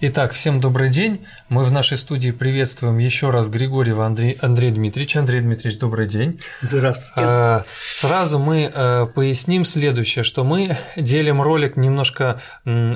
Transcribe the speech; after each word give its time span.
Итак, 0.00 0.30
всем 0.30 0.60
добрый 0.60 0.90
день. 0.90 1.26
Мы 1.48 1.64
в 1.64 1.72
нашей 1.72 1.98
студии 1.98 2.30
приветствуем 2.30 2.98
еще 2.98 3.30
раз 3.30 3.48
Григорьева 3.48 4.06
Андрей, 4.06 4.38
Андрей 4.40 4.70
Дмитриевич. 4.70 5.16
Андрей 5.16 5.40
Дмитриевич, 5.40 5.80
добрый 5.80 6.06
день. 6.06 6.38
Здравствуйте. 6.62 7.20
А, 7.20 7.64
сразу 7.76 8.38
мы 8.38 8.70
а, 8.72 9.06
поясним 9.06 9.64
следующее, 9.64 10.22
что 10.22 10.44
мы 10.44 10.78
делим 10.94 11.42
ролик 11.42 11.76
немножко 11.76 12.40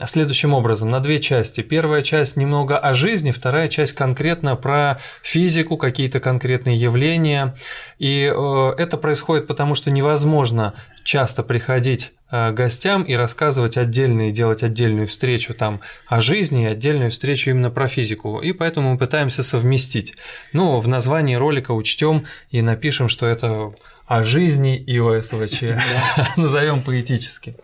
следующим 0.06 0.54
образом 0.54 0.90
на 0.90 1.00
две 1.00 1.18
части. 1.18 1.62
Первая 1.62 2.02
часть 2.02 2.36
немного 2.36 2.78
о 2.78 2.94
жизни, 2.94 3.32
вторая 3.32 3.66
часть 3.66 3.94
конкретно 3.94 4.54
про 4.54 5.00
физику, 5.22 5.78
какие-то 5.78 6.20
конкретные 6.20 6.76
явления. 6.76 7.56
И 7.98 8.32
э, 8.32 8.74
это 8.78 8.96
происходит 8.96 9.48
потому, 9.48 9.74
что 9.74 9.90
невозможно 9.90 10.74
часто 11.04 11.42
приходить 11.42 12.12
Э, 12.32 12.50
гостям 12.50 13.02
и 13.02 13.12
рассказывать 13.12 13.76
отдельные, 13.76 14.32
делать 14.32 14.62
отдельную 14.62 15.06
встречу 15.06 15.52
там 15.52 15.80
о 16.06 16.22
жизни 16.22 16.64
и 16.64 16.66
отдельную 16.66 17.10
встречу 17.10 17.50
именно 17.50 17.70
про 17.70 17.88
физику. 17.88 18.40
И 18.40 18.52
поэтому 18.52 18.92
мы 18.92 18.98
пытаемся 18.98 19.42
совместить. 19.42 20.14
Ну, 20.54 20.78
в 20.78 20.88
названии 20.88 21.34
ролика 21.34 21.72
учтем 21.72 22.24
и 22.50 22.62
напишем, 22.62 23.08
что 23.08 23.26
это 23.26 23.74
о 24.06 24.22
жизни 24.24 24.78
и 24.78 24.98
ОСВЧ. 24.98 25.62
Назовем 26.38 26.82
поэтически. 26.82 27.54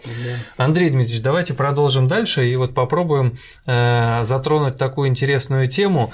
Андрей 0.58 0.90
Дмитриевич, 0.90 1.22
давайте 1.22 1.54
продолжим 1.54 2.06
дальше 2.06 2.46
и 2.46 2.54
вот 2.56 2.74
попробуем 2.74 3.38
э, 3.64 4.22
затронуть 4.24 4.76
такую 4.76 5.08
интересную 5.08 5.68
тему. 5.68 6.12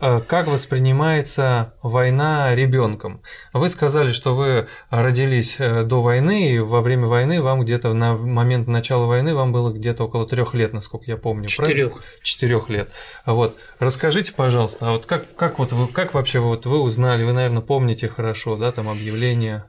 Э, 0.00 0.20
как 0.20 0.48
воспринимается 0.48 1.74
война 1.80 2.54
ребенком? 2.54 3.22
Вы 3.52 3.68
сказали, 3.68 4.12
что 4.12 4.34
вы 4.34 4.66
родились 4.90 5.56
э, 5.58 5.84
до 5.84 6.02
войны, 6.02 6.50
и 6.50 6.58
во 6.58 6.80
время 6.80 7.06
войны 7.06 7.40
вам 7.40 7.60
где-то 7.60 7.92
на 7.94 8.14
момент 8.14 8.66
начала 8.66 9.06
войны 9.06 9.34
вам 9.34 9.52
было 9.52 9.72
где-то 9.72 10.04
около 10.04 10.26
трех 10.26 10.54
лет, 10.54 10.72
насколько 10.72 11.04
я 11.06 11.16
помню. 11.16 11.48
Четырех. 11.48 12.02
Четырех 12.22 12.68
лет. 12.68 12.90
Вот. 13.26 13.56
Расскажите, 13.78 14.32
пожалуйста, 14.32 14.88
а 14.88 14.92
вот 14.92 15.06
как, 15.06 15.34
как 15.36 15.58
вот 15.58 15.72
вы, 15.72 15.86
как 15.86 16.14
вообще 16.14 16.40
вот 16.40 16.66
вы 16.66 16.80
узнали, 16.80 17.22
вы, 17.22 17.32
наверное, 17.32 17.62
помните 17.62 18.08
хорошо, 18.08 18.56
да, 18.56 18.72
там 18.72 18.88
объявления 18.88 19.66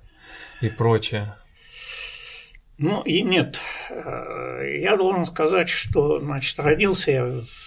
и 0.62 0.70
прочее. 0.70 1.36
Ну 2.80 3.02
и 3.02 3.22
нет, 3.22 3.60
э, 3.90 4.80
я 4.82 4.98
должен 4.98 5.26
сказать, 5.26 5.70
что, 5.70 6.20
значит, 6.20 6.60
родился 6.60 7.12
я 7.12 7.26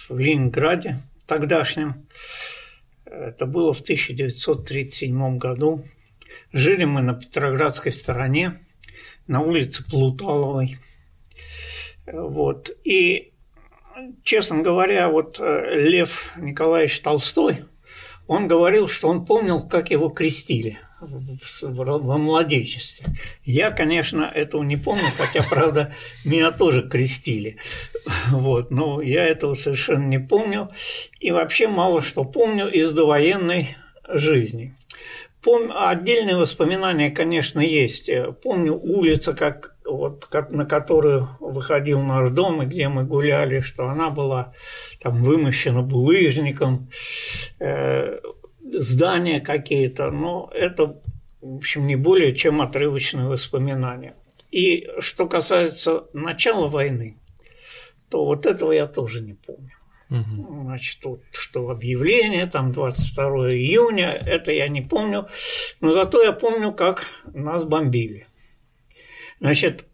в 0.09 0.17
Ленинграде, 0.17 0.99
тогдашнем. 1.31 2.07
Это 3.05 3.45
было 3.45 3.71
в 3.73 3.79
1937 3.79 5.37
году. 5.37 5.85
Жили 6.51 6.83
мы 6.83 7.01
на 7.01 7.13
Петроградской 7.13 7.93
стороне, 7.93 8.59
на 9.27 9.39
улице 9.39 9.85
Плуталовой. 9.85 10.77
Вот. 12.05 12.69
И, 12.83 13.31
честно 14.23 14.61
говоря, 14.61 15.07
вот 15.07 15.39
э, 15.39 15.87
Лев 15.89 16.33
Николаевич 16.35 16.99
Толстой, 16.99 17.63
он 18.27 18.49
говорил, 18.49 18.89
что 18.89 19.07
он 19.07 19.25
помнил, 19.25 19.65
как 19.65 19.89
его 19.89 20.09
крестили– 20.09 20.77
во 21.01 22.17
младенчестве. 22.17 23.05
Я, 23.43 23.71
конечно, 23.71 24.23
этого 24.23 24.63
не 24.63 24.77
помню, 24.77 25.07
хотя, 25.17 25.43
правда, 25.43 25.93
меня 26.23 26.51
тоже 26.51 26.87
крестили. 26.87 27.57
Вот, 28.29 28.71
но 28.71 29.01
я 29.01 29.25
этого 29.25 29.53
совершенно 29.53 30.05
не 30.05 30.19
помню. 30.19 30.69
И 31.19 31.31
вообще 31.31 31.67
мало 31.67 32.01
что 32.01 32.23
помню 32.23 32.69
из 32.69 32.91
довоенной 32.91 33.75
жизни. 34.07 34.75
Помню, 35.41 35.71
отдельные 35.87 36.37
воспоминания, 36.37 37.09
конечно, 37.09 37.59
есть. 37.59 38.11
Помню 38.43 38.75
улицу, 38.75 39.35
как, 39.35 39.75
вот, 39.83 40.27
как, 40.27 40.51
на 40.51 40.65
которую 40.65 41.29
выходил 41.39 42.01
наш 42.03 42.29
дом, 42.29 42.61
и 42.61 42.67
где 42.67 42.89
мы 42.89 43.05
гуляли, 43.05 43.61
что 43.61 43.87
она 43.87 44.11
была 44.11 44.53
там 45.01 45.23
вымощена 45.23 45.81
булыжником. 45.81 46.91
Э, 47.59 48.19
здания 48.71 49.39
какие-то, 49.39 50.11
но 50.11 50.49
это, 50.53 51.01
в 51.41 51.55
общем, 51.57 51.87
не 51.87 51.95
более 51.95 52.35
чем 52.35 52.61
отрывочные 52.61 53.27
воспоминания. 53.27 54.15
И 54.51 54.89
что 54.99 55.27
касается 55.27 56.05
начала 56.13 56.67
войны, 56.67 57.17
то 58.09 58.25
вот 58.25 58.45
этого 58.45 58.71
я 58.71 58.87
тоже 58.87 59.21
не 59.21 59.33
помню. 59.33 59.71
Угу. 60.09 60.63
Значит, 60.63 61.05
вот, 61.05 61.21
что 61.31 61.69
объявление, 61.69 62.45
там 62.45 62.73
22 62.73 63.53
июня, 63.53 64.11
это 64.11 64.51
я 64.51 64.67
не 64.67 64.81
помню, 64.81 65.27
но 65.79 65.93
зато 65.93 66.21
я 66.21 66.33
помню, 66.33 66.73
как 66.73 67.05
нас 67.33 67.63
бомбили. 67.63 68.27
Значит, 69.39 69.85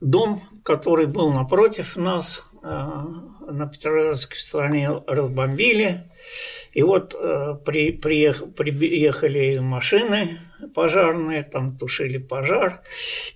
дом, 0.00 0.42
который 0.64 1.06
был 1.06 1.32
напротив 1.32 1.96
нас, 1.96 2.48
э, 2.62 2.66
на 2.66 3.66
Петроградской 3.66 4.38
стороне 4.38 4.90
разбомбили, 5.06 6.04
и 6.72 6.82
вот 6.82 7.14
э, 7.18 7.56
при, 7.64 7.92
приех, 7.92 8.42
приехали 8.54 9.58
машины 9.58 10.38
пожарные, 10.74 11.42
там 11.42 11.76
тушили 11.76 12.18
пожар. 12.18 12.82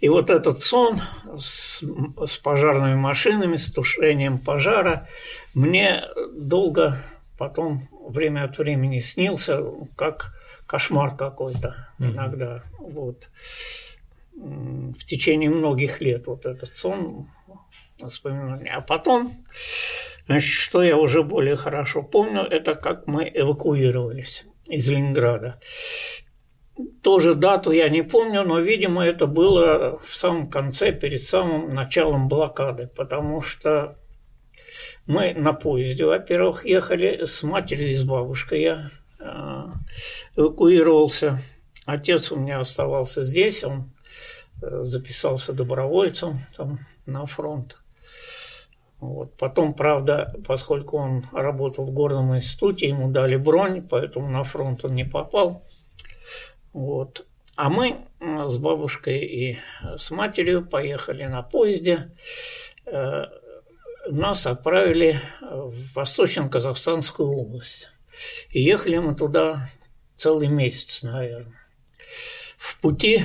И 0.01 0.09
вот 0.09 0.31
этот 0.31 0.61
сон 0.61 1.01
с, 1.39 1.83
с 2.27 2.39
пожарными 2.39 2.97
машинами, 2.97 3.57
с 3.57 3.73
тушением 3.73 4.39
пожара 4.39 5.09
мне 5.55 6.05
долго 6.35 6.99
потом 7.39 7.89
время 8.07 8.45
от 8.45 8.59
времени 8.59 8.99
снился, 8.99 9.65
как 9.97 10.35
кошмар 10.67 11.17
какой-то 11.17 11.89
mm-hmm. 11.99 12.11
иногда. 12.11 12.63
Вот. 12.79 13.31
В 14.35 15.05
течение 15.07 15.49
многих 15.49 16.01
лет 16.01 16.27
вот 16.27 16.47
этот 16.47 16.69
сон 16.69 17.29
воспоминания. 17.99 18.71
А 18.71 18.81
потом 18.81 19.33
Значит, 20.31 20.53
что 20.53 20.81
я 20.81 20.97
уже 20.97 21.25
более 21.25 21.57
хорошо 21.57 22.05
помню, 22.05 22.43
это 22.43 22.77
как 22.77 23.09
мы 23.09 23.29
эвакуировались 23.35 24.45
из 24.69 24.89
Ленинграда. 24.89 25.59
Тоже 27.03 27.35
дату 27.35 27.73
я 27.73 27.89
не 27.89 28.03
помню, 28.03 28.45
но, 28.45 28.61
видимо, 28.61 29.05
это 29.05 29.27
было 29.27 29.99
в 29.99 30.15
самом 30.15 30.49
конце, 30.49 30.93
перед 30.93 31.21
самым 31.21 31.75
началом 31.75 32.29
блокады, 32.29 32.89
потому 32.97 33.41
что 33.41 33.99
мы 35.05 35.35
на 35.35 35.53
поезде, 35.53 36.05
во-первых, 36.05 36.65
ехали 36.65 37.25
с 37.25 37.43
матерью 37.43 37.91
и 37.91 37.97
с 37.97 38.05
бабушкой. 38.05 38.63
Я 38.63 38.91
э, 39.19 39.65
эвакуировался. 40.37 41.41
Отец 41.87 42.31
у 42.31 42.37
меня 42.37 42.61
оставался 42.61 43.25
здесь, 43.25 43.65
он 43.65 43.91
э, 44.63 44.85
записался 44.85 45.53
добровольцем 45.53 46.39
там, 46.57 46.79
на 47.05 47.27
фронт. 47.27 47.80
Вот. 49.01 49.35
Потом, 49.39 49.73
правда, 49.73 50.35
поскольку 50.47 50.99
он 50.99 51.25
работал 51.33 51.87
в 51.87 51.91
горном 51.91 52.37
институте, 52.37 52.89
ему 52.89 53.11
дали 53.11 53.37
бронь, 53.37 53.87
поэтому 53.89 54.29
на 54.29 54.45
фронт 54.45 54.85
он 54.85 54.95
не 54.95 55.05
попал. 55.05 55.67
Вот. 56.73 57.27
А 57.57 57.71
мы 57.71 58.07
с 58.21 58.57
бабушкой 58.59 59.25
и 59.25 59.59
с 59.97 60.11
матерью 60.11 60.67
поехали 60.67 61.25
на 61.25 61.43
поезде. 61.43 62.15
Э, 62.87 63.25
нас 64.09 64.47
отправили 64.47 65.21
в 65.41 65.95
Восточно-Казахстанскую 65.95 67.31
область. 67.31 67.89
И 68.51 68.63
ехали 68.63 68.99
мы 68.99 69.15
туда 69.15 69.69
целый 70.17 70.49
месяц, 70.49 71.03
наверное. 71.03 71.59
В 72.59 72.79
пути 72.81 73.25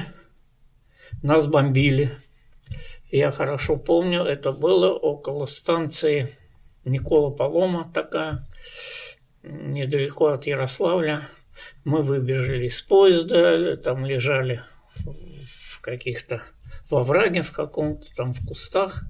нас 1.21 1.47
бомбили– 1.47 2.17
я 3.17 3.31
хорошо 3.31 3.77
помню, 3.77 4.23
это 4.23 4.51
было 4.51 4.91
около 4.91 5.45
станции 5.45 6.35
Никола 6.83 7.31
Полома 7.31 7.89
такая, 7.93 8.45
недалеко 9.41 10.27
от 10.27 10.45
Ярославля. 10.45 11.29
Мы 11.83 12.01
выбежали 12.01 12.67
из 12.67 12.81
поезда, 12.81 13.77
там 13.77 14.05
лежали 14.05 14.63
в 14.95 15.79
каких-то 15.81 16.43
во 16.89 17.03
враге 17.03 17.41
в 17.41 17.51
каком-то 17.51 18.05
там 18.15 18.33
в 18.33 18.45
кустах. 18.45 19.03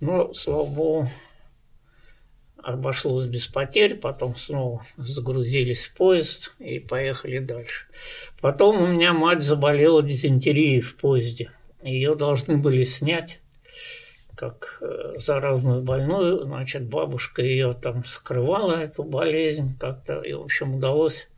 Но, 0.00 0.32
слава 0.32 0.66
богу, 0.66 1.10
обошлось 2.62 3.26
без 3.26 3.46
потерь, 3.46 3.94
потом 3.94 4.36
снова 4.36 4.84
загрузились 4.96 5.86
в 5.86 5.94
поезд 5.94 6.54
и 6.58 6.78
поехали 6.78 7.38
дальше. 7.38 7.86
Потом 8.40 8.82
у 8.82 8.86
меня 8.88 9.12
мать 9.12 9.42
заболела 9.42 10.02
дизентерией 10.02 10.80
в 10.80 10.96
поезде– 10.96 11.52
ее 11.82 12.14
должны 12.14 12.56
были 12.56 12.84
снять 12.84 13.40
как 14.36 14.78
э, 14.80 15.14
заразную 15.16 15.82
больную, 15.82 16.44
значит, 16.44 16.86
бабушка 16.86 17.42
ее 17.42 17.74
там 17.74 18.04
скрывала, 18.04 18.74
эту 18.74 19.02
болезнь 19.02 19.76
как-то, 19.78 20.20
и, 20.20 20.32
в 20.32 20.42
общем, 20.42 20.74
удалось 20.76 21.28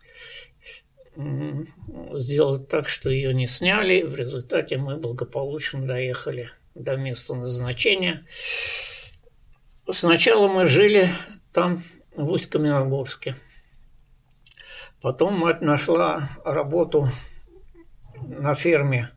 сделать 1.16 2.69
так, 2.69 2.88
что 2.88 3.10
ее 3.10 3.34
не 3.34 3.46
сняли. 3.46 4.02
В 4.02 4.14
результате 4.14 4.76
мы 4.76 4.96
благополучно 4.96 5.87
доехали 5.87 6.50
до 6.75 6.96
места 6.96 7.34
назначения. 7.34 8.26
Сначала 9.88 10.48
мы 10.48 10.66
жили 10.66 11.10
там, 11.52 11.82
в 12.14 12.31
Усть-Каменогорске. 12.31 13.37
Потом 15.00 15.38
мать 15.38 15.62
нашла 15.62 16.28
работу 16.44 17.08
на 18.20 18.54
ферме 18.54 19.10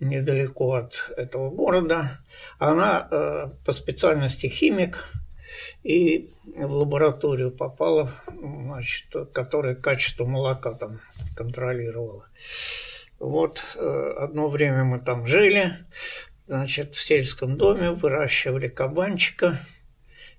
недалеко 0.00 0.74
от 0.74 1.12
этого 1.16 1.50
города. 1.50 2.18
Она 2.58 3.08
э, 3.10 3.50
по 3.64 3.72
специальности 3.72 4.46
химик, 4.46 5.04
и 5.82 6.30
в 6.44 6.72
лабораторию 6.72 7.50
попала, 7.50 8.10
значит, 8.26 9.06
которая 9.32 9.74
качество 9.74 10.24
молока 10.24 10.74
там 10.74 11.00
контролировала. 11.36 12.26
Вот 13.18 13.62
э, 13.76 14.14
одно 14.18 14.48
время 14.48 14.84
мы 14.84 14.98
там 14.98 15.26
жили, 15.26 15.72
значит, 16.46 16.94
в 16.94 17.00
сельском 17.00 17.56
доме 17.56 17.90
выращивали 17.90 18.68
кабанчика 18.68 19.60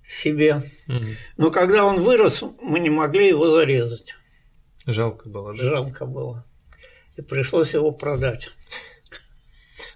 себе. 0.08 0.62
Угу. 0.86 1.04
Но 1.36 1.50
когда 1.50 1.84
он 1.84 2.00
вырос, 2.00 2.42
мы 2.62 2.78
не 2.78 2.90
могли 2.90 3.28
его 3.28 3.50
зарезать. 3.50 4.14
Жалко 4.86 5.28
было, 5.28 5.54
да? 5.54 5.62
Жалко 5.62 6.06
было. 6.06 6.44
И 7.16 7.22
пришлось 7.22 7.74
его 7.74 7.90
продать. 7.90 8.50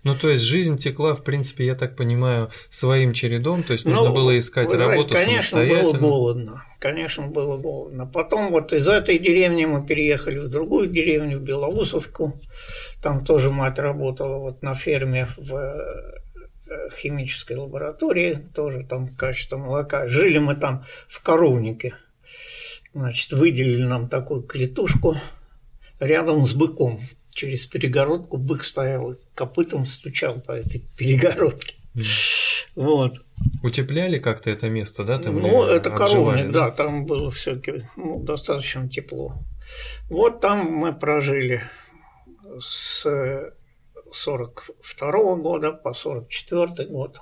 Ну, 0.05 0.17
то 0.17 0.31
есть 0.31 0.43
жизнь 0.43 0.79
текла, 0.79 1.15
в 1.15 1.23
принципе, 1.23 1.65
я 1.65 1.77
так 1.77 1.95
понимаю, 1.95 2.51
своим 2.71 3.13
чередом, 3.13 3.63
то 3.63 3.73
есть 3.73 3.85
нужно 3.85 4.09
ну, 4.09 4.15
было 4.15 4.37
искать 4.37 4.69
вы 4.71 4.77
работу 4.77 5.15
конечно, 5.15 5.59
самостоятельно. 5.59 5.99
было 5.99 6.11
голодно, 6.11 6.65
конечно, 6.81 7.27
было 7.29 7.57
голодно. 7.57 8.07
Потом 8.07 8.51
вот 8.51 8.73
из 8.73 8.89
этой 8.89 9.19
деревни 9.19 9.65
мы 9.65 9.87
переехали 9.87 10.39
в 10.39 10.49
другую 10.49 10.89
деревню, 10.89 11.39
в 11.39 11.43
Белоусовку, 11.43 12.41
там 13.01 13.25
тоже 13.25 13.51
мать 13.51 13.79
работала 13.79 14.39
вот 14.39 14.63
на 14.63 14.75
ферме 14.75 15.29
в 15.37 15.55
э, 15.55 16.89
химической 17.01 17.57
лаборатории, 17.57 18.41
тоже 18.55 18.85
там 18.85 19.07
качество 19.07 19.57
молока. 19.57 20.09
Жили 20.09 20.39
мы 20.39 20.57
там 20.57 20.85
в 21.07 21.23
коровнике, 21.23 21.95
значит, 22.93 23.33
выделили 23.33 23.85
нам 23.85 24.09
такую 24.09 24.43
клетушку 24.43 25.17
рядом 26.01 26.45
с 26.45 26.55
быком 26.55 26.99
через 27.33 27.67
перегородку 27.67 28.37
бык 28.37 28.65
стоял, 28.65 29.17
копытом 29.35 29.87
стучал 29.87 30.41
по 30.41 30.53
этой 30.53 30.83
перегородке. 30.97 31.75
Mm. 31.95 32.03
Вот. 32.75 33.15
Утепляли 33.63 34.19
как-то 34.19 34.51
это 34.51 34.71
место, 34.71 35.05
да? 35.05 35.19
Там 35.19 35.41
ну, 35.41 35.65
это 35.65 35.91
коровник, 35.91 36.53
да? 36.53 36.67
да, 36.67 36.71
там 36.71 37.05
было 37.05 37.31
все 37.31 37.61
ну, 37.97 38.23
достаточно 38.23 38.89
тепло. 38.89 39.35
Вот 40.09 40.41
там 40.41 40.71
мы 40.73 40.93
прожили 40.93 41.63
с 42.61 43.03
42 44.13 45.11
-го 45.11 45.37
года 45.37 45.73
по 45.73 45.93
44 45.93 46.89
год, 46.89 47.21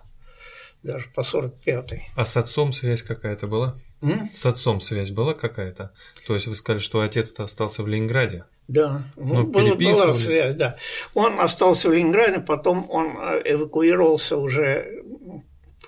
даже 0.83 1.09
по 1.15 1.23
45 1.23 1.93
-й. 1.93 2.01
А 2.15 2.25
с 2.25 2.37
отцом 2.37 2.73
связь 2.73 3.03
какая-то 3.03 3.47
была? 3.47 3.77
М? 4.03 4.31
С 4.33 4.47
отцом 4.47 4.81
связь 4.81 5.11
была 5.11 5.35
какая-то? 5.35 5.93
То 6.27 6.35
есть 6.35 6.47
вы 6.47 6.55
сказали, 6.55 6.81
что 6.81 7.01
отец-то 7.01 7.45
остался 7.45 7.83
в 7.83 7.89
Ленинграде? 7.89 8.45
Да, 8.71 9.03
ну, 9.17 9.43
была, 9.43 9.75
была 9.75 10.13
связь, 10.15 10.55
да. 10.55 10.77
Он 11.15 11.41
остался 11.41 11.89
в 11.89 11.93
Ленинграде, 11.93 12.39
потом 12.39 12.87
он 12.89 13.17
э, 13.19 13.43
эвакуировался 13.45 14.37
уже 14.37 15.03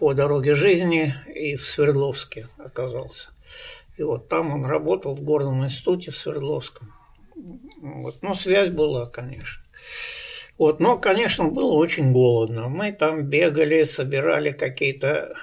по 0.01 0.15
дороге 0.15 0.57
жизни 0.57 1.15
и 1.33 1.55
в 1.55 1.65
Свердловске 1.65 2.49
оказался. 2.59 3.29
И 3.97 4.03
вот 4.03 4.29
там 4.29 4.51
он 4.53 4.65
работал 4.65 5.15
в 5.15 5.23
горном 5.23 5.65
институте 5.65 6.11
в 6.11 6.17
Свердловском. 6.17 6.93
Вот. 7.81 8.17
Но 8.21 8.35
связь 8.35 8.73
была, 8.73 9.07
конечно. 9.07 9.63
Вот. 10.59 10.81
Но, 10.81 10.99
конечно, 10.99 11.45
было 11.45 11.75
очень 11.75 12.13
голодно. 12.13 12.69
Мы 12.69 12.91
там 12.91 13.23
бегали, 13.23 13.85
собирали 13.85 14.51
какие-то 14.51 15.37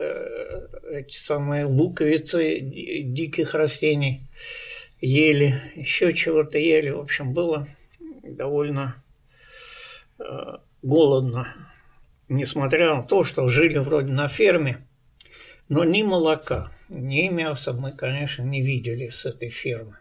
э, 0.00 0.68
эти 0.92 1.18
самые 1.18 1.66
луковицы 1.66 2.58
диких 2.60 3.54
растений 3.54 4.25
ели, 5.00 5.60
еще 5.74 6.12
чего-то 6.12 6.58
ели. 6.58 6.90
В 6.90 7.00
общем, 7.00 7.32
было 7.32 7.68
довольно 8.22 9.02
э, 10.18 10.24
голодно. 10.82 11.54
Несмотря 12.28 12.96
на 12.96 13.02
то, 13.02 13.24
что 13.24 13.46
жили 13.48 13.78
вроде 13.78 14.12
на 14.12 14.28
ферме, 14.28 14.86
но 15.68 15.84
ни 15.84 16.02
молока, 16.02 16.72
ни 16.88 17.28
мяса 17.28 17.72
мы, 17.72 17.92
конечно, 17.92 18.42
не 18.42 18.62
видели 18.62 19.10
с 19.10 19.26
этой 19.26 19.48
фермы. 19.48 19.98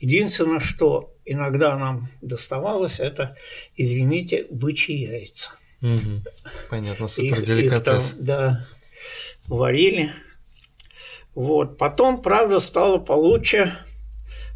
Единственное, 0.00 0.60
что 0.60 1.14
иногда 1.24 1.76
нам 1.76 2.08
доставалось, 2.22 3.00
это, 3.00 3.36
извините, 3.76 4.46
бычьи 4.50 4.96
яйца. 4.96 5.50
Угу. 5.82 6.22
Понятно, 6.70 7.08
супер 7.08 7.42
деликатес. 7.42 8.14
да, 8.16 8.66
варили. 9.46 10.12
Вот. 11.34 11.78
Потом, 11.78 12.20
правда, 12.22 12.58
стало 12.58 12.98
получше 12.98 13.78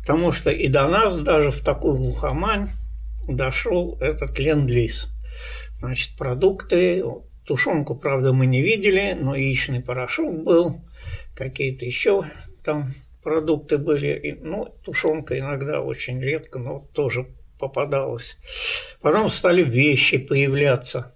Потому 0.03 0.33
что 0.33 0.51
и 0.51 0.69
до 0.69 0.89
нас 0.89 1.17
даже 1.17 1.51
в 1.51 1.61
такую 1.63 1.97
глухомань 1.97 2.69
дошел 3.29 3.97
этот 4.01 4.39
ленд-лиз. 4.39 5.09
Значит, 5.79 6.17
продукты, 6.17 7.05
тушенку, 7.47 7.97
правда, 7.97 8.33
мы 8.33 8.47
не 8.47 8.63
видели, 8.63 9.17
но 9.19 9.35
яичный 9.35 9.81
порошок 9.81 10.43
был, 10.45 10.85
какие-то 11.35 11.85
еще 11.85 12.25
там 12.65 12.95
продукты 13.23 13.79
были. 13.79 14.39
Ну, 14.41 14.75
тушенка 14.85 15.39
иногда 15.39 15.81
очень 15.81 16.21
редко, 16.21 16.59
но 16.59 16.81
тоже 16.93 17.29
попадалась. 17.59 18.37
Потом 19.01 19.29
стали 19.29 19.63
вещи 19.63 20.19
появляться. 20.19 21.12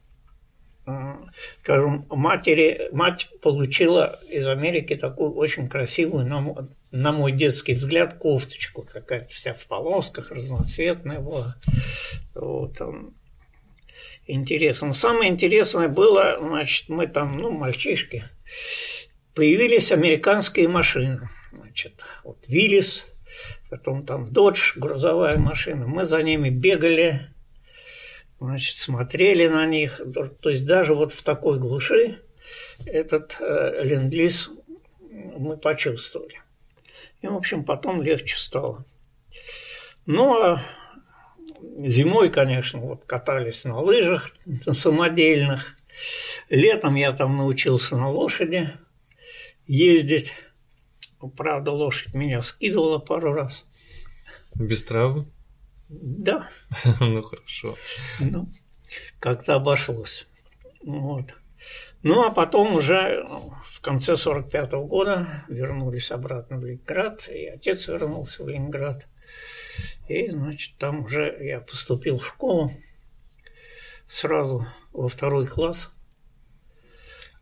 Скажем, 1.62 2.06
матери, 2.10 2.88
мать 2.92 3.28
получила 3.42 4.18
из 4.30 4.46
Америки 4.46 4.94
такую 4.94 5.32
очень 5.34 5.68
красивую, 5.68 6.26
на 6.92 7.12
мой 7.12 7.32
детский 7.32 7.74
взгляд, 7.74 8.14
кофточку 8.14 8.82
какая-то 8.82 9.28
вся 9.28 9.52
в 9.52 9.66
полосках, 9.66 10.30
разноцветная 10.30 11.18
была. 11.18 11.56
Вот, 12.34 12.80
он. 12.80 13.14
Интересно. 14.28 14.92
Самое 14.92 15.30
интересное 15.30 15.88
было, 15.88 16.36
значит, 16.40 16.88
мы 16.88 17.06
там, 17.06 17.38
ну, 17.38 17.50
мальчишки, 17.52 18.24
появились 19.34 19.92
американские 19.92 20.68
машины. 20.68 21.28
Значит, 21.52 22.04
вот 22.24 22.38
Виллис, 22.48 23.06
потом 23.70 24.04
там 24.04 24.32
Додж, 24.32 24.72
грузовая 24.76 25.38
машина. 25.38 25.86
Мы 25.86 26.04
за 26.04 26.22
ними 26.22 26.50
бегали, 26.50 27.28
значит, 28.40 28.74
смотрели 28.74 29.48
на 29.48 29.66
них. 29.66 30.00
То 30.40 30.50
есть 30.50 30.66
даже 30.66 30.94
вот 30.94 31.12
в 31.12 31.22
такой 31.22 31.58
глуши 31.58 32.20
этот 32.84 33.36
э, 33.40 33.82
ленд-лиз 33.84 34.50
мы 35.10 35.56
почувствовали. 35.56 36.40
И, 37.22 37.26
в 37.26 37.34
общем, 37.34 37.64
потом 37.64 38.02
легче 38.02 38.36
стало. 38.38 38.84
Ну, 40.04 40.40
а 40.40 40.62
зимой, 41.78 42.30
конечно, 42.30 42.80
вот 42.80 43.04
катались 43.04 43.64
на 43.64 43.80
лыжах 43.80 44.30
самодельных. 44.60 45.76
Летом 46.48 46.94
я 46.94 47.12
там 47.12 47.36
научился 47.36 47.96
на 47.96 48.10
лошади 48.10 48.70
ездить. 49.66 50.34
Правда, 51.36 51.72
лошадь 51.72 52.14
меня 52.14 52.42
скидывала 52.42 52.98
пару 52.98 53.32
раз. 53.32 53.64
Без 54.54 54.84
травм? 54.84 55.32
Да. 55.88 56.48
ну, 57.00 57.22
хорошо. 57.22 57.76
Ну, 58.20 58.48
как-то 59.20 59.54
обошлось. 59.54 60.26
Вот. 60.82 61.34
Ну, 62.02 62.22
а 62.22 62.30
потом 62.30 62.74
уже 62.74 63.24
в 63.64 63.80
конце 63.80 64.16
45 64.16 64.72
-го 64.72 64.86
года 64.86 65.44
вернулись 65.48 66.10
обратно 66.10 66.58
в 66.58 66.64
Ленинград, 66.64 67.28
и 67.28 67.46
отец 67.46 67.88
вернулся 67.88 68.44
в 68.44 68.48
Ленинград. 68.48 69.08
И, 70.08 70.30
значит, 70.30 70.76
там 70.78 71.04
уже 71.04 71.36
я 71.40 71.60
поступил 71.60 72.18
в 72.18 72.26
школу 72.26 72.72
сразу 74.06 74.66
во 74.92 75.08
второй 75.08 75.46
класс– 75.46 75.90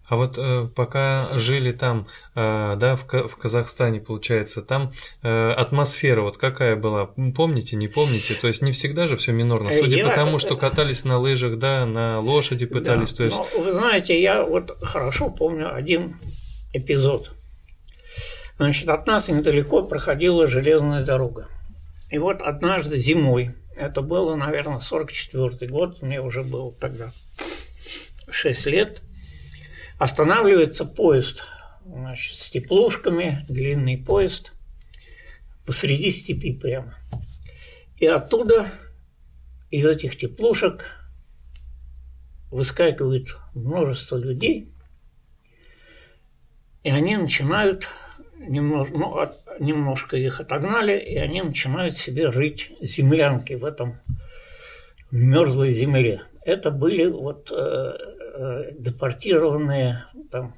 а 0.06 0.16
вот 0.16 0.36
э, 0.38 0.68
пока 0.74 1.30
жили 1.38 1.72
там, 1.72 2.06
э, 2.34 2.76
да, 2.76 2.96
в, 2.96 3.04
в 3.06 3.36
Казахстане, 3.36 4.00
получается, 4.00 4.60
там 4.60 4.92
э, 5.22 5.50
атмосфера 5.52 6.20
вот 6.20 6.36
какая 6.36 6.76
была? 6.76 7.06
Помните, 7.34 7.76
не 7.76 7.88
помните? 7.88 8.34
То 8.34 8.48
есть 8.48 8.60
не 8.60 8.72
всегда 8.72 9.06
же 9.06 9.16
все 9.16 9.32
минорно. 9.32 9.70
Э, 9.70 9.78
Судя 9.78 9.98
я... 9.98 10.04
по 10.04 10.14
тому, 10.14 10.38
что 10.38 10.56
катались 10.56 11.04
на 11.04 11.18
лыжах, 11.18 11.58
да, 11.58 11.86
на 11.86 12.20
лошади 12.20 12.66
пытались, 12.66 13.12
да, 13.12 13.16
то 13.16 13.24
есть. 13.24 13.36
Ну, 13.54 13.62
вы 13.62 13.72
знаете, 13.72 14.20
я 14.20 14.42
вот 14.42 14.76
хорошо 14.82 15.30
помню 15.30 15.74
один 15.74 16.16
эпизод. 16.74 17.32
Значит, 18.58 18.88
от 18.88 19.06
нас 19.06 19.28
недалеко 19.28 19.84
проходила 19.84 20.46
железная 20.46 21.02
дорога. 21.02 21.48
И 22.10 22.18
вот 22.18 22.42
однажды 22.42 22.98
зимой, 22.98 23.54
это 23.74 24.02
было, 24.02 24.36
наверное, 24.36 24.80
44 24.80 25.70
год, 25.70 26.02
мне 26.02 26.20
уже 26.20 26.42
было 26.42 26.72
тогда 26.72 27.10
6 28.30 28.66
лет– 28.66 29.00
Останавливается 29.98 30.84
поезд 30.84 31.44
значит, 31.86 32.34
с 32.34 32.50
теплушками, 32.50 33.44
длинный 33.48 33.98
поезд, 33.98 34.52
посреди 35.66 36.10
степи 36.10 36.52
прямо. 36.52 36.94
И 37.96 38.06
оттуда, 38.06 38.70
из 39.70 39.86
этих 39.86 40.16
теплушек, 40.16 40.90
выскакивает 42.50 43.36
множество 43.54 44.16
людей, 44.16 44.72
и 46.82 46.90
они 46.90 47.16
начинают, 47.16 47.88
немножко, 48.38 48.96
ну, 48.96 49.18
от, 49.18 49.38
немножко 49.58 50.16
их 50.16 50.40
отогнали, 50.40 50.98
и 50.98 51.16
они 51.16 51.42
начинают 51.42 51.96
себе 51.96 52.28
рыть 52.28 52.70
землянки 52.80 53.54
в 53.54 53.64
этом 53.64 54.00
мерзлой 55.10 55.70
земле. 55.70 56.22
Это 56.42 56.70
были 56.70 57.06
вот 57.06 57.50
э, 57.50 57.92
Э, 58.36 58.72
депортированные 58.76 60.06
там, 60.32 60.54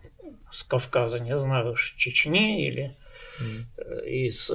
с 0.51 0.65
Кавказа, 0.65 1.19
не 1.19 1.37
знаю, 1.39 1.77
с 1.77 1.93
Чечни 1.97 2.67
или 2.67 2.97
mm. 3.39 4.07
из 4.09 4.51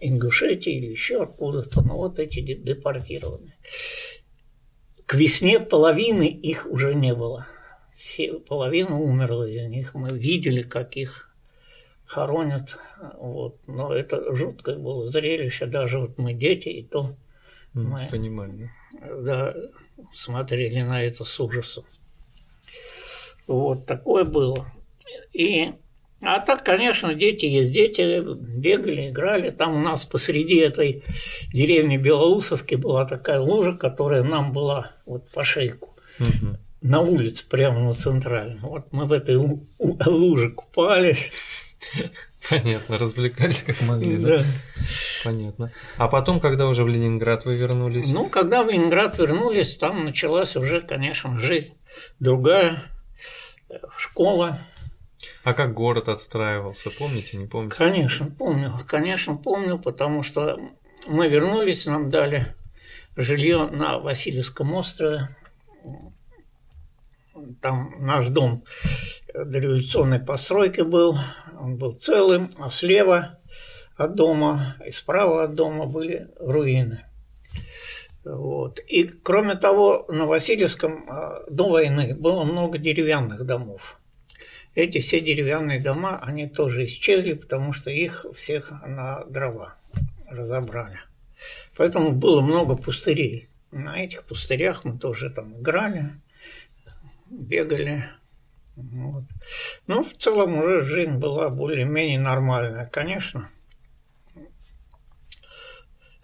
Ингушетии 0.00 0.72
или 0.72 0.90
еще 0.90 1.22
откуда-то, 1.22 1.80
но 1.80 1.96
вот 1.96 2.18
эти 2.18 2.40
депортированные. 2.40 3.56
К 5.06 5.14
весне 5.14 5.58
половины 5.58 6.28
их 6.28 6.66
уже 6.66 6.94
не 6.94 7.14
было. 7.14 7.46
Все, 7.94 8.34
половина 8.34 9.00
умерла 9.00 9.48
из 9.48 9.66
них. 9.66 9.94
Мы 9.94 10.10
видели, 10.10 10.60
как 10.60 10.96
их 10.96 11.34
хоронят. 12.04 12.76
Вот. 13.18 13.56
Но 13.66 13.94
это 13.94 14.34
жуткое 14.34 14.76
было 14.76 15.08
зрелище. 15.08 15.64
Даже 15.64 15.98
вот 15.98 16.18
мы 16.18 16.34
дети, 16.34 16.68
и 16.68 16.82
то 16.82 17.16
мы 17.72 18.06
Понимаю. 18.10 18.70
Да, 19.22 19.54
смотрели 20.14 20.82
на 20.82 21.02
это 21.02 21.24
с 21.24 21.40
ужасом. 21.40 21.84
Вот 23.48 23.86
такое 23.86 24.24
было. 24.24 24.66
И 25.32 25.72
а 26.20 26.40
так, 26.40 26.64
конечно, 26.64 27.14
дети 27.14 27.46
есть 27.46 27.72
дети, 27.72 28.20
бегали, 28.20 29.08
играли. 29.08 29.50
Там 29.50 29.76
у 29.76 29.80
нас 29.80 30.04
посреди 30.04 30.56
этой 30.56 31.04
деревни 31.52 31.96
Белоусовки 31.96 32.74
была 32.74 33.04
такая 33.04 33.40
лужа, 33.40 33.72
которая 33.72 34.24
нам 34.24 34.52
была 34.52 34.92
вот 35.06 35.30
по 35.30 35.44
шейку. 35.44 35.96
Угу. 36.18 36.58
На 36.82 37.00
улице, 37.00 37.44
прямо 37.48 37.80
на 37.80 37.92
центральной. 37.92 38.58
Вот 38.60 38.92
мы 38.92 39.04
в 39.04 39.12
этой 39.12 39.36
луже 39.78 40.50
купались. 40.50 41.30
Понятно, 42.50 42.98
развлекались 42.98 43.62
как 43.62 43.80
могли, 43.82 44.16
да? 44.16 44.38
да? 44.38 44.44
Понятно. 45.24 45.72
А 45.96 46.08
потом, 46.08 46.40
когда 46.40 46.66
уже 46.66 46.82
в 46.82 46.88
Ленинград 46.88 47.44
вы 47.44 47.54
вернулись? 47.54 48.10
Ну, 48.10 48.28
когда 48.28 48.62
в 48.62 48.70
Ленинград 48.70 49.18
вернулись, 49.18 49.76
там 49.76 50.04
началась 50.04 50.56
уже, 50.56 50.80
конечно, 50.80 51.38
жизнь 51.38 51.74
другая, 52.18 52.82
школа, 53.96 54.60
а 55.42 55.52
как 55.52 55.74
город 55.74 56.08
отстраивался, 56.08 56.90
помните, 56.96 57.36
не 57.36 57.46
помните? 57.46 57.76
Конечно, 57.76 58.30
помню, 58.30 58.72
конечно, 58.86 59.36
помню, 59.36 59.78
потому 59.78 60.22
что 60.22 60.58
мы 61.06 61.28
вернулись, 61.28 61.86
нам 61.86 62.08
дали 62.08 62.54
жилье 63.16 63.66
на 63.66 63.98
Васильевском 63.98 64.74
острове. 64.74 65.28
Там 67.60 67.94
наш 67.98 68.28
дом 68.28 68.64
дореволюционной 69.34 70.20
постройки 70.20 70.80
был, 70.80 71.16
он 71.58 71.78
был 71.78 71.94
целым, 71.94 72.52
а 72.58 72.70
слева 72.70 73.38
от 73.96 74.14
дома 74.14 74.76
и 74.84 74.90
справа 74.90 75.44
от 75.44 75.54
дома 75.54 75.86
были 75.86 76.28
руины. 76.38 77.07
Вот. 78.24 78.80
И 78.86 79.04
кроме 79.04 79.54
того, 79.54 80.04
на 80.08 80.26
Васильевском 80.26 81.08
а, 81.08 81.44
до 81.48 81.68
войны 81.68 82.14
было 82.14 82.44
много 82.44 82.78
деревянных 82.78 83.44
домов. 83.44 83.98
Эти 84.74 85.00
все 85.00 85.20
деревянные 85.20 85.80
дома, 85.80 86.20
они 86.22 86.48
тоже 86.48 86.84
исчезли, 86.84 87.32
потому 87.32 87.72
что 87.72 87.90
их 87.90 88.26
всех 88.34 88.70
на 88.86 89.24
дрова 89.24 89.74
разобрали. 90.28 90.98
Поэтому 91.76 92.12
было 92.12 92.40
много 92.40 92.76
пустырей. 92.76 93.48
На 93.70 94.02
этих 94.02 94.24
пустырях 94.24 94.84
мы 94.84 94.98
тоже 94.98 95.30
там 95.30 95.58
играли, 95.60 96.10
бегали. 97.30 98.04
Вот. 98.76 99.24
Ну, 99.86 100.04
в 100.04 100.12
целом 100.12 100.58
уже 100.58 100.82
жизнь 100.82 101.14
была 101.14 101.48
более-менее 101.48 102.20
нормальная, 102.20 102.86
конечно. 102.86 103.50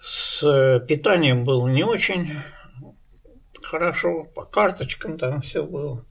С 0.07 0.81
питанием 0.87 1.45
было 1.45 1.67
не 1.67 1.83
очень 1.83 2.37
хорошо, 3.63 4.25
по 4.35 4.45
карточкам 4.45 5.17
там 5.17 5.41
все 5.41 5.63
было, 5.63 6.05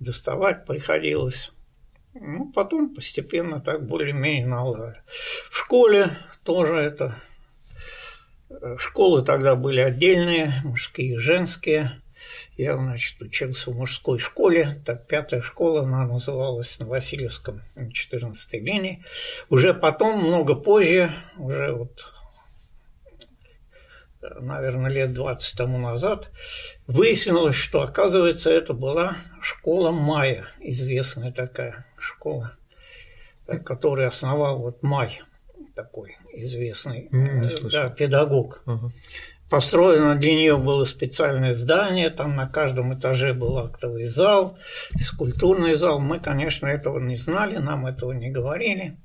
доставать 0.00 0.66
приходилось. 0.66 1.52
Ну, 2.14 2.50
потом 2.52 2.92
постепенно 2.92 3.60
так 3.60 3.86
более-менее 3.86 4.44
наладили. 4.44 5.02
В 5.06 5.56
школе 5.56 6.18
тоже 6.42 6.78
это... 6.78 7.14
Э, 8.50 8.76
школы 8.76 9.22
тогда 9.22 9.54
были 9.54 9.82
отдельные, 9.82 10.54
мужские 10.64 11.14
и 11.14 11.18
женские. 11.18 12.02
Я, 12.56 12.76
значит, 12.76 13.22
учился 13.22 13.70
в 13.70 13.76
мужской 13.76 14.18
школе, 14.18 14.82
так 14.84 15.06
пятая 15.06 15.42
школа, 15.42 15.82
она 15.82 16.04
называлась 16.08 16.76
на 16.80 16.86
Васильевском 16.86 17.62
14 17.92 18.54
линии. 18.54 19.04
Уже 19.48 19.74
потом, 19.74 20.24
много 20.24 20.56
позже, 20.56 21.12
уже 21.36 21.72
вот 21.72 22.17
наверное, 24.40 24.90
лет 24.90 25.12
20 25.12 25.56
тому 25.56 25.78
назад, 25.78 26.30
выяснилось, 26.86 27.56
что, 27.56 27.82
оказывается, 27.82 28.50
это 28.50 28.72
была 28.72 29.16
школа 29.40 29.90
Майя, 29.90 30.46
известная 30.60 31.32
такая 31.32 31.86
школа, 31.98 32.52
которую 33.64 34.08
основал 34.08 34.58
вот 34.58 34.82
Май, 34.82 35.20
такой 35.74 36.16
известный 36.32 37.08
mm, 37.10 37.70
да, 37.70 37.88
педагог. 37.90 38.62
Uh-huh. 38.66 38.90
Построено 39.50 40.14
для 40.14 40.34
нее 40.34 40.58
было 40.58 40.84
специальное 40.84 41.54
здание, 41.54 42.10
там 42.10 42.36
на 42.36 42.46
каждом 42.46 42.98
этаже 42.98 43.32
был 43.32 43.58
актовый 43.58 44.04
зал, 44.04 44.58
скульптурный 45.00 45.74
зал. 45.74 46.00
Мы, 46.00 46.20
конечно, 46.20 46.66
этого 46.66 46.98
не 46.98 47.16
знали, 47.16 47.56
нам 47.56 47.86
этого 47.86 48.12
не 48.12 48.28
говорили. 48.30 48.96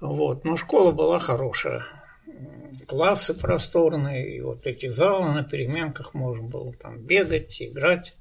Вот. 0.00 0.44
Но 0.44 0.56
школа 0.56 0.92
была 0.92 1.18
хорошая 1.18 1.82
классы 2.86 3.34
просторные, 3.34 4.36
и 4.36 4.40
вот 4.40 4.66
эти 4.66 4.86
залы 4.86 5.32
на 5.32 5.42
переменках 5.42 6.14
можно 6.14 6.42
было 6.42 6.72
там 6.72 6.98
бегать, 6.98 7.60
играть. 7.60 8.14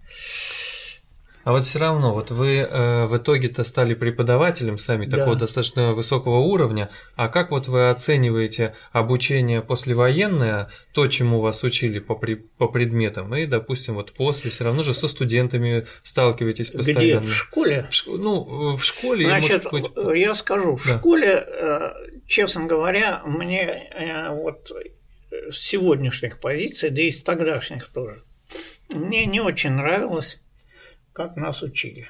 А 1.46 1.52
вот 1.52 1.64
все 1.64 1.78
равно, 1.78 2.12
вот 2.12 2.32
вы 2.32 2.58
э, 2.58 3.06
в 3.06 3.18
итоге-то 3.18 3.64
стали 3.64 3.94
преподавателем 3.94 4.80
сами 4.80 5.06
да. 5.06 5.18
такого 5.18 5.36
достаточно 5.36 5.94
высокого 5.94 6.40
уровня. 6.40 6.90
А 7.16 7.28
как 7.28 7.52
вот 7.52 7.68
вы 7.68 7.92
оцениваете 7.92 8.74
обучение 8.92 9.62
послевоенное, 9.62 10.70
то, 10.92 11.06
чему 11.06 11.42
вас 11.42 11.62
учили 11.62 12.00
по, 12.00 12.16
при, 12.16 12.34
по 12.34 12.68
предметам, 12.68 13.36
и, 13.36 13.46
допустим, 13.46 13.94
вот 13.94 14.12
после 14.14 14.50
все 14.50 14.64
равно 14.64 14.82
же 14.82 14.96
со 14.96 15.08
студентами 15.08 15.86
сталкиваетесь 16.02 16.72
постоянно? 16.72 17.20
Где? 17.20 17.20
В 17.20 17.32
школе? 17.32 17.88
В, 17.92 18.08
ну, 18.08 18.76
в 18.76 18.84
школе. 18.84 19.28
Значит, 19.28 19.72
может 19.72 19.94
быть... 19.94 20.18
я 20.18 20.34
скажу, 20.34 20.78
в 20.78 20.88
да. 20.88 20.98
школе, 20.98 21.46
э, 21.48 21.92
честно 22.28 22.66
говоря, 22.66 23.22
мне 23.26 23.62
э, 23.62 24.30
вот 24.30 24.72
с 25.52 25.58
сегодняшних 25.58 26.40
позиций, 26.40 26.90
да 26.90 27.02
и 27.02 27.12
с 27.12 27.24
тогдашних 27.24 27.88
тоже, 27.90 28.22
мне 28.94 29.26
не 29.26 29.42
очень 29.42 29.72
нравилось 29.72 30.40
как 31.16 31.38
нас 31.38 31.64
учили. 31.64 32.10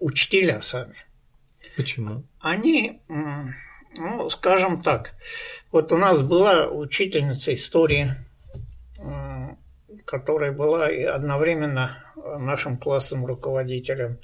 Учителя 0.00 0.62
сами. 0.62 0.96
Почему? 1.76 2.24
Они, 2.40 3.02
ну, 3.06 4.30
скажем 4.30 4.82
так, 4.82 5.12
вот 5.70 5.92
у 5.92 5.98
нас 5.98 6.22
была 6.22 6.66
учительница 6.68 7.52
истории, 7.52 8.14
которая 10.04 10.52
была 10.52 10.86
одновременно 10.86 12.02
нашим 12.38 12.76
классом 12.76 13.26
руководителем. 13.26 14.18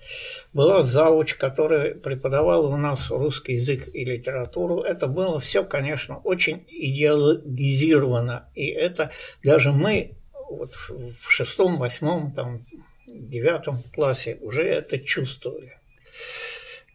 Была 0.52 0.83
зауч, 0.83 1.35
которая 1.35 1.95
преподавала 1.95 2.69
у 2.69 2.76
нас 2.76 3.11
русский 3.11 3.55
язык 3.55 3.88
и 3.93 4.05
литературу. 4.05 4.81
Это 4.81 5.07
было 5.07 5.38
все, 5.38 5.64
конечно, 5.64 6.19
очень 6.19 6.67
идеологизировано. 6.69 8.49
И 8.55 8.69
это 8.69 9.11
даже 9.43 9.73
мы 9.73 10.17
вот 10.49 10.75
в 10.75 11.31
шестом, 11.31 11.76
восьмом, 11.76 12.33
там, 12.33 12.61
девятом 13.07 13.83
классе 13.95 14.38
уже 14.41 14.62
это 14.64 14.99
чувствовали. 14.99 15.79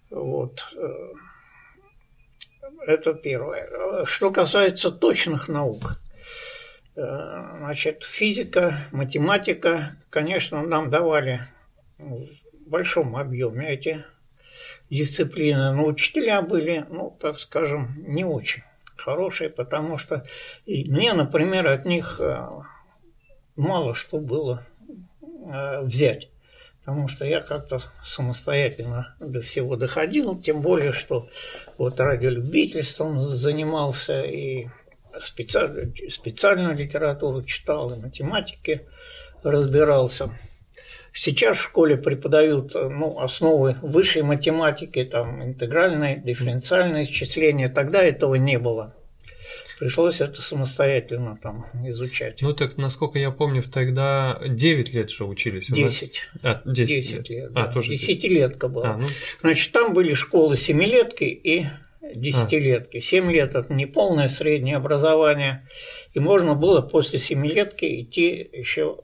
Вот. 0.10 0.66
Э, 0.76 1.14
это 2.88 3.14
первое. 3.14 4.06
Что 4.06 4.32
касается 4.32 4.92
точных 4.92 5.48
наук, 5.48 6.00
э, 6.00 6.07
значит, 6.98 8.04
физика, 8.04 8.80
математика, 8.92 9.96
конечно, 10.10 10.62
нам 10.64 10.90
давали 10.90 11.42
в 11.98 12.70
большом 12.70 13.16
объеме 13.16 13.70
эти 13.70 14.04
дисциплины, 14.90 15.74
но 15.74 15.86
учителя 15.86 16.42
были, 16.42 16.86
ну, 16.90 17.16
так 17.20 17.40
скажем, 17.40 17.94
не 17.98 18.26
очень 18.26 18.64
хорошие, 18.96 19.50
потому 19.50 19.98
что 19.98 20.26
мне, 20.66 21.14
например, 21.14 21.68
от 21.68 21.86
них 21.86 22.20
э, 22.20 22.48
мало 23.56 23.94
что 23.94 24.20
было 24.20 24.66
Э, 25.50 25.82
взять. 25.82 26.30
Потому 26.80 27.08
что 27.08 27.26
я 27.26 27.42
как-то 27.42 27.82
самостоятельно 28.04 29.16
до 29.20 29.42
всего 29.42 29.76
доходил, 29.76 30.40
тем 30.40 30.62
более, 30.62 30.94
что 30.94 31.28
вот 31.78 32.00
радиолюбительством 32.00 33.20
занимался 33.20 34.22
и 34.22 34.68
специально, 35.22 35.92
специальную 36.10 36.76
литературу 36.76 37.44
читал, 37.44 37.94
и 37.94 38.00
математики 38.00 38.88
разбирался. 39.44 40.32
Сейчас 41.14 41.58
в 41.58 41.62
школе 41.62 41.98
преподают 41.98 42.74
ну, 42.76 43.20
основы 43.20 43.76
высшей 43.82 44.22
математики, 44.22 45.04
там, 45.04 45.44
интегральное, 45.44 46.18
дифференциальное 46.18 47.04
исчисление. 47.04 47.70
Тогда 47.70 48.04
этого 48.04 48.36
не 48.36 48.60
было. 48.60 48.94
Пришлось 49.80 50.22
это 50.22 50.42
самостоятельно 50.42 51.38
там 51.42 51.66
изучать. 51.88 52.42
Ну 52.42 52.54
так, 52.54 52.78
насколько 52.78 53.20
я 53.20 53.30
помню, 53.30 53.62
тогда 53.62 54.40
9 54.48 54.94
лет 54.94 55.12
же 55.12 55.26
учились. 55.26 55.70
10. 55.70 56.22
А, 56.42 56.62
10, 56.66 56.88
10 56.88 57.14
лет. 57.14 57.30
лет. 57.30 57.52
А, 57.52 57.66
да. 57.66 57.74
тоже 57.74 57.92
10. 57.92 58.08
Десятилетка 58.08 58.68
была. 58.70 58.94
А, 58.94 58.98
ну, 58.98 59.08
Значит, 59.42 59.72
там 59.72 59.94
были 59.94 60.14
школы 60.14 60.58
семилетки 60.58 61.26
и 61.26 61.68
десятилетки. 62.16 63.00
Семь 63.00 63.32
лет– 63.32 63.56
это 63.56 63.74
не 63.74 63.86
полное 63.86 64.30
среднее 64.30 64.78
образование. 64.78 65.68
И 66.14 66.20
можно 66.20 66.56
было 66.56 66.82
после 66.82 67.20
семилетки 67.20 68.02
идти 68.02 68.50
еще 68.54 68.98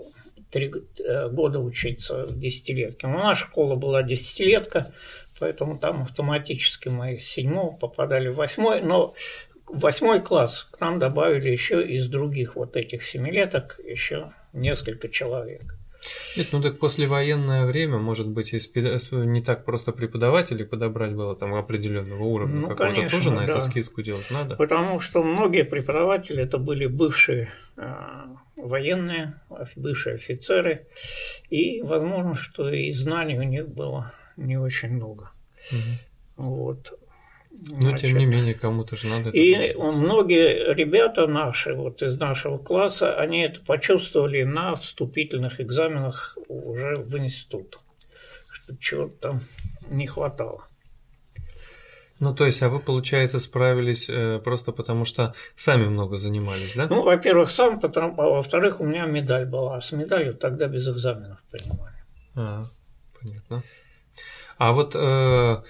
три 0.52 0.72
э, 1.00 1.30
года 1.30 1.60
учиться 1.60 2.28
в 2.28 2.40
десятилетке. 2.40 3.08
Но 3.08 3.18
наша 3.18 3.48
школа 3.48 3.76
была 3.76 4.04
десятилетка, 4.04 4.94
поэтому 5.40 5.80
там 5.80 6.04
автоматически 6.04 6.90
мы 6.90 7.20
с 7.20 7.26
седьмого 7.26 7.76
попадали 7.76 8.30
в 8.30 8.36
восьмой. 8.36 8.82
Но 8.82 9.16
восьмой 9.68 10.22
класс 10.22 10.68
к 10.72 10.80
нам 10.80 11.00
добавили 11.00 11.50
еще 11.50 11.84
из 11.84 12.08
других 12.08 12.56
вот 12.56 12.76
этих 12.76 13.04
семилеток 13.04 13.80
еще 13.84 14.34
несколько 14.54 15.10
человек. 15.10 15.64
Нет, 16.36 16.48
ну 16.52 16.62
так 16.62 16.80
послевоенное 16.80 17.66
время, 17.66 17.98
может 17.98 18.28
быть, 18.28 18.54
не 18.54 19.42
так 19.42 19.66
просто 19.66 19.92
преподавателей 19.92 20.66
подобрать 20.66 21.14
было 21.14 21.36
там 21.36 21.54
определенного 21.54 22.24
уровня 22.24 22.62
Ну, 22.62 22.68
какого-то 22.68 22.96
конечно, 22.96 23.18
тоже 23.18 23.32
на 23.32 23.46
да. 23.46 23.54
это 23.54 23.62
скидку 23.62 24.02
делать 24.02 24.30
надо. 24.32 24.56
Потому 24.56 25.00
что 25.00 25.24
многие 25.24 25.64
преподаватели 25.64 26.44
это 26.44 26.58
были 26.58 26.88
бывшие 26.88 27.50
э, 27.78 27.94
военные, 28.56 29.42
бывшие 29.76 30.16
офицеры, 30.16 30.88
и 31.50 31.82
возможно, 31.82 32.36
что 32.36 32.70
и 32.70 32.92
знаний 32.92 33.38
у 33.38 33.44
них 33.44 33.68
было 33.70 34.12
не 34.38 34.58
очень 34.58 34.90
много. 34.90 35.32
Мгм. 35.72 36.00
Вот. 36.38 37.00
Но 37.70 37.91
тем 37.91 38.12
Значит, 38.12 38.13
не 38.17 38.25
менее 38.25 38.53
кому-то 38.53 38.96
же 38.96 39.08
надо. 39.08 39.29
это 39.29 39.38
И 39.38 39.74
было. 39.74 39.91
многие 39.91 40.74
ребята 40.74 41.27
наши, 41.27 41.74
вот 41.74 42.01
из 42.01 42.20
нашего 42.20 42.58
класса, 42.58 43.15
они 43.15 43.41
это 43.41 43.62
почувствовали 43.62 44.43
на 44.43 44.75
вступительных 44.75 45.62
экзаменах 45.62 46.38
уже 46.48 46.96
в 46.98 47.15
институт, 47.17 47.79
что 48.50 48.75
чего-то 48.77 49.15
там 49.20 49.39
не 49.89 50.08
хватало. 50.08 50.67
Ну 52.20 52.34
то 52.34 52.46
есть, 52.46 52.62
а 52.63 52.70
вы 52.70 52.79
получается 52.79 53.39
справились 53.39 54.08
э, 54.10 54.39
просто 54.43 54.72
потому, 54.72 55.03
что 55.05 55.34
сами 55.55 55.86
много 55.88 56.17
занимались, 56.17 56.75
да? 56.75 56.88
Ну, 56.88 57.01
во-первых, 57.03 57.50
сам, 57.50 57.79
потом, 57.79 58.13
а 58.17 58.29
во-вторых, 58.29 58.79
у 58.79 58.86
меня 58.86 59.05
медаль 59.05 59.46
была. 59.46 59.77
А 59.77 59.82
с 59.82 59.91
медалью 59.91 60.34
тогда 60.34 60.67
без 60.67 60.88
экзаменов 60.88 61.39
принимали. 61.51 61.96
А, 62.36 62.63
понятно. 63.20 63.63
А 64.58 64.72
вот 64.72 64.96
э, 64.96 65.63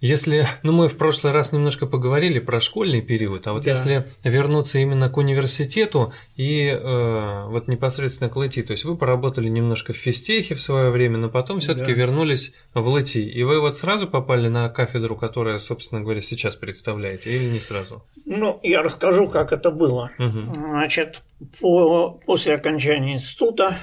если, 0.00 0.46
ну 0.62 0.72
мы 0.72 0.88
в 0.88 0.96
прошлый 0.98 1.32
раз 1.32 1.52
немножко 1.52 1.86
поговорили 1.86 2.38
про 2.38 2.60
школьный 2.60 3.00
период, 3.00 3.46
а 3.46 3.52
вот 3.54 3.64
Да. 3.64 3.70
если 3.70 4.06
вернуться 4.24 4.78
именно 4.78 5.08
к 5.08 5.16
университету 5.16 6.12
и 6.36 6.66
э, 6.66 7.44
вот 7.48 7.66
непосредственно 7.68 8.28
к 8.28 8.36
ЛТИ, 8.36 8.62
то 8.62 8.72
есть 8.72 8.84
вы 8.84 8.96
поработали 8.96 9.48
немножко 9.48 9.92
в 9.94 9.96
физтехе 9.96 10.54
в 10.54 10.60
свое 10.60 10.90
время, 10.90 11.16
но 11.16 11.30
потом 11.30 11.60
все-таки 11.60 11.92
Да. 11.92 11.98
вернулись 11.98 12.52
в 12.74 12.86
ЛТИ, 12.86 13.20
и 13.20 13.42
вы 13.42 13.60
вот 13.60 13.76
сразу 13.78 14.06
попали 14.06 14.48
на 14.48 14.68
кафедру, 14.68 15.16
которая, 15.16 15.58
собственно 15.58 16.02
говоря, 16.02 16.20
сейчас 16.20 16.56
представляете, 16.56 17.34
или 17.34 17.44
не 17.44 17.60
сразу? 17.60 18.04
Ну, 18.26 18.60
я 18.62 18.82
расскажу, 18.82 19.28
как 19.28 19.52
это 19.52 19.70
было. 19.70 20.10
Мгм. 20.18 20.52
Значит, 20.54 21.22
по, 21.60 22.10
после 22.26 22.54
окончания 22.54 23.14
института 23.14 23.78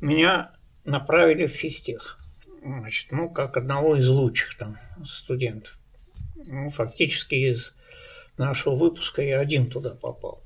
меня 0.00 0.50
направили 0.84 1.46
в 1.46 1.52
физтех. 1.52 2.18
Значит, 2.64 3.12
ну, 3.12 3.28
как 3.28 3.58
одного 3.58 3.96
из 3.96 4.08
лучших 4.08 4.56
там 4.56 4.78
студентов. 5.04 5.78
Ну, 6.34 6.70
фактически 6.70 7.34
из 7.34 7.74
нашего 8.38 8.74
выпуска 8.74 9.22
я 9.22 9.38
один 9.38 9.68
туда 9.68 9.90
попал. 9.90 10.42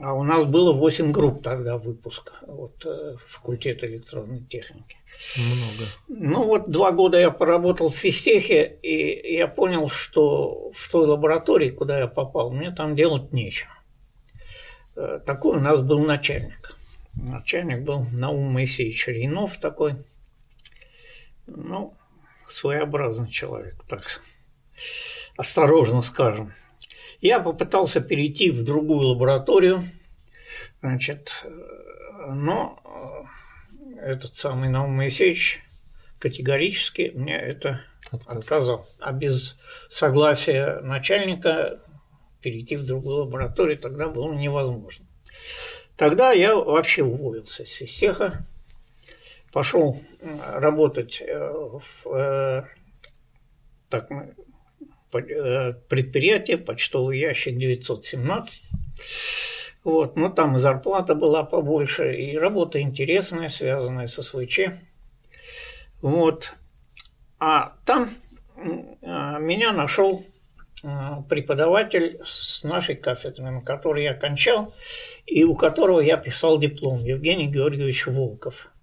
А 0.00 0.14
у 0.14 0.22
нас 0.22 0.44
было 0.44 0.72
8 0.72 1.12
групп 1.12 1.42
тогда 1.42 1.76
выпуска, 1.76 2.32
вот, 2.46 2.84
э, 2.84 3.16
факультет 3.26 3.84
электронной 3.84 4.40
техники. 4.40 4.96
Много. 5.36 5.90
Ну 6.08 6.44
вот 6.44 6.70
два 6.70 6.90
года 6.90 7.18
я 7.18 7.30
поработал 7.30 7.88
в 7.90 7.96
физтехе, 7.96 8.78
и 8.82 9.34
я 9.34 9.46
понял, 9.46 9.88
что 9.88 10.72
в 10.72 10.90
той 10.90 11.06
лаборатории, 11.06 11.70
куда 11.70 11.98
я 11.98 12.08
попал, 12.08 12.50
мне 12.50 12.72
там 12.72 12.96
делать 12.96 13.32
нечего. 13.32 13.70
Э, 14.96 15.20
Такой 15.24 15.58
у 15.58 15.60
нас 15.60 15.80
был 15.80 16.00
начальник. 16.00 16.76
Начальник 17.14 17.82
был 17.82 18.04
Наум 18.12 18.52
Моисеевич 18.52 19.06
Рейнов 19.06 19.58
такой. 19.58 19.94
Ну, 21.46 21.94
своеобразный 22.48 23.30
человек, 23.30 23.76
так 23.88 24.20
осторожно 25.36 26.02
скажем. 26.02 26.52
Я 27.20 27.40
попытался 27.40 28.00
перейти 28.00 28.50
в 28.50 28.64
другую 28.64 29.08
лабораторию, 29.08 29.84
значит, 30.80 31.44
но 32.28 32.78
э, 33.94 34.00
этот 34.00 34.36
самый 34.36 34.68
Наум 34.68 34.92
Моисеевич 34.96 35.60
категорически 36.18 37.12
мне 37.14 37.36
это 37.36 37.82
Отказ. 38.10 38.36
отказал. 38.36 38.88
А 38.98 39.12
без 39.12 39.58
согласия 39.88 40.80
начальника 40.80 41.80
перейти 42.40 42.76
в 42.76 42.84
другую 42.84 43.24
лабораторию 43.24 43.78
тогда 43.78 44.08
было 44.08 44.32
невозможно. 44.32 45.06
Тогда 45.96 46.32
я 46.32 46.56
вообще 46.56 47.04
уволился 47.04 47.62
из 47.62 47.70
физтеха, 47.70 48.46
пошел 49.54 50.02
э, 50.20 50.58
работать 50.58 51.22
э, 51.24 51.52
в 52.04 52.12
э, 52.12 52.64
так, 53.88 54.10
предприятие, 55.12 56.58
почтовый 56.58 57.20
ящик 57.20 57.56
917. 57.56 58.70
Вот, 59.84 60.16
ну 60.16 60.28
там 60.28 60.56
и 60.56 60.58
зарплата 60.58 61.14
была 61.14 61.44
побольше, 61.44 62.16
и 62.16 62.36
работа 62.36 62.80
интересная, 62.80 63.48
связанная 63.48 64.08
со 64.08 64.22
СВЧ. 64.22 64.60
Вот. 66.02 66.52
А 67.38 67.74
там 67.86 68.10
а, 69.02 69.38
меня 69.38 69.72
нашел 69.72 70.24
преподаватель 71.28 72.20
с 72.26 72.64
нашей 72.64 72.96
кафедры, 72.96 73.50
на 73.50 73.60
которой 73.60 74.02
я 74.02 74.14
кончал, 74.14 74.74
и 75.26 75.44
у 75.44 75.54
которого 75.54 76.00
я 76.00 76.16
писал 76.16 76.58
диплом, 76.58 76.98
Евгений 76.98 77.46
Георгиевич 77.46 78.06
Волков. 78.06 78.73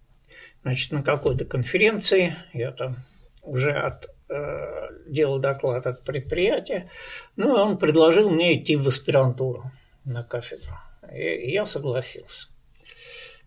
Значит, 0.63 0.91
на 0.91 1.04
какой-то 1.04 1.45
конференции 1.45 2.36
я 2.54 2.71
там 2.71 2.97
уже 3.41 3.71
от, 3.71 4.10
э, 4.30 4.89
делал 5.08 5.39
доклад 5.39 5.88
от 5.88 6.04
предприятия, 6.04 6.89
ну, 7.36 7.58
и 7.58 7.60
он 7.60 7.78
предложил 7.78 8.30
мне 8.30 8.58
идти 8.58 8.76
в 8.76 8.88
аспирантуру 8.88 9.71
на 10.06 10.24
кафедру. 10.24 10.76
И, 11.12 11.52
я 11.52 11.65
согласился. 11.65 12.47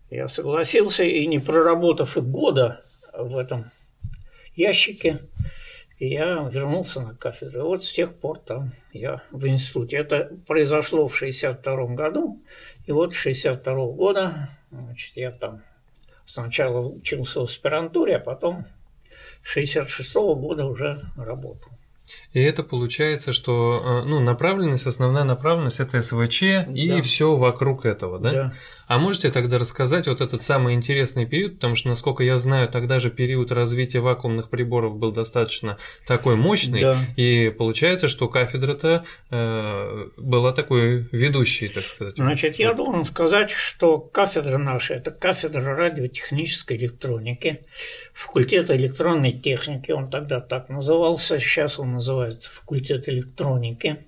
Я 0.09 0.27
согласился, 0.27 1.03
и 1.03 1.25
не 1.25 1.39
проработав 1.39 2.17
и 2.17 2.21
года 2.21 2.83
в 3.17 3.37
этом 3.37 3.71
ящике, 4.55 5.19
я 5.99 6.49
вернулся 6.51 7.01
на 7.01 7.15
кафедру. 7.15 7.59
И 7.59 7.63
вот 7.63 7.83
с 7.83 7.93
тех 7.93 8.13
пор 8.13 8.39
там 8.39 8.73
я 8.91 9.21
в 9.31 9.47
институте. 9.47 9.97
Это 9.97 10.31
произошло 10.45 11.07
в 11.07 11.15
62 11.15 11.95
году, 11.95 12.41
и 12.85 12.91
вот 12.91 13.13
с 13.13 13.17
62 13.17 13.73
года 13.93 14.49
значит, 14.69 15.15
я 15.15 15.31
там 15.31 15.63
сначала 16.25 16.79
учился 16.87 17.39
в 17.39 17.43
аспирантуре, 17.43 18.17
а 18.17 18.19
потом 18.19 18.65
с 19.43 19.47
66 19.47 20.15
года 20.15 20.65
уже 20.65 20.99
работал. 21.17 21.71
И 22.35 22.41
это 22.41 22.63
получается, 22.63 23.31
что 23.31 24.01
э, 24.03 24.07
ну, 24.07 24.19
направленность, 24.19 24.85
основная 24.85 25.23
направленность 25.23 25.79
это 25.79 26.01
СВЧ 26.01 26.41
и 26.75 26.89
Да. 26.89 27.01
все 27.01 27.33
вокруг 27.37 27.85
этого, 27.85 28.19
да? 28.19 28.31
Да. 28.31 28.53
А 28.87 28.99
можете 28.99 29.31
тогда 29.31 29.57
рассказать 29.57 30.05
вот 30.07 30.19
этот 30.19 30.43
самый 30.43 30.73
интересный 30.73 31.25
период, 31.25 31.55
потому 31.55 31.75
что, 31.75 31.87
насколько 31.87 32.23
я 32.23 32.37
знаю, 32.37 32.67
тогда 32.67 32.99
же 32.99 33.09
период 33.09 33.53
развития 33.53 34.01
вакуумных 34.01 34.49
приборов 34.49 34.97
был 34.97 35.13
достаточно 35.13 35.77
такой 36.05 36.35
мощный, 36.35 36.81
Да. 36.81 36.97
и 37.15 37.49
получается, 37.57 38.09
что 38.09 38.27
кафедра-то 38.27 39.05
э, 39.31 40.07
была 40.17 40.51
такой 40.51 41.07
ведущей, 41.13 41.69
так 41.69 41.83
сказать. 41.83 42.17
Значит, 42.17 42.59
я 42.59 42.73
должен 42.73 43.05
сказать, 43.05 43.49
что 43.49 43.97
кафедра 43.97 44.57
наша– 44.57 44.93
это 44.95 45.09
кафедра 45.09 45.73
радиотехнической 45.73 46.75
электроники, 46.75 47.61
факультет 48.13 48.69
электронной 48.71 49.31
техники, 49.31 49.91
он 49.91 50.09
тогда 50.09 50.41
так 50.41 50.67
назывался, 50.67 51.39
сейчас 51.39 51.79
он 51.79 51.93
называется 51.93 52.24
факультет 52.31 53.07
электроники. 53.09 54.05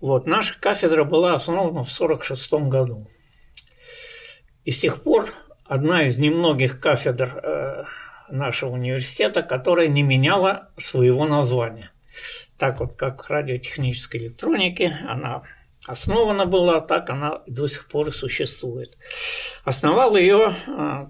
Вот, 0.00 0.26
наша 0.26 0.58
кафедра 0.58 1.04
была 1.04 1.34
основана 1.34 1.84
в 1.84 1.90
1946 1.92 2.52
году. 2.68 3.08
И 4.64 4.70
с 4.70 4.80
тех 4.80 5.02
пор 5.02 5.32
одна 5.64 6.04
из 6.04 6.18
немногих 6.18 6.80
кафедр 6.80 7.40
э, 7.42 7.84
нашего 8.30 8.70
университета, 8.70 9.42
которая 9.42 9.88
не 9.88 10.02
меняла 10.02 10.70
своего 10.76 11.26
названия. 11.26 11.92
Так 12.58 12.80
вот, 12.80 12.94
как 12.94 13.28
радиотехнической 13.28 14.20
электроники, 14.20 14.96
она 15.08 15.42
основана 15.86 16.46
была, 16.46 16.80
так 16.80 17.10
она 17.10 17.42
до 17.46 17.68
сих 17.68 17.86
пор 17.86 18.08
и 18.08 18.12
существует. 18.12 18.96
Основал 19.64 20.16
ее 20.16 20.54
э, 20.66 21.06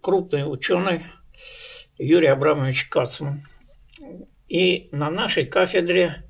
крупный 0.00 0.50
ученый 0.50 1.04
Юрий 1.98 2.28
Абрамович 2.28 2.88
Кацман. 2.88 3.46
И 4.52 4.90
на 4.92 5.10
нашей 5.10 5.46
кафедре 5.46 6.24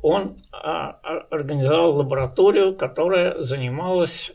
он 0.00 0.42
а, 0.52 0.88
а, 1.02 1.26
организовал 1.28 1.98
лабораторию, 1.98 2.74
которая 2.74 3.42
занималась 3.42 4.32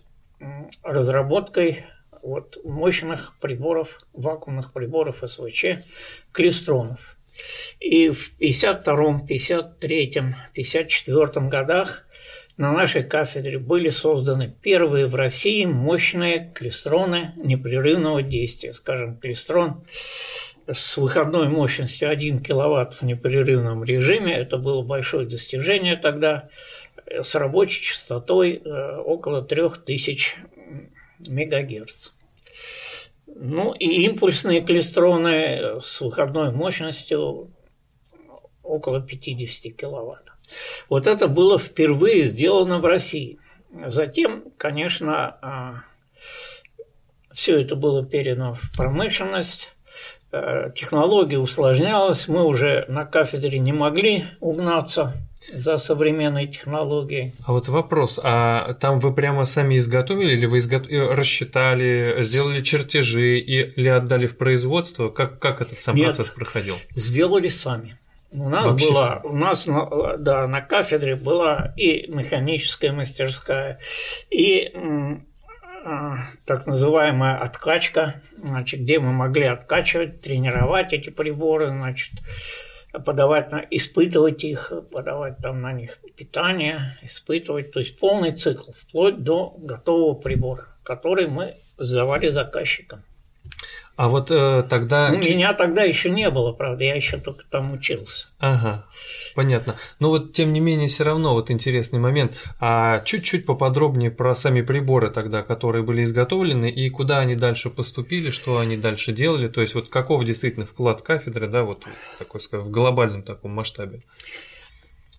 разработкой 0.83 1.87
вот 2.21 2.63
мощных 2.63 3.35
приборов, 3.41 4.01
вакуумных 4.13 4.71
приборов 4.71 5.23
СВЧ, 5.25 5.83
клестронов. 6.31 7.17
И 7.79 8.11
в 8.11 8.39
52-м, 8.39 9.25
53-м, 9.25 10.35
54-м 10.55 11.49
годах 11.49 12.05
на 12.57 12.71
нашей 12.71 13.01
кафедре 13.01 13.57
были 13.57 13.89
созданы 13.89 14.55
первые 14.61 15.07
в 15.07 15.15
России 15.15 15.65
мощные 15.65 16.51
клестроны 16.53 17.33
непрерывного 17.37 18.21
действия. 18.21 18.73
Скажем, 18.73 19.17
клестрон 19.17 19.85
с 20.71 20.97
выходной 20.97 21.49
мощностью 21.49 22.09
1 22.09 22.39
киловатт 22.39 22.93
в 22.95 23.01
непрерывном 23.03 23.83
режиме. 23.83 24.33
Это 24.33 24.57
было 24.57 24.81
большое 24.81 25.27
достижение 25.27 25.97
тогда 25.97 26.49
с 27.05 27.35
рабочей 27.35 27.83
частотой 27.83 28.61
э, 28.63 28.97
около 28.97 29.43
3000 29.43 30.37
мегагерц. 31.27 32.11
Ну 33.27 33.73
и 33.73 34.05
импульсные 34.05 34.61
клестроны 34.61 35.79
с 35.81 36.01
выходной 36.01 36.51
мощностью 36.51 37.49
около 38.61 39.01
50 39.01 39.75
киловатт. 39.75 40.31
Вот 40.89 41.07
это 41.07 41.27
было 41.27 41.57
впервые 41.57 42.25
сделано 42.25 42.79
в 42.79 42.85
России. 42.85 43.39
Затем, 43.87 44.45
конечно, 44.57 45.37
а, 45.41 45.83
все 47.31 47.59
это 47.59 47.75
было 47.75 48.05
передано 48.05 48.53
в 48.53 48.77
промышленность, 48.77 49.69
э, 49.69 49.72
технология 50.75 51.37
усложнялась, 51.39 52.27
мы 52.27 52.45
уже 52.45 52.85
на 52.87 53.05
кафедре 53.05 53.59
не 53.59 53.73
могли 53.73 54.25
угнаться 54.39 55.13
за 55.53 55.77
современной 55.77 56.47
технологией. 56.47 57.33
А 57.45 57.51
вот 57.51 57.67
вопрос, 57.67 58.19
а 58.23 58.73
там 58.75 58.99
вы 58.99 59.13
прямо 59.13 59.45
сами 59.45 59.77
изготовили 59.77 60.33
или 60.33 60.45
вы 60.45 60.59
изго... 60.59 60.81
рассчитали, 61.13 62.21
сделали 62.21 62.61
чертежи 62.61 63.39
или 63.39 63.87
отдали 63.87 64.27
в 64.27 64.37
производство? 64.37 65.09
Как, 65.09 65.39
как 65.39 65.61
этот 65.61 65.81
сам 65.81 65.95
Нет, 65.95 66.15
процесс 66.15 66.29
проходил? 66.29 66.75
Сделали 66.95 67.49
сами. 67.49 67.97
У 68.31 68.49
нас 68.49 68.65
Вообще 68.65 68.89
была, 68.89 69.21
у 69.23 69.35
нас 69.35 69.67
да, 70.17 70.47
на 70.47 70.61
кафедре 70.61 71.15
была 71.15 71.73
и 71.77 72.07
механическая 72.07 72.91
мастерская, 72.91 73.79
и 74.31 74.73
так 76.45 76.65
называемая 76.65 77.37
откачка, 77.37 78.21
значит, 78.37 78.81
где 78.81 78.99
мы 78.99 79.11
могли 79.11 79.45
откачивать, 79.45 80.21
тренировать 80.21 80.93
эти 80.93 81.09
приборы, 81.09 81.67
значит, 81.67 82.11
подавать, 83.05 83.51
на, 83.51 83.65
испытывать 83.69 84.43
их, 84.43 84.71
подавать 84.91 85.37
там 85.37 85.61
на 85.61 85.73
них 85.73 85.99
питание, 86.15 86.97
испытывать, 87.01 87.71
то 87.71 87.79
есть 87.79 87.97
полный 87.99 88.31
цикл, 88.31 88.71
вплоть 88.71 89.23
до 89.23 89.55
готового 89.57 90.13
прибора, 90.13 90.67
который 90.83 91.27
мы 91.27 91.55
сдавали 91.77 92.29
заказчикам. 92.29 93.03
А 93.95 94.09
вот 94.09 94.31
э, 94.31 94.63
тогда... 94.67 95.09
Ну, 95.09 95.17
меня 95.17 95.53
тогда 95.53 95.83
еще 95.83 96.09
не 96.09 96.31
было, 96.31 96.51
правда, 96.51 96.83
я 96.83 96.95
еще 96.95 97.19
только 97.19 97.45
там 97.47 97.73
учился. 97.73 98.27
Ага, 98.39 98.87
понятно. 99.35 99.75
Но 99.99 100.09
вот 100.09 100.33
тем 100.33 100.51
не 100.51 100.59
менее 100.59 100.87
все 100.87 101.03
равно 101.03 101.33
вот 101.33 101.51
интересный 101.51 101.99
момент. 101.99 102.43
А 102.59 103.01
чуть-чуть 103.01 103.45
поподробнее 103.45 104.09
про 104.09 104.33
сами 104.33 104.61
приборы 104.61 105.11
тогда, 105.11 105.43
которые 105.43 105.83
были 105.83 106.03
изготовлены 106.03 106.71
и 106.71 106.89
куда 106.89 107.19
они 107.19 107.35
дальше 107.35 107.69
поступили, 107.69 108.31
что 108.31 108.57
они 108.57 108.77
дальше 108.77 109.11
делали, 109.11 109.47
то 109.47 109.61
есть 109.61 109.75
вот 109.75 109.89
каков 109.89 110.25
действительно 110.25 110.65
вклад 110.65 111.03
кафедры, 111.03 111.47
да, 111.47 111.63
вот 111.63 111.83
такой, 112.17 112.41
скажем, 112.41 112.65
в 112.67 112.71
глобальном 112.71 113.21
таком 113.21 113.51
масштабе. 113.51 114.01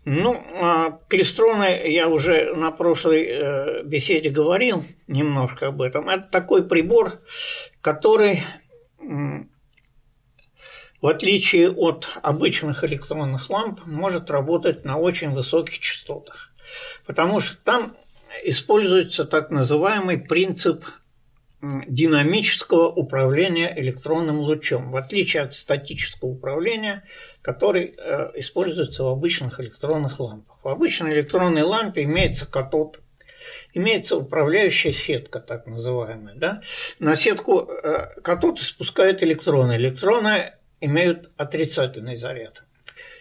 Ну, 0.07 0.43
а 0.61 0.99
клестроны, 1.09 1.89
я 1.89 2.09
уже 2.09 2.55
на 2.55 2.71
прошлой 2.71 3.25
э, 3.25 3.83
беседе 3.85 4.29
говорил 4.29 4.85
немножко 5.07 5.69
об 5.69 5.81
этом. 5.81 6.11
Это 6.11 6.29
такой 6.31 6.63
прибор, 6.63 7.21
который 7.81 8.43
в 11.01 11.07
отличие 11.07 11.71
от 11.71 12.09
обычных 12.23 12.83
электронных 12.85 13.51
ламп, 13.51 13.81
может 13.85 14.31
работать 14.31 14.85
на 14.85 14.97
очень 14.97 15.31
высоких 15.31 15.79
частотах, 15.79 16.53
потому 17.07 17.41
что 17.41 17.57
там 17.63 17.97
используется 18.45 19.25
так 19.25 19.51
называемый 19.51 20.19
принцип 20.19 20.85
динамического 21.87 22.89
управления 22.89 23.73
электронным 23.79 24.41
лучом, 24.41 24.91
в 24.91 24.97
отличие 24.97 25.43
от 25.43 25.55
статического 25.55 26.31
управления, 26.31 27.05
который 27.43 27.95
э, 27.97 28.31
используется 28.35 29.05
в 29.05 29.09
обычных 29.09 29.61
электронных 29.61 30.21
лампах. 30.21 30.65
В 30.65 30.69
обычной 30.69 31.15
электронной 31.15 31.63
лампе 31.63 32.05
имеется 32.05 32.47
катод 32.47 33.01
имеется 33.73 34.17
управляющая 34.17 34.93
сетка, 34.93 35.41
так 35.41 35.67
называемая. 35.67 36.35
Да? 36.37 36.63
На 36.99 37.17
сетку 37.17 37.69
э, 37.69 38.21
катод 38.23 38.61
испускает 38.61 39.23
электроны. 39.23 39.77
Электроны 39.77 40.53
имеют 40.81 41.31
отрицательный 41.37 42.17
заряд. 42.17 42.63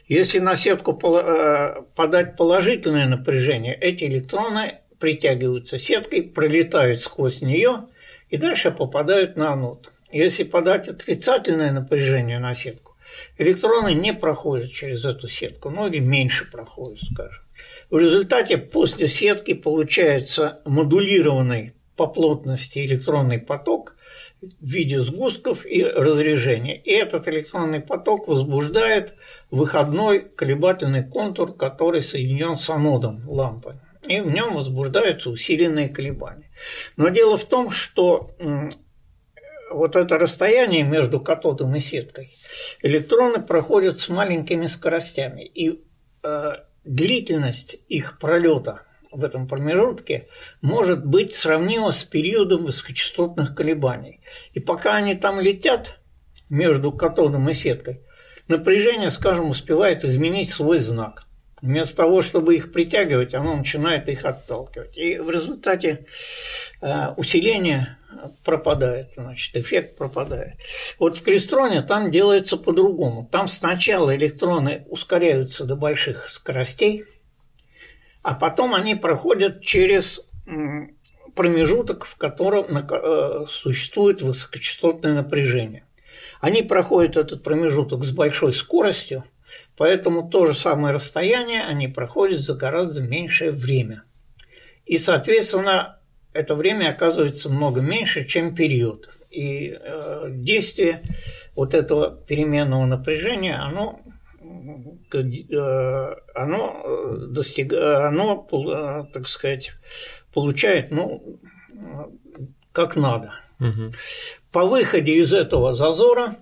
Если 0.08 0.40
на 0.40 0.56
сетку 0.56 1.00
э, 1.02 1.84
подать 1.96 2.36
положительное 2.36 3.08
напряжение, 3.08 3.76
эти 3.76 4.04
электроны 4.04 4.80
притягиваются 5.00 5.78
сеткой, 5.78 6.24
пролетают 6.24 7.02
сквозь 7.02 7.42
нее 7.42 7.88
и 8.30 8.38
дальше 8.38 8.72
попадают 8.72 9.38
на 9.38 9.54
анод. 9.54 9.92
Если 10.12 10.44
подать 10.44 10.88
отрицательное 10.88 11.72
напряжение 11.72 12.40
на 12.40 12.54
сетку, 12.54 12.96
электроны 13.38 13.94
не 13.94 14.14
проходят 14.14 14.72
через 14.72 15.06
эту 15.06 15.28
сетку, 15.28 15.70
или 15.88 16.00
меньше 16.00 16.50
проходят, 16.50 17.00
скажем. 17.00 17.43
В 17.94 17.98
результате 18.00 18.58
после 18.58 19.08
сетки 19.08 19.54
получается 19.54 20.64
модулированный 20.66 21.76
по 21.96 22.08
плотности 22.08 22.84
электронный 22.84 23.38
поток 23.38 23.98
в 24.42 24.48
виде 24.68 25.00
сгустков 25.00 25.64
и 25.64 25.84
разрежения. 25.84 26.76
И 26.76 26.90
этот 26.90 27.28
электронный 27.28 27.82
поток 27.82 28.28
возбуждает 28.28 29.14
выходной 29.52 30.22
колебательный 30.22 31.08
контур, 31.08 31.56
который 31.56 32.02
соединен 32.02 32.58
с 32.58 32.68
анодом 32.72 33.30
лампы. 33.30 33.80
И 34.08 34.22
в 34.22 34.32
нем 34.32 34.56
возбуждаются 34.56 35.30
усиленные 35.30 35.88
колебания. 35.88 36.50
Но 36.98 37.10
дело 37.10 37.38
в 37.38 37.46
том, 37.46 37.70
что 37.70 38.32
вот 39.70 39.96
это 39.96 40.18
расстояние 40.18 40.82
между 40.82 41.20
катодом 41.20 41.76
и 41.76 41.80
сеткой, 41.80 42.32
электроны 42.82 43.40
проходят 43.40 44.00
с 44.00 44.10
маленькими 44.10 44.66
скоростями. 44.66 45.46
И 45.46 45.84
э, 46.24 46.54
длительность 46.84 47.78
их 47.90 48.20
пролета 48.20 48.84
в 49.12 49.24
этом 49.24 49.48
промежутке 49.48 50.28
может 50.62 51.06
быть 51.06 51.34
сравнима 51.34 51.92
с 51.92 52.04
периодом 52.04 52.64
высокочастотных 52.64 53.56
колебаний. 53.56 54.22
И 54.54 54.60
пока 54.60 54.96
они 54.96 55.16
там 55.16 55.40
летят 55.40 56.00
между 56.50 56.92
катодом 56.92 57.50
и 57.50 57.54
сеткой, 57.54 58.02
напряжение, 58.48 59.10
скажем, 59.12 59.50
успевает 59.50 60.04
изменить 60.04 60.50
свой 60.50 60.80
знак. 60.80 61.26
Вместо 61.62 61.98
того, 61.98 62.22
чтобы 62.22 62.56
их 62.56 62.74
притягивать, 62.74 63.34
оно 63.34 63.56
начинает 63.56 64.10
их 64.10 64.26
отталкивать. 64.26 64.98
И 64.98 65.18
в 65.18 65.30
результате 65.30 66.06
э, 66.82 67.14
усиление 67.16 67.98
пропадает, 68.44 69.10
значит, 69.16 69.56
эффект 69.56 69.98
пропадает. 69.98 70.54
Вот 71.00 71.18
в 71.18 71.24
клестроне 71.24 71.82
там 71.82 72.12
делается 72.12 72.58
по-другому. 72.58 73.28
Там 73.32 73.48
сначала 73.48 74.16
электроны 74.16 74.86
ускоряются 74.90 75.66
до 75.66 75.76
больших 75.76 76.30
скоростей, 76.30 77.06
а 78.22 78.36
потом 78.36 78.74
они 78.74 78.96
проходят 78.96 79.62
через 79.62 80.22
промежуток, 81.36 82.06
в 82.06 82.18
котором 82.18 82.78
э, 82.78 83.46
существует 83.48 84.22
высокочастотное 84.22 85.14
напряжение. 85.14 85.86
Они 86.40 86.62
проходят 86.62 87.18
этот 87.18 87.44
промежуток 87.44 88.04
с 88.04 88.12
большой 88.12 88.54
скоростью, 88.54 89.24
поэтому 89.78 90.30
то 90.30 90.46
же 90.46 90.54
самое 90.54 90.94
расстояние 90.94 91.62
они 91.62 91.88
проходят 91.88 92.42
за 92.42 92.54
гораздо 92.54 93.02
меньшее 93.02 93.52
время. 93.52 94.04
И, 94.86 94.98
соответственно, 94.98 96.00
это 96.34 96.56
время 96.56 96.90
оказывается 96.90 97.50
много 97.50 97.82
меньше, 97.82 98.26
чем 98.26 98.56
период. 98.56 99.10
И 99.30 99.70
э, 99.80 100.26
действие 100.30 101.04
вот 101.56 101.74
этого 101.74 102.16
переменного 102.16 102.86
напряжения, 102.86 103.56
оно, 103.56 104.02
э, 105.14 106.16
оно, 106.36 107.18
достиг, 107.28 107.74
оно, 107.74 108.48
э, 108.52 109.04
так 109.14 109.28
сказать, 109.28 109.74
получает, 110.34 110.92
ну, 110.92 111.40
как 112.72 112.96
надо. 112.96 113.34
Угу. 113.60 113.94
По 114.52 114.66
выходе 114.66 115.14
из 115.14 115.34
этого 115.34 115.74
зазора 115.74 116.38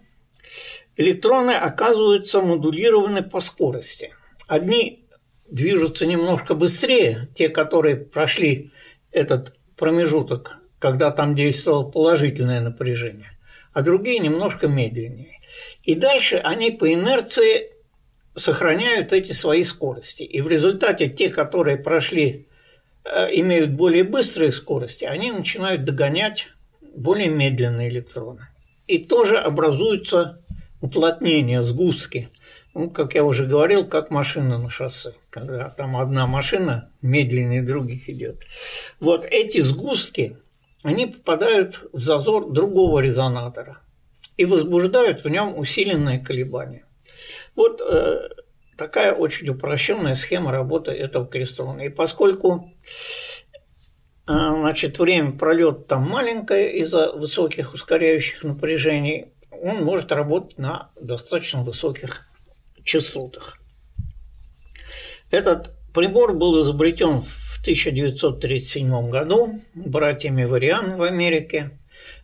электроны 0.97 1.51
оказываются 1.51 2.41
модулированы 2.41 3.23
по 3.23 3.39
скорости. 3.39 4.13
Одни 4.47 5.05
движутся 5.49 6.05
немножко 6.05 6.55
быстрее, 6.55 7.29
те, 7.35 7.49
которые 7.49 7.97
прошли 7.97 8.71
этот 9.11 9.53
промежуток, 9.81 10.57
когда 10.77 11.09
там 11.09 11.33
действовало 11.33 11.89
положительное 11.89 12.61
напряжение, 12.61 13.31
а 13.73 13.81
другие 13.81 14.19
немножко 14.19 14.67
медленнее. 14.67 15.39
И 15.83 15.95
дальше 15.95 16.37
они 16.37 16.69
по 16.69 16.93
инерции 16.93 17.71
сохраняют 18.35 19.11
эти 19.11 19.31
свои 19.31 19.63
скорости. 19.63 20.21
И 20.21 20.39
в 20.41 20.47
результате 20.47 21.09
те, 21.09 21.29
которые 21.29 21.77
прошли, 21.77 22.45
э, 23.03 23.29
имеют 23.39 23.71
более 23.71 24.03
быстрые 24.03 24.51
скорости, 24.51 25.03
они 25.03 25.31
начинают 25.31 25.83
догонять 25.83 26.49
более 26.95 27.29
медленные 27.29 27.89
электроны. 27.89 28.49
И 28.85 28.99
тоже 28.99 29.39
образуются 29.39 30.43
уплотнения, 30.79 31.63
сгустки. 31.63 32.29
Ну, 32.73 32.89
как 32.89 33.15
я 33.15 33.25
уже 33.25 33.45
говорил, 33.45 33.85
как 33.85 34.11
машина 34.11 34.57
на 34.57 34.69
шоссе, 34.69 35.13
когда 35.29 35.69
там 35.69 35.97
одна 35.97 36.25
машина 36.25 36.89
медленнее 37.01 37.61
других 37.61 38.09
идет. 38.09 38.43
Вот 38.99 39.25
эти 39.25 39.59
сгустки, 39.59 40.37
они 40.83 41.07
попадают 41.07 41.83
в 41.91 41.99
зазор 41.99 42.49
другого 42.51 42.99
резонатора 42.99 43.79
и 44.37 44.45
возбуждают 44.45 45.23
в 45.23 45.29
нем 45.29 45.57
усиленное 45.57 46.19
колебание. 46.19 46.85
Вот 47.55 47.81
э, 47.81 48.29
такая 48.77 49.13
очень 49.13 49.49
упрощенная 49.49 50.15
схема 50.15 50.53
работы 50.53 50.91
этого 50.91 51.27
клейстрона. 51.27 51.81
И 51.81 51.89
поскольку 51.89 52.71
э, 54.27 54.31
значит, 54.31 54.97
время 54.97 55.33
пролет 55.33 55.87
там 55.87 56.09
маленькое 56.09 56.77
из-за 56.77 57.11
высоких 57.11 57.73
ускоряющих 57.73 58.43
напряжений, 58.43 59.33
он 59.51 59.83
может 59.83 60.13
работать 60.13 60.57
на 60.57 60.89
достаточно 60.95 61.63
высоких 61.63 62.30
частотах. 62.83 63.57
Этот 65.29 65.73
прибор 65.93 66.33
был 66.33 66.61
изобретен 66.61 67.21
в 67.21 67.59
1937 67.61 69.09
году 69.09 69.61
братьями 69.75 70.43
Вариан 70.43 70.97
в 70.97 71.03
Америке. 71.03 71.79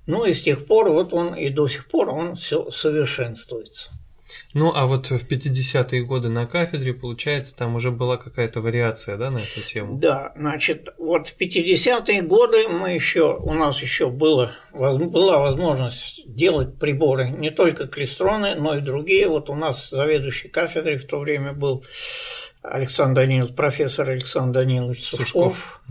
Ну 0.06 0.26
и 0.26 0.34
с 0.34 0.44
тех 0.44 0.66
пор, 0.66 0.90
вот 0.90 1.14
он 1.14 1.36
и 1.36 1.50
до 1.50 1.68
сих 1.68 1.88
пор 1.88 2.10
он 2.10 2.36
все 2.36 2.70
совершенствуется. 2.72 3.92
Ну, 4.58 4.72
а 4.74 4.88
вот 4.88 5.12
в 5.12 5.24
50-е 5.24 6.02
годы 6.02 6.30
на 6.30 6.48
кафедре, 6.48 6.92
получается, 6.92 7.56
там 7.56 7.76
уже 7.76 7.92
была 7.92 8.18
какая-то 8.18 8.60
вариация, 8.60 9.16
да, 9.16 9.30
на 9.30 9.38
эту 9.38 9.62
тему? 9.62 10.00
Да, 10.00 10.34
значит, 10.36 10.88
вот 10.98 11.28
в 11.28 11.40
50-е 11.40 12.24
годы 12.24 12.68
мы 12.68 12.90
еще, 12.90 13.38
у 13.38 13.54
нас 13.54 13.80
еще 13.84 14.10
было, 14.10 14.56
была 14.74 15.38
возможность 15.38 16.24
делать 16.26 16.80
приборы 16.80 17.30
не 17.30 17.52
только 17.52 17.86
клистроны, 17.88 18.56
но 18.56 18.76
и 18.76 18.82
другие. 18.82 19.28
Вот 19.28 19.52
у 19.52 19.56
нас 19.56 19.92
заведующий 19.92 20.48
кафедрой 20.48 20.98
в 20.98 21.06
то 21.06 21.20
время 21.20 21.54
был 21.54 21.86
Александр 22.64 23.22
Данилович, 23.22 23.54
профессор 23.54 24.10
Александр 24.10 24.62
Данилович 24.62 25.04
Сушков. 25.04 25.28
Сушков. 25.28 25.82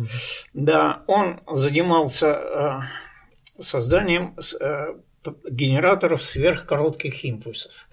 Да, 0.55 1.05
он 1.07 1.38
занимался 1.52 2.26
э, 2.26 3.62
созданием 3.62 4.35
э, 4.61 4.87
генераторов 5.48 6.22
сверхкоротких 6.22 7.24
импульсов. 7.24 7.86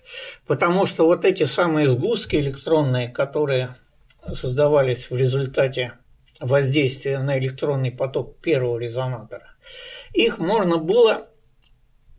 Потому 0.45 0.85
что 0.85 1.05
вот 1.05 1.25
эти 1.25 1.43
самые 1.43 1.87
сгустки 1.87 2.35
электронные, 2.35 3.09
которые 3.09 3.75
создавались 4.31 5.09
в 5.09 5.15
результате 5.15 5.93
воздействия 6.39 7.19
на 7.19 7.37
электронный 7.39 7.91
поток 7.91 8.39
первого 8.39 8.77
резонатора, 8.77 9.53
их 10.13 10.37
можно 10.37 10.77
было 10.77 11.27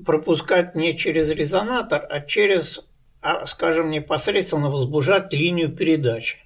пропускать 0.04 0.74
не 0.74 0.96
через 0.96 1.28
резонатор, 1.30 2.04
а 2.08 2.20
через, 2.20 2.84
а, 3.20 3.46
скажем, 3.46 3.90
непосредственно 3.90 4.70
возбуждать 4.70 5.32
линию 5.32 5.70
передачи. 5.70 6.38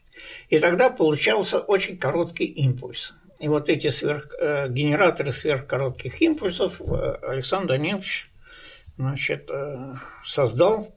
И 0.48 0.59
тогда 0.59 0.90
получался 0.90 1.59
очень 1.59 1.96
короткий 1.98 2.44
импульс. 2.44 3.14
И 3.38 3.48
вот 3.48 3.68
эти 3.68 3.90
сверх, 3.90 4.35
э, 4.40 4.68
генераторы 4.68 5.33
сверхкоротких 5.33 6.20
импульсов 6.20 6.81
э, 6.81 7.18
Александр 7.22 7.68
Данилович 7.68 8.28
значит, 8.99 9.49
э, 9.51 9.95
создал. 10.25 10.95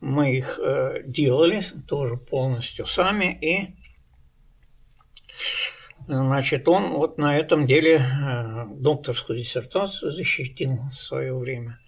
Мы 0.00 0.36
их 0.36 0.60
э, 0.62 1.02
делали 1.06 1.64
тоже 1.88 2.16
полностью 2.16 2.86
сами. 2.86 3.36
И 3.40 3.74
Значит, 6.06 6.68
он 6.68 6.92
вот 6.92 7.16
на 7.16 7.38
этом 7.38 7.66
деле 7.66 7.96
э, 7.96 8.64
докторскую 8.76 9.38
диссертацию 9.38 10.12
защитил 10.12 10.78
в 10.92 10.94
свое 10.94 11.34
время. 11.34 11.78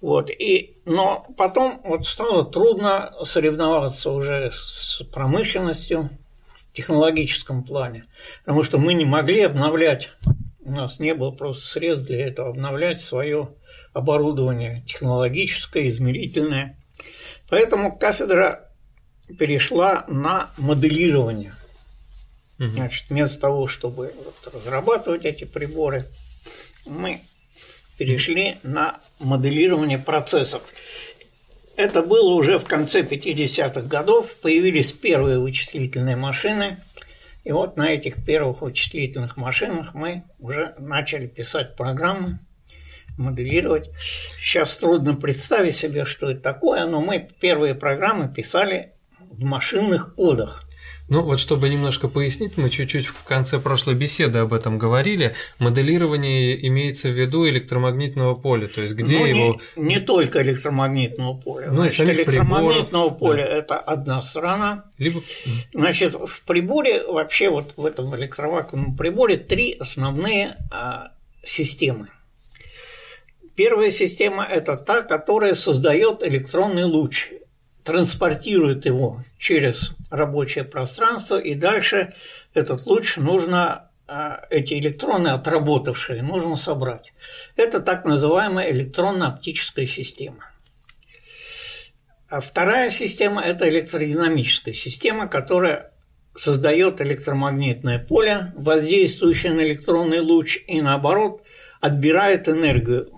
Вот, 0.00 0.30
и, 0.30 0.78
но 0.84 1.26
потом 1.36 1.80
вот 1.84 2.04
стало 2.04 2.44
трудно 2.44 3.14
соревноваться 3.22 4.10
уже 4.10 4.50
с 4.52 5.04
промышленностью 5.12 6.10
в 6.56 6.72
технологическом 6.72 7.62
плане, 7.62 8.06
потому 8.44 8.64
что 8.64 8.78
мы 8.78 8.94
не 8.94 9.04
могли 9.04 9.42
обновлять, 9.42 10.10
у 10.64 10.70
нас 10.70 10.98
не 10.98 11.14
было 11.14 11.30
просто 11.30 11.66
средств 11.66 12.06
для 12.06 12.26
этого, 12.26 12.50
обновлять 12.50 13.00
свое 13.00 13.48
оборудование 13.92 14.84
технологическое, 14.86 15.88
измерительное. 15.88 16.76
Поэтому 17.48 17.96
кафедра 17.96 18.70
перешла 19.38 20.04
на 20.08 20.50
моделирование. 20.56 21.54
Значит, 22.58 23.06
вместо 23.08 23.40
того, 23.40 23.66
чтобы 23.66 24.14
вот 24.24 24.54
разрабатывать 24.54 25.24
эти 25.24 25.42
приборы, 25.42 26.06
мы 26.86 27.22
перешли 27.98 28.58
на 28.62 29.00
моделирование 29.18 29.98
процессов. 29.98 30.62
Это 31.76 32.02
было 32.02 32.34
уже 32.34 32.58
в 32.58 32.64
конце 32.64 33.02
50-х 33.02 33.80
годов, 33.82 34.36
появились 34.36 34.92
первые 34.92 35.38
вычислительные 35.40 36.16
машины, 36.16 36.78
и 37.44 37.52
вот 37.52 37.76
на 37.76 37.92
этих 37.92 38.24
первых 38.24 38.62
вычислительных 38.62 39.36
машинах 39.36 39.94
мы 39.94 40.24
уже 40.38 40.74
начали 40.78 41.26
писать 41.26 41.76
программы, 41.76 42.38
моделировать. 43.18 43.90
Сейчас 44.40 44.76
трудно 44.76 45.14
представить 45.14 45.76
себе, 45.76 46.04
что 46.04 46.30
это 46.30 46.40
такое, 46.40 46.86
но 46.86 47.00
мы 47.00 47.28
первые 47.40 47.74
программы 47.74 48.32
писали 48.32 48.92
в 49.18 49.42
машинных 49.42 50.14
кодах. 50.14 50.64
Ну 51.08 51.22
вот 51.22 51.38
чтобы 51.38 51.68
немножко 51.68 52.08
пояснить, 52.08 52.56
мы 52.56 52.70
чуть-чуть 52.70 53.06
в 53.06 53.24
конце 53.24 53.58
прошлой 53.58 53.94
беседы 53.94 54.38
об 54.38 54.52
этом 54.52 54.78
говорили. 54.78 55.34
Моделирование 55.58 56.66
имеется 56.68 57.08
в 57.08 57.12
виду 57.12 57.48
электромагнитного 57.48 58.34
поля, 58.34 58.68
то 58.68 58.80
есть 58.80 58.94
где 58.94 59.18
ну, 59.18 59.26
его... 59.26 59.60
Не, 59.76 59.94
не 59.94 60.00
только 60.00 60.42
электромагнитного 60.42 61.38
поля. 61.38 61.70
Ну, 61.70 61.82
Значит, 61.82 62.08
и 62.08 62.12
электромагнитного 62.12 63.10
приборов, 63.10 63.18
поля 63.18 63.44
да.– 63.44 63.56
это 63.58 63.78
одна 63.78 64.22
сторона. 64.22 64.84
Либо... 64.98 65.22
Значит, 65.74 66.14
в 66.14 66.42
приборе, 66.44 67.04
вообще 67.06 67.50
вот 67.50 67.74
в 67.76 67.84
этом 67.84 68.14
электровакуумном 68.16 68.96
приборе 68.96 69.36
три 69.36 69.76
основные 69.78 70.56
а, 70.70 71.12
системы– 71.44 72.08
Первая 73.54 73.90
система– 73.90 74.44
это 74.50 74.76
та, 74.76 75.02
которая 75.02 75.54
создает 75.54 76.22
электронный 76.22 76.84
луч, 76.84 77.30
транспортирует 77.84 78.86
его 78.86 79.22
через 79.38 79.92
рабочее 80.10 80.64
пространство, 80.64 81.38
и 81.38 81.54
дальше 81.54 82.14
этот 82.54 82.86
луч 82.86 83.16
нужно, 83.16 83.90
а, 84.06 84.44
эти 84.50 84.74
электроны, 84.74 85.28
отработавшие, 85.28 86.22
нужно 86.22 86.56
собрать. 86.56 87.12
Это 87.56 87.80
так 87.80 88.04
называемая 88.04 88.70
электронно-оптическая 88.70 89.86
система. 89.86 90.50
А 92.28 92.40
вторая 92.40 92.90
система– 92.90 93.42
это 93.44 93.68
электродинамическая 93.68 94.72
система, 94.72 95.28
которая 95.28 95.92
создает 96.34 97.00
электромагнитное 97.00 97.98
поле, 97.98 98.52
воздействующее 98.56 99.52
на 99.52 99.60
электронный 99.60 100.20
луч, 100.20 100.58
и 100.66 100.80
наоборот 100.80 101.42
отбирает 101.80 102.48
энергию 102.48 103.10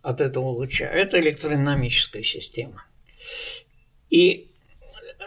от 0.00 0.20
этого 0.20 0.46
луча. 0.46 0.86
Это 0.86 1.20
электродинамическая 1.20 2.22
система. 2.22 2.86
И 4.12 4.50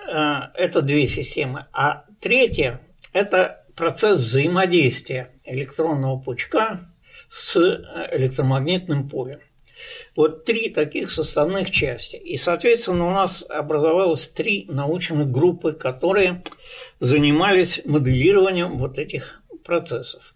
э, 0.07 0.39
это 0.53 0.83
две 0.83 1.07
системы. 1.07 1.65
А 1.73 2.05
третья– 2.21 2.81
это 3.13 3.65
процесс 3.75 4.19
взаимодействия 4.19 5.31
электронного 5.43 6.19
пучка 6.19 6.81
с 7.27 7.57
электромагнитным 8.11 9.09
полем. 9.09 9.39
Вот 10.15 10.45
три 10.45 10.69
таких 10.69 11.09
составных 11.09 11.71
части. 11.71 12.15
И, 12.15 12.37
соответственно, 12.37 13.07
у 13.07 13.11
нас 13.11 13.43
образовалось 13.49 14.27
три 14.27 14.65
научных 14.69 15.31
группы, 15.31 15.73
которые 15.73 16.43
занимались 16.99 17.81
моделированием 17.85 18.77
вот 18.77 18.99
этих 18.99 19.41
процессов. 19.63 20.35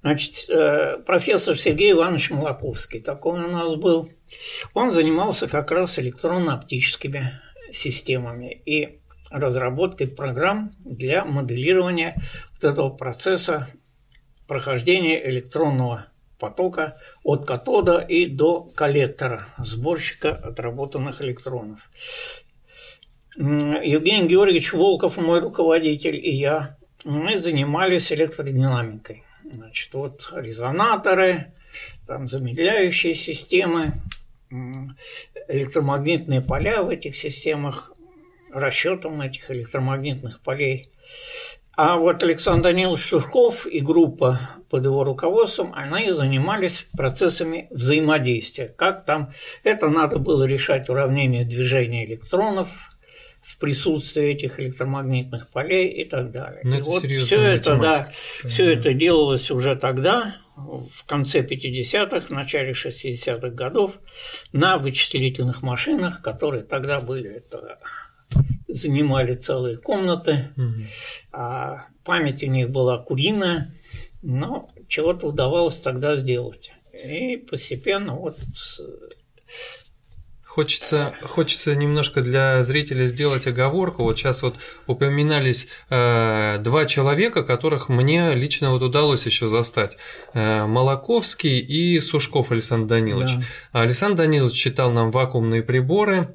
Значит, 0.00 0.48
э, 0.48 0.96
профессор 1.04 1.56
Сергей 1.56 1.92
Иванович 1.92 2.30
Молоковский, 2.30 3.00
такой 3.00 3.44
у 3.44 3.48
нас 3.48 3.74
был, 3.74 4.10
он 4.74 4.90
занимался 4.90 5.48
как 5.48 5.70
раз 5.70 5.98
электронно-оптическими 5.98 7.40
системами 7.72 8.62
и 8.64 9.00
разработкой 9.30 10.08
программ 10.08 10.74
для 10.84 11.24
моделирования 11.24 12.22
вот 12.54 12.70
этого 12.70 12.90
процесса 12.90 13.68
прохождения 14.46 15.26
электронного 15.28 16.06
потока 16.38 16.98
от 17.24 17.46
катода 17.46 17.98
и 17.98 18.26
до 18.26 18.62
коллектора, 18.74 19.46
сборщика 19.58 20.30
отработанных 20.30 21.22
электронов. 21.22 21.88
Евгений 23.36 24.28
Георгиевич 24.28 24.72
Волков, 24.72 25.16
мой 25.16 25.40
руководитель, 25.40 26.16
и 26.16 26.30
я, 26.36 26.76
мы 27.04 27.40
занимались 27.40 28.12
электродинамикой. 28.12 29.22
Значит, 29.50 29.94
вот 29.94 30.30
резонаторы, 30.34 31.52
там 32.06 32.28
замедляющие 32.28 33.14
системы, 33.14 33.92
электромагнитные 35.48 36.40
поля 36.40 36.82
в 36.82 36.88
этих 36.88 37.16
системах 37.16 37.92
расчетом 38.52 39.20
этих 39.20 39.50
электромагнитных 39.50 40.40
полей. 40.40 40.90
А 41.74 41.96
вот 41.96 42.22
Александр 42.22 42.64
Данилович 42.64 43.00
Сушков 43.00 43.66
и 43.66 43.80
группа 43.80 44.38
под 44.68 44.84
его 44.84 45.04
руководством, 45.04 45.72
они 45.74 46.12
занимались 46.12 46.86
процессами 46.96 47.66
взаимодействия. 47.70 48.68
Как 48.68 49.06
там 49.06 49.32
это 49.64 49.88
надо 49.88 50.18
было 50.18 50.44
решать 50.44 50.90
уравнение 50.90 51.46
движения 51.46 52.04
электронов 52.04 52.91
в 53.52 53.58
присутствии 53.58 54.30
этих 54.30 54.58
электромагнитных 54.58 55.50
полей 55.50 55.88
и 55.88 56.04
так 56.06 56.30
далее. 56.30 56.60
Ну, 56.64 56.78
и 56.78 56.80
вот 56.80 57.04
все 57.04 57.38
это, 57.38 57.76
да, 57.76 58.08
все 58.46 58.72
это 58.72 58.94
делалось 58.94 59.50
уже 59.50 59.76
тогда, 59.76 60.36
в 60.56 61.04
конце 61.04 61.40
50-х, 61.42 62.28
в 62.28 62.30
начале 62.30 62.72
60-х 62.72 63.50
годов 63.50 63.98
на 64.52 64.78
вычислительных 64.78 65.62
машинах, 65.62 66.22
которые 66.22 66.64
тогда 66.64 67.00
были 67.00 67.28
это 67.28 67.78
занимали 68.68 69.34
целые 69.34 69.76
комнаты, 69.76 70.48
угу. 70.56 70.86
а 71.32 71.88
память 72.04 72.42
у 72.42 72.46
них 72.46 72.70
была 72.70 72.96
куриная, 72.96 73.74
но 74.22 74.70
чего-то 74.88 75.26
удавалось 75.26 75.78
тогда 75.78 76.16
сделать. 76.16 76.72
И 77.04 77.36
постепенно 77.36 78.14
вот 78.14 78.38
Хочется, 80.52 81.14
хочется 81.22 81.74
немножко 81.74 82.20
для 82.20 82.62
зрителя 82.62 83.06
сделать 83.06 83.46
оговорку. 83.46 84.04
Вот 84.04 84.18
сейчас 84.18 84.42
вот 84.42 84.56
упоминались 84.86 85.66
э, 85.88 86.58
два 86.60 86.84
человека, 86.84 87.42
которых 87.42 87.88
мне 87.88 88.34
лично 88.34 88.70
вот 88.70 88.82
удалось 88.82 89.24
еще 89.24 89.48
застать. 89.48 89.96
Э, 90.34 90.66
Молоковский 90.66 91.58
и 91.58 91.98
Сушков 92.00 92.50
Александр 92.50 92.86
Данилович. 92.86 93.36
Да. 93.72 93.80
Александр 93.80 94.18
Данилович 94.18 94.52
читал 94.52 94.90
нам 94.90 95.10
вакуумные 95.10 95.62
приборы, 95.62 96.34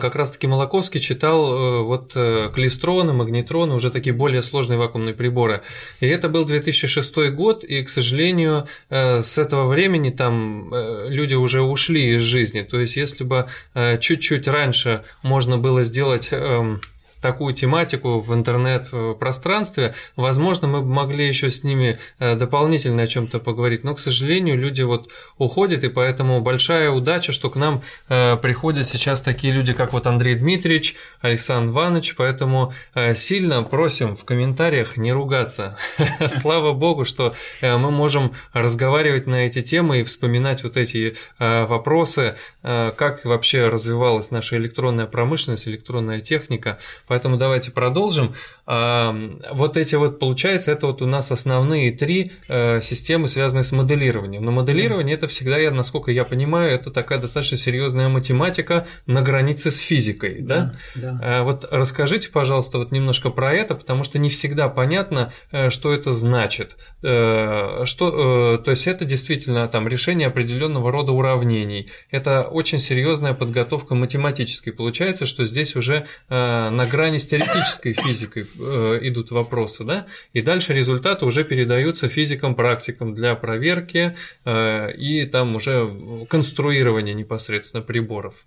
как 0.00 0.16
раз-таки 0.16 0.46
Молоковский 0.46 1.00
читал 1.00 1.50
э, 1.50 1.82
вот 1.82 2.12
э, 2.14 2.50
клистроны, 2.54 3.14
магнитроны, 3.14 3.74
уже 3.74 3.90
такие 3.90 4.14
более 4.14 4.42
сложные 4.42 4.78
вакуумные 4.78 5.14
приборы. 5.14 5.62
И 6.00 6.06
это 6.06 6.28
был 6.28 6.44
2006 6.44 7.30
год, 7.30 7.64
и, 7.64 7.82
к 7.82 7.88
сожалению, 7.88 8.68
э, 8.90 9.22
с 9.22 9.38
этого 9.38 9.66
времени 9.66 10.10
там 10.10 10.70
люди 11.08 11.34
уже 11.34 11.62
ушли 11.62 12.16
из 12.16 12.20
жизни. 12.20 12.60
То 12.60 12.78
есть, 12.78 12.96
если 12.96 13.24
бы 13.24 13.48
чуть-чуть 13.74 14.46
раньше 14.46 15.04
можно 15.22 15.56
было 15.56 15.84
сделать 15.84 16.28
эм, 16.32 16.80
такую 17.20 17.54
тематику 17.54 18.20
в 18.20 18.34
интернет-пространстве, 18.34 19.94
возможно, 20.16 20.68
мы 20.68 20.80
бы 20.80 20.88
могли 20.88 21.26
еще 21.26 21.50
с 21.50 21.64
ними 21.64 21.98
э, 22.18 22.36
дополнительно 22.36 23.02
о 23.02 23.06
чем-то 23.06 23.38
поговорить. 23.40 23.84
Но, 23.84 23.94
к 23.94 23.98
сожалению, 23.98 24.56
люди 24.56 24.82
вот 24.82 25.10
уходят, 25.36 25.84
и 25.84 25.88
поэтому 25.88 26.40
большая 26.40 26.90
удача, 26.90 27.32
что 27.32 27.50
к 27.50 27.56
нам 27.56 27.82
э, 28.08 28.36
приходят 28.36 28.86
сейчас 28.86 29.20
такие 29.20 29.52
люди, 29.52 29.72
как 29.72 29.92
вот 29.92 30.06
Андрей 30.06 30.34
Дмитриевич, 30.34 30.96
Александр 31.20 31.72
Иванович, 31.72 32.14
поэтому 32.16 32.72
э, 32.94 33.14
сильно 33.14 33.62
просим 33.62 34.14
в 34.16 34.24
комментариях 34.24 34.96
не 34.96 35.12
ругаться. 35.12 35.76
Слава 36.28 36.72
богу, 36.72 37.04
что 37.04 37.34
мы 37.62 37.90
можем 37.90 38.34
разговаривать 38.52 39.26
на 39.26 39.46
эти 39.46 39.60
темы 39.60 40.00
и 40.00 40.04
вспоминать 40.04 40.62
вот 40.62 40.76
эти 40.76 41.16
вопросы, 41.38 42.36
как 42.62 43.24
вообще 43.24 43.68
развивалась 43.68 44.30
наша 44.30 44.56
электронная 44.56 45.06
промышленность, 45.06 45.68
электронная 45.68 46.20
техника. 46.20 46.78
Поэтому 47.08 47.36
давайте 47.36 47.70
продолжим. 47.70 48.34
Вот 48.66 49.76
эти 49.76 49.94
вот, 49.94 50.18
получается, 50.18 50.72
это 50.72 50.86
вот 50.86 51.02
у 51.02 51.06
нас 51.06 51.30
основные 51.32 51.90
три 51.92 52.32
э, 52.48 52.80
системы, 52.80 53.28
связанные 53.28 53.62
с 53.62 53.72
моделированием. 53.72 54.44
Но 54.44 54.50
моделирование 54.50 55.14
это 55.16 55.26
всегда, 55.26 55.58
я, 55.58 55.70
насколько 55.70 56.10
я 56.10 56.24
понимаю, 56.24 56.72
это 56.72 56.90
такая 56.90 57.18
достаточно 57.18 57.56
серьезная 57.56 58.08
математика 58.08 58.86
на 59.06 59.22
границе 59.22 59.70
с 59.70 59.78
физикой, 59.80 60.40
да? 60.40 60.74
да? 60.94 61.12
да. 61.12 61.20
А 61.22 61.42
вот 61.44 61.66
расскажите, 61.70 62.30
пожалуйста, 62.30 62.78
вот 62.78 62.92
немножко 62.92 63.30
про 63.30 63.52
это, 63.52 63.74
потому 63.74 64.04
что 64.04 64.18
не 64.18 64.28
всегда 64.28 64.68
понятно, 64.68 65.32
э, 65.50 65.70
что 65.70 65.92
это 65.92 66.12
значит. 66.12 66.76
Э, 67.02 67.82
что, 67.84 68.58
то 68.58 68.70
есть 68.70 68.86
это 68.86 69.04
действительно 69.04 69.66
там 69.68 69.88
решение 69.88 70.28
определенного 70.28 70.92
рода 70.92 71.12
уравнений. 71.12 71.90
Это 72.10 72.42
очень 72.42 72.80
серьезная 72.80 73.34
подготовка 73.34 73.94
математической. 73.94 74.72
Получается, 74.72 75.26
что 75.26 75.44
здесь 75.44 75.76
уже 75.76 76.06
на 76.28 76.86
грани 76.98 77.18
с 77.18 77.26
теоретической 77.26 77.92
физикой 77.92 78.44
Э, 78.60 78.98
идут 79.02 79.30
вопросы, 79.30 79.84
да, 79.84 80.06
и 80.32 80.42
дальше 80.42 80.72
результаты 80.72 81.24
уже 81.26 81.44
передаются 81.44 82.08
физикам-практикам 82.08 83.14
для 83.14 83.34
проверки 83.36 84.16
э, 84.44 84.92
и 84.92 85.24
там 85.26 85.54
уже 85.54 85.88
конструирования 86.28 87.14
непосредственно 87.14 87.82
приборов. 87.82 88.44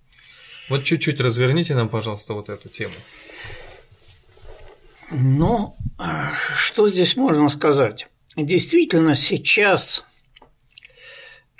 Вот 0.69 0.83
чуть-чуть 0.83 1.21
разверните 1.21 1.75
нам, 1.75 1.87
пожалуйста, 1.87 2.33
вот 2.33 2.49
эту 2.49 2.67
тему. 2.69 2.93
Ну, 5.11 5.75
что 6.55 6.87
здесь 6.87 7.15
можно 7.15 7.49
сказать? 7.49 8.07
Действительно, 8.35 9.15
сейчас 9.15 10.05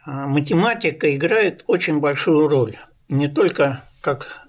а, 0.05 0.27
математика 0.27 1.13
играет 1.15 1.63
очень 1.67 1.99
большую 1.99 2.47
роль. 2.47 2.77
Не 3.09 3.27
только 3.27 3.83
как 4.01 4.40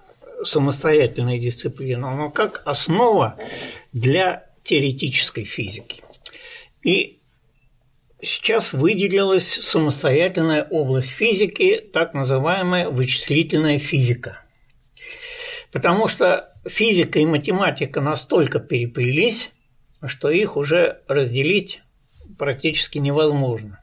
самостоятельная 0.44 1.38
дисциплина, 1.38 2.14
но 2.14 2.30
как 2.30 2.62
основа 2.64 3.38
для 3.92 4.46
теоретической 4.62 5.44
физики. 5.44 6.02
И 6.82 7.20
сейчас 8.20 8.72
выделилась 8.72 9.48
самостоятельная 9.48 10.64
область 10.64 11.10
физики, 11.10 11.80
так 11.92 12.14
называемая 12.14 12.88
вычислительная 12.88 13.78
физика. 13.78 14.40
Потому 15.72 16.08
что 16.08 16.52
физика 16.66 17.18
и 17.18 17.26
математика 17.26 18.00
настолько 18.00 18.60
переплелись, 18.60 19.50
что 20.06 20.30
их 20.30 20.56
уже 20.56 21.02
разделить 21.08 21.82
практически 22.38 22.98
невозможно. 22.98 23.82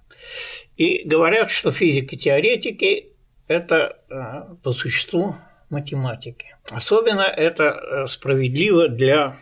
И 0.77 1.03
говорят, 1.05 1.51
что 1.51 1.71
физики-теоретики– 1.71 3.13
это 3.47 3.99
э, 4.09 4.55
по 4.63 4.71
существу 4.71 5.35
математики. 5.69 6.55
Особенно 6.71 7.21
это 7.21 7.63
э, 7.63 8.07
справедливо 8.07 8.87
для 8.87 9.37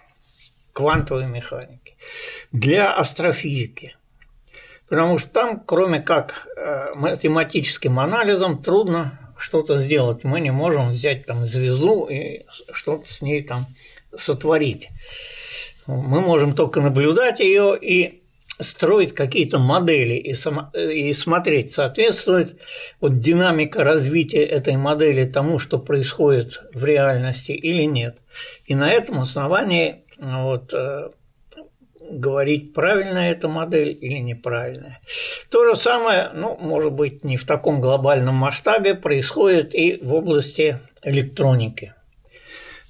квантовой 0.73 1.25
механики, 1.25 1.95
для 2.51 2.93
астрофизики. 2.93 3.95
Потому 4.89 5.17
что 5.17 5.29
там, 5.29 5.59
кроме 5.65 6.01
как 6.01 6.47
э, 6.55 6.93
математическим 6.95 7.99
анализом, 7.99 8.61
трудно 8.61 9.19
что-то 9.37 9.77
сделать. 9.77 10.23
Мы 10.23 10.39
не 10.39 10.51
можем 10.51 10.89
взять 10.89 11.25
там 11.25 11.45
звезду 11.45 12.05
и 12.05 12.45
что-то 12.71 13.07
с 13.07 13.21
ней 13.21 13.43
там 13.43 13.67
сотворить. 14.15 14.89
Мы 15.85 16.21
можем 16.21 16.53
только 16.53 16.81
наблюдать 16.81 17.39
ее 17.39 17.77
и 17.79 18.21
строить 18.59 19.13
какие-то 19.13 19.59
модели 19.59 20.15
и, 20.15 20.33
сам, 20.33 20.71
и 20.73 21.13
смотреть, 21.13 21.73
соответствует 21.73 22.59
вот 22.99 23.19
динамика 23.19 23.83
развития 23.83 24.43
этой 24.43 24.77
модели 24.77 25.25
тому, 25.25 25.59
что 25.59 25.79
происходит 25.79 26.61
в 26.73 26.83
реальности 26.83 27.51
или 27.51 27.83
нет. 27.83 28.17
И 28.65 28.75
на 28.75 28.91
этом 28.91 29.19
основании 29.19 30.03
вот, 30.19 30.73
э, 30.73 31.09
говорить, 32.09 32.73
правильная 32.73 33.31
эта 33.31 33.47
модель 33.47 33.97
или 33.99 34.19
неправильная. 34.19 34.99
То 35.49 35.69
же 35.69 35.75
самое, 35.75 36.31
ну, 36.33 36.57
может 36.57 36.93
быть, 36.93 37.23
не 37.23 37.37
в 37.37 37.45
таком 37.45 37.81
глобальном 37.81 38.35
масштабе, 38.35 38.95
происходит 38.95 39.75
и 39.75 39.99
в 40.01 40.13
области 40.13 40.79
электроники. 41.03 41.93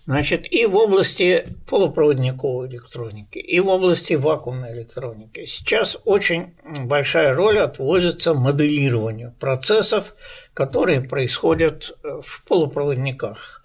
Значит, 0.08 0.50
и 0.50 0.66
в 0.66 0.78
области 0.78 1.46
полупроводниковой 1.70 2.70
электроники, 2.70 3.40
и 3.40 3.60
в 3.60 3.68
области 3.68 4.14
вакуумной 4.14 4.72
электроники 4.72 5.44
сейчас 5.44 5.98
очень 6.06 6.56
большая 6.86 7.36
роль 7.36 7.60
отводится 7.60 8.34
моделированию 8.34 9.36
процессов, 9.38 10.16
которые 10.54 11.02
происходят 11.02 11.98
э, 12.04 12.22
в 12.24 12.42
полупроводниках, 12.46 13.62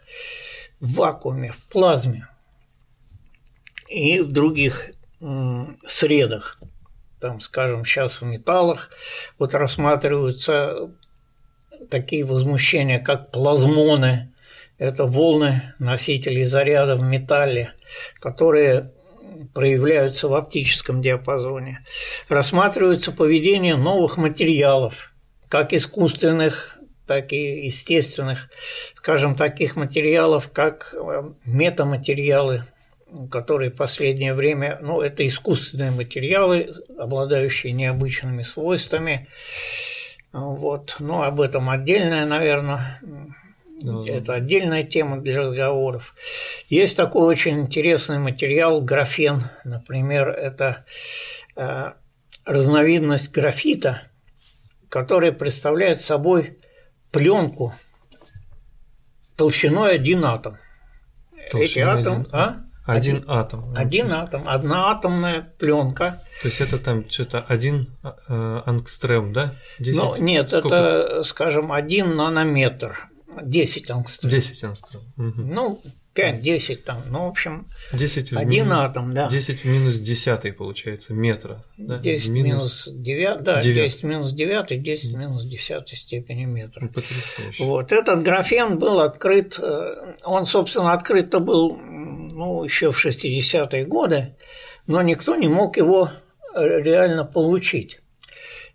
в 0.81 0.95
вакууме, 0.95 1.53
в 1.53 1.63
плазме 1.69 2.27
и 3.89 4.19
в 4.19 4.33
других 4.33 4.91
средах. 5.87 6.59
Там, 7.21 7.41
скажем, 7.41 7.85
сейчас 7.85 8.21
в 8.21 8.25
металлах 8.25 8.91
вот 9.39 9.55
рассматриваются 9.55 10.91
такие 11.89 12.25
возмущения, 12.25 12.99
как 12.99 13.31
плазмоны– 13.31 14.29
это 14.83 15.05
волны 15.05 15.75
носителей 15.79 16.43
заряда 16.43 16.97
в 16.97 17.03
металле, 17.03 17.73
которые 18.19 18.91
проявляются 19.55 20.27
в 20.27 20.35
оптическом 20.35 21.01
диапазоне. 21.01 21.79
Рассматривается 22.29 23.13
поведение 23.13 23.77
новых 23.77 24.17
материалов, 24.17 25.13
как 25.49 25.73
искусственных, 25.73 26.79
так 27.07 27.33
и 27.33 27.67
естественных, 27.67 28.51
скажем, 28.97 29.37
таких 29.37 29.77
материалов, 29.77 30.51
как 30.53 30.95
э, 30.95 31.31
метаматериалы, 31.45 32.65
которые 33.31 33.71
в 33.71 33.77
последнее 33.77 34.35
время, 34.35 34.81
ну, 34.83 35.01
это 35.01 35.25
искусственные 35.25 35.93
материалы, 35.93 36.75
обладающие 36.99 37.73
необычными 37.73 38.43
свойствами. 38.43 39.29
Вот. 40.33 40.97
Но 40.99 41.23
об 41.23 41.41
этом 41.41 41.71
отдельное, 41.71 42.27
наверное, 42.27 42.99
Да. 43.83 44.05
Это 44.07 44.35
отдельная 44.35 44.85
тема 44.85 45.21
для 45.21 45.41
разговоров. 45.41 46.15
Есть 46.69 46.97
такой 46.97 47.27
очень 47.27 47.61
интересный 47.61 48.19
материал 48.19 48.81
графен, 48.81 49.45
например, 49.65 50.29
это 50.29 50.85
э, 51.57 51.93
разновидность 52.45 53.33
графита, 53.33 54.03
который 54.89 55.33
представляет 55.33 56.01
собой 56.01 56.59
пленку 57.11 57.75
толщиной 59.37 59.95
один 59.95 60.25
атом. 60.25 60.59
Толщиной 61.51 61.65
Эти 61.65 61.79
атом, 61.81 62.21
один, 62.21 62.29
а? 62.33 62.65
Один, 62.85 63.17
один 63.17 63.31
атом. 63.31 63.75
Один 63.77 64.13
атом, 64.13 64.43
одна 64.47 64.91
атомная 64.91 65.55
пленка. 65.59 66.23
То 66.43 66.49
есть 66.49 66.61
это 66.61 66.79
там 66.79 67.09
что-то 67.09 67.41
один 67.41 67.97
э, 68.03 68.61
ангстрем, 68.67 69.33
да? 69.33 69.55
10? 69.79 69.97
Ну, 69.97 70.17
нет, 70.17 70.51
Сколько 70.51 70.75
это, 70.75 71.25
скажем, 71.25 71.71
один 71.71 72.17
нанометр. 72.17 73.09
10 73.41 73.91
ангстрем. 73.91 74.31
10 74.31 74.65
ангстрем. 74.65 75.01
Угу. 75.17 75.43
Ну, 75.43 75.83
5-10 76.15 76.77
там, 76.77 77.03
ну, 77.11 77.25
в 77.25 77.29
общем, 77.29 77.69
10 77.93 78.33
один 78.33 78.49
минус, 78.49 78.75
атом, 78.75 79.15
да. 79.15 79.31
10 79.31 79.61
в 79.61 79.65
минус 79.65 79.99
10 79.99 80.57
получается 80.57 81.15
метра. 81.15 81.65
Да? 81.79 81.99
10 81.99 82.29
минус, 82.29 82.87
минус 82.87 82.89
9, 82.93 83.43
да, 83.43 83.61
9. 83.61 83.77
10 83.77 84.03
минус 84.03 84.33
9, 84.33 84.83
10 84.83 85.15
минус 85.15 85.45
10 85.45 85.89
степени 85.89 86.45
метра. 86.45 86.87
Потрясающе. 86.89 87.65
Вот, 87.65 87.93
этот 87.93 88.23
графен 88.23 88.79
был 88.79 89.01
открыт, 89.01 89.59
э, 89.59 90.15
он, 90.25 90.45
собственно, 90.45 90.93
открыт-то 90.93 91.41
был, 91.41 91.77
ну, 91.77 92.63
еще 92.65 92.93
в 92.93 93.07
60-е 93.07 93.87
годы, 93.87 94.37
но 94.87 95.01
никто 95.01 95.35
не 95.37 95.49
мог 95.49 95.79
его 95.79 96.11
э, 96.55 96.83
реально 96.83 97.25
получить. 97.25 98.01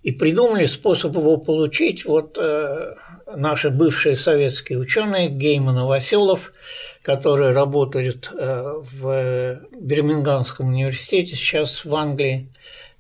И 0.02 0.12
придумали 0.12 0.66
способ 0.66 1.16
его 1.16 1.38
получить 1.38 2.06
вот 2.06 2.38
э, 2.40 2.96
наши 3.36 3.70
бывшие 3.70 4.16
советские 4.16 4.80
ученые 4.80 5.30
Гейман 5.30 5.80
и 5.80 5.84
Василов, 5.84 6.54
которые 7.02 7.52
работают 7.52 8.32
э, 8.34 8.74
в 8.92 9.60
Бирмингамском 9.80 10.70
университете, 10.70 11.36
сейчас 11.36 11.86
в 11.86 11.94
Англии. 11.96 12.50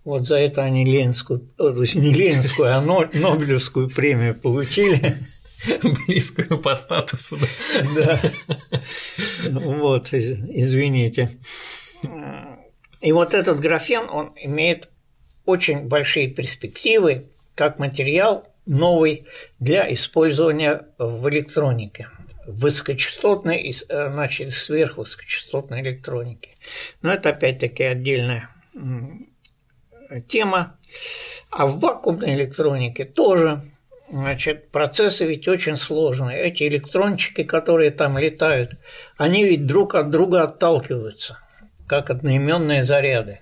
Вот 0.03 0.25
за 0.25 0.37
это 0.37 0.63
они 0.63 0.85
Ленинскую, 0.85 1.49
э, 1.57 1.73
то 1.73 1.81
есть 1.81 1.95
не 1.95 2.13
Ленинскую, 2.13 2.75
а 2.75 2.81
Нобелевскую 2.81 3.89
премию 3.89 4.35
получили. 4.35 5.15
Близкую 6.07 6.59
по 6.59 6.75
статусу. 6.75 7.37
Да. 7.95 8.19
Вот, 9.49 10.13
извините. 10.13 11.31
И 13.01 13.11
вот 13.11 13.33
этот 13.33 13.59
графен, 13.59 14.07
он 14.09 14.33
имеет 14.35 14.89
очень 15.45 15.87
большие 15.87 16.27
перспективы 16.27 17.29
как 17.55 17.79
материал 17.79 18.47
новый 18.67 19.25
для 19.59 19.91
использования 19.93 20.87
в 20.97 21.27
электронике 21.29 22.07
высокочастотной, 22.45 23.69
э, 23.69 24.11
значит, 24.11 24.53
сверхвысокочастотной 24.53 25.81
электроники. 25.81 26.51
Но 27.01 27.13
это 27.13 27.29
опять-таки 27.29 27.83
отдельная 27.83 28.49
тема. 30.27 30.77
А 31.49 31.67
в 31.67 31.79
вакуумной 31.79 32.35
электронике 32.35 33.05
тоже 33.05 33.63
Значит, 34.09 34.71
процессы 34.71 35.25
ведь 35.25 35.49
очень 35.49 35.75
сложные. 35.75 36.41
Эти 36.41 36.63
электрончики, 36.63 37.43
которые 37.43 37.91
там 37.91 38.17
летают, 38.17 38.75
они 39.17 39.43
ведь 39.43 39.65
друг 39.65 39.95
от 39.95 40.09
друга 40.09 40.43
отталкиваются, 40.43 41.39
как 41.87 42.09
одноименные 42.09 42.83
заряды. 42.83 43.41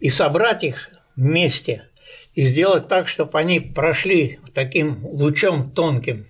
И 0.00 0.08
собрать 0.08 0.64
их 0.64 0.88
вместе 1.16 1.86
и 2.34 2.44
сделать 2.44 2.88
так, 2.88 3.08
чтобы 3.08 3.38
они 3.38 3.60
прошли 3.60 4.40
таким 4.54 5.04
лучом 5.06 5.70
тонким 5.70 6.26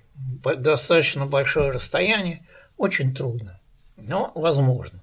достаточно 0.57 1.27
большое 1.27 1.71
расстояние, 1.71 2.43
очень 2.77 3.15
трудно, 3.15 3.61
но 3.97 4.31
возможно. 4.35 5.01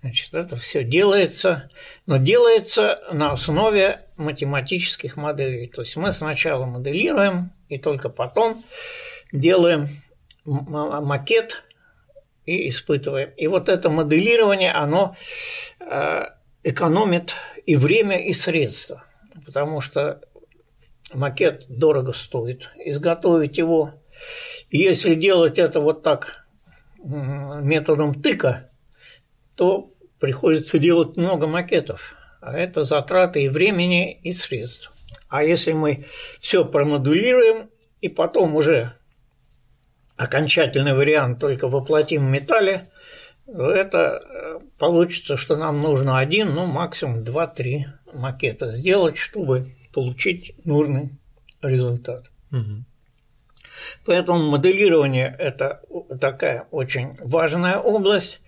Значит, 0.00 0.34
это 0.34 0.56
все 0.56 0.82
делается, 0.82 1.70
но 2.06 2.16
делается 2.16 3.00
на 3.12 3.32
основе 3.32 4.00
математических 4.16 5.16
моделей. 5.16 5.68
То 5.68 5.82
есть 5.82 5.96
мы 5.96 6.10
сначала 6.10 6.64
моделируем 6.66 7.52
и 7.68 7.78
только 7.78 8.08
потом 8.08 8.64
делаем 9.32 9.88
макет 10.44 11.62
и 12.46 12.68
испытываем. 12.68 13.30
И 13.36 13.46
вот 13.46 13.68
это 13.68 13.90
моделирование, 13.90 14.72
оно 14.72 15.14
э, 15.78 16.24
экономит 16.64 17.34
и 17.64 17.76
время, 17.76 18.18
и 18.26 18.32
средства, 18.32 19.04
потому 19.44 19.80
что 19.80 20.20
макет 21.12 21.66
дорого 21.68 22.12
стоит. 22.12 22.70
Изготовить 22.76 23.58
его, 23.58 23.94
если 24.70 25.14
делать 25.14 25.58
это 25.58 25.80
вот 25.80 26.02
так 26.02 26.46
методом 27.04 28.14
тыка, 28.14 28.70
то 29.56 29.92
приходится 30.18 30.78
делать 30.78 31.16
много 31.16 31.46
макетов, 31.46 32.14
а 32.40 32.56
это 32.56 32.84
затраты 32.84 33.44
и 33.44 33.48
времени, 33.48 34.12
и 34.12 34.32
средств. 34.32 34.92
А 35.28 35.42
если 35.42 35.72
мы 35.72 36.06
все 36.40 36.64
промодулируем 36.64 37.70
и 38.00 38.08
потом 38.08 38.54
уже 38.54 38.94
окончательный 40.16 40.94
вариант 40.94 41.40
только 41.40 41.68
воплотим 41.68 42.26
в 42.26 42.30
металле, 42.30 42.90
это 43.46 44.22
э, 44.22 44.58
получится, 44.78 45.36
что 45.36 45.56
нам 45.56 45.80
нужно 45.80 46.18
один, 46.18 46.54
ну 46.54 46.66
максимум 46.66 47.24
два-три 47.24 47.86
макета 48.12 48.72
сделать, 48.72 49.16
чтобы 49.16 49.74
получить 49.92 50.54
нужный 50.64 51.18
результат. 51.62 52.30
Угу. 52.50 52.84
Поэтому 54.06 54.50
моделирование– 54.50 55.34
это 55.38 55.82
такая 56.20 56.66
очень 56.70 57.16
важная 57.20 57.78
область. 57.78 58.40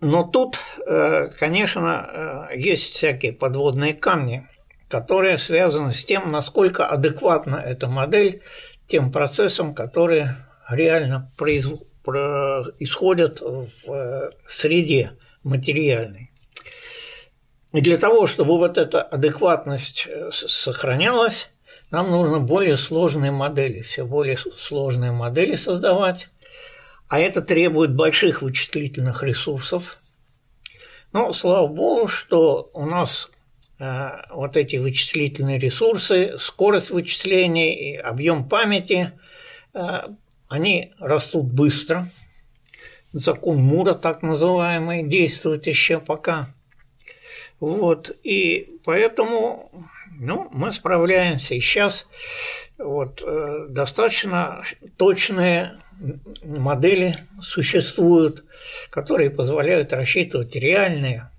Но 0.00 0.24
тут, 0.24 0.58
э, 0.86 1.28
конечно, 1.38 2.48
э, 2.52 2.58
есть 2.58 2.94
всякие 2.94 3.32
подводные 3.32 3.94
камни, 3.94 4.46
которые 4.88 5.38
связаны 5.38 5.92
с 5.92 6.04
тем, 6.04 6.30
насколько 6.30 6.86
адекватна 6.86 7.56
эта 7.56 7.88
модель 7.88 8.42
тем 8.86 9.10
процессам, 9.10 9.74
которые 9.74 10.36
реально 10.68 11.32
производят 11.36 11.88
исходят 12.78 13.40
в 13.40 13.92
э, 13.92 14.30
среде 14.44 15.12
материальной. 15.42 16.30
И 17.76 17.82
для 17.82 17.98
того, 17.98 18.26
чтобы 18.26 18.56
вот 18.56 18.78
эта 18.78 19.02
адекватность 19.02 20.06
э, 20.08 20.30
сохранялась, 20.32 21.50
нам 21.90 22.10
нужно 22.10 22.40
более 22.40 22.78
сложные 22.78 23.32
модели, 23.32 23.82
все 23.82 24.06
более 24.06 24.38
сложные 24.38 25.12
модели 25.12 25.56
создавать, 25.56 26.30
а 27.08 27.20
это 27.20 27.42
требует 27.42 27.94
больших 27.94 28.40
вычислительных 28.40 29.22
ресурсов. 29.22 30.00
Но 31.12 31.34
слава 31.34 31.66
богу, 31.66 32.08
что 32.08 32.70
у 32.72 32.86
нас 32.86 33.28
э, 33.78 34.08
вот 34.30 34.56
эти 34.56 34.76
вычислительные 34.76 35.58
ресурсы, 35.58 36.38
скорость 36.38 36.88
вычислений 36.88 37.74
и 37.74 37.96
объем 37.96 38.48
памяти 38.48 39.12
они 40.48 40.94
растут 40.98 41.52
быстро. 41.52 42.10
Закон 43.12 43.58
Мура, 43.58 43.92
так 43.92 44.22
называемый, 44.22 45.06
действует 45.06 45.66
еще 45.66 46.00
пока. 46.00 46.55
Вот, 47.58 48.10
и 48.22 48.80
поэтому 48.84 49.70
ну, 50.18 50.48
мы 50.52 50.72
справляемся. 50.72 51.54
И 51.54 51.60
сейчас 51.60 52.06
вот, 52.78 53.22
э, 53.24 53.66
достаточно 53.68 54.62
точные 54.96 55.78
модели 56.44 57.14
существуют, 57.40 58.44
которые 58.90 59.30
позволяют 59.30 59.92
рассчитывать 59.92 60.54
реальные 60.54 61.30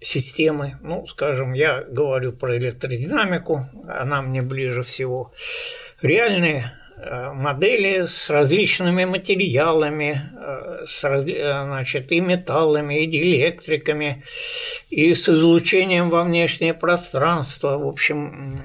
системы. 0.00 0.78
Ну, 0.82 1.06
скажем, 1.06 1.52
я 1.52 1.82
говорю 1.82 2.32
про 2.32 2.56
электродинамику, 2.56 3.66
она 3.88 4.22
мне 4.22 4.42
ближе 4.42 4.82
всего. 4.82 5.32
Реальные 6.02 6.72
модели 6.96 8.06
с 8.06 8.30
различными 8.30 9.04
материалами, 9.04 10.22
э, 10.36 10.84
с. 10.86 11.04
Э, 11.04 11.64
значит, 11.64 12.12
и 12.12 12.20
металлами, 12.20 13.02
и 13.02 13.06
диэлектриками, 13.06 14.24
и 14.90 15.14
с 15.14 15.28
излучением 15.28 16.08
во 16.08 16.22
внешнее 16.22 16.74
пространство. 16.74 17.78
В 17.78 17.88
общем, 17.88 18.60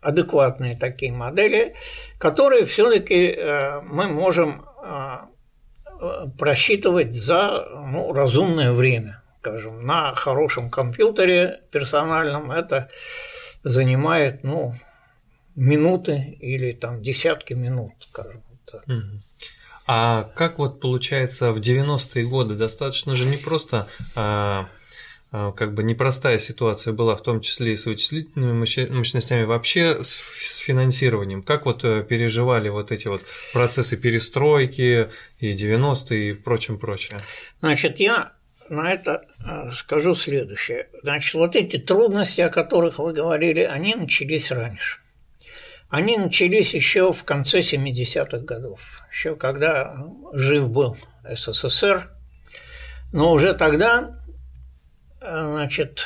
адекватные 0.00 0.76
такие 0.76 1.12
модели, 1.12 1.74
которые 2.18 2.64
все-таки 2.64 3.36
мы 3.82 4.08
можем 4.08 4.64
просчитывать 6.38 7.14
за 7.14 7.66
ну, 7.90 8.12
разумное 8.12 8.72
время. 8.72 9.22
Скажем, 9.40 9.84
на 9.84 10.12
хорошем 10.14 10.70
компьютере 10.70 11.62
персональном 11.72 12.52
это 12.52 12.88
занимает 13.62 14.44
ну, 14.44 14.74
минуты 15.56 16.36
или 16.40 16.72
там 16.72 17.02
десятки 17.02 17.54
минут, 17.54 17.92
скажем 18.10 18.42
так. 18.70 18.84
А 19.88 20.24
как 20.34 20.58
вот 20.58 20.80
получается 20.80 21.52
в 21.52 21.58
90-е 21.58 22.26
годы 22.26 22.54
достаточно 22.54 23.14
же 23.14 23.24
не 23.24 23.36
просто 23.36 23.86
а, 24.16 24.68
э, 25.30 25.52
как 25.56 25.74
бы 25.74 25.84
непростая 25.84 26.38
ситуация 26.38 26.92
была, 26.92 27.14
в 27.14 27.22
том 27.22 27.40
числе 27.40 27.74
и 27.74 27.76
с 27.76 27.86
вычислительными 27.86 28.66
мощностями, 28.90 29.44
вообще 29.44 30.02
с, 30.02 30.08
с 30.08 30.58
финансированием. 30.58 31.44
Как 31.44 31.66
вот 31.66 31.84
э, 31.84 32.02
переживали 32.02 32.68
вот 32.68 32.90
эти 32.90 33.06
вот 33.06 33.22
процессы 33.52 33.96
перестройки 33.96 35.08
и 35.38 35.52
90-е 35.52 36.30
и 36.30 36.32
прочим 36.32 36.78
прочее? 36.78 37.20
Значит, 37.60 38.00
я 38.00 38.32
на 38.68 38.92
это 38.92 39.24
скажу 39.72 40.16
следующее. 40.16 40.88
Значит, 41.02 41.34
вот 41.34 41.54
эти 41.54 41.78
трудности, 41.78 42.40
о 42.40 42.48
которых 42.48 42.98
вы 42.98 43.12
говорили, 43.12 43.60
они 43.60 43.94
начались 43.94 44.50
раньше. 44.50 44.98
Они 45.88 46.16
начались 46.16 46.74
еще 46.74 47.12
в 47.12 47.24
конце 47.24 47.60
70-х 47.60 48.38
годов, 48.38 49.02
еще 49.10 49.36
когда 49.36 50.06
жив 50.32 50.68
был 50.68 50.96
СССР, 51.24 52.10
но 53.12 53.32
уже 53.32 53.54
тогда 53.54 54.20
значит, 55.20 56.04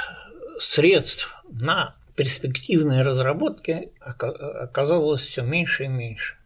средств 0.59 1.35
на 1.51 1.97
перспективные 2.15 3.03
разработки 3.03 3.93
оказывалось 4.01 5.23
все 5.23 5.43
меньше 5.43 5.85
и 5.85 5.89
меньше. 5.89 6.37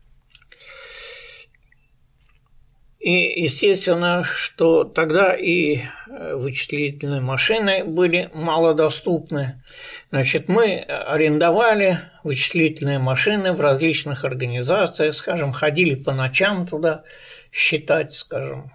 И 3.04 3.42
естественно, 3.42 4.24
что 4.24 4.84
тогда 4.84 5.34
и 5.34 5.76
э, 5.76 6.36
вычислительные 6.36 7.20
машины 7.20 7.84
были 7.84 8.30
малодоступны. 8.32 9.62
Значит, 10.08 10.48
мы 10.48 10.78
арендовали 10.78 11.98
вычислительные 12.22 12.98
машины 12.98 13.52
в 13.52 13.60
различных 13.60 14.24
организациях, 14.24 15.14
скажем, 15.16 15.52
ходили 15.52 15.96
по 15.96 16.14
ночам 16.14 16.66
туда 16.66 17.04
считать, 17.52 18.14
скажем. 18.14 18.72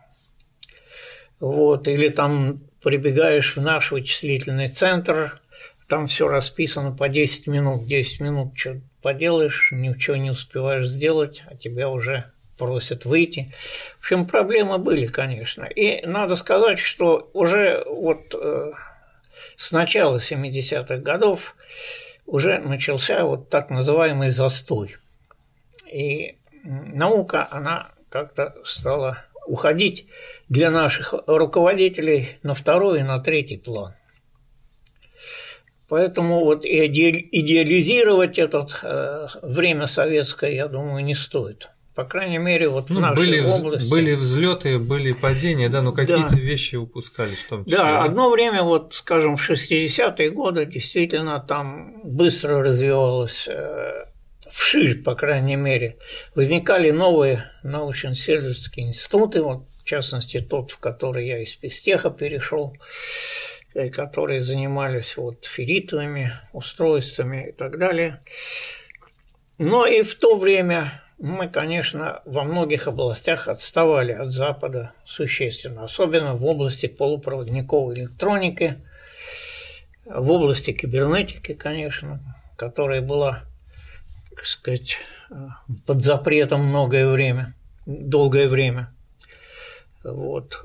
Вот, 1.40 1.88
или 1.88 2.10
там 2.10 2.62
прибегаешь 2.84 3.56
в 3.56 3.62
наш 3.64 3.90
вычислительный 3.90 4.68
центр, 4.68 5.42
там 5.88 6.06
все 6.06 6.28
расписано 6.28 6.92
по 6.92 7.10
10 7.10 7.48
минут, 7.48 7.88
10 7.88 8.20
минут 8.20 8.54
что 8.56 8.80
поделаешь, 9.02 9.70
ничего 9.72 10.18
не 10.18 10.30
успеваешь 10.30 10.86
сделать, 10.86 11.42
а 11.48 11.56
тебя 11.56 11.90
уже 11.90 12.32
просят 12.60 13.06
выйти. 13.06 13.52
В 13.98 14.02
общем, 14.02 14.28
проблемы 14.28 14.78
были, 14.78 15.08
конечно. 15.08 15.64
И 15.64 16.06
надо 16.06 16.36
сказать, 16.36 16.78
что 16.78 17.32
уже 17.34 17.84
вот 17.88 18.20
э, 18.34 18.72
с 19.58 19.72
начала 19.72 20.18
70-х 20.18 20.98
годов 20.98 21.56
уже 22.28 22.60
начался 22.60 23.24
вот 23.24 23.50
так 23.50 23.70
называемый 23.72 24.30
застой. 24.30 24.98
И 25.92 26.38
наука, 26.64 27.48
она 27.50 27.92
как-то 28.10 28.56
стала 28.64 29.18
уходить 29.48 30.08
для 30.50 30.70
наших 30.70 31.16
руководителей 31.26 32.38
на 32.44 32.54
второй 32.54 33.00
и 33.00 33.04
на 33.04 33.20
третий 33.20 33.58
план. 33.58 33.96
Поэтому 35.88 36.46
вот 36.46 36.66
идеализировать 36.66 38.38
это 38.38 38.68
э, 38.84 39.28
время 39.42 39.88
советское, 39.88 40.56
я 40.56 40.68
думаю, 40.68 41.04
не 41.04 41.16
стоит. 41.16 41.70
По 42.00 42.06
крайней 42.06 42.38
мере, 42.38 42.70
вот 42.70 42.90
ну, 42.90 42.96
в 42.96 43.02
нашей 43.02 43.18
были, 43.18 43.40
области. 43.42 43.90
Были 43.90 44.14
взлеты, 44.14 44.80
были 44.80 45.12
падения, 45.12 45.68
да, 45.68 45.82
но 45.82 45.92
какие-то 45.92 46.30
да. 46.30 46.38
вещи 46.38 46.78
упускались 46.78 47.40
в 47.40 47.50
том 47.50 47.66
числе. 47.66 47.78
Да, 47.78 47.84
да, 47.84 48.04
одно 48.06 48.30
время, 48.30 48.64
вот, 48.64 48.94
скажем, 48.94 49.36
в 49.36 49.50
60-е 49.50 50.30
годы 50.30 50.66
действительно 50.66 51.42
там 51.42 52.00
быстро 52.06 52.64
развивалось 52.64 53.50
э, 53.50 54.06
вширь, 54.50 55.04
по 55.04 55.14
крайней 55.14 55.58
мере. 55.58 55.98
Возникали 56.36 56.92
новые 56.92 57.52
научно-исследовательские 57.64 58.88
институты, 58.88 59.42
вот, 59.42 59.68
в 59.82 59.84
частности, 59.84 60.40
тот, 60.40 60.72
в 60.72 60.80
который 60.80 61.28
я 61.28 61.40
из 61.40 61.54
Пестеха 61.56 62.12
перешел, 62.12 62.78
э, 63.74 63.90
которые 63.90 64.40
занимались 64.40 65.18
вот 65.18 65.44
ферритовыми 65.44 66.32
устройствами 66.54 67.50
и 67.50 67.52
так 67.52 67.78
далее. 67.78 68.22
Но 69.58 69.86
и 69.86 70.02
в 70.02 70.16
то 70.16 70.36
время 70.36 71.02
мы, 71.20 71.50
конечно, 71.50 72.22
во 72.26 72.44
многих 72.44 72.88
областях 72.88 73.48
отставали 73.48 74.14
от 74.14 74.32
Запада 74.32 74.94
существенно, 75.06 75.84
особенно 75.84 76.34
в 76.34 76.46
области 76.46 76.88
полупроводниковой 76.88 78.00
электроники, 78.00 78.78
в 80.06 80.32
области 80.32 80.72
кибернетики, 80.72 81.54
конечно, 81.54 82.22
которая 82.56 83.02
была, 83.02 83.44
так 84.30 84.46
сказать, 84.46 84.98
под 85.86 86.02
запретом 86.02 86.66
многое 86.66 87.08
время, 87.08 87.54
долгое 87.86 88.48
время. 88.48 88.94
Вот. 90.04 90.64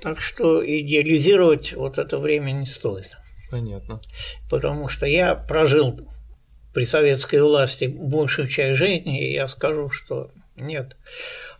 Так 0.00 0.20
что 0.20 0.64
идеализировать 0.64 1.72
вот 1.72 1.98
это 1.98 2.18
время 2.18 2.52
не 2.52 2.66
стоит. 2.66 3.16
Понятно. 3.50 4.00
Потому 4.48 4.88
что 4.88 5.06
я 5.06 5.34
прожил 5.34 6.00
при 6.72 6.84
советской 6.84 7.40
власти 7.40 7.86
большую 7.86 8.48
часть 8.48 8.78
жизни, 8.78 9.32
я 9.32 9.48
скажу, 9.48 9.90
что 9.90 10.30
нет. 10.56 10.96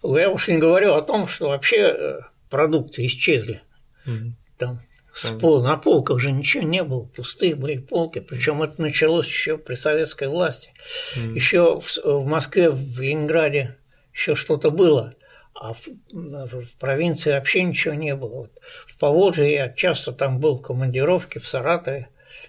Я 0.03 0.31
уж 0.31 0.49
не 0.49 0.59
говорю 0.59 0.95
о 0.95 1.03
том, 1.03 1.27
что 1.27 1.49
вообще 1.49 1.77
э, 1.77 2.21
продукты 2.51 3.07
исчезли. 3.07 3.63
Угу. 4.07 4.35
Там 4.59 4.81
с 5.19 5.33
пол, 5.33 5.63
на 5.63 5.77
полках 5.77 6.21
же 6.21 6.31
ничего 6.31 6.63
не 6.63 6.85
было, 6.85 7.03
пустые 7.05 7.57
были 7.57 7.79
полки. 7.79 8.21
Причем 8.21 8.63
это 8.63 8.81
началось 8.81 9.27
еще 9.27 9.59
при 9.59 9.75
советской 9.75 10.29
власти. 10.29 10.73
Mm. 11.17 11.35
Еще 11.35 11.81
в, 11.81 12.05
в 12.05 12.27
Москве, 12.27 12.71
в 12.71 13.01
Ленинграде 13.01 13.77
еще 14.13 14.37
что-то 14.37 14.71
было, 14.71 15.15
а 15.55 15.75
в, 15.75 15.89
в 16.13 16.79
провинции 16.79 17.33
вообще 17.33 17.65
ничего 17.65 17.95
не 17.95 18.15
было. 18.15 18.43
Вот 18.43 18.53
в 18.87 18.97
Поволжье 18.97 19.53
я 19.53 19.69
часто 19.71 20.13
там 20.13 20.39
был 20.39 20.59
в 20.59 20.63
командировке 20.63 21.41
в 21.41 21.49
Саратове. 21.49 22.09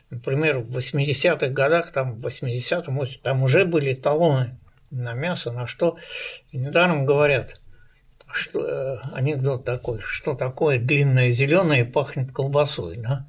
Например, 0.10 0.60
в 0.60 0.78
80-х 0.78 1.48
годах, 1.50 1.92
там, 1.92 2.20
в 2.20 2.26
80-м, 2.26 3.06
там 3.22 3.44
уже 3.44 3.66
были 3.66 3.94
талоны 3.94 4.58
на 4.90 5.14
мясо, 5.14 5.52
на 5.52 5.68
что. 5.68 5.98
Недаром 6.52 7.06
говорят, 7.06 7.60
что, 8.32 8.66
э, 8.66 8.98
анекдот 9.14 9.66
такой, 9.66 10.00
что 10.02 10.34
такое 10.34 10.80
длинное 10.80 11.30
зеленое 11.30 11.86
пахнет 11.86 12.32
колбасой, 12.32 12.98
да? 12.98 13.28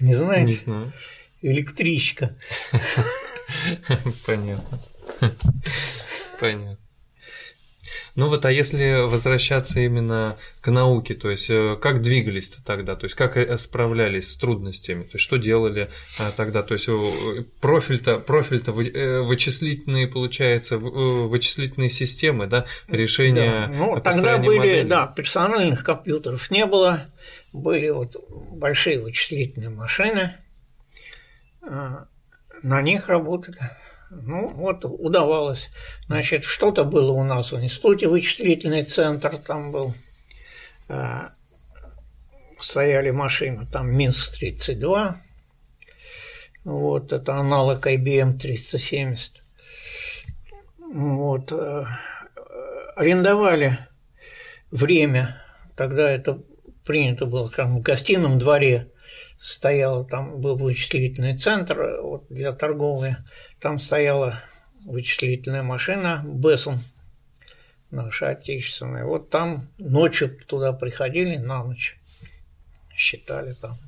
Не 0.00 0.14
знаете? 0.14 0.44
Не 0.44 0.54
знаю. 0.54 0.92
Электричка. 1.42 2.36
Понятно. 4.26 4.80
Понятно. 6.38 6.79
Ну 8.14 8.28
вот, 8.28 8.44
а 8.44 8.50
если 8.50 9.06
возвращаться 9.06 9.80
именно 9.80 10.36
к 10.60 10.70
науке, 10.70 11.14
то 11.14 11.30
есть 11.30 11.48
э, 11.48 11.76
как 11.80 12.02
двигались-то 12.02 12.64
тогда, 12.64 12.96
то 12.96 13.04
есть 13.04 13.14
как 13.14 13.36
э, 13.36 13.56
справлялись 13.58 14.32
с 14.32 14.36
трудностями, 14.36 15.02
то 15.04 15.10
есть 15.14 15.24
что 15.24 15.36
делали 15.36 15.90
а, 16.18 16.30
тогда, 16.36 16.62
то 16.62 16.74
есть 16.74 16.88
э, 16.88 17.44
профиль-то, 17.60 18.18
профиль-то 18.18 18.72
вычислительные, 18.72 20.08
получается, 20.08 20.78
вычислительные 20.78 21.90
системы, 21.90 22.46
да, 22.46 22.66
решения. 22.88 23.68
Да. 23.68 23.74
Ну, 23.76 24.00
тогда 24.00 24.38
были, 24.38 24.58
модели. 24.58 24.88
да, 24.88 25.06
персональных 25.06 25.84
компьютеров 25.84 26.50
не 26.50 26.66
было, 26.66 27.06
были 27.52 27.90
вот 27.90 28.16
большие 28.28 29.00
вычислительные 29.00 29.70
машины, 29.70 30.36
на 31.62 32.82
них 32.82 33.08
работали. 33.08 33.58
Ну, 34.10 34.48
вот 34.48 34.84
удавалось. 34.84 35.70
Значит, 36.06 36.44
что-то 36.44 36.84
было 36.84 37.12
у 37.12 37.22
нас 37.22 37.52
в 37.52 37.62
институте, 37.62 38.08
вычислительный 38.08 38.82
центр 38.82 39.36
там 39.36 39.70
был. 39.70 39.94
А, 40.88 41.32
стояли 42.60 43.10
машины, 43.10 43.66
там 43.70 43.90
Минск-32. 43.92 45.14
Вот, 46.64 47.12
это 47.12 47.34
аналог 47.36 47.86
IBM 47.86 48.38
370. 48.38 49.40
Вот. 50.92 51.52
Э, 51.52 51.84
арендовали 52.96 53.78
время, 54.70 55.42
тогда 55.76 56.10
это 56.10 56.42
принято 56.84 57.26
было, 57.26 57.48
там 57.48 57.76
в 57.78 57.82
гостином 57.82 58.38
дворе 58.38 58.89
стоял, 59.40 60.04
там 60.04 60.40
был 60.40 60.56
вычислительный 60.56 61.36
центр 61.36 62.00
вот, 62.02 62.26
для 62.28 62.52
торговли, 62.52 63.16
там 63.58 63.78
стояла 63.78 64.38
вычислительная 64.84 65.62
машина 65.62 66.22
Бессон, 66.24 66.80
наша 67.90 68.30
отечественная. 68.30 69.04
Вот 69.04 69.30
там 69.30 69.68
ночью 69.78 70.36
туда 70.46 70.72
приходили 70.72 71.36
на 71.36 71.64
ночь, 71.64 71.98
считали 72.94 73.54
там 73.54 73.78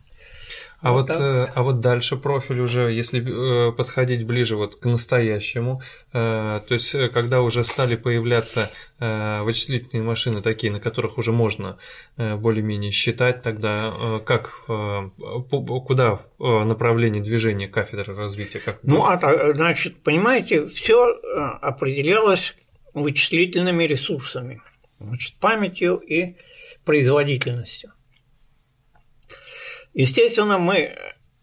а 0.83 0.91
вот, 0.91 1.09
вот 1.09 1.21
э, 1.21 1.47
а 1.55 1.63
вот 1.63 1.81
дальше 1.81 2.17
профиль 2.17 2.59
уже, 2.59 2.91
если 2.91 3.21
э, 3.23 3.73
подходить 3.73 4.27
ближе 4.27 4.57
вот 4.57 4.77
к 4.77 4.85
настоящему, 4.85 5.81
э, 6.13 6.61
то 6.67 6.75
есть 6.75 6.97
когда 7.13 7.41
уже 7.41 7.65
стали 7.65 7.95
появляться 7.97 8.71
вычислительные 8.99 10.05
машины 10.05 10.43
такие, 10.43 10.73
на 10.73 10.79
которых 10.79 11.19
уже 11.19 11.33
можно 11.33 11.77
более-менее 12.17 12.93
считать, 12.93 13.43
тогда 13.43 14.21
как, 14.25 14.63
куда 14.69 16.21
направление 16.39 17.21
движения 17.21 17.67
кафедры 17.67 18.15
развития? 18.15 18.61
Как 18.61 18.79
ну, 18.85 19.05
а 19.05 19.19
значит, 19.55 20.05
понимаете, 20.05 20.69
все 20.69 21.19
определялось 21.61 22.55
вычислительными 22.95 23.83
ресурсами, 23.83 24.63
значит, 25.01 25.35
памятью 25.41 25.97
и 25.97 26.37
производительностью. 26.85 27.93
Естественно, 29.95 30.59
мы, 30.59 30.97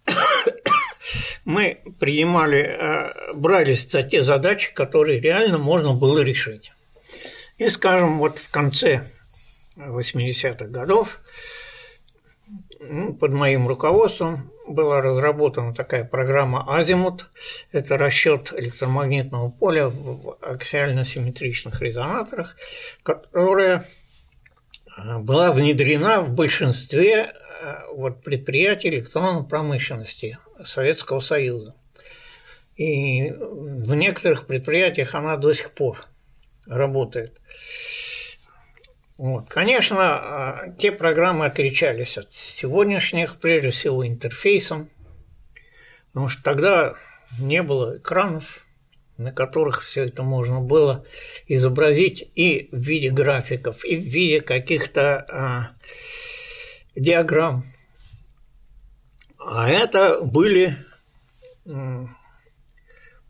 мы 1.46 1.82
принимали, 2.00 2.60
э, 2.60 3.34
брались 3.34 3.90
за 3.90 4.04
те 4.04 4.22
задачи, 4.22 4.74
которые 4.74 5.20
реально 5.20 5.58
можно 5.58 5.94
было 5.94 6.20
решить. 6.20 6.72
И, 7.58 7.68
скажем, 7.70 8.20
вот 8.20 8.38
в 8.38 8.50
конце 8.50 9.04
80-х 9.78 10.66
годов 10.66 11.20
ну, 12.80 13.14
под 13.14 13.34
моим 13.34 13.68
руководством 13.68 14.52
была 14.68 15.02
разработана 15.02 15.74
такая 15.74 16.04
программа 16.06 16.66
«Азимут». 16.68 17.30
Это 17.72 17.98
расчет 17.98 18.54
электромагнитного 18.56 19.50
поля 19.50 19.90
в 19.90 20.38
аксиально-симметричных 20.42 21.82
резонаторах, 21.82 22.56
которая 23.04 23.86
э, 24.98 25.18
была 25.20 25.52
внедрена 25.52 26.22
в 26.22 26.30
большинстве 26.30 27.34
вот, 27.94 28.24
предприятий 28.24 28.90
электронной 28.90 29.48
промышленности 29.48 30.38
Советского 30.64 31.20
Союза. 31.20 31.76
И 32.76 33.32
в 33.32 33.94
некоторых 33.96 34.48
предприятиях 34.48 35.14
она 35.14 35.36
до 35.36 35.54
сих 35.54 35.72
пор 35.72 36.06
работает. 36.66 37.38
Вот. 39.18 39.50
Конечно, 39.50 39.98
а, 40.00 40.70
те 40.78 40.94
программы 40.94 41.46
отличались 41.46 42.18
от 42.18 42.34
сегодняшних, 42.34 43.36
прежде 43.36 43.72
всего, 43.72 44.08
интерфейсом, 44.08 44.90
потому 46.08 46.30
что 46.30 46.42
тогда 46.42 46.96
не 47.38 47.62
было 47.62 47.98
экранов, 47.98 48.66
на 49.18 49.34
которых 49.34 49.84
все 49.84 50.06
это 50.06 50.24
можно 50.24 50.62
было 50.62 51.06
изобразить 51.48 52.32
и 52.36 52.70
в 52.72 52.80
виде 52.80 53.10
графиков, 53.10 53.84
и 53.84 53.98
в 53.98 54.04
виде 54.04 54.40
каких-то 54.40 55.26
а, 55.28 55.70
диаграмм. 56.96 57.66
А 59.40 59.70
это 59.70 60.22
были 60.22 60.78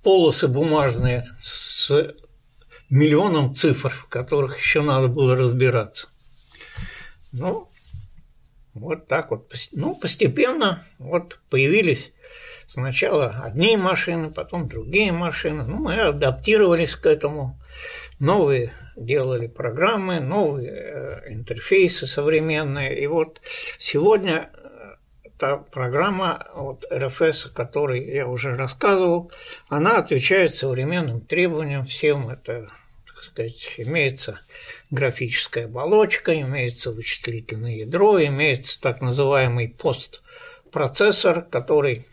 полосы 0.03 0.47
бумажные 0.47 1.23
с 1.41 1.91
миллионом 2.89 3.53
цифр, 3.53 3.89
в 3.89 4.07
которых 4.07 4.57
еще 4.57 4.81
надо 4.81 5.07
было 5.07 5.35
разбираться. 5.35 6.09
Ну, 7.31 7.69
вот 8.73 9.07
так 9.07 9.31
вот. 9.31 9.53
Ну, 9.71 9.95
постепенно 9.95 10.85
вот 10.97 11.39
появились 11.49 12.11
сначала 12.67 13.41
одни 13.43 13.77
машины, 13.77 14.31
потом 14.31 14.67
другие 14.67 15.11
машины. 15.11 15.63
Ну, 15.63 15.77
мы 15.77 15.99
адаптировались 15.99 16.95
к 16.95 17.05
этому. 17.05 17.59
Новые 18.19 18.73
делали 18.99 19.47
программы, 19.47 20.19
новые 20.19 20.71
э, 20.71 21.33
интерфейсы 21.33 22.07
современные. 22.07 22.99
И 23.01 23.07
вот 23.07 23.41
сегодня 23.77 24.51
э, 24.53 24.95
та 25.37 25.57
программа 25.57 26.47
вот 26.55 26.85
РФС, 26.91 27.47
о 27.47 27.49
которой 27.49 28.05
я 28.05 28.27
уже 28.27 28.55
рассказывал, 28.55 29.31
она 29.67 29.97
отвечает 29.97 30.53
современным 30.53 31.21
требованиям 31.21 31.83
всем. 31.83 32.29
Это 32.29 32.69
сказать, 33.23 33.73
имеется 33.77 34.41
графическая 34.91 35.65
оболочка, 35.65 36.39
имеется 36.39 36.91
вычислительное 36.91 37.77
ядро, 37.77 38.23
имеется 38.23 38.79
так 38.81 39.01
называемый 39.01 39.75
постпроцессор, 39.77 41.41
который 41.41 42.05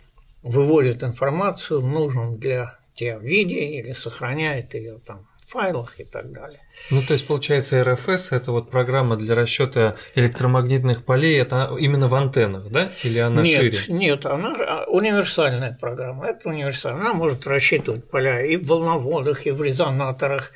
выводит 0.42 1.02
информацию 1.02 1.80
в 1.80 1.86
нужном 1.86 2.38
для 2.38 2.78
тебя 2.94 3.18
виде 3.18 3.60
или 3.78 3.92
сохраняет 3.92 4.74
ее 4.74 4.98
там 5.04 5.28
в 5.42 5.50
файлах 5.50 6.00
и 6.00 6.04
так 6.04 6.32
далее. 6.32 6.60
Ну, 6.90 7.02
то 7.02 7.14
есть, 7.14 7.26
получается, 7.26 7.82
РФС– 7.82 8.30
это 8.32 8.52
вот 8.52 8.70
программа 8.70 9.16
для 9.16 9.34
расчета 9.34 9.96
электромагнитных 10.14 11.04
полей, 11.04 11.40
это 11.40 11.70
именно 11.78 12.08
в 12.08 12.14
антеннах, 12.14 12.70
да? 12.70 12.92
Или 13.02 13.18
она 13.18 13.42
нет, 13.42 13.60
шире? 13.60 13.78
Нет, 13.88 14.26
она 14.26 14.84
универсальная 14.86 15.76
программа. 15.80 16.28
Это 16.28 16.48
универсальная. 16.48 17.00
Она 17.00 17.14
может 17.14 17.46
рассчитывать 17.46 18.08
поля 18.08 18.44
и 18.44 18.56
в 18.56 18.66
волноводах, 18.66 19.46
и 19.46 19.50
в 19.50 19.62
резонаторах, 19.62 20.52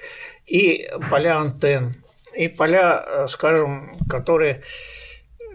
и 0.47 0.89
поля 1.11 1.39
антенн, 1.39 1.95
и 2.35 2.49
поля, 2.49 3.05
э, 3.05 3.27
скажем, 3.29 3.97
которые 4.09 4.63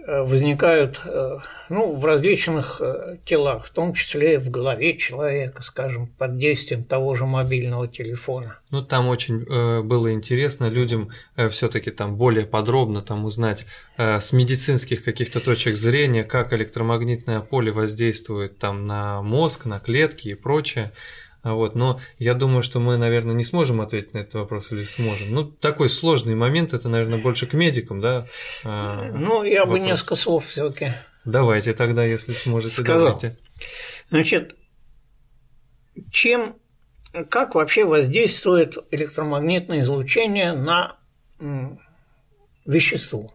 возникают 0.08 1.02
э, 1.06 1.38
ну, 1.70 1.94
в 1.94 2.06
различных 2.06 2.82
телах, 3.26 3.66
в 3.66 3.70
том 3.72 3.94
числе 3.94 4.40
в 4.40 4.50
голове 4.50 4.98
человека, 4.98 5.64
скажем, 5.64 6.08
под 6.08 6.38
действием 6.38 6.84
того 6.84 7.16
же 7.16 7.26
мобильного 7.26 7.88
телефона. 7.88 8.58
Ну, 8.70 8.84
там 8.84 9.08
очень 9.08 9.46
было 9.84 10.12
интересно 10.12 10.66
людям 10.66 11.10
все-таки 11.50 11.92
там 11.92 12.18
более 12.18 12.46
подробно 12.46 13.02
там 13.02 13.26
узнать 13.26 13.66
с 13.98 14.34
медицинских 14.34 15.04
каких-то 15.04 15.40
точек 15.40 15.76
зрения, 15.76 16.24
как 16.24 16.54
электромагнитное 16.54 17.40
поле 17.40 17.72
воздействует 17.72 18.58
там 18.58 18.86
на 18.86 19.22
мозг, 19.22 19.66
на 19.66 19.80
клетки 19.80 20.30
и 20.30 20.34
прочее. 20.36 20.92
А 21.46 21.54
вот, 21.54 21.76
но 21.76 22.02
я 22.18 22.34
думаю, 22.34 22.64
что 22.64 22.80
мы, 22.80 22.98
наверное, 22.98 23.36
не 23.36 23.44
сможем 23.44 23.80
ответить 23.80 24.16
на 24.16 24.18
этот 24.18 24.34
вопрос 24.34 24.72
или 24.72 24.84
сможем. 24.84 25.28
Ну, 25.30 25.44
такой 25.46 25.90
сложный 25.90 26.34
момент, 26.34 26.74
это, 26.74 26.90
наверное, 26.90 27.20
больше 27.20 27.46
к 27.46 27.54
медикам, 27.54 28.02
да? 28.02 28.26
А, 28.64 29.12
ну, 29.14 29.44
я 29.44 29.60
вопрос. 29.60 29.80
бы 29.80 29.86
несколько 29.86 30.16
слов 30.16 30.48
все-таки. 30.48 30.94
Давайте 31.24 31.74
тогда, 31.74 32.04
если 32.04 32.32
сможете, 32.32 32.74
Сказал. 32.74 33.20
давайте. 33.20 33.38
Значит, 34.10 34.56
чем, 36.10 36.56
как 37.30 37.54
вообще 37.54 37.86
воздействует 37.86 38.80
электромагнитное 38.90 39.84
излучение 39.84 40.54
на 40.54 40.98
вещество? 42.66 43.35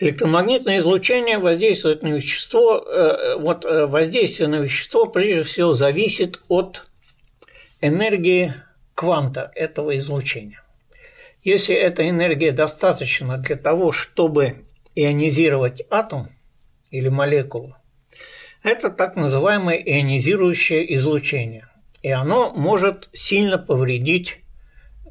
Электромагнитное 0.00 0.78
излучение 0.78 1.38
воздействует 1.38 2.02
на 2.02 2.08
вещество. 2.08 2.78
Э, 2.78 3.36
вот 3.38 3.66
э, 3.66 3.84
воздействие 3.84 4.48
на 4.48 4.56
вещество 4.56 5.04
прежде 5.04 5.42
всего 5.42 5.74
зависит 5.74 6.40
от 6.48 6.86
энергии 7.82 8.54
кванта 8.94 9.52
этого 9.54 9.94
излучения. 9.98 10.62
Если 11.42 11.74
эта 11.74 12.08
энергия 12.08 12.50
достаточна 12.50 13.36
для 13.36 13.56
того, 13.56 13.92
чтобы 13.92 14.64
ионизировать 14.94 15.82
атом 15.90 16.30
или 16.90 17.10
молекулу, 17.10 17.76
это 18.62 18.88
так 18.88 19.16
называемое 19.16 19.76
ионизирующее 19.76 20.94
излучение. 20.94 21.66
И 22.00 22.10
оно 22.10 22.52
может 22.54 23.10
сильно 23.12 23.58
повредить, 23.58 24.38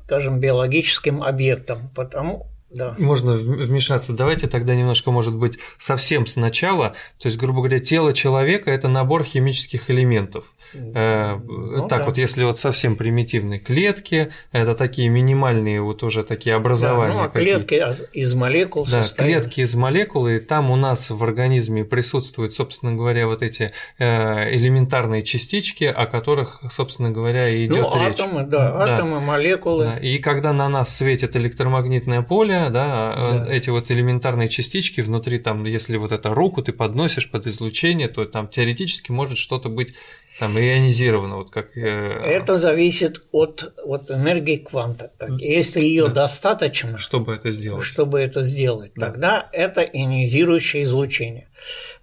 скажем, 0.06 0.40
биологическим 0.40 1.22
объектам, 1.22 1.92
потому 1.96 2.49
да. 2.70 2.96
Можно 2.98 3.34
вмешаться. 3.34 4.14
Давайте 4.14 4.48
тогда 4.48 4.76
немножко, 4.76 5.12
может 5.12 5.36
быть, 5.36 5.58
совсем 5.78 6.26
сначала. 6.26 6.96
То 7.18 7.28
есть, 7.28 7.38
грубо 7.38 7.60
говоря, 7.60 7.80
тело 7.80 8.14
человека– 8.14 8.70
это 8.72 8.88
набор 8.88 9.24
химических 9.24 9.90
элементов. 9.90 10.46
Э, 10.74 11.40
ну, 11.48 11.88
так 11.88 12.00
да. 12.00 12.06
вот, 12.06 12.18
если 12.18 12.44
вот 12.44 12.60
совсем 12.60 12.96
примитивные 12.96 13.60
клетки, 13.60 14.32
это 14.52 14.76
такие 14.76 15.10
минимальные 15.10 15.82
вот 15.82 16.04
уже 16.04 16.24
такие 16.24 16.56
образования. 16.56 17.14
Да, 17.14 17.20
ну, 17.22 17.26
а 17.26 17.30
клетки 17.30 17.84
из 18.14 18.34
молекул 18.34 18.86
Да, 18.86 19.04
состоят. 19.04 19.44
клетки 19.44 19.62
из 19.62 19.76
молекул, 19.76 20.28
и 20.28 20.40
там 20.40 20.70
у 20.70 20.76
нас 20.76 21.10
в 21.10 21.24
организме 21.24 21.84
присутствуют, 21.86 22.54
собственно 22.54 22.94
говоря, 22.94 23.28
вот 23.28 23.42
эти 23.42 23.72
э, 23.98 24.56
элементарные 24.56 25.24
частички, 25.24 25.86
о 25.86 26.06
которых, 26.06 26.62
собственно 26.70 27.10
говоря, 27.10 27.50
и 27.50 27.66
идет 27.66 27.88
ну, 27.92 28.08
речь. 28.08 28.20
Атомы, 28.20 28.44
да, 28.44 28.72
да, 28.72 28.96
атомы, 28.96 29.20
молекулы. 29.20 29.86
Да. 29.86 29.98
И 29.98 30.20
когда 30.20 30.54
на 30.54 30.70
нас 30.70 30.96
светит 30.96 31.36
электромагнитное 31.36 32.22
поле, 32.22 32.59
да, 32.70 33.14
э, 33.16 33.46
да, 33.46 33.54
эти 33.54 33.70
вот 33.70 33.90
элементарные 33.92 34.50
частички 34.50 35.02
внутри, 35.02 35.38
там, 35.38 35.64
если 35.64 35.98
вот 35.98 36.12
это 36.12 36.34
руку 36.34 36.62
ты 36.62 36.74
подносишь 36.74 37.32
под 37.32 37.48
излучение, 37.48 38.08
то 38.08 38.26
там 38.26 38.48
теоретически 38.48 39.12
может 39.12 39.38
что-то 39.38 39.70
быть 39.70 39.94
там 40.40 40.58
ионизировано, 40.58 41.38
вот 41.38 41.52
как. 41.52 41.76
Э, 41.78 41.82
это 41.82 42.56
зависит 42.56 43.24
от, 43.32 43.74
от 43.84 44.10
энергии 44.12 44.58
кванта. 44.58 45.12
Если 45.38 45.82
ее 45.82 46.08
да. 46.08 46.24
достаточно, 46.24 46.98
чтобы 46.98 47.36
это 47.36 47.50
сделать, 47.52 47.86
чтобы 47.86 48.20
это 48.20 48.44
сделать, 48.44 48.92
да. 48.96 49.08
тогда 49.08 49.50
это 49.52 49.82
ионизирующее 49.82 50.84
излучение. 50.84 51.50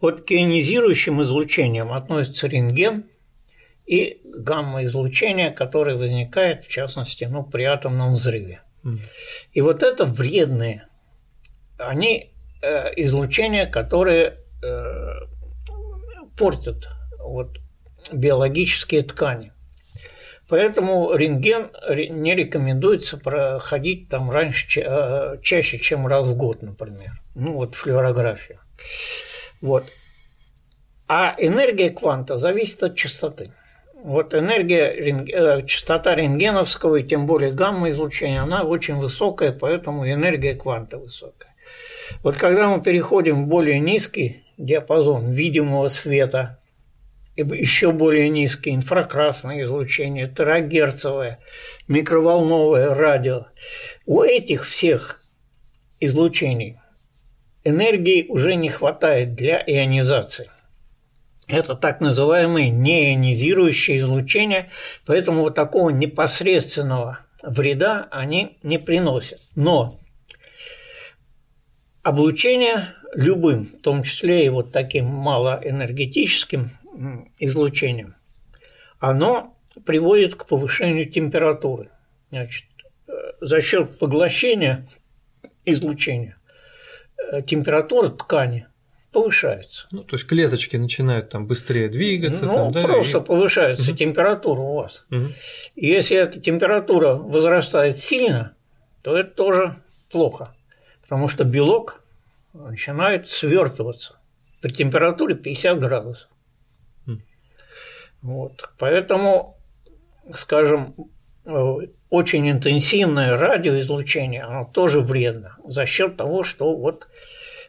Вот 0.00 0.26
к 0.26 0.32
ионизирующим 0.32 1.22
излучениям 1.22 1.92
относится 1.92 2.46
рентген 2.46 3.04
и 3.86 4.20
гамма-излучение, 4.24 5.50
которое 5.50 5.96
возникает, 5.96 6.64
в 6.64 6.68
частности, 6.68 7.24
ну, 7.24 7.42
при 7.42 7.62
атомном 7.62 8.14
взрыве. 8.14 8.60
И 9.52 9.60
вот 9.60 9.82
это 9.82 10.04
вредные, 10.04 10.88
они 11.78 12.32
э, 12.62 12.92
излучения, 12.96 13.66
которые 13.66 14.38
э, 14.62 15.12
портят 16.36 16.88
вот 17.18 17.58
биологические 18.12 19.02
ткани. 19.02 19.52
Поэтому 20.48 21.12
рентген 21.12 21.72
не 22.10 22.34
рекомендуется 22.36 23.16
проходить 23.16 24.08
там 24.08 24.30
раньше, 24.30 24.80
э, 24.80 25.38
чаще, 25.42 25.78
чем 25.78 26.06
раз 26.06 26.26
в 26.26 26.36
год, 26.36 26.62
например. 26.62 27.20
Ну, 27.34 27.54
вот 27.54 27.74
флюорография. 27.74 28.60
Вот. 29.60 29.84
А 31.08 31.34
энергия 31.38 31.90
кванта 31.90 32.36
зависит 32.36 32.82
от 32.82 32.96
частоты. 32.96 33.52
Вот 34.06 34.34
энергия, 34.34 34.86
э, 34.86 35.66
частота 35.66 36.14
рентгеновского 36.14 36.94
и 36.94 37.02
тем 37.02 37.26
более 37.26 37.50
гамма-излучения, 37.50 38.40
она 38.40 38.62
очень 38.62 38.98
высокая, 38.98 39.50
поэтому 39.50 40.08
энергия 40.08 40.54
кванта 40.54 40.96
высокая. 40.96 41.56
Вот 42.22 42.36
когда 42.36 42.68
мы 42.68 42.80
переходим 42.80 43.44
в 43.44 43.48
более 43.48 43.80
низкий 43.80 44.44
диапазон 44.58 45.32
видимого 45.32 45.88
света, 45.88 46.60
еще 47.34 47.90
более 47.90 48.28
низкие 48.28 48.76
инфракрасное 48.76 49.64
излучение, 49.64 50.28
терагерцовое, 50.28 51.40
микроволновое 51.88 52.94
радио. 52.94 53.46
У 54.06 54.22
этих 54.22 54.66
всех 54.66 55.20
излучений 55.98 56.78
энергии 57.64 58.26
уже 58.28 58.54
не 58.54 58.68
хватает 58.68 59.34
для 59.34 59.60
ионизации. 59.66 60.48
Это 61.48 61.76
так 61.76 62.00
называемые 62.00 62.70
неионизирующие 62.70 63.98
излучения, 63.98 64.68
поэтому 65.04 65.42
вот 65.42 65.54
такого 65.54 65.90
непосредственного 65.90 67.20
вреда 67.42 68.08
они 68.10 68.58
не 68.64 68.78
приносят. 68.78 69.40
Но 69.54 70.00
облучение 72.02 72.94
любым, 73.14 73.66
в 73.66 73.80
том 73.80 74.02
числе 74.02 74.46
и 74.46 74.48
вот 74.48 74.72
таким 74.72 75.06
малоэнергетическим 75.06 76.70
излучением, 77.38 78.16
оно 78.98 79.56
приводит 79.84 80.34
к 80.34 80.46
повышению 80.46 81.08
температуры. 81.08 81.90
Значит, 82.30 82.64
э, 83.06 83.12
за 83.40 83.60
счет 83.60 83.98
поглощения 83.98 84.88
излучения 85.64 86.38
э, 87.30 87.42
температура 87.42 88.08
ткани 88.08 88.66
повышается. 89.16 89.86
Ну, 89.92 90.02
то 90.02 90.16
есть 90.16 90.26
клеточки 90.26 90.76
начинают 90.76 91.30
там 91.30 91.46
быстрее 91.46 91.88
двигаться. 91.88 92.44
Ну, 92.44 92.54
там, 92.54 92.72
да, 92.72 92.82
просто 92.82 93.18
и... 93.18 93.20
повышается 93.22 93.90
угу. 93.90 93.96
температура 93.96 94.60
у 94.60 94.74
вас. 94.74 95.06
Угу. 95.10 95.28
И 95.76 95.86
если 95.86 96.18
эта 96.18 96.38
температура 96.38 97.14
возрастает 97.14 97.96
сильно, 97.96 98.54
то 99.00 99.16
это 99.16 99.30
тоже 99.30 99.76
плохо, 100.12 100.54
потому 101.00 101.28
что 101.28 101.44
белок 101.44 102.02
начинает 102.52 103.30
свертываться 103.30 104.18
при 104.60 104.72
температуре 104.72 105.34
50 105.34 105.80
градусов. 105.80 106.28
Вот. 108.20 108.68
Поэтому, 108.78 109.56
скажем, 110.30 110.94
очень 112.10 112.50
интенсивное 112.50 113.38
радиоизлучение, 113.38 114.42
оно 114.42 114.66
тоже 114.66 115.00
вредно 115.00 115.56
за 115.64 115.86
счет 115.86 116.18
того, 116.18 116.44
что 116.44 116.76
вот 116.76 117.08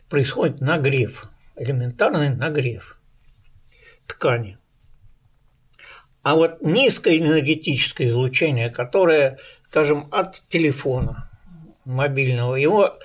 происходит 0.10 0.60
нагрев, 0.60 1.30
элементарный 1.58 2.30
нагрев 2.30 3.00
ткани. 4.06 4.58
А 6.24 6.36
вот 6.36 6.62
низкое 6.62 7.18
энергетическое 7.18 8.08
излучение, 8.08 8.70
которое, 8.70 9.38
скажем, 9.70 10.08
от 10.12 10.44
телефона 10.50 11.30
мобильного, 11.86 12.56
его 12.56 13.00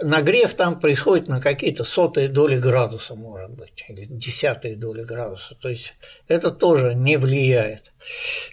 нагрев 0.00 0.54
там 0.54 0.80
происходит 0.80 1.28
на 1.28 1.40
какие-то 1.40 1.84
сотые 1.84 2.28
доли 2.28 2.56
градуса, 2.56 3.14
может 3.14 3.50
быть, 3.50 3.84
или 3.88 4.06
десятые 4.06 4.76
доли 4.76 5.02
градуса. 5.02 5.54
То 5.54 5.68
есть 5.68 5.94
это 6.28 6.50
тоже 6.50 6.94
не 6.94 7.18
влияет. 7.18 7.92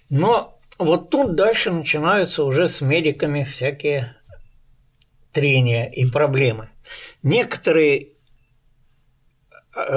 Но 0.10 0.60
вот 0.78 1.10
тут 1.10 1.36
дальше 1.36 1.72
начинаются 1.72 2.44
уже 2.44 2.68
с 2.68 2.82
медиками 2.82 3.44
всякие 3.44 4.16
трения 5.32 5.86
и 5.86 6.06
проблемы. 6.06 6.70
Некоторые 7.24 8.17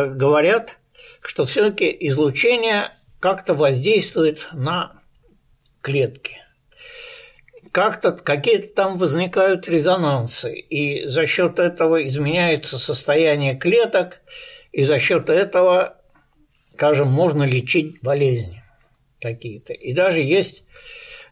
говорят, 0.08 0.78
что 1.22 1.44
все-таки 1.44 1.96
излучение 2.08 2.92
как-то 3.20 3.54
воздействует 3.54 4.48
на 4.52 5.02
клетки– 5.82 6.36
как-то 7.72 8.12
какие-то 8.12 8.68
там 8.68 8.96
возникают 8.96 9.68
резонансы, 9.68 10.54
и 10.58 11.06
за 11.06 11.26
счет 11.26 11.58
этого 11.58 12.06
изменяется 12.06 12.78
состояние 12.78 13.56
клеток, 13.56 14.22
и 14.72 14.84
за 14.84 14.98
счет 14.98 15.30
этого, 15.30 15.96
скажем, 16.72 17.08
можно 17.08 17.44
лечить 17.44 18.00
болезни 18.02 18.62
какие-то. 19.20 19.72
И 19.72 19.92
даже 19.92 20.20
есть, 20.20 20.64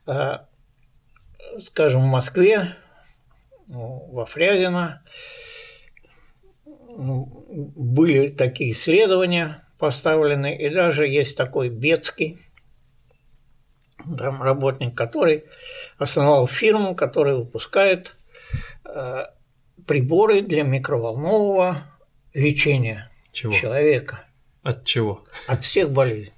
э, 0.07 0.38
скажем, 1.61 2.03
в 2.03 2.07
Москве, 2.07 2.76
ну, 3.66 4.09
во 4.12 4.24
Фрязино, 4.26 5.03
ну, 6.64 7.38
были 7.49 8.28
такие 8.28 8.72
исследования 8.72 9.64
поставлены, 9.78 10.57
и 10.57 10.68
даже 10.68 11.07
есть 11.07 11.36
такой 11.36 11.70
Бецкий, 11.70 12.38
там 14.16 14.42
работник, 14.42 14.96
который 14.96 15.44
основал 15.99 16.46
фирму, 16.46 16.94
которая 16.94 17.34
выпускает 17.34 18.14
э, 18.84 19.24
приборы 19.86 20.42
для 20.42 20.62
микроволнового 20.62 21.78
лечения 22.34 23.11
чего? 23.32 23.53
человека. 23.53 24.24
От 24.62 24.84
чего? 24.84 25.24
От 25.46 25.62
всех 25.62 25.90
болезней. 25.90 26.32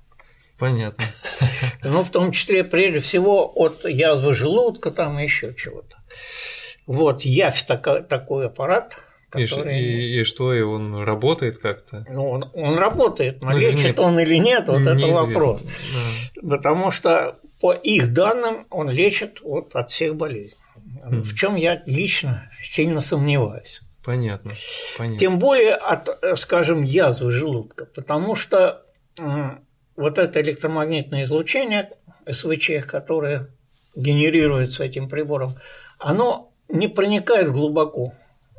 Понятно. 0.59 1.05
Ну, 1.83 2.03
в 2.03 2.11
том 2.11 2.33
числе, 2.33 2.63
прежде 2.65 3.01
всего, 3.01 3.51
от 3.55 3.87
язвы 3.87 4.35
желудка, 4.35 4.91
там 4.91 5.17
еще 5.17 5.55
чего-то. 5.55 5.97
Вот, 6.87 7.23
явь 7.23 7.65
такой, 7.65 8.03
такой 8.03 8.47
аппарат, 8.47 8.99
который... 9.31 9.81
И, 9.81 9.85
и, 9.85 10.21
и 10.21 10.25
что, 10.25 10.53
и 10.53 10.61
он 10.61 11.03
работает 11.03 11.59
как-то? 11.59 12.05
Ну, 12.09 12.29
он, 12.29 12.51
он 12.55 12.77
работает, 12.77 13.43
но 13.43 13.51
ну, 13.51 13.59
лечит 13.59 13.85
нет, 13.85 13.99
он 13.99 14.19
или 14.19 14.37
нет, 14.37 14.69
вот 14.69 14.81
это 14.81 15.07
вопрос. 15.07 15.63
Да. 15.63 16.57
Потому 16.57 16.91
что 16.91 17.39
по 17.61 17.73
их 17.73 18.13
данным 18.13 18.67
он 18.71 18.91
лечит 18.91 19.41
вот 19.43 19.75
от 19.75 19.91
всех 19.91 20.17
болезней. 20.17 20.57
В 21.05 21.35
чем 21.35 21.57
я 21.57 21.83
лично 21.87 22.51
сильно 22.63 23.01
сомневаюсь. 23.01 23.81
Понятно. 24.05 24.53
Понятно. 24.99 25.19
Тем 25.19 25.39
более 25.39 25.75
от, 25.75 26.09
скажем, 26.39 26.83
язвы 26.83 27.31
желудка, 27.31 27.87
потому 27.87 28.35
что 28.35 28.83
вот 29.97 30.19
это 30.19 30.41
электромагнитное 30.41 31.25
излучение 31.25 31.91
СВЧ, 32.29 32.87
которое 32.87 33.49
генерируется 33.95 34.85
этим 34.85 35.09
прибором, 35.09 35.51
оно 35.99 36.53
не 36.69 36.89
проникает 36.89 37.51
глубоко. 37.51 38.15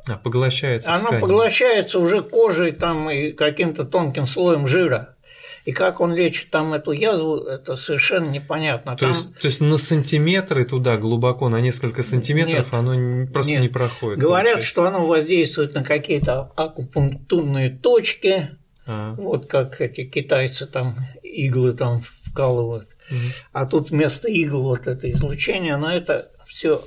А, 0.08 0.16
поглощается. 0.16 0.92
Оно 0.92 1.06
тканью. 1.06 1.20
поглощается 1.20 1.98
уже 1.98 2.22
кожей 2.22 2.72
там 2.72 3.08
и 3.10 3.32
каким-то 3.32 3.84
тонким 3.84 4.26
слоем 4.26 4.66
жира. 4.66 5.16
И 5.64 5.70
как 5.70 6.00
он 6.00 6.12
лечит 6.14 6.50
там 6.50 6.74
эту 6.74 6.90
язву, 6.90 7.36
это 7.36 7.76
совершенно 7.76 8.28
непонятно. 8.28 8.96
То, 8.96 9.04
там... 9.04 9.08
есть, 9.10 9.34
то 9.38 9.46
есть 9.46 9.60
на 9.60 9.78
сантиметры 9.78 10.64
туда 10.64 10.96
глубоко, 10.96 11.48
на 11.48 11.60
несколько 11.60 12.02
сантиметров 12.02 12.66
нет, 12.66 12.74
оно 12.74 13.26
просто 13.28 13.52
нет. 13.52 13.62
не 13.62 13.68
проходит. 13.68 14.18
Говорят, 14.18 14.54
получается. 14.54 14.68
что 14.68 14.84
оно 14.86 15.06
воздействует 15.06 15.74
на 15.74 15.84
какие-то 15.84 16.50
акупунктурные 16.56 17.70
точки, 17.70 18.50
а. 18.86 19.14
вот 19.14 19.46
как 19.46 19.80
эти 19.80 20.04
китайцы 20.04 20.66
там 20.66 20.96
иглы 21.22 21.72
там 21.72 22.00
вкалывают. 22.00 22.88
Угу. 23.10 23.18
А 23.52 23.66
тут 23.66 23.90
вместо 23.90 24.28
игл 24.28 24.62
вот 24.62 24.88
это 24.88 25.08
излучение, 25.12 25.76
но 25.76 25.92
это 25.92 26.30
все 26.44 26.82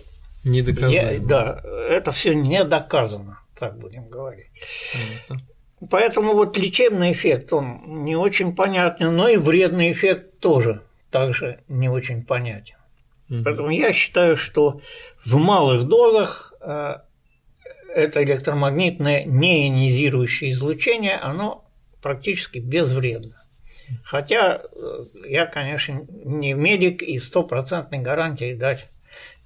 не 0.45 0.61
доказано. 0.61 1.19
Да, 1.27 1.61
это 1.89 2.11
все 2.11 2.33
не 2.33 2.63
доказано, 2.63 3.39
так 3.57 3.77
будем 3.77 4.07
говорить. 4.07 4.51
Понятно. 5.27 5.55
Поэтому 5.89 6.33
вот 6.33 6.57
лечебный 6.57 7.11
эффект, 7.11 7.51
он 7.51 7.81
не 8.05 8.15
очень 8.15 8.55
понятен, 8.55 9.15
но 9.15 9.27
и 9.27 9.37
вредный 9.37 9.91
эффект 9.91 10.39
тоже 10.39 10.81
также 11.11 11.59
не 11.67 11.89
очень 11.89 12.23
понятен. 12.23 12.75
Угу. 13.29 13.43
Поэтому 13.43 13.69
я 13.69 13.93
считаю, 13.93 14.37
что 14.37 14.81
в 15.23 15.35
малых 15.35 15.87
дозах 15.87 16.53
э, 16.61 16.95
это 17.93 18.23
электромагнитное 18.23 19.25
неионизирующее 19.25 20.51
излучение, 20.51 21.15
оно 21.15 21.65
практически 22.01 22.59
безвредно. 22.59 23.35
Хотя 24.03 24.61
э, 24.61 25.05
я, 25.27 25.45
конечно, 25.45 26.05
не 26.09 26.53
медик 26.53 27.01
и 27.01 27.19
стопроцентной 27.19 27.99
гарантии 27.99 28.53
дать 28.53 28.89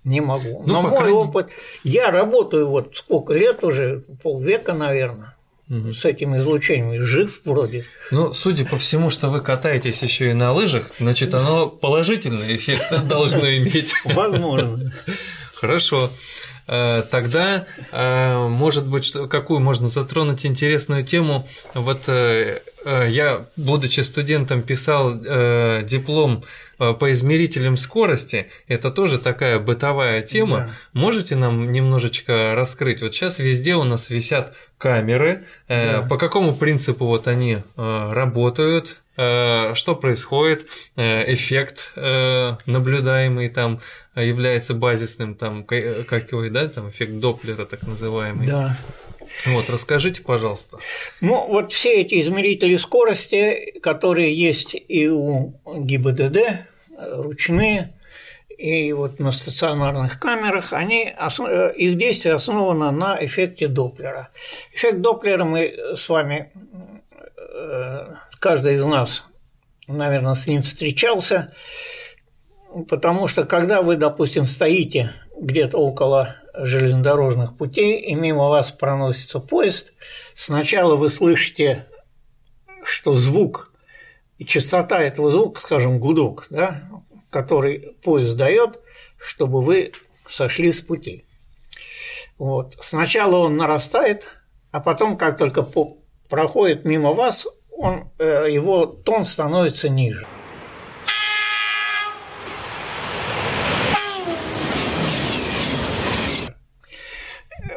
не 0.09 0.21
могу. 0.21 0.63
Ну, 0.65 0.73
Но 0.73 0.81
мой 0.81 0.97
крайней... 0.97 1.13
опыт, 1.17 1.49
я 1.83 2.11
работаю 2.11 2.67
вот 2.67 2.95
сколько 2.95 3.33
лет 3.33 3.63
уже, 3.63 4.03
полвека, 4.23 4.73
наверное, 4.73 5.35
угу. 5.69 5.93
с 5.93 6.03
этим 6.03 6.35
излучением, 6.35 6.93
и 6.93 6.97
жив 6.99 7.41
вроде. 7.45 7.85
Ну, 8.11 8.33
судя 8.33 8.65
по 8.65 8.77
всему, 8.77 9.09
что 9.11 9.29
вы 9.29 9.41
катаетесь 9.41 10.01
еще 10.01 10.31
и 10.31 10.33
на 10.33 10.51
лыжах, 10.51 10.85
значит, 10.99 11.33
оно 11.33 11.69
положительный 11.69 12.55
эффект 12.55 12.91
должно 13.07 13.47
иметь. 13.49 13.93
Возможно. 14.03 14.93
Хорошо. 15.53 16.09
Э, 16.71 17.01
тогда, 17.09 17.65
э, 17.91 18.47
может 18.47 18.87
быть, 18.87 19.11
какую 19.29 19.59
можно 19.59 19.87
затронуть 19.87 20.45
интересную 20.45 21.01
тему? 21.03 21.47
Вот 21.73 22.03
э, 22.07 22.59
я, 22.85 23.47
будучи 23.55 24.01
студентом, 24.01 24.61
писал 24.61 25.19
диплом 25.83 26.43
по 26.77 27.11
измерителям 27.11 27.75
скорости. 27.75 28.47
Это 28.67 28.89
тоже 28.89 29.17
такая 29.17 29.59
бытовая 29.59 30.21
тема. 30.21 30.57
Да. 30.57 30.69
Можете 30.93 31.35
нам 31.35 31.73
немножечко 31.73 32.53
раскрыть? 32.55 33.01
Вот 33.01 33.13
сейчас 33.13 33.39
везде 33.39 33.75
у 33.75 33.83
нас 33.83 34.09
висят 34.09 34.55
камеры. 34.77 35.43
Да. 35.67 36.07
По 36.09 36.17
какому 36.17 36.55
принципу 36.55 37.05
вот 37.05 37.27
они 37.27 37.63
работают? 37.75 39.01
Э, 39.19 39.73
что 39.73 39.95
происходит? 39.95 40.65
Э, 40.95 41.33
эффект 41.33 41.91
э, 41.97 42.55
наблюдаемый 42.65 43.49
там 43.49 43.81
является 44.15 44.73
базисным, 44.73 45.35
там, 45.35 45.65
как 45.65 46.31
его, 46.31 46.47
да, 46.47 46.69
там 46.69 46.89
эффект 46.89 47.19
Доплера 47.19 47.65
так 47.65 47.83
называемый. 47.85 48.47
Да. 48.47 48.77
Вот, 49.47 49.69
расскажите, 49.69 50.21
пожалуйста. 50.21 50.77
Ну, 51.19 51.47
вот 51.47 51.73
все 51.73 52.01
эти 52.01 52.21
измерители 52.21 52.77
скорости, 52.77 53.77
которые 53.81 54.33
есть 54.33 54.73
и 54.87 55.09
у 55.09 55.53
ГИБДД, 55.65 56.65
ручные, 56.97 57.93
и 58.57 58.93
вот 58.93 59.19
на 59.19 59.33
стационарных 59.33 60.17
камерах, 60.19 60.71
они, 60.71 61.13
их 61.75 61.97
действие 61.97 62.35
основано 62.35 62.91
на 62.91 63.17
эффекте 63.23 63.67
Доплера. 63.67 64.29
Эффект 64.73 65.01
Доплера 65.01 65.43
мы 65.43 65.75
с 65.95 66.07
вами, 66.09 66.51
каждый 68.39 68.75
из 68.75 68.85
нас, 68.85 69.23
наверное, 69.87 70.33
с 70.33 70.47
ним 70.47 70.61
встречался, 70.61 71.53
потому 72.87 73.27
что 73.27 73.43
когда 73.43 73.81
вы, 73.81 73.97
допустим, 73.97 74.45
стоите 74.45 75.13
где-то 75.37 75.77
около 75.77 76.37
железнодорожных 76.53 77.57
путей, 77.57 77.99
и 77.99 78.15
мимо 78.15 78.49
вас 78.49 78.71
проносится 78.71 79.39
поезд, 79.39 79.93
сначала 80.35 80.95
вы 80.95 81.09
слышите, 81.09 81.87
что 82.83 83.13
звук 83.13 83.71
и 84.37 84.45
частота 84.45 85.01
этого 85.01 85.31
звука, 85.31 85.61
скажем, 85.61 85.99
гудок, 85.99 86.47
да, 86.49 86.89
который 87.29 87.95
поезд 88.03 88.35
дает, 88.35 88.79
чтобы 89.17 89.61
вы 89.61 89.91
сошли 90.27 90.71
с 90.71 90.81
пути. 90.81 91.25
Вот. 92.37 92.75
Сначала 92.79 93.37
он 93.37 93.57
нарастает, 93.57 94.27
а 94.71 94.79
потом, 94.79 95.17
как 95.17 95.37
только 95.37 95.67
проходит 96.29 96.85
мимо 96.85 97.13
вас, 97.13 97.47
он, 97.79 98.09
э, 98.19 98.47
его 98.49 98.85
тон 98.85 99.25
становится 99.25 99.89
ниже. 99.89 100.25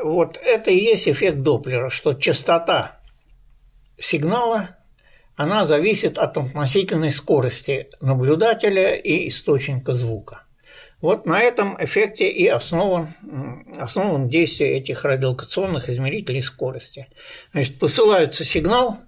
вот 0.02 0.38
это 0.42 0.70
и 0.70 0.78
есть 0.78 1.08
эффект 1.08 1.38
Доплера, 1.38 1.88
что 1.88 2.12
частота 2.12 3.00
сигнала 3.98 4.76
она 5.34 5.64
зависит 5.64 6.18
от 6.18 6.36
относительной 6.36 7.10
скорости 7.10 7.88
наблюдателя 8.00 8.94
и 8.94 9.28
источника 9.28 9.94
звука. 9.94 10.42
Вот 11.00 11.26
на 11.26 11.40
этом 11.40 11.76
эффекте 11.82 12.30
и 12.30 12.46
основан, 12.46 13.08
основан 13.78 14.28
действие 14.28 14.78
этих 14.78 15.04
радиолокационных 15.04 15.88
измерителей 15.88 16.42
скорости. 16.42 17.08
Значит, 17.52 17.78
посылается 17.78 18.44
сигнал, 18.44 18.98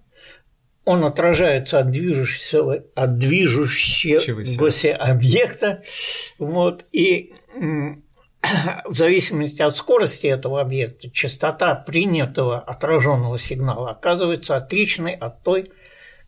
он 0.85 1.05
отражается 1.05 1.79
от 1.79 1.91
движущегося, 1.91 2.85
от 2.95 3.19
движущегося 3.19 4.97
объекта, 4.97 5.83
вот, 6.39 6.85
и 6.93 7.35
в 8.85 8.95
зависимости 8.95 9.63
от 9.63 9.75
скорости 9.75 10.27
этого 10.27 10.61
объекта, 10.61 11.11
частота 11.11 11.75
принятого 11.75 12.61
отраженного 12.61 13.39
сигнала 13.39 13.91
оказывается 13.91 14.57
отличной 14.57 15.15
от 15.15 15.43
той, 15.43 15.73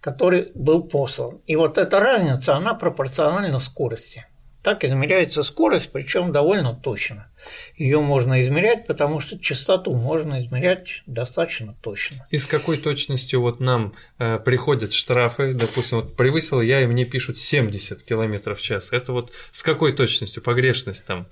который 0.00 0.52
был 0.54 0.84
послан. 0.84 1.40
И 1.46 1.56
вот 1.56 1.78
эта 1.78 2.00
разница, 2.00 2.56
она 2.56 2.74
пропорциональна 2.74 3.58
скорости. 3.58 4.26
Так 4.66 4.82
измеряется 4.82 5.44
скорость, 5.44 5.92
причем 5.92 6.32
довольно 6.32 6.74
точно. 6.74 7.28
Ее 7.76 8.00
можно 8.00 8.42
измерять, 8.42 8.88
потому 8.88 9.20
что 9.20 9.38
частоту 9.38 9.94
можно 9.94 10.40
измерять 10.40 11.04
достаточно 11.06 11.76
точно. 11.82 12.26
И 12.32 12.38
с 12.38 12.46
какой 12.46 12.76
точностью 12.76 13.42
вот 13.42 13.60
нам 13.60 13.92
э, 14.18 14.40
приходят 14.40 14.92
штрафы, 14.92 15.54
допустим, 15.54 15.98
вот 15.98 16.16
превысил 16.16 16.60
я, 16.60 16.80
и 16.80 16.86
мне 16.86 17.04
пишут 17.04 17.38
70 17.38 18.02
км 18.02 18.56
в 18.56 18.60
час. 18.60 18.88
Это 18.90 19.12
вот 19.12 19.30
с 19.52 19.62
какой 19.62 19.92
точностью 19.92 20.42
погрешность 20.42 21.06
там? 21.06 21.28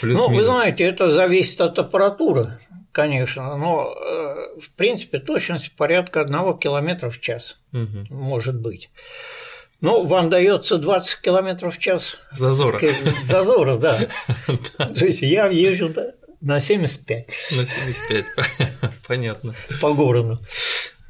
Плюс-минус? 0.00 0.30
Ну, 0.30 0.36
вы 0.36 0.44
знаете, 0.44 0.84
это 0.84 1.10
зависит 1.10 1.60
от 1.60 1.76
аппаратуры, 1.80 2.60
конечно, 2.92 3.56
но 3.56 3.96
э, 4.00 4.60
в 4.60 4.70
принципе 4.76 5.18
точность 5.18 5.72
порядка 5.72 6.20
1 6.20 6.56
км 6.58 7.10
в 7.10 7.20
час 7.20 7.58
угу. 7.72 8.06
может 8.10 8.54
быть. 8.60 8.90
Ну, 9.80 10.04
вам 10.04 10.30
дается 10.30 10.78
20 10.78 11.20
километров 11.20 11.76
в 11.76 11.78
час. 11.78 12.16
Зазора. 12.32 12.80
Зазора, 13.24 13.76
да. 13.78 14.08
То 14.76 15.04
есть 15.04 15.22
я 15.22 15.46
езжу 15.46 15.92
на 16.40 16.60
75. 16.60 17.26
На 17.56 17.66
75, 17.66 18.24
понятно. 19.06 19.54
По 19.80 19.92
городу. 19.92 20.40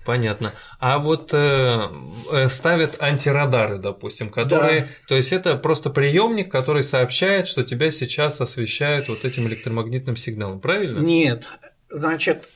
Понятно. 0.04 0.54
А 0.78 0.98
вот 0.98 1.34
э, 1.34 1.88
э, 2.30 2.48
ставят 2.48 3.02
антирадары, 3.02 3.78
допустим, 3.78 4.30
которые. 4.30 4.82
Да. 4.82 4.88
То 5.08 5.16
есть 5.16 5.32
это 5.32 5.56
просто 5.56 5.90
приемник, 5.90 6.50
который 6.50 6.84
сообщает, 6.84 7.48
что 7.48 7.64
тебя 7.64 7.90
сейчас 7.90 8.40
освещают 8.40 9.08
вот 9.08 9.24
этим 9.24 9.48
электромагнитным 9.48 10.16
сигналом, 10.16 10.60
правильно? 10.60 11.00
Нет. 11.00 11.48
Значит, 11.90 12.48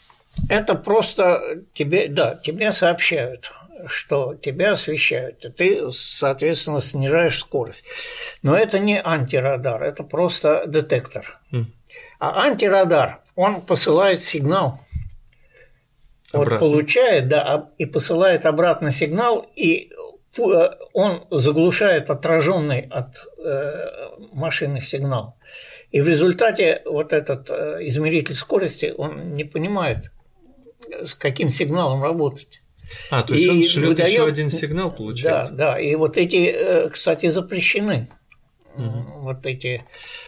это 0.48 0.76
просто 0.76 1.64
тебе, 1.74 2.06
да, 2.08 2.36
тебе 2.36 2.70
сообщают 2.70 3.50
что 3.86 4.34
тебя 4.34 4.72
освещают, 4.72 5.44
и 5.44 5.50
ты, 5.50 5.90
соответственно, 5.92 6.80
снижаешь 6.80 7.38
скорость. 7.38 7.84
Но 8.42 8.56
это 8.56 8.78
не 8.78 9.00
антирадар, 9.00 9.82
это 9.82 10.02
просто 10.02 10.64
детектор. 10.66 11.40
Mm. 11.52 11.66
А 12.18 12.44
антирадар, 12.44 13.20
он 13.34 13.62
посылает 13.62 14.20
сигнал. 14.20 14.80
Обратно. 16.32 16.58
Вот 16.58 16.60
получает, 16.60 17.28
да, 17.28 17.70
и 17.78 17.86
посылает 17.86 18.46
обратно 18.46 18.92
сигнал, 18.92 19.46
и 19.56 19.90
э, 20.38 20.70
он 20.92 21.26
заглушает 21.30 22.10
отраженный 22.10 22.82
от 22.82 23.26
э, 23.38 23.86
машины 24.32 24.80
сигнал. 24.80 25.36
И 25.90 26.00
в 26.00 26.08
результате 26.08 26.82
вот 26.84 27.12
этот 27.12 27.50
э, 27.50 27.78
измеритель 27.80 28.34
скорости, 28.34 28.94
он 28.96 29.32
не 29.32 29.44
понимает, 29.44 30.12
с 31.02 31.14
каким 31.14 31.50
сигналом 31.50 32.02
работать. 32.02 32.62
А, 33.10 33.22
то 33.22 33.34
есть 33.34 33.46
и 33.46 33.50
он 33.50 33.62
шлет 33.62 33.88
выдает... 33.88 34.10
еще 34.10 34.26
один 34.26 34.50
сигнал, 34.50 34.90
получается. 34.90 35.52
Да, 35.52 35.72
да. 35.72 35.80
И 35.80 35.94
вот 35.94 36.16
эти, 36.16 36.52
э, 36.54 36.88
кстати, 36.88 37.28
запрещены. 37.28 38.08
Угу. 38.76 39.20
Вот 39.22 39.46
эти 39.46 39.84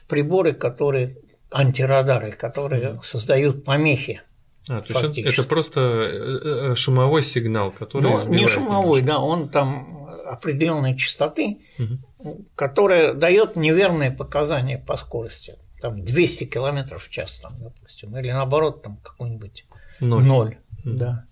приборы, 0.09 0.53
которые 0.53 1.17
антирадары, 1.51 2.33
которые 2.33 2.95
угу. 2.95 3.03
создают 3.03 3.65
помехи. 3.65 4.23
А, 4.69 4.81
то 4.81 5.07
есть 5.07 5.19
это 5.19 5.43
просто 5.43 5.81
э, 5.81 6.71
э, 6.71 6.75
шумовой 6.77 7.23
сигнал, 7.23 7.73
который 7.73 8.05
ну, 8.05 8.29
не 8.29 8.47
шумовой, 8.47 9.01
немножко. 9.01 9.07
да, 9.07 9.19
он 9.19 9.49
там 9.49 10.09
определенной 10.25 10.97
частоты, 10.97 11.59
угу. 11.79 12.47
которая 12.55 13.15
дает 13.15 13.57
неверные 13.57 14.11
показания 14.11 14.79
по 14.79 14.97
скорости. 14.97 15.57
Там 15.81 16.05
200 16.05 16.45
км 16.45 16.99
в 16.99 17.11
час, 17.11 17.41
там, 17.41 17.55
допустим, 17.59 18.17
или 18.17 18.31
наоборот, 18.31 18.83
там 18.83 18.99
какой-нибудь 18.99 19.67
ноль. 20.01 20.23
ноль 20.23 20.59
угу. 20.85 20.95
да. 20.95 21.25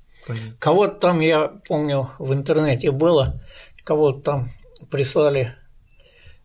Кого-то 0.58 0.94
там, 0.94 1.20
я 1.20 1.48
помню, 1.66 2.10
в 2.18 2.32
интернете 2.32 2.90
было, 2.90 3.42
кого-то 3.84 4.20
там 4.20 4.52
прислали 4.90 5.54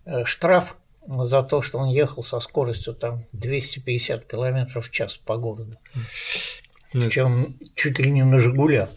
э, 0.06 0.26
штраф 0.26 0.78
за 1.08 1.44
то, 1.44 1.62
что 1.62 1.78
он 1.78 1.90
ехал 1.90 2.24
со 2.24 2.40
скоростью 2.40 2.94
там 2.94 3.26
250 3.34 4.26
километров 4.26 4.88
в 4.88 4.92
час 4.92 5.18
по 5.18 5.38
городу. 5.38 5.78
Причем 6.92 7.58
чуть 7.76 8.00
ли 8.00 8.10
не 8.10 8.24
на 8.24 8.40
«Жигулях». 8.40 8.90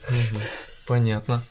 Понятно. 0.87 1.45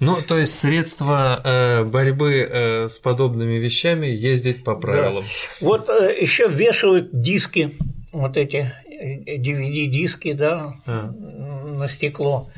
Ну, 0.00 0.16
то 0.22 0.38
есть 0.38 0.56
средства 0.56 1.40
э, 1.42 1.84
борьбы 1.84 2.34
э, 2.34 2.88
с 2.88 2.98
подобными 2.98 3.58
вещами 3.58 4.06
ездить 4.06 4.62
по 4.62 4.76
правилам. 4.76 5.24
Да. 5.24 5.66
Вот 5.66 5.88
э, 5.90 6.16
еще 6.20 6.46
вешают 6.46 7.10
диски, 7.12 7.76
вот 8.12 8.36
эти 8.36 8.72
DVD-диски, 9.00 10.32
да, 10.32 10.74
а 10.86 11.10
на 11.10 11.86
стекло, 11.86 12.50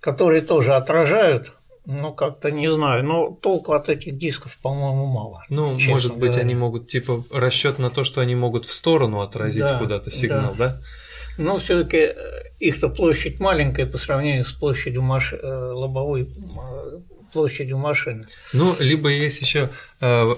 которые 0.00 0.42
тоже 0.42 0.74
отражают 0.74 1.52
ну, 1.90 2.12
как-то 2.12 2.50
не 2.50 2.70
знаю, 2.70 3.02
но 3.02 3.30
толку 3.30 3.72
от 3.72 3.88
этих 3.88 4.18
дисков, 4.18 4.58
по-моему, 4.60 5.06
мало. 5.06 5.42
Ну, 5.48 5.78
может 5.88 6.12
быть, 6.18 6.32
говоря. 6.32 6.42
они 6.42 6.54
могут, 6.54 6.86
типа, 6.86 7.24
расчет 7.32 7.78
на 7.78 7.88
то, 7.88 8.04
что 8.04 8.20
они 8.20 8.34
могут 8.34 8.66
в 8.66 8.72
сторону 8.72 9.22
отразить 9.22 9.62
да, 9.62 9.78
куда-то 9.78 10.10
сигнал, 10.10 10.54
да? 10.54 10.68
да? 10.68 10.80
Но 11.38 11.56
все-таки 11.56 11.96
э, 11.96 12.14
их-то 12.58 12.90
площадь 12.90 13.40
маленькая 13.40 13.86
по 13.86 13.96
сравнению 13.96 14.44
с 14.44 14.52
площадью 14.52 15.00
маш... 15.00 15.32
Э, 15.32 15.70
лобовой 15.72 16.30
площадью 17.32 17.78
машины. 17.78 18.26
Ну, 18.52 18.74
либо 18.78 19.08
есть 19.08 19.40
еще 19.40 19.70
э, 20.00 20.34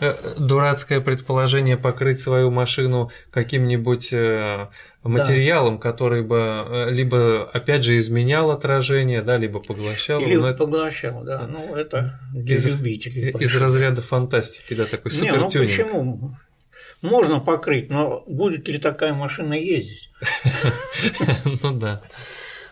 э, 0.00 0.14
дурацкое 0.38 1.00
предположение 1.00 1.76
покрыть 1.76 2.20
свою 2.20 2.50
машину 2.50 3.10
каким-нибудь 3.30 4.12
э, 4.12 4.68
материалом, 5.02 5.76
да. 5.76 5.82
который 5.82 6.22
бы 6.22 6.88
либо 6.90 7.44
опять 7.44 7.84
же 7.84 7.98
изменял 7.98 8.50
отражение, 8.50 9.22
да, 9.22 9.36
либо 9.36 9.60
поглощал. 9.60 10.20
Или 10.20 10.36
но 10.36 10.54
поглощал, 10.54 11.22
это... 11.22 11.38
да. 11.38 11.46
Ну, 11.46 11.74
это 11.74 12.20
для 12.32 12.56
из, 12.56 12.66
любителей. 12.66 13.30
Из 13.38 13.56
разряда 13.56 14.02
фантастики, 14.02 14.74
да, 14.74 14.84
такой 14.86 15.10
супертюнинг. 15.10 15.54
Не, 15.54 15.60
ну 15.60 15.66
почему? 15.66 16.36
Можно 17.02 17.40
покрыть, 17.40 17.90
но 17.90 18.24
будет 18.26 18.68
ли 18.68 18.78
такая 18.78 19.12
машина 19.14 19.54
ездить? 19.54 20.10
Ну 21.62 21.78
да. 21.78 22.02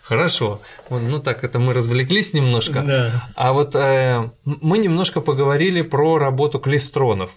Хорошо. 0.05 0.61
Ну 0.91 1.19
так, 1.19 1.45
это 1.45 1.59
мы 1.59 1.73
развлеклись 1.73 2.35
немножко. 2.35 2.83
Да. 2.83 3.29
А 3.37 3.55
вот 3.55 3.75
э, 3.75 4.31
мы 4.45 4.77
немножко 4.77 5.23
поговорили 5.23 5.81
про 5.81 6.19
работу 6.19 6.59
клестронов. 6.59 7.31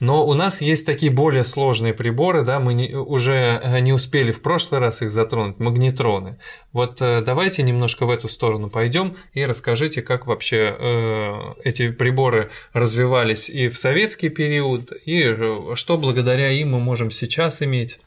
Но 0.00 0.26
у 0.26 0.34
нас 0.34 0.60
есть 0.60 0.84
такие 0.84 1.12
более 1.12 1.44
сложные 1.44 1.94
приборы, 1.94 2.42
да, 2.42 2.60
мы 2.60 2.74
не, 2.74 2.94
уже 2.94 3.60
э, 3.62 3.80
не 3.80 3.92
успели 3.92 4.32
в 4.32 4.40
прошлый 4.40 4.80
раз 4.80 5.02
их 5.02 5.10
затронуть, 5.10 5.58
магнитроны. 5.58 6.38
Вот 6.72 7.00
э, 7.00 7.22
давайте 7.24 7.62
немножко 7.62 8.06
в 8.06 8.10
эту 8.10 8.28
сторону 8.28 8.70
пойдем 8.70 9.16
и 9.34 9.44
расскажите, 9.44 10.00
как 10.02 10.26
вообще 10.26 10.76
э, 10.78 11.34
эти 11.64 11.90
приборы 11.90 12.50
развивались 12.72 13.48
и 13.48 13.68
в 13.68 13.78
советский 13.78 14.30
период, 14.30 14.92
и 15.04 15.22
э, 15.22 15.74
что 15.74 15.98
благодаря 15.98 16.50
им 16.50 16.72
мы 16.72 16.80
можем 16.80 17.10
сейчас 17.10 17.62
иметь. 17.62 17.98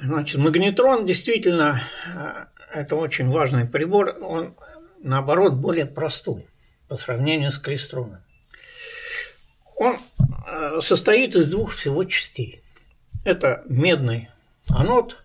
Значит, 0.00 0.38
магнитрон 0.38 1.06
действительно 1.06 1.82
это 2.74 2.96
очень 2.96 3.30
важный 3.30 3.66
прибор, 3.66 4.16
он 4.20 4.54
наоборот 5.02 5.54
более 5.54 5.86
простой 5.86 6.46
по 6.88 6.96
сравнению 6.96 7.52
с 7.52 7.58
клестроном. 7.58 8.18
Он 9.76 9.96
э, 10.46 10.80
состоит 10.80 11.36
из 11.36 11.48
двух 11.48 11.74
всего 11.74 12.04
частей. 12.04 12.62
Это 13.24 13.62
медный 13.66 14.28
анод, 14.68 15.16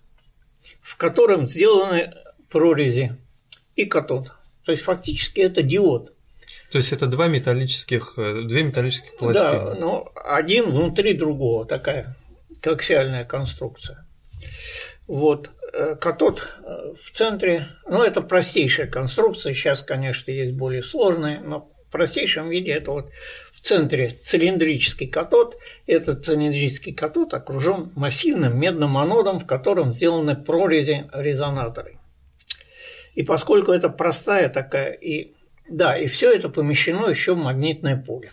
в 0.82 0.96
котором 0.98 1.50
сделаны 1.50 2.14
прорези, 2.50 3.18
и 3.76 3.86
катод. 3.86 4.32
То 4.66 4.72
есть 4.72 4.84
фактически 4.84 5.40
это 5.40 5.62
диод. 5.62 6.14
То 6.72 6.78
есть 6.78 6.92
это 6.92 7.08
два 7.08 7.28
металлических, 7.28 8.14
э, 8.18 8.44
две 8.44 8.64
металлических 8.64 9.16
пластины. 9.18 9.66
Да, 9.66 9.76
но 9.76 10.12
один 10.16 10.72
внутри 10.72 11.14
другого, 11.14 11.66
такая 11.66 12.16
коаксиальная 12.62 13.24
конструкция. 13.24 14.06
Вот. 15.08 15.50
Э, 15.72 15.96
катод 15.96 16.48
в 16.98 17.12
центре, 17.12 17.68
ну, 17.88 18.04
это 18.04 18.22
простейшая 18.22 18.88
конструкция, 18.88 19.54
сейчас, 19.54 19.82
конечно, 19.82 20.32
есть 20.32 20.54
более 20.54 20.84
сложные, 20.84 21.40
но 21.40 21.72
в 21.88 21.92
простейшем 21.92 22.50
виде 22.50 22.72
это 22.72 22.92
вот 22.92 23.12
в 23.52 23.62
центре 23.62 24.10
цилиндрический 24.24 25.08
катод. 25.08 25.58
Этот 25.86 26.26
цилиндрический 26.26 26.94
катод 26.94 27.34
окружен 27.34 27.92
массивным 27.96 28.60
медным 28.60 28.98
анодом, 28.98 29.40
в 29.40 29.46
котором 29.46 29.94
сделаны 29.94 30.36
прорези 30.36 31.10
резонаторы. 31.14 32.00
И 33.16 33.24
поскольку 33.24 33.72
это 33.72 33.90
простая 33.90 34.50
такая, 34.50 34.92
и 34.94 35.34
да, 35.68 35.98
и 35.98 36.08
все 36.08 36.34
это 36.34 36.50
помещено 36.50 37.08
еще 37.08 37.34
в 37.34 37.38
магнитное 37.38 37.98
поле. 37.98 38.32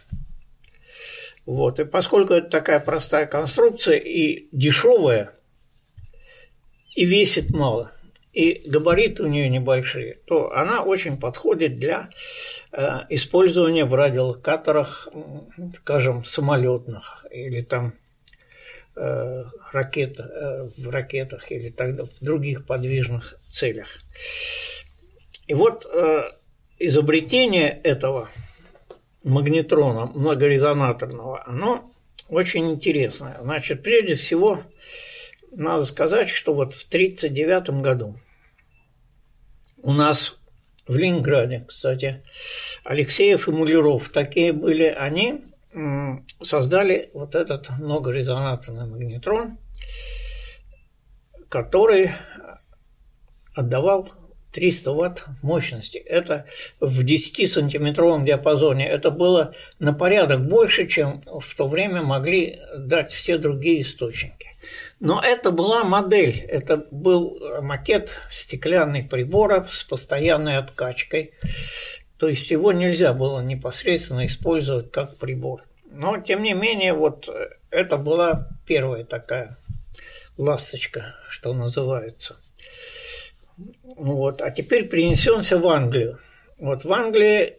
Вот. 1.44 1.80
И 1.80 1.84
поскольку 1.84 2.34
это 2.34 2.48
такая 2.48 2.80
простая 2.80 3.26
конструкция 3.26 3.96
и 3.96 4.48
дешевая, 4.52 5.35
и 6.96 7.04
весит 7.04 7.50
мало, 7.50 7.92
и 8.32 8.62
габариты 8.66 9.22
у 9.22 9.26
нее 9.26 9.48
небольшие, 9.48 10.18
то 10.26 10.50
она 10.52 10.82
очень 10.82 11.18
подходит 11.18 11.78
для 11.78 12.10
э, 12.72 13.00
использования 13.10 13.84
в 13.84 13.94
радиолокаторах, 13.94 15.08
скажем, 15.74 16.24
самолетных 16.24 17.26
или 17.30 17.60
там 17.60 17.92
э, 18.96 19.44
ракет, 19.72 20.18
э, 20.18 20.68
в 20.76 20.88
ракетах 20.90 21.52
или 21.52 21.68
тогда 21.70 22.04
в 22.04 22.18
других 22.20 22.66
подвижных 22.66 23.38
целях. 23.48 24.00
И 25.46 25.54
вот 25.54 25.86
изобретение 26.80 27.68
этого 27.84 28.28
магнетрона 29.22 30.06
многорезонаторного, 30.06 31.42
оно 31.46 31.88
очень 32.28 32.72
интересное. 32.72 33.38
Значит, 33.40 33.84
прежде 33.84 34.16
всего, 34.16 34.60
надо 35.56 35.84
сказать, 35.86 36.28
что 36.28 36.54
вот 36.54 36.72
в 36.72 36.86
1939 36.86 37.82
году 37.82 38.16
у 39.82 39.92
нас 39.92 40.36
в 40.86 40.96
Ленинграде, 40.96 41.64
кстати, 41.66 42.22
Алексеев 42.84 43.48
и 43.48 43.50
Мулеров, 43.50 44.10
такие 44.10 44.52
были 44.52 44.84
они, 44.84 45.42
создали 46.42 47.10
вот 47.12 47.34
этот 47.34 47.68
многорезонаторный 47.70 48.86
магнетрон, 48.86 49.58
который 51.48 52.12
отдавал 53.54 54.10
300 54.52 54.92
ватт 54.92 55.24
мощности. 55.42 55.98
Это 55.98 56.46
в 56.80 57.04
10-сантиметровом 57.04 58.24
диапазоне. 58.24 58.88
Это 58.88 59.10
было 59.10 59.54
на 59.78 59.92
порядок 59.92 60.46
больше, 60.46 60.86
чем 60.86 61.22
в 61.26 61.54
то 61.54 61.66
время 61.66 62.02
могли 62.02 62.60
дать 62.78 63.12
все 63.12 63.36
другие 63.36 63.82
источники. 63.82 64.55
Но 64.98 65.22
это 65.22 65.50
была 65.50 65.84
модель, 65.84 66.38
это 66.48 66.86
был 66.90 67.38
макет 67.60 68.18
стеклянный 68.32 69.02
прибора 69.02 69.66
с 69.70 69.84
постоянной 69.84 70.56
откачкой. 70.56 71.34
То 72.18 72.28
есть 72.28 72.50
его 72.50 72.72
нельзя 72.72 73.12
было 73.12 73.40
непосредственно 73.40 74.26
использовать 74.26 74.90
как 74.90 75.18
прибор. 75.18 75.64
Но, 75.84 76.18
тем 76.18 76.42
не 76.42 76.54
менее, 76.54 76.94
вот 76.94 77.28
это 77.70 77.98
была 77.98 78.48
первая 78.66 79.04
такая 79.04 79.58
ласточка, 80.38 81.14
что 81.28 81.52
называется. 81.52 82.36
Вот. 83.96 84.40
А 84.40 84.50
теперь 84.50 84.88
перенесемся 84.88 85.58
в 85.58 85.66
Англию. 85.66 86.18
Вот 86.58 86.84
в 86.84 86.92
Англии 86.92 87.56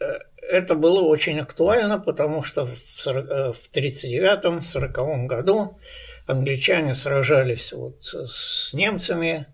э, 0.00 0.18
это 0.40 0.74
было 0.74 1.00
очень 1.00 1.38
актуально, 1.40 1.98
потому 1.98 2.42
что 2.42 2.66
в 2.66 2.74
1939-1940 2.74 5.26
году 5.26 5.78
англичане 6.26 6.94
сражались 6.94 7.72
вот 7.72 8.04
с 8.04 8.72
немцами. 8.72 9.46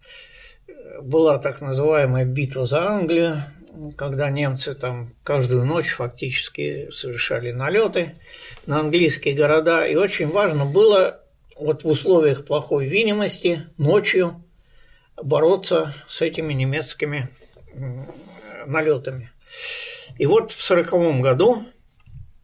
Была 1.03 1.39
так 1.39 1.61
называемая 1.61 2.25
битва 2.25 2.67
за 2.67 2.83
Англию, 2.83 3.45
когда 3.97 4.31
немцы 4.31 4.75
там 4.75 5.15
каждую 5.23 5.65
ночь 5.65 5.91
фактически 5.91 6.91
совершали 6.91 7.53
налеты 7.53 8.17
на 8.67 8.81
английские 8.81 9.35
города. 9.35 9.87
И 9.87 9.95
очень 9.97 10.29
важно 10.29 10.67
было 10.67 11.23
вот 11.57 11.85
в 11.85 11.89
условиях 11.89 12.45
плохой 12.45 12.87
видимости 12.87 13.67
ночью 13.77 14.45
бороться 15.23 15.95
с 16.09 16.23
этими 16.23 16.53
немецкими 16.53 17.31
налетами. 18.67 19.31
И 20.19 20.27
вот 20.27 20.51
в 20.51 20.63
сороковом 20.63 21.21
году, 21.21 21.65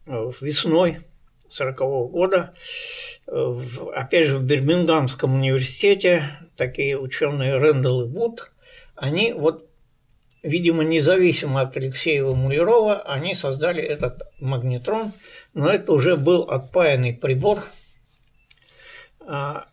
весной 0.05 1.05
сорокового 1.47 2.07
года, 2.07 2.53
в, 3.27 3.91
опять 3.91 4.27
же, 4.27 4.37
в 4.37 4.43
Бирмингамском 4.43 5.35
университете 5.35 6.23
такие 6.55 6.97
ученые 6.97 7.57
Рэндалл 7.57 8.05
и 8.05 8.07
Бут, 8.07 8.51
они 8.95 9.33
вот, 9.33 9.69
видимо, 10.43 10.83
независимо 10.83 11.61
от 11.61 11.75
Алексеева 11.75 12.33
Мулерова, 12.33 13.01
они 13.01 13.35
создали 13.35 13.83
этот 13.83 14.23
магнетрон, 14.39 15.11
но 15.53 15.69
это 15.69 15.91
уже 15.91 16.15
был 16.15 16.43
отпаянный 16.43 17.13
прибор, 17.13 17.65
а, 19.19 19.65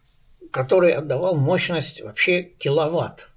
который 0.51 0.93
отдавал 0.93 1.37
мощность 1.37 2.03
вообще 2.03 2.43
киловатт. 2.43 3.31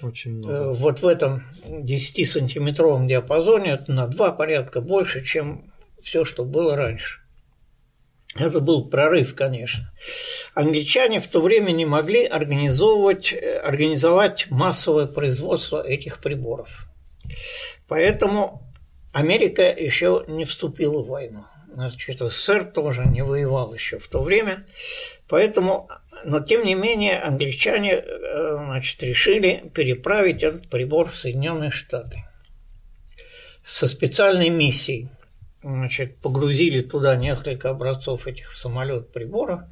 Очень 0.00 0.38
много. 0.38 0.54
Э, 0.54 0.72
вот 0.72 1.00
в 1.00 1.06
этом 1.06 1.44
10-сантиметровом 1.66 3.06
диапазоне 3.06 3.72
это 3.72 3.92
на 3.92 4.06
два 4.06 4.32
порядка 4.32 4.80
больше, 4.80 5.24
чем 5.24 5.72
все, 6.02 6.24
что 6.24 6.44
было 6.44 6.76
раньше. 6.76 7.23
Это 8.36 8.60
был 8.60 8.88
прорыв, 8.88 9.34
конечно. 9.34 9.92
Англичане 10.54 11.20
в 11.20 11.28
то 11.28 11.40
время 11.40 11.70
не 11.70 11.86
могли 11.86 12.24
организовывать, 12.24 13.32
э, 13.32 13.58
организовать 13.58 14.50
массовое 14.50 15.06
производство 15.06 15.80
этих 15.86 16.18
приборов. 16.18 16.86
Поэтому 17.86 18.62
Америка 19.12 19.62
еще 19.62 20.24
не 20.26 20.44
вступила 20.44 21.00
в 21.02 21.08
войну. 21.08 21.44
Значит, 21.72 22.20
СССР 22.20 22.64
тоже 22.64 23.04
не 23.04 23.22
воевал 23.22 23.72
еще 23.74 23.98
в 23.98 24.08
то 24.08 24.22
время. 24.22 24.66
Поэтому, 25.28 25.88
но 26.24 26.40
тем 26.40 26.64
не 26.64 26.74
менее, 26.74 27.20
англичане 27.20 27.94
э, 27.94 28.56
значит, 28.58 29.00
решили 29.02 29.70
переправить 29.74 30.42
этот 30.42 30.68
прибор 30.68 31.08
в 31.08 31.16
Соединенные 31.16 31.70
Штаты 31.70 32.24
со 33.64 33.86
специальной 33.86 34.48
миссией– 34.48 35.08
значит, 35.64 36.18
погрузили 36.20 36.80
туда 36.80 37.16
несколько 37.16 37.70
образцов 37.70 38.26
этих 38.26 38.52
в 38.52 38.58
самолет 38.58 39.12
приборов. 39.12 39.62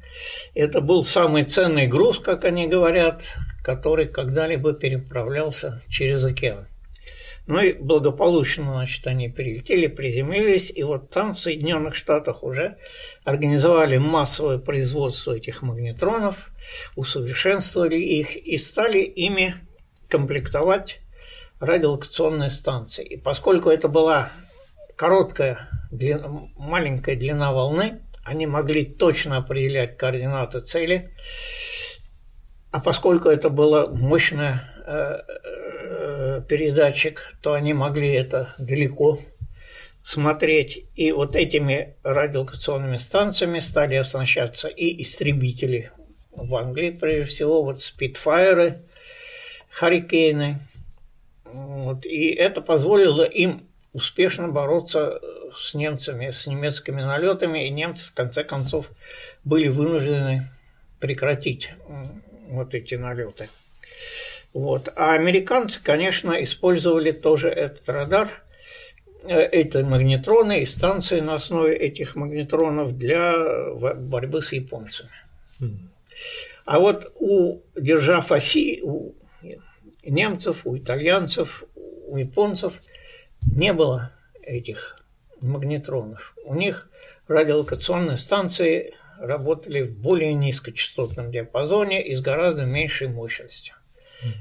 Это 0.55 0.81
был 0.81 1.03
самый 1.03 1.43
ценный 1.43 1.87
груз, 1.87 2.19
как 2.19 2.45
они 2.45 2.67
говорят, 2.67 3.23
который 3.63 4.07
когда-либо 4.07 4.73
переправлялся 4.73 5.81
через 5.87 6.25
океан. 6.25 6.67
Ну 7.45 7.59
и 7.59 7.73
благополучно, 7.73 8.73
значит, 8.73 9.05
они 9.05 9.27
прилетели, 9.27 9.87
приземлились, 9.87 10.71
и 10.73 10.81
вот 10.83 11.09
там 11.09 11.33
в 11.33 11.39
Соединенных 11.39 11.95
Штатах 11.95 12.41
уже 12.41 12.77
организовали 13.25 13.97
массовое 13.97 14.59
производство 14.59 15.33
этих 15.33 15.61
магнетронов, 15.61 16.51
усовершенствовали 16.95 17.97
их 17.97 18.37
и 18.37 18.57
стали 18.57 18.99
ими 18.99 19.55
комплектовать 20.07 21.01
радиолокационные 21.59 22.49
станции. 22.49 23.05
И 23.05 23.17
поскольку 23.17 23.69
это 23.69 23.89
была 23.89 24.31
короткая, 24.95 25.69
длина, 25.91 26.49
маленькая 26.55 27.15
длина 27.15 27.51
волны, 27.51 28.01
они 28.23 28.47
могли 28.47 28.85
точно 28.85 29.37
определять 29.37 29.97
координаты 29.97 30.59
цели, 30.61 31.11
а 32.71 32.79
поскольку 32.79 33.29
это 33.29 33.49
было 33.49 33.87
мощное 33.87 34.63
э, 34.85 35.19
э, 35.27 36.41
передатчик, 36.47 37.35
то 37.41 37.53
они 37.53 37.73
могли 37.73 38.13
это 38.13 38.55
далеко 38.57 39.19
смотреть. 40.01 40.85
И 40.95 41.11
вот 41.11 41.35
этими 41.35 41.95
радиолокационными 42.03 42.97
станциями 42.97 43.59
стали 43.59 43.95
оснащаться 43.95 44.67
и 44.67 45.01
истребители 45.01 45.91
в 46.31 46.55
Англии, 46.55 46.91
прежде 46.91 47.25
всего, 47.25 47.63
вот 47.63 47.81
спидфайеры, 47.81 48.83
харикейны. 49.69 50.59
Вот, 51.45 52.05
и 52.05 52.29
это 52.29 52.61
позволило 52.61 53.23
им 53.23 53.69
успешно 53.93 54.47
бороться 54.49 55.21
с 55.55 55.73
немцами, 55.73 56.31
с 56.31 56.47
немецкими 56.47 57.01
налетами, 57.01 57.67
и 57.67 57.69
немцы 57.69 58.07
в 58.07 58.13
конце 58.13 58.43
концов 58.43 58.89
были 59.43 59.67
вынуждены 59.67 60.49
прекратить 60.99 61.69
вот 62.49 62.73
эти 62.73 62.95
налеты. 62.95 63.49
Вот. 64.53 64.91
А 64.95 65.13
американцы, 65.13 65.81
конечно, 65.81 66.41
использовали 66.43 67.11
тоже 67.11 67.49
этот 67.49 67.87
радар, 67.89 68.29
э, 69.23 69.45
эти 69.47 69.77
магнетроны 69.77 70.61
и 70.61 70.65
станции 70.65 71.19
на 71.19 71.35
основе 71.35 71.75
этих 71.75 72.15
магнетронов 72.15 72.97
для 72.97 73.33
борьбы 73.95 74.41
с 74.41 74.53
японцами. 74.53 75.09
А 76.65 76.79
вот 76.79 77.11
у 77.19 77.61
держав 77.75 78.31
оси, 78.31 78.81
у 78.83 79.13
немцев, 80.03 80.65
у 80.65 80.77
итальянцев, 80.77 81.63
у 81.75 82.17
японцев 82.17 82.79
не 83.55 83.73
было 83.73 84.11
этих 84.41 84.97
магнетронов. 85.41 86.35
У 86.45 86.55
них 86.55 86.89
радиолокационные 87.27 88.17
станции 88.17 88.93
работали 89.19 89.81
в 89.81 89.97
более 89.97 90.33
низкочастотном 90.33 91.31
диапазоне 91.31 92.05
и 92.05 92.15
с 92.15 92.21
гораздо 92.21 92.65
меньшей 92.65 93.07
мощностью. 93.07 93.75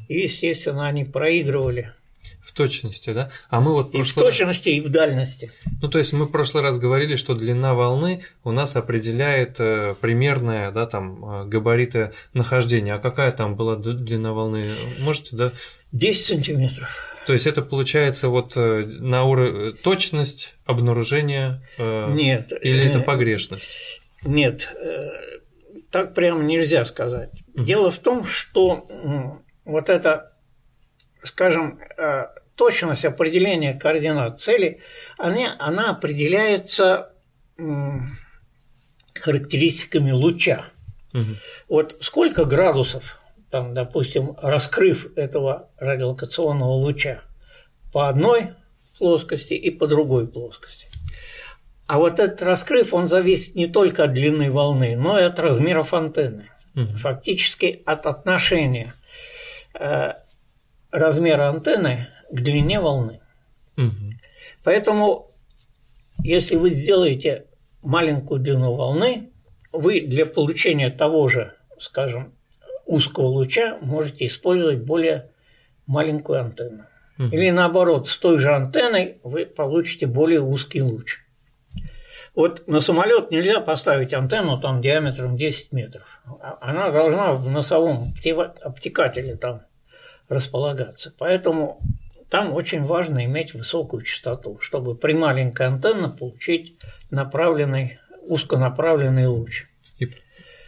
И, 0.08 0.20
естественно, 0.20 0.86
они 0.86 1.04
проигрывали 1.04 1.92
в 2.40 2.52
точности, 2.52 3.12
да? 3.12 3.30
А 3.50 3.60
мы 3.60 3.72
вот 3.72 3.94
и 3.94 4.02
в 4.02 4.14
точности, 4.14 4.68
и 4.68 4.80
в 4.80 4.90
дальности. 4.90 5.52
Ну, 5.80 5.88
то 5.88 5.98
есть 5.98 6.12
мы 6.12 6.26
в 6.26 6.30
прошлый 6.30 6.62
раз 6.62 6.78
говорили, 6.78 7.16
что 7.16 7.34
длина 7.34 7.74
волны 7.74 8.22
у 8.42 8.50
нас 8.50 8.74
определяет 8.74 9.56
э, 9.58 9.94
примерное, 10.00 10.72
да, 10.72 10.86
там, 10.86 11.24
э, 11.24 11.44
габариты 11.46 12.12
нахождения. 12.32 12.94
А 12.94 12.98
какая 12.98 13.30
там 13.30 13.54
была 13.54 13.76
длина 13.76 14.32
волны? 14.32 14.70
Можете, 15.00 15.36
да? 15.36 15.52
10 15.92 16.26
сантиметров. 16.26 17.11
То 17.26 17.32
есть 17.32 17.46
это 17.46 17.62
получается 17.62 18.28
вот 18.28 18.56
э, 18.56 18.84
на 18.86 19.24
уровень 19.24 19.76
точность 19.76 20.56
обнаружения? 20.64 21.62
Нет. 21.78 22.52
Или 22.60 22.88
это 22.88 23.00
погрешность? 23.00 24.00
Нет, 24.24 24.68
так 25.90 26.14
прямо 26.14 26.42
нельзя 26.42 26.84
сказать. 26.84 27.30
Дело 27.54 27.90
в 27.90 27.98
том, 27.98 28.24
что 28.24 28.86
вот 29.64 29.88
это, 29.88 30.32
скажем, 31.22 31.80
точность 32.54 33.04
определения 33.04 33.74
координат 33.74 34.40
цели, 34.40 34.80
она, 35.18 35.56
она 35.58 35.90
определяется 35.90 37.12
характеристиками 39.14 40.10
луча. 40.10 40.66
Угу. 41.12 41.36
Вот 41.68 41.96
сколько 42.00 42.44
градусов, 42.44 43.20
там, 43.52 43.74
допустим, 43.74 44.34
раскрыв 44.40 45.12
этого 45.14 45.68
радиолокационного 45.78 46.72
луча 46.72 47.20
по 47.92 48.08
одной 48.08 48.54
плоскости 48.98 49.52
и 49.52 49.70
по 49.70 49.86
другой 49.86 50.26
плоскости. 50.26 50.88
А 51.86 51.98
вот 51.98 52.18
этот 52.18 52.42
раскрыв, 52.42 52.94
он 52.94 53.08
зависит 53.08 53.54
не 53.54 53.66
только 53.66 54.04
от 54.04 54.14
длины 54.14 54.50
волны, 54.50 54.96
но 54.96 55.18
и 55.18 55.22
от 55.22 55.38
размеров 55.38 55.92
антенны. 55.92 56.48
Угу. 56.74 56.96
Фактически 56.96 57.82
от 57.84 58.06
отношения 58.06 58.94
э, 59.78 60.14
размера 60.90 61.50
антенны 61.50 62.08
к 62.30 62.40
длине 62.40 62.80
волны. 62.80 63.20
Угу. 63.76 64.14
Поэтому, 64.64 65.30
если 66.24 66.56
вы 66.56 66.70
сделаете 66.70 67.48
маленькую 67.82 68.40
длину 68.40 68.72
волны, 68.76 69.30
вы 69.72 70.00
для 70.00 70.24
получения 70.24 70.88
того 70.88 71.28
же, 71.28 71.54
скажем, 71.78 72.32
узкого 72.86 73.26
луча 73.26 73.78
можете 73.80 74.26
использовать 74.26 74.80
более 74.80 75.30
маленькую 75.86 76.40
антенну. 76.40 76.84
Угу. 77.18 77.28
Или 77.28 77.50
наоборот, 77.50 78.08
с 78.08 78.18
той 78.18 78.38
же 78.38 78.54
антенной 78.54 79.18
вы 79.22 79.46
получите 79.46 80.06
более 80.06 80.40
узкий 80.40 80.82
луч. 80.82 81.20
Вот 82.34 82.66
на 82.66 82.80
самолет 82.80 83.30
нельзя 83.30 83.60
поставить 83.60 84.14
антенну 84.14 84.58
там 84.58 84.80
диаметром 84.80 85.36
10 85.36 85.72
метров. 85.72 86.22
Она 86.60 86.90
должна 86.90 87.34
в 87.34 87.48
носовом 87.50 88.14
обтекателе 88.62 89.36
там 89.36 89.62
располагаться. 90.28 91.12
Поэтому 91.18 91.80
там 92.30 92.54
очень 92.54 92.84
важно 92.84 93.26
иметь 93.26 93.52
высокую 93.52 94.02
частоту, 94.02 94.58
чтобы 94.60 94.94
при 94.94 95.12
маленькой 95.12 95.66
антенне 95.66 96.08
получить 96.08 96.78
направленный, 97.10 97.98
узконаправленный 98.22 99.26
луч. 99.26 99.66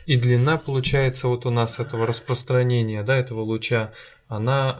И, 0.06 0.16
длина, 0.16 0.58
получается, 0.58 1.28
вот 1.28 1.46
у 1.46 1.50
нас 1.50 1.80
этого 1.80 2.06
распространения, 2.06 3.02
да, 3.02 3.16
этого 3.16 3.40
луча, 3.40 3.92
она 4.28 4.76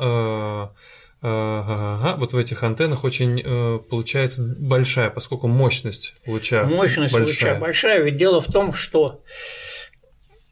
э, 1.22 1.27
э, 1.27 2.14
вот 2.16 2.33
в 2.33 2.37
этих 2.37 2.62
антеннах 2.62 3.05
очень 3.05 3.41
э, 3.43 3.79
получается 3.89 4.43
большая, 4.59 5.11
поскольку 5.11 5.49
мощность 5.49 6.14
луча 6.27 6.64
Мощность 6.64 7.14
большая. 7.14 7.55
луча 7.55 7.61
большая, 7.61 8.03
ведь 8.03 8.16
дело 8.18 8.41
в 8.41 8.47
том, 8.47 8.75
что 8.75 9.22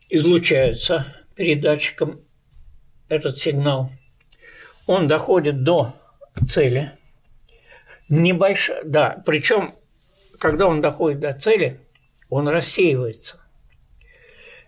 излучается 0.08 1.16
передатчиком 1.36 2.20
этот 3.08 3.36
сигнал, 3.36 3.90
он 4.86 5.06
доходит 5.06 5.64
до 5.64 5.94
цели. 6.46 6.92
Небольшая, 8.08 8.84
да, 8.84 9.22
причем, 9.24 9.74
когда 10.38 10.66
он 10.66 10.80
доходит 10.80 11.20
до 11.20 11.34
цели, 11.34 11.80
он 12.30 12.48
рассеивается. 12.48 13.41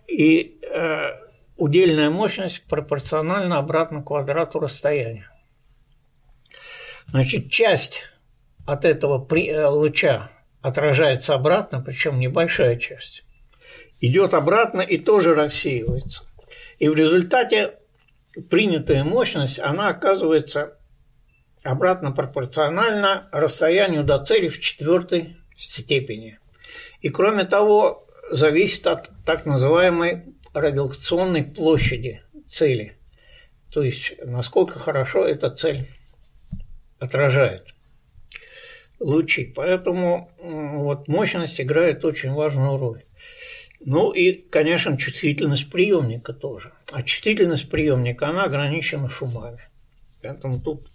И 0.06 0.60
э, 0.62 1.10
удельная 1.56 2.10
мощность 2.10 2.64
пропорциональна 2.64 3.58
обратно 3.58 4.02
квадрату 4.02 4.60
расстояния. 4.60 5.30
Значит, 7.08 7.50
часть 7.50 8.02
от 8.66 8.84
этого 8.84 9.26
э, 9.36 9.66
луча 9.66 10.30
отражается 10.62 11.34
обратно, 11.34 11.80
причем 11.80 12.18
небольшая 12.18 12.76
часть, 12.76 13.24
идет 14.00 14.34
обратно 14.34 14.80
и 14.80 14.98
тоже 14.98 15.34
рассеивается. 15.34 16.24
И 16.78 16.88
в 16.88 16.94
результате 16.94 17.74
принятая 18.50 19.04
мощность, 19.04 19.58
она 19.58 19.88
оказывается 19.88 20.78
обратно 21.62 22.12
пропорционально 22.12 23.28
расстоянию 23.32 24.04
до 24.04 24.18
цели 24.18 24.48
в 24.48 24.60
четвертой 24.60 25.36
степени. 25.56 26.38
И 27.00 27.10
кроме 27.10 27.44
того, 27.44 28.03
зависит 28.30 28.86
от 28.86 29.10
так 29.24 29.46
называемой 29.46 30.34
радиолокационной 30.52 31.44
площади 31.44 32.22
цели. 32.46 32.96
То 33.70 33.82
есть, 33.82 34.14
насколько 34.24 34.78
хорошо 34.78 35.26
эта 35.26 35.50
цель 35.50 35.86
отражает 36.98 37.74
лучи. 39.00 39.52
Поэтому 39.54 40.30
вот 40.38 41.08
мощность 41.08 41.60
играет 41.60 42.04
очень 42.04 42.32
важную 42.32 42.78
роль. 42.78 43.02
Ну 43.80 44.12
и, 44.12 44.32
конечно, 44.32 44.96
чувствительность 44.96 45.70
приемника 45.70 46.32
тоже. 46.32 46.72
А 46.92 47.02
чувствительность 47.02 47.68
приемника, 47.68 48.28
она 48.28 48.44
ограничена 48.44 49.10
шумами. 49.10 49.60
Поэтому 50.22 50.60
тут 50.60 50.86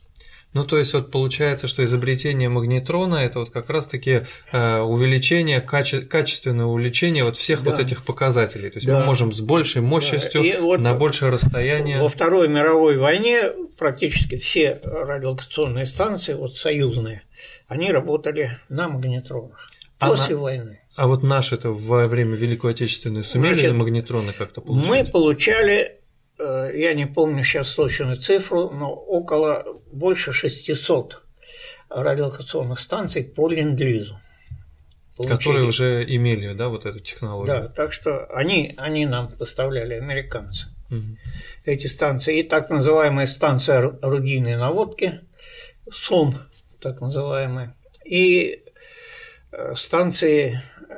ну, 0.53 0.65
то 0.65 0.80
есть, 0.80 0.93
вот 0.93 1.11
получается, 1.11 1.67
что 1.67 1.84
изобретение 1.84 2.49
магнетрона– 2.49 3.15
это 3.17 3.39
вот 3.39 3.51
как 3.51 3.69
раз-таки 3.69 4.21
э, 4.51 4.80
увеличение, 4.80 5.59
каче- 5.61 6.01
качественное 6.01 6.65
увеличение 6.65 7.23
вот 7.23 7.35
всех 7.35 7.63
да. 7.63 7.71
вот 7.71 7.80
этих 7.80 8.03
показателей. 8.03 8.71
То 8.71 8.77
есть, 8.77 8.88
да. 8.88 8.99
мы 8.99 9.05
можем 9.05 9.31
с 9.31 9.41
большей 9.41 9.84
мощностью 9.84 10.41
да. 10.41 10.61
вот 10.61 10.80
на 10.80 10.95
большее 10.95 11.31
расстояние… 11.31 12.01
Во 12.01 12.09
Второй 12.09 12.47
мировой 12.47 12.97
войне 12.97 13.51
практически 13.77 14.38
все 14.38 14.80
радиолокационные 14.84 15.85
станции, 15.85 16.34
вот 16.34 16.55
союзные, 16.55 17.21
они 17.67 17.91
работали 17.91 18.57
на 18.69 18.89
магнетронах 18.89 19.69
после 19.99 20.35
а 20.35 20.39
войны. 20.39 20.80
А 20.95 21.07
вот 21.07 21.23
наши-то 21.23 21.69
во 21.71 22.05
время 22.05 22.35
Великой 22.35 22.71
Отечественной 22.71 23.23
сумели 23.23 23.53
Значит, 23.53 23.71
на 23.71 23.77
магнетроны 23.77 24.34
как-то 24.34 24.61
получить? 24.61 24.89
Мы 24.89 25.05
получали 25.05 25.98
я 26.40 26.94
не 26.94 27.06
помню 27.06 27.44
сейчас 27.44 27.74
точную 27.74 28.16
цифру, 28.16 28.70
но 28.70 28.94
около 28.94 29.66
больше 29.91 30.34
600 30.34 31.22
радиолокационных 31.90 32.80
станций 32.80 33.24
по 33.24 33.49
ленд-лизу. 33.49 34.20
Которые 35.28 35.66
уже 35.66 36.06
имели, 36.06 36.53
да, 36.53 36.70
вот 36.70 36.86
эту 36.86 37.02
технологию. 37.02 37.64
Да, 37.64 37.68
так 37.68 37.91
что 37.91 38.26
они, 38.28 38.74
они 38.78 39.06
нам 39.06 39.28
поставляли, 39.28 39.95
американцы, 39.95 40.68
угу. 40.90 41.18
эти 41.66 41.88
станции. 41.88 42.40
И 42.40 42.44
так 42.44 42.70
называемая 42.70 43.26
станция 43.26 43.98
орудийной 44.02 44.56
наводки, 44.56 45.20
СОН, 45.91 46.36
так 46.80 47.02
называемая, 47.02 47.76
и 48.06 48.64
э, 49.52 49.76
станции 49.76 50.61
э, 50.88 50.94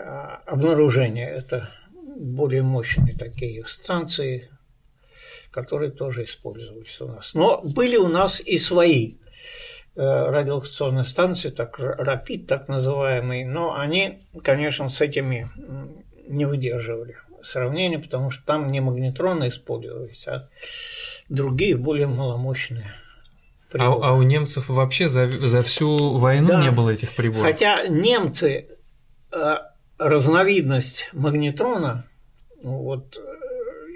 обнаружения. 0.46 1.28
Это 1.28 1.72
более 2.16 2.62
мощные 2.62 3.16
такие 3.16 3.66
станции, 3.68 4.52
которые 5.52 5.92
тоже 5.92 6.24
использовались 6.24 7.00
у 7.02 7.08
нас. 7.08 7.34
Но 7.34 7.62
были 7.64 7.98
у 7.98 8.08
нас 8.08 8.40
и 8.40 8.58
свои 8.58 9.16
э, 9.96 10.02
радиолокационные 10.02 11.04
станции, 11.04 11.50
так 11.50 11.78
РАПИД, 11.78 12.48
так 12.48 12.68
называемый, 12.68 13.44
но 13.44 13.76
они, 13.76 14.20
конечно, 14.44 14.90
с 14.90 15.02
этими 15.02 15.50
не 16.28 16.46
выдерживали 16.46 17.18
сравнения, 17.44 18.00
потому 18.00 18.32
что 18.32 18.46
там 18.46 18.68
не 18.68 18.80
магнетроны 18.80 19.50
использовались, 19.50 20.28
а 20.28 20.50
другие 21.30 21.76
более 21.76 22.08
маломощные. 22.08 22.94
А, 23.74 23.86
а 23.86 24.14
у 24.14 24.22
немцев 24.22 24.68
вообще 24.68 25.08
за, 25.08 25.28
за 25.48 25.64
всю 25.64 26.18
войну 26.18 26.50
да. 26.50 26.62
не 26.62 26.72
было 26.72 26.90
этих 26.90 27.16
приборов? 27.16 27.44
Хотя 27.44 27.88
немцы 27.88 28.68
э, 29.32 29.58
разновидность 29.98 31.10
магнетрона 31.14 32.06
вот 32.62 33.20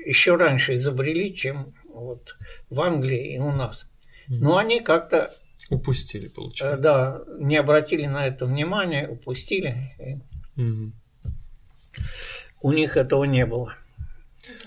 еще 0.06 0.36
раньше 0.36 0.76
изобрели, 0.76 1.36
чем 1.36 1.74
вот 1.88 2.38
в 2.70 2.80
Англии 2.82 3.36
и 3.36 3.40
у 3.40 3.52
нас. 3.52 3.90
Но 4.28 4.58
они 4.58 4.80
как-то 4.80 5.34
упустили, 5.70 6.28
получается. 6.28 6.78
Э, 6.78 6.82
да, 6.82 7.22
не 7.40 7.58
обратили 7.58 8.06
на 8.06 8.28
это 8.28 8.46
внимания, 8.46 9.08
упустили. 9.08 10.22
Угу. 10.58 10.92
У 12.62 12.72
них 12.72 12.98
этого 12.98 13.24
не 13.26 13.46
было. 13.46 13.76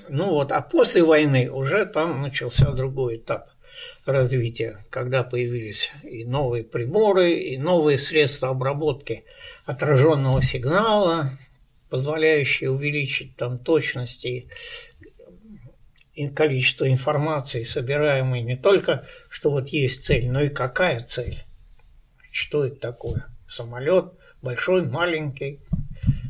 Ну 0.09 0.31
вот, 0.31 0.52
а 0.52 0.60
после 0.60 1.02
войны 1.02 1.51
уже 1.51 1.86
там 1.86 2.23
начался 2.23 2.70
другой 2.73 3.16
этап 3.16 3.48
развития, 4.06 4.85
когда 4.90 5.23
появились 5.23 5.90
и 6.02 6.24
новые 6.24 6.65
приборы, 6.65 7.32
и 7.32 7.59
новые 7.59 7.98
средства 7.98 8.48
обработки 8.48 9.24
отраженного 9.66 10.43
сигнала, 10.43 11.39
позволяющие 11.90 12.70
увеличить 12.70 13.36
там 13.36 13.59
точности 13.59 14.27
и 14.27 14.48
количество 16.27 16.90
информации, 16.90 17.65
собираемой 17.65 18.43
не 18.43 18.57
только, 18.57 19.07
что 19.28 19.51
вот 19.51 19.69
есть 19.69 20.05
цель, 20.05 20.28
но 20.31 20.43
и 20.43 20.49
какая 20.49 21.01
цель. 21.01 21.45
Что 22.31 22.65
это 22.65 22.81
такое? 22.81 23.27
Самолет 23.49 24.12
большой, 24.43 24.85
маленький, 24.85 25.61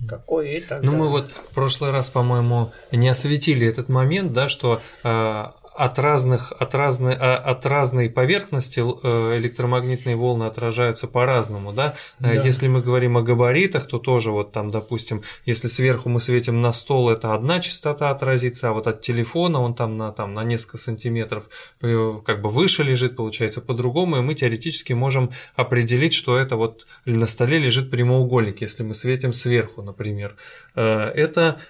какой 0.09 0.53
и 0.53 0.61
так 0.61 0.83
Ну, 0.83 0.93
мы 0.93 1.09
вот 1.09 1.31
в 1.31 1.55
прошлый 1.55 1.91
раз, 1.91 2.11
по-моему, 2.11 2.73
не 2.93 3.09
осветили 3.09 3.67
этот 3.67 3.89
момент, 3.89 4.33
да, 4.33 4.49
что 4.49 4.81
э, 5.05 5.45
от 5.79 5.99
разных, 6.01 6.53
от 6.59 6.75
разной, 6.75 7.15
а, 7.15 7.37
от 7.37 7.65
разной 7.65 8.11
поверхности 8.11 8.81
э, 8.81 9.39
электромагнитные 9.39 10.17
волны 10.17 10.45
отражаются 10.45 11.07
по-разному, 11.07 11.73
да? 11.73 11.95
Э, 12.19 12.25
да? 12.25 12.33
Если 12.33 12.67
мы 12.67 12.83
говорим 12.83 13.17
о 13.17 13.23
габаритах, 13.23 13.87
то 13.87 13.99
тоже 14.01 14.33
вот 14.33 14.51
там, 14.51 14.71
допустим, 14.71 15.23
если 15.47 15.69
сверху 15.69 16.09
мы 16.09 16.21
светим 16.21 16.61
на 16.61 16.73
стол, 16.73 17.11
это 17.11 17.33
одна 17.33 17.61
частота 17.61 18.11
отразится, 18.11 18.71
а 18.71 18.73
вот 18.73 18.89
от 18.89 19.03
телефона 19.03 19.61
он 19.61 19.75
там 19.75 19.97
на, 19.97 20.11
там, 20.11 20.35
на 20.35 20.43
несколько 20.43 20.79
сантиметров 20.79 21.45
э, 21.81 22.21
как 22.27 22.43
бы 22.43 22.49
выше 22.49 22.83
лежит, 22.83 23.15
получается, 23.15 23.61
по-другому, 23.61 24.17
и 24.17 24.21
мы 24.21 24.35
теоретически 24.35 24.95
можем 24.95 25.31
определить, 25.55 26.13
что 26.13 26.37
это 26.37 26.57
вот 26.57 26.89
на 27.05 27.27
столе 27.27 27.59
лежит 27.59 27.89
прямоугольник, 27.89 28.63
если 28.63 28.83
мы 28.83 28.97
светим 28.97 29.33
сверху, 29.33 29.83
например. 29.83 30.35
Это 30.75 31.61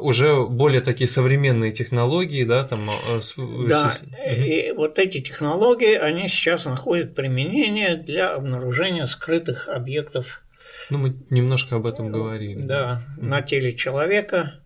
уже 0.00 0.46
более 0.46 0.80
такие 0.80 1.08
современные 1.08 1.72
технологии, 1.72 2.44
да, 2.44 2.64
там 2.64 2.88
да, 3.36 3.96
и 4.26 4.72
вот 4.72 4.98
эти 4.98 5.20
технологии, 5.20 5.94
они 5.94 6.28
сейчас 6.28 6.64
находят 6.64 7.14
применение 7.14 7.96
для 7.96 8.32
обнаружения 8.32 9.06
скрытых 9.06 9.68
объектов. 9.68 10.42
Ну, 10.90 10.98
мы 10.98 11.16
немножко 11.30 11.76
об 11.76 11.86
этом 11.86 12.10
говорили. 12.10 12.60
Да, 12.60 13.02
да. 13.16 13.26
на 13.26 13.42
теле 13.42 13.74
человека, 13.74 14.60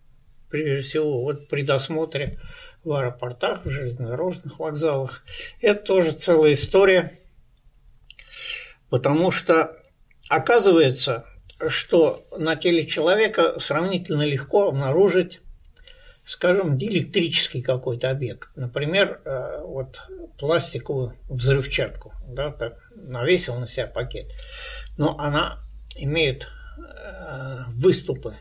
прежде 0.51 0.83
всего, 0.83 1.23
вот 1.23 1.49
при 1.49 1.63
досмотре 1.63 2.39
в 2.85 2.93
аэропортах, 2.93 3.65
в 3.65 3.71
железнодорожных 3.71 4.59
вокзалах. 4.59 5.25
Это 5.61 5.83
тоже 5.85 6.13
целая 6.13 6.55
история, 6.55 7.19
потому 8.91 9.31
что 9.31 9.77
оказывается, 10.29 11.27
что 11.69 12.27
на 12.37 12.57
теле 12.57 12.87
человека 12.87 13.59
сравнительно 13.61 14.23
легко 14.23 14.69
обнаружить 14.69 15.41
скажем, 16.25 16.79
электрический 16.79 17.63
какой-то 17.63 18.11
объект. 18.11 18.49
Например, 18.57 19.21
э, 19.25 19.63
вот 19.65 20.03
пластиковую 20.39 21.15
взрывчатку, 21.29 22.13
да, 22.29 22.51
так, 22.53 22.79
навесил 22.95 23.57
на 23.57 23.67
себя 23.67 23.87
пакет. 23.87 24.27
Но 24.97 25.19
она 25.19 25.61
имеет 25.97 26.47
э, 26.79 27.65
выступы 27.69 28.37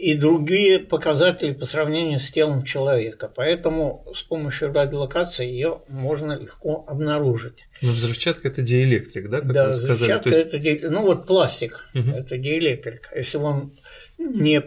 и 0.00 0.14
другие 0.14 0.78
показатели 0.78 1.52
по 1.52 1.66
сравнению 1.66 2.20
с 2.20 2.30
телом 2.30 2.64
человека. 2.64 3.30
Поэтому 3.34 4.06
с 4.14 4.22
помощью 4.22 4.72
радиолокации 4.72 5.46
ее 5.46 5.82
можно 5.88 6.38
легко 6.38 6.86
обнаружить. 6.88 7.66
Но 7.82 7.90
взрывчатка 7.90 8.48
это 8.48 8.62
диэлектрик, 8.62 9.28
да? 9.28 9.40
Как 9.40 9.52
да, 9.52 9.66
вы 9.68 9.74
сказали? 9.74 9.94
взрывчатка 9.96 10.28
есть... 10.30 10.40
это 10.40 10.58
ди... 10.58 10.80
ну 10.88 11.02
вот 11.02 11.26
пластик, 11.26 11.86
угу. 11.94 12.10
это 12.12 12.38
диэлектрик. 12.38 13.10
Если 13.14 13.36
он 13.36 13.72
не 14.16 14.62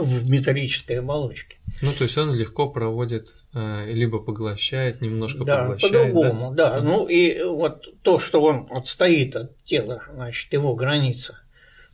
в 0.00 0.30
металлической 0.30 1.00
оболочке. 1.00 1.58
Ну, 1.82 1.92
то 1.92 2.04
есть 2.04 2.16
он 2.16 2.34
легко 2.34 2.68
проводит, 2.68 3.34
э, 3.54 3.92
либо 3.92 4.18
поглощает, 4.18 5.00
немножко 5.00 5.44
да, 5.44 5.62
поглощает. 5.62 5.92
По-другому, 5.92 6.54
да? 6.54 6.70
да. 6.70 6.80
Ну 6.80 7.06
и 7.06 7.42
вот 7.42 8.02
то, 8.02 8.18
что 8.18 8.40
он 8.40 8.68
отстоит 8.70 9.36
от 9.36 9.64
тела, 9.64 10.02
значит, 10.12 10.52
его 10.52 10.74
граница, 10.74 11.38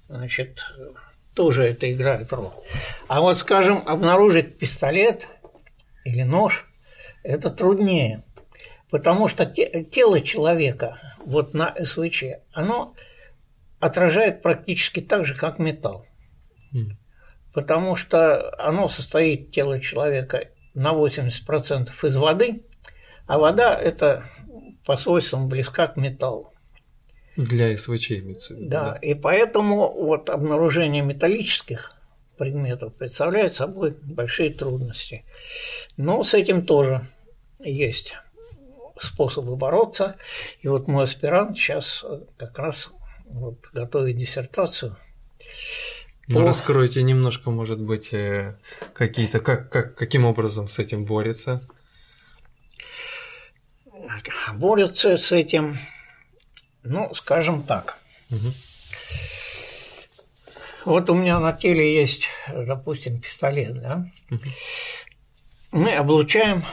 значит, 0.09 0.65
тоже 1.35 1.65
это 1.65 1.91
играет 1.93 2.33
роль. 2.33 2.51
А 3.09 3.21
вот, 3.21 3.39
скажем, 3.39 3.83
обнаружить 3.87 4.59
пистолет 4.59 5.29
или 6.05 6.23
нож– 6.23 6.67
это 7.23 7.51
труднее, 7.51 8.25
потому 8.91 9.29
что 9.29 9.47
тело 9.47 10.21
человека 10.21 10.99
вот 11.25 11.55
на 11.55 11.75
СВЧ, 11.83 12.25
оно 12.53 12.95
отражает 13.81 14.43
практически 14.43 15.01
так 15.01 15.25
же, 15.25 15.35
как 15.35 15.59
металл. 15.59 16.07
Потому 17.53 17.97
что 17.97 18.55
оно 18.59 18.89
состоит, 18.89 19.51
тело 19.51 19.81
человека, 19.81 20.49
на 20.75 20.93
80% 20.93 21.91
из 22.03 22.17
воды, 22.17 22.63
а 23.27 23.39
вода– 23.39 23.79
это 23.81 24.25
по 24.87 24.97
свойствам 24.97 25.49
близка 25.49 25.87
к 25.87 25.97
металлу. 25.97 26.53
Для 27.37 27.77
СВЧ 27.77 28.13
имеется 28.13 28.55
в 28.55 28.57
виду. 28.57 28.71
Да, 28.71 28.91
да, 28.93 28.99
и 29.01 29.15
поэтому 29.15 29.93
вот 29.93 30.29
обнаружение 30.29 31.03
металлических 31.03 31.95
предметов 32.37 32.95
представляет 32.95 33.53
собой 33.53 33.97
большие 34.03 34.53
трудности. 34.53 35.25
Но 35.97 36.23
с 36.23 36.35
этим 36.35 36.67
тоже 36.67 37.07
есть 37.61 38.17
способы 38.99 39.57
бороться. 39.57 40.17
И 40.61 40.69
вот 40.69 40.89
мой 40.89 41.05
аспирант 41.05 41.57
сейчас 41.57 42.05
как 42.37 42.59
раз 42.59 42.91
вот 43.27 43.59
готовит 43.73 44.17
диссертацию 44.17 44.97
ну, 46.29 46.43
О. 46.43 46.47
раскройте 46.47 47.03
немножко, 47.03 47.51
может 47.51 47.81
быть, 47.81 48.13
э, 48.13 48.57
какие-то, 48.95 49.41
как, 49.41 49.71
как, 49.71 49.95
каким 49.95 50.25
образом 50.25 50.69
с 50.69 50.79
этим 50.79 51.05
борется? 51.05 51.61
Борются 54.55 55.17
с 55.17 55.33
этим, 55.33 55.77
ну, 56.83 57.13
скажем 57.15 57.63
так. 57.63 57.99
Угу. 58.31 58.49
Вот 60.85 61.11
у 61.11 61.15
меня 61.15 61.39
на 61.39 61.53
теле 61.53 61.95
есть, 61.95 62.29
допустим, 62.49 63.21
пистолет, 63.21 63.81
да? 63.81 64.07
Угу. 64.31 64.41
Мы 65.73 65.95
облучаем 65.95 66.65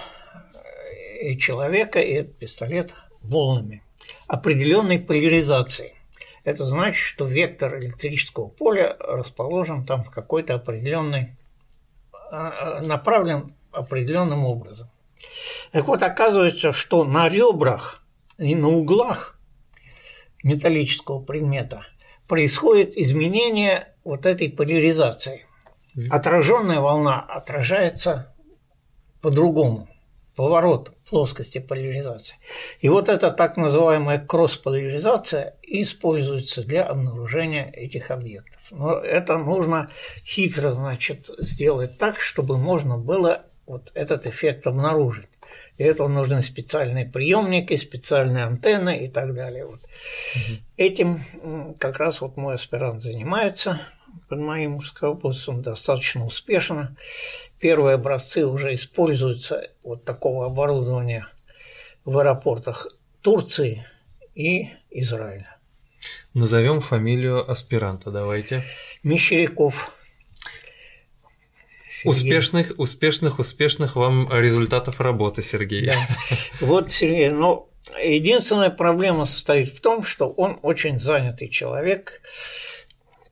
и 1.22 1.38
человека, 1.38 2.00
и 2.00 2.14
этот 2.14 2.38
пистолет 2.38 2.94
волнами 3.22 3.84
определенной 4.28 5.00
поляризации. 5.00 5.94
Это 6.44 6.66
значит, 6.66 7.04
что 7.04 7.26
вектор 7.26 7.78
электрического 7.80 8.48
поля 8.48 8.96
расположен 9.00 9.86
там 9.86 10.04
в 10.04 10.12
какой-то 10.12 10.56
определенный, 10.56 11.36
а, 12.32 12.78
а, 12.78 12.82
направлен 12.82 13.54
определенным 13.72 14.46
образом. 14.46 14.90
Так 15.72 15.86
вот, 15.86 16.02
оказывается, 16.02 16.74
что 16.74 17.04
на 17.04 17.30
ребрах 17.30 18.04
и 18.38 18.56
на 18.56 18.70
углах 18.70 19.38
металлического 20.44 21.22
предмета 21.22 21.86
происходит 22.28 22.98
изменение 22.98 23.94
вот 24.04 24.26
этой 24.26 24.50
поляризации. 24.50 25.46
Отраженная 26.10 26.80
волна 26.80 27.20
отражается 27.20 28.34
по-другому, 29.22 29.88
поворот 30.40 30.94
плоскости 31.10 31.58
поляризации. 31.58 32.38
И 32.80 32.88
вот 32.88 33.10
эта 33.10 33.30
так 33.30 33.58
называемая 33.58 34.20
кросс-поляризация 34.20 35.58
используется 35.64 36.64
для 36.64 36.86
обнаружения 36.86 37.70
этих 37.70 38.10
объектов. 38.10 38.62
Но 38.72 38.94
это 38.94 39.38
нужно 39.38 39.90
хитро, 40.26 40.72
значит, 40.72 41.30
сделать 41.40 41.98
так, 41.98 42.22
чтобы 42.22 42.58
можно 42.58 42.98
было 42.98 43.44
вот 43.68 43.92
этот 43.96 44.28
эффект 44.28 44.66
обнаружить. 44.66 45.28
Для 45.78 45.88
этого 45.88 46.08
нужны 46.08 46.42
специальные 46.42 47.06
приемники, 47.06 47.76
специальные 47.76 48.46
антенны 48.46 48.98
и 48.98 49.10
так 49.10 49.36
далее. 49.36 49.66
Вот. 49.66 49.82
Угу. 49.82 50.58
Этим 50.78 51.76
как 51.80 52.00
раз 52.00 52.22
вот 52.22 52.38
мой 52.38 52.56
аспирант 52.56 53.02
занимается 53.02 53.82
под 54.30 54.40
моим 54.40 54.80
руководством 54.80 55.62
достаточно 55.62 56.26
успешно. 56.26 56.96
Первые 57.60 57.96
образцы 57.96 58.46
уже 58.46 58.74
используются 58.76 59.72
вот 59.84 60.06
такого 60.06 60.46
оборудования 60.46 61.28
в 62.06 62.18
аэропортах 62.20 62.88
Турции 63.22 63.86
и 64.36 64.70
Израиля. 64.92 65.58
Назовем 66.34 66.80
фамилию 66.80 67.50
аспиранта, 67.50 68.12
давайте. 68.12 68.64
Мещеряков. 69.04 69.92
Сергей. 71.90 72.12
Успешных, 72.12 72.74
успешных, 72.78 73.40
успешных 73.40 73.96
вам 73.98 74.32
результатов 74.32 75.02
работы, 75.02 75.44
Сергей. 75.44 75.88
Да. 75.88 75.96
Вот, 76.62 76.92
Сергей, 76.92 77.30
но 77.30 77.68
единственная 78.02 78.70
проблема 78.70 79.26
состоит 79.26 79.70
в 79.70 79.82
том, 79.82 80.04
что 80.04 80.30
он 80.30 80.60
очень 80.62 80.98
занятый 80.98 81.50
человек. 81.50 82.22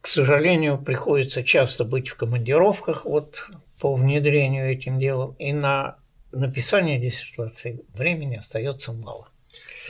К 0.07 0.09
сожалению, 0.09 0.77
приходится 0.77 1.43
часто 1.43 1.83
быть 1.83 2.07
в 2.07 2.15
командировках 2.15 3.03
вот, 3.03 3.49
по 3.81 3.93
внедрению 3.93 4.71
этим 4.71 4.99
делом, 4.99 5.35
и 5.37 5.51
на 5.51 5.97
написание 6.31 6.97
диссертации 6.97 7.81
времени 7.93 8.37
остается 8.37 8.93
мало. 8.93 9.27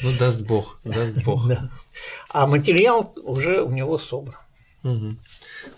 Ну, 0.02 0.10
даст 0.18 0.42
Бог, 0.42 0.80
даст 0.84 1.16
Бог. 1.24 1.48
Да. 1.48 1.70
А 2.30 2.48
материал 2.48 3.14
уже 3.16 3.62
у 3.62 3.70
него 3.70 4.00
собран. 4.00 4.40
Угу. 4.84 5.18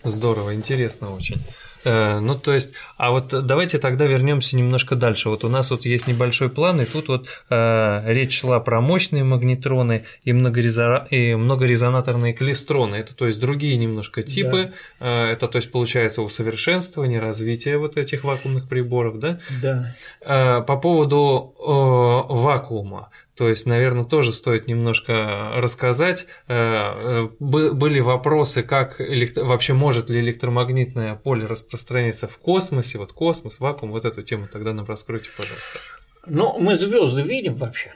Здорово, 0.04 0.54
интересно 0.54 1.14
очень. 1.14 1.42
Э, 1.84 2.20
ну, 2.20 2.38
то 2.38 2.52
есть, 2.52 2.74
а 2.96 3.10
вот 3.10 3.28
давайте 3.28 3.78
тогда 3.78 4.06
вернемся 4.06 4.56
немножко 4.56 4.96
дальше. 4.96 5.28
Вот 5.28 5.44
у 5.44 5.48
нас 5.48 5.70
вот 5.70 5.84
есть 5.84 6.08
небольшой 6.08 6.50
план, 6.50 6.80
и 6.80 6.84
тут 6.84 7.08
вот 7.08 7.28
э, 7.48 8.02
речь 8.06 8.40
шла 8.40 8.60
про 8.60 8.80
мощные 8.80 9.24
магнитроны 9.24 10.04
и, 10.24 10.32
многорезо... 10.32 11.06
и 11.10 11.34
многорезонаторные 11.34 12.32
клистроны. 12.32 12.96
Это 12.96 13.14
то 13.14 13.26
есть 13.26 13.40
другие 13.40 13.76
немножко 13.76 14.22
типы. 14.22 14.72
Да. 15.00 15.06
Э, 15.06 15.32
это 15.32 15.48
то 15.48 15.56
есть 15.56 15.70
получается 15.72 16.22
усовершенствование, 16.22 17.20
развитие 17.20 17.78
вот 17.78 17.96
этих 17.96 18.24
вакуумных 18.24 18.68
приборов, 18.68 19.18
да? 19.18 19.40
Да. 19.62 19.94
Э, 20.20 20.62
по 20.62 20.76
поводу 20.76 21.54
э, 21.58 22.32
вакуума. 22.32 23.10
То 23.40 23.48
есть, 23.48 23.64
наверное, 23.64 24.04
тоже 24.04 24.34
стоит 24.34 24.68
немножко 24.68 25.52
рассказать. 25.54 26.26
Э, 26.46 27.24
э, 27.24 27.28
были 27.40 28.00
вопросы, 28.00 28.62
как 28.62 29.00
электро... 29.00 29.44
вообще 29.44 29.72
может 29.72 30.10
ли 30.10 30.20
электромагнитное 30.20 31.14
поле 31.14 31.46
распространяться 31.46 32.28
в 32.28 32.36
космосе, 32.36 32.98
вот 32.98 33.14
космос, 33.14 33.58
вакуум, 33.58 33.92
вот 33.92 34.04
эту 34.04 34.22
тему 34.22 34.46
тогда 34.46 34.74
нам 34.74 34.84
раскройте, 34.84 35.30
пожалуйста. 35.34 35.78
Ну, 36.26 36.58
мы 36.58 36.76
звезды 36.76 37.22
видим 37.22 37.54
вообще. 37.54 37.94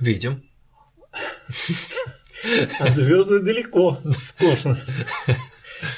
Видим. 0.00 0.42
А 2.80 2.90
звезды 2.90 3.38
далеко 3.38 4.00
в 4.02 4.34
космосе. 4.40 4.82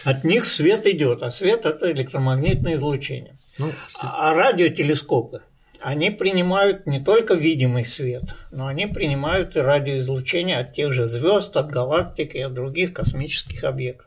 От 0.04 0.22
них 0.22 0.44
свет 0.44 0.86
идет, 0.86 1.22
а 1.22 1.30
свет 1.30 1.64
это 1.64 1.90
электромагнитное 1.90 2.74
излучение. 2.74 3.38
Ну, 3.56 3.72
а 4.02 4.34
радиотелескопы 4.34 5.40
они 5.82 6.10
принимают 6.10 6.86
не 6.86 7.00
только 7.00 7.34
видимый 7.34 7.84
свет, 7.84 8.22
но 8.50 8.66
они 8.66 8.86
принимают 8.86 9.56
и 9.56 9.60
радиоизлучение 9.60 10.58
от 10.58 10.72
тех 10.72 10.92
же 10.92 11.04
звезд, 11.06 11.56
от 11.56 11.70
галактик 11.70 12.34
и 12.34 12.40
от 12.40 12.54
других 12.54 12.92
космических 12.92 13.64
объектов. 13.64 14.06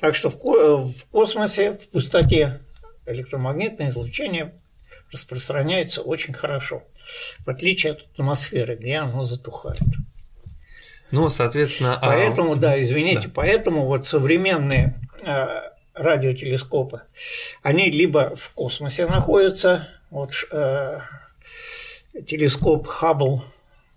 Так 0.00 0.16
что 0.16 0.30
в 0.30 1.04
космосе, 1.10 1.72
в 1.72 1.88
пустоте 1.90 2.60
электромагнитное 3.06 3.88
излучение 3.88 4.54
распространяется 5.12 6.02
очень 6.02 6.32
хорошо, 6.32 6.84
в 7.44 7.50
отличие 7.50 7.92
от 7.92 8.06
атмосферы, 8.12 8.76
где 8.76 8.96
оно 8.96 9.24
затухает. 9.24 9.80
Ну, 11.10 11.28
соответственно... 11.28 11.98
А 11.98 12.06
поэтому, 12.06 12.52
а... 12.52 12.56
да, 12.56 12.80
извините, 12.80 13.28
да. 13.28 13.32
поэтому 13.34 13.84
вот 13.84 14.06
современные 14.06 14.96
э, 15.22 15.46
радиотелескопы, 15.94 17.02
они 17.62 17.90
либо 17.90 18.34
в 18.36 18.52
космосе 18.52 19.06
находятся, 19.06 19.88
вот 20.10 20.32
э, 20.50 21.00
телескоп 22.26 22.86
Хаббл, 22.86 23.44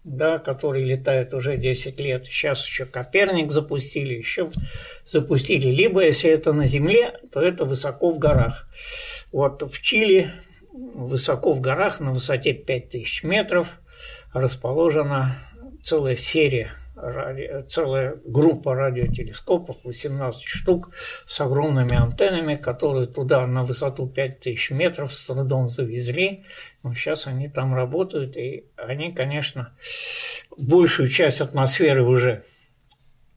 да, 0.04 0.38
который 0.38 0.84
летает 0.84 1.34
уже 1.34 1.58
10 1.58 2.00
лет. 2.00 2.26
Сейчас 2.26 2.66
еще 2.66 2.86
Коперник 2.86 3.52
запустили, 3.52 4.14
еще 4.14 4.52
запустили. 5.10 5.68
Либо, 5.68 6.04
если 6.04 6.30
это 6.30 6.54
на 6.54 6.66
Земле, 6.66 7.20
то 7.32 7.42
это 7.42 7.66
высоко 7.66 8.10
в 8.10 8.20
горах. 8.20 8.68
Вот 9.32 9.64
в 9.64 9.82
Чили 9.82 10.32
высоко 10.72 11.54
в 11.54 11.62
горах 11.62 12.00
на 12.00 12.12
высоте 12.12 12.54
5000 12.54 13.24
метров 13.24 13.80
расположена 14.34 15.38
целая 15.84 16.16
серия 16.16 16.72
ради... 17.12 17.66
целая 17.68 18.18
группа 18.26 18.76
радиотелескопов, 18.76 19.86
18 19.86 20.42
штук 20.44 20.92
с 21.26 21.40
огромными 21.42 21.96
антеннами, 21.96 22.56
которые 22.56 23.08
туда 23.08 23.46
на 23.48 23.64
высоту 23.64 24.08
5000 24.08 24.72
метров 24.72 25.14
с 25.14 25.26
трудом 25.26 25.70
завезли. 25.70 26.44
Но 26.84 26.94
сейчас 26.94 27.28
они 27.28 27.50
там 27.50 27.74
работают, 27.74 28.38
и 28.38 28.66
они, 28.78 29.14
конечно, 29.14 29.76
большую 30.58 31.08
часть 31.08 31.42
атмосферы 31.42 32.04
уже 32.04 32.44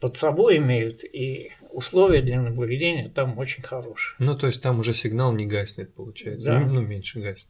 под 0.00 0.16
собой 0.16 0.58
имеют, 0.58 1.04
и 1.04 1.52
условия 1.70 2.22
для 2.22 2.40
наблюдения 2.40 3.08
там 3.08 3.38
очень 3.38 3.62
хорошие. 3.62 4.14
Ну, 4.18 4.36
то 4.36 4.46
есть 4.46 4.62
там 4.62 4.80
уже 4.80 4.94
сигнал 4.94 5.32
не 5.32 5.46
гаснет, 5.46 5.94
получается, 5.94 6.50
да. 6.50 6.60
ну, 6.60 6.80
меньше 6.80 7.20
гаснет. 7.20 7.48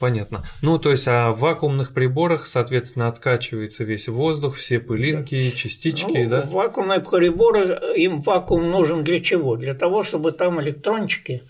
Понятно. 0.00 0.44
Ну, 0.62 0.78
то 0.78 0.90
есть, 0.90 1.06
а 1.06 1.30
в 1.30 1.40
вакуумных 1.40 1.92
приборах, 1.92 2.46
соответственно, 2.46 3.06
откачивается 3.06 3.84
весь 3.84 4.08
воздух, 4.08 4.56
все 4.56 4.80
пылинки, 4.80 5.50
частички, 5.50 6.24
ну, 6.24 6.30
да? 6.30 6.42
Вакуумные 6.42 7.00
приборы, 7.00 7.78
им 7.96 8.20
вакуум 8.20 8.70
нужен 8.70 9.04
для 9.04 9.20
чего? 9.20 9.56
Для 9.56 9.74
того, 9.74 10.02
чтобы 10.02 10.32
там 10.32 10.58
электрончики 10.62 11.42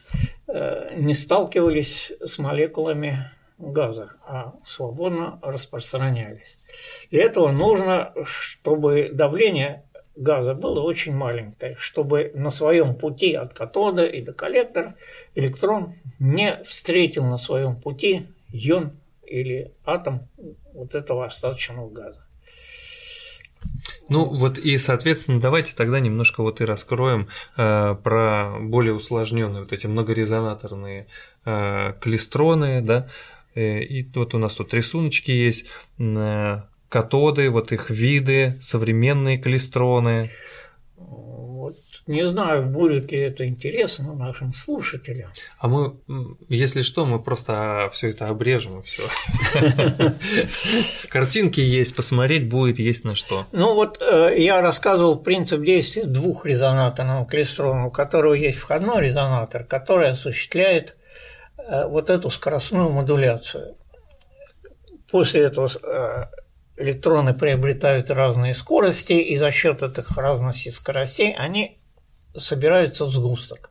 э, 0.49 0.95
не 0.97 1.15
сталкивались 1.15 2.11
с 2.21 2.39
молекулами 2.39 3.31
газа, 3.57 4.15
а 4.27 4.55
свободно 4.65 5.39
распространялись. 5.43 6.59
Для 7.13 7.23
этого 7.23 7.53
нужно, 7.53 8.13
чтобы 8.25 9.11
давление 9.13 9.85
газа 10.17 10.55
было 10.55 10.81
очень 10.81 11.15
маленькое, 11.15 11.77
чтобы 11.79 12.33
на 12.35 12.51
своем 12.51 12.95
пути 12.95 13.35
от 13.35 13.55
катода 13.55 14.05
и 14.05 14.21
до 14.21 14.33
коллектора 14.33 14.97
электрон 15.37 15.95
не 16.19 16.61
встретил 16.65 17.25
на 17.25 17.39
своем 17.39 17.77
пути 17.77 18.27
йон 18.53 18.93
или 19.27 19.73
атом 19.85 20.29
вот 20.73 20.95
этого 20.95 21.25
остаточного 21.25 21.91
газа. 21.91 22.25
Ну 24.09 24.25
вот 24.25 24.59
и, 24.59 24.77
соответственно, 24.79 25.41
давайте 25.41 25.75
тогда 25.77 26.01
немножко 26.01 26.43
вот 26.43 26.61
и 26.61 26.65
раскроем 26.65 27.29
э, 27.57 27.95
про 28.03 28.57
более 28.61 28.95
усложненные 28.95 29.63
вот 29.63 29.73
эти 29.73 29.87
многорезонаторные 29.87 31.07
э, 31.45 31.93
клистроны, 32.01 32.83
да, 32.83 33.09
э, 33.55 33.83
и 33.83 34.11
вот 34.15 34.35
у 34.35 34.39
нас 34.39 34.55
тут 34.55 34.75
рисуночки 34.75 35.31
есть, 35.31 35.67
э, 35.99 36.63
катоды, 36.89 37.51
вот 37.51 37.73
их 37.73 37.89
виды, 37.89 38.59
современные 38.61 39.39
клистроны. 39.39 40.33
Не 42.07 42.27
знаю, 42.27 42.67
будет 42.67 43.13
ли 43.13 43.19
это 43.19 43.47
интересно 43.47 44.15
нашим 44.15 44.53
слушателям. 44.53 45.31
А 45.59 45.69
мы, 45.69 45.97
если 46.49 46.83
что, 46.83 47.07
мы 47.07 47.23
просто 47.23 47.89
все 47.93 48.11
это 48.11 48.29
обрежем 48.29 48.81
и 48.81 48.83
все. 48.83 49.03
Картинки 51.09 51.61
есть, 51.61 51.95
посмотреть 51.95 52.49
будет, 52.49 52.79
есть 52.79 53.05
на 53.05 53.15
что. 53.15 53.47
Ну 53.53 53.75
вот 53.75 53.99
э, 54.01 54.35
я 54.39 54.61
рассказывал 54.61 55.21
принцип 55.21 55.63
действия 55.63 56.05
двух 56.05 56.47
резонаторного 56.47 57.27
клистрона, 57.27 57.87
у 57.87 57.91
которого 57.91 58.35
есть 58.35 58.59
входной 58.59 59.03
резонатор, 59.03 59.65
который 59.65 60.11
осуществляет 60.11 60.97
э, 61.59 61.87
вот 61.87 62.11
эту 62.11 62.31
скоростную 62.31 62.91
модуляцию. 62.91 63.77
После 65.11 65.43
этого 65.43 65.69
э, 65.69 66.25
электроны 66.77 67.35
приобретают 67.35 68.11
разные 68.11 68.55
скорости, 68.55 69.13
и 69.13 69.37
за 69.37 69.51
счет 69.51 69.83
этих 69.83 70.17
разности 70.17 70.71
скоростей 70.71 71.35
они 71.35 71.80
собирается 72.37 73.07
сгусток. 73.07 73.71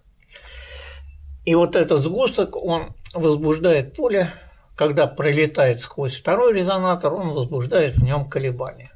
И 1.45 1.55
вот 1.55 1.75
этот 1.75 2.01
сгусток, 2.01 2.55
он 2.55 2.95
возбуждает 3.13 3.95
поле, 3.95 4.31
когда 4.75 5.07
пролетает 5.07 5.79
сквозь 5.79 6.19
второй 6.19 6.53
резонатор, 6.53 7.13
он 7.13 7.29
возбуждает 7.29 7.95
в 7.95 8.03
нем 8.03 8.29
колебания. 8.29 8.91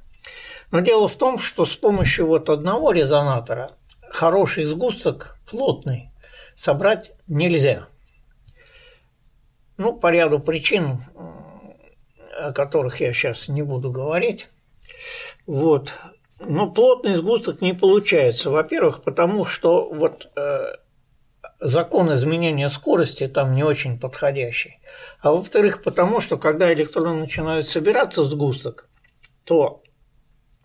Но 0.72 0.80
дело 0.80 1.08
в 1.08 1.16
том, 1.16 1.40
что 1.40 1.66
с 1.66 1.76
помощью 1.76 2.28
вот 2.28 2.50
одного 2.50 2.92
резонатора 2.92 3.78
хороший 4.10 4.66
сгусток, 4.66 5.38
плотный, 5.50 6.12
собрать 6.56 7.14
нельзя. 7.28 7.88
Ну, 9.78 9.94
по 9.94 10.12
ряду 10.12 10.40
причин 10.40 11.02
о 12.44 12.52
которых 12.52 13.00
я 13.00 13.14
сейчас 13.14 13.48
не 13.48 13.62
буду 13.62 13.92
говорить. 13.92 14.50
Вот. 15.46 15.94
Но 16.46 16.72
плотный 16.72 17.16
сгусток 17.16 17.62
не 17.62 17.74
получается. 17.74 18.50
Во-первых, 18.50 19.04
потому 19.04 19.46
что 19.46 19.90
вот 19.90 20.30
э, 20.36 20.76
закон 21.60 22.14
изменения 22.14 22.70
скорости 22.70 23.28
там 23.28 23.56
не 23.56 23.64
очень 23.64 24.00
подходящий. 24.00 24.80
А 25.22 25.32
во-вторых, 25.32 25.84
потому 25.84 26.20
что 26.20 26.38
когда 26.38 26.74
электроны 26.74 27.22
начинают 27.22 27.66
собираться 27.66 28.22
в 28.22 28.26
сгусток, 28.26 28.90
то 29.44 29.84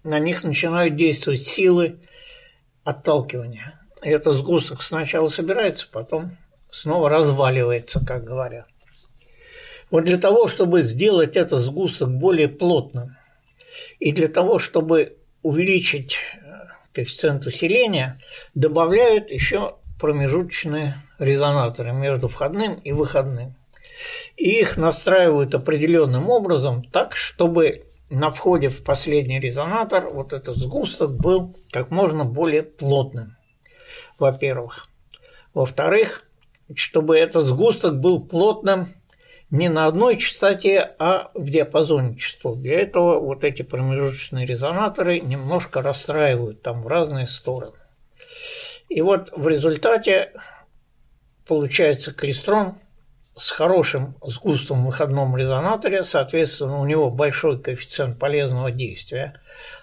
на 0.05 0.19
них 0.19 0.45
начинают 0.45 0.97
действовать 0.97 1.41
силы 1.41 2.01
отталкивания. 2.85 3.81
И 4.03 4.09
этот 4.09 4.37
сгусток 4.37 4.83
сначала 4.83 5.29
собирается, 5.29 5.87
потом 5.91 6.33
снова 6.71 7.09
разваливается, 7.09 8.05
как 8.05 8.25
говорят. 8.25 8.67
Вот 9.91 10.05
для 10.05 10.19
того, 10.19 10.49
чтобы 10.49 10.83
сделать 10.83 11.37
этот 11.37 11.61
сгусток 11.61 12.11
более 12.11 12.49
плотным, 12.49 13.17
и 13.99 14.13
для 14.13 14.29
того, 14.29 14.59
чтобы 14.59 15.17
увеличить 15.49 16.19
э, 16.43 16.67
коэффициент 16.93 17.47
усиления, 17.47 18.21
добавляют 18.55 19.31
еще 19.31 19.77
промежуточные 19.99 20.97
резонаторы 21.19 21.93
между 21.93 22.29
входным 22.29 22.75
и 22.75 22.93
выходным. 22.93 23.55
И 24.37 24.61
их 24.61 24.77
настраивают 24.77 25.55
определенным 25.55 26.29
образом 26.29 26.85
так, 26.85 27.17
чтобы 27.17 27.87
на 28.11 28.31
входе 28.31 28.69
в 28.69 28.85
последний 28.85 29.41
резонатор 29.41 30.11
вот 30.11 30.35
этот 30.35 30.59
сгусток 30.59 31.17
был 31.17 31.57
как 31.71 31.91
можно 31.91 32.27
более 32.27 32.63
плотным, 32.63 33.39
во-первых. 34.19 34.89
Во-вторых, 35.55 36.25
чтобы 36.75 37.17
этот 37.17 37.47
сгусток 37.47 37.99
был 37.99 38.23
плотным 38.23 38.89
не 39.51 39.69
на 39.69 39.87
одной 39.87 40.19
частоте, 40.19 40.95
а 40.99 41.31
в 41.35 41.51
диапазоне 41.51 42.17
частот. 42.17 42.61
Для 42.61 42.81
этого 42.81 43.19
вот 43.19 43.45
эти 43.45 43.63
промежуточные 43.63 44.47
резонаторы 44.47 45.21
немножко 45.21 45.83
расстраивают 45.83 46.63
там 46.63 46.83
в 46.83 46.87
разные 46.87 47.27
стороны. 47.27 47.77
И 48.89 49.01
вот 49.01 49.31
в 49.35 49.49
результате 49.49 50.33
получается 51.47 52.13
клистрон 52.13 52.75
с 53.37 53.51
хорошим 53.51 54.17
сгустом 54.23 54.83
в 54.83 54.87
выходном 54.87 55.37
резонаторе, 55.37 56.03
соответственно, 56.05 56.81
у 56.81 56.85
него 56.85 57.11
большой 57.11 57.61
коэффициент 57.61 58.19
полезного 58.19 58.71
действия 58.71 59.41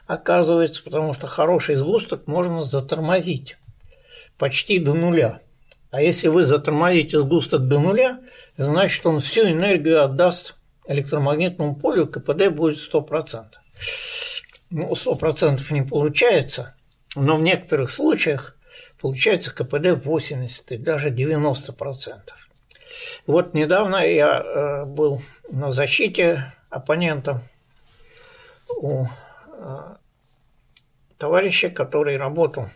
оказывается, 0.07 0.83
потому 0.83 1.13
что 1.13 1.27
хороший 1.27 1.75
сгусток 1.75 2.27
можно 2.27 2.63
затормозить 2.63 3.57
почти 4.37 4.77
до 4.79 4.93
нуля. 4.93 5.41
А 5.95 6.01
если 6.01 6.27
вы 6.27 6.43
затормозите 6.43 7.19
сгусток 7.19 7.69
до 7.69 7.79
нуля, 7.79 8.19
значит 8.57 9.05
он 9.05 9.21
всю 9.21 9.47
энергию 9.47 10.03
отдаст 10.03 10.55
электромагнитному 10.89 11.73
полю, 11.73 12.05
КПД 12.05 12.49
будет 12.49 12.79
100%. 12.79 13.45
Ну, 14.71 14.91
100% 14.91 15.61
не 15.71 15.83
получается, 15.83 16.75
но 17.15 17.37
в 17.37 17.41
некоторых 17.43 17.91
случаях 17.91 18.57
получается 18.99 19.55
КПД 19.55 20.05
80 20.05 20.73
и 20.73 20.77
даже 20.77 21.11
90%. 21.11 22.19
Вот 23.25 23.53
недавно 23.53 24.05
я 24.05 24.41
э, 24.41 24.85
был 24.85 25.21
на 25.49 25.71
защите 25.71 26.51
оппонента 26.69 27.41
у 28.75 29.05
э, 29.05 29.95
товарища, 31.17 31.69
который 31.69 32.17
работал 32.17 32.67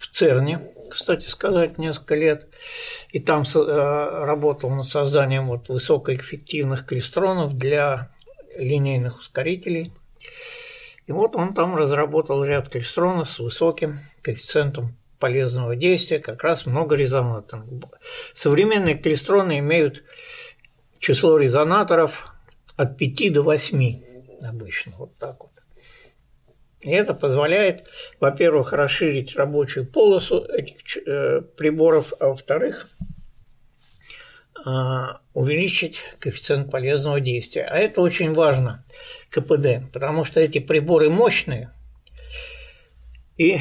в 0.00 0.08
ЦЕРНе, 0.08 0.72
кстати 0.90 1.28
сказать, 1.28 1.76
несколько 1.76 2.14
лет, 2.14 2.48
и 3.10 3.20
там 3.20 3.42
э, 3.42 4.24
работал 4.24 4.70
над 4.70 4.86
созданием 4.86 5.46
вот 5.46 5.68
высокоэффективных 5.68 6.86
клистронов 6.86 7.56
для 7.56 8.10
линейных 8.56 9.18
ускорителей. 9.18 9.92
И 11.06 11.12
вот 11.12 11.36
он 11.36 11.52
там 11.52 11.76
разработал 11.76 12.42
ряд 12.42 12.70
клистронов 12.70 13.28
с 13.28 13.38
высоким 13.38 14.00
коэффициентом 14.22 14.96
полезного 15.18 15.76
действия, 15.76 16.18
как 16.18 16.42
раз 16.42 16.64
много 16.64 16.96
резонаторов. 16.96 17.66
Современные 18.32 18.94
клистроны 18.96 19.58
имеют 19.58 20.02
число 20.98 21.36
резонаторов 21.36 22.32
от 22.76 22.96
5 22.96 23.32
до 23.34 23.42
8 23.42 24.02
обычно, 24.48 24.92
вот 24.96 25.14
так 25.18 25.40
вот. 25.40 25.49
И 26.80 26.90
это 26.90 27.12
позволяет, 27.12 27.86
во-первых, 28.20 28.72
расширить 28.72 29.36
рабочую 29.36 29.86
полосу 29.86 30.44
этих 30.44 30.96
э, 30.96 31.42
приборов, 31.56 32.14
а 32.18 32.28
во-вторых, 32.28 32.88
э, 34.64 34.70
увеличить 35.34 35.98
коэффициент 36.18 36.70
полезного 36.70 37.20
действия. 37.20 37.64
А 37.64 37.76
это 37.76 38.00
очень 38.00 38.32
важно, 38.32 38.84
КПД, 39.28 39.92
потому 39.92 40.24
что 40.24 40.40
эти 40.40 40.58
приборы 40.58 41.10
мощные, 41.10 41.70
и 43.36 43.58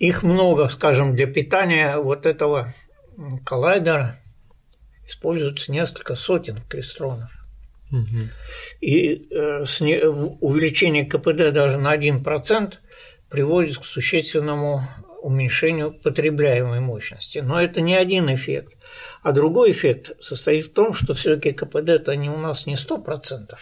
их 0.00 0.24
много, 0.24 0.68
скажем, 0.68 1.14
для 1.14 1.28
питания 1.28 1.96
вот 1.96 2.26
этого 2.26 2.74
коллайдера 3.44 4.18
используется 5.06 5.70
несколько 5.70 6.16
сотен 6.16 6.60
клистронов. 6.68 7.41
Угу. 7.92 8.28
И 8.80 9.28
э, 9.30 9.64
увеличение 10.40 11.04
КПД 11.04 11.52
даже 11.52 11.78
на 11.78 11.94
1% 11.94 12.74
приводит 13.28 13.78
к 13.78 13.84
существенному 13.84 14.88
уменьшению 15.22 15.92
потребляемой 15.92 16.80
мощности. 16.80 17.38
Но 17.38 17.62
это 17.62 17.80
не 17.80 17.94
один 17.94 18.34
эффект. 18.34 18.74
А 19.22 19.32
другой 19.32 19.70
эффект 19.70 20.12
состоит 20.20 20.64
в 20.64 20.72
том, 20.72 20.94
что 20.94 21.14
все-таки 21.14 21.52
КПД-то 21.52 22.14
не 22.16 22.28
у 22.28 22.36
нас 22.36 22.66
не 22.66 22.74
100%. 22.74 23.52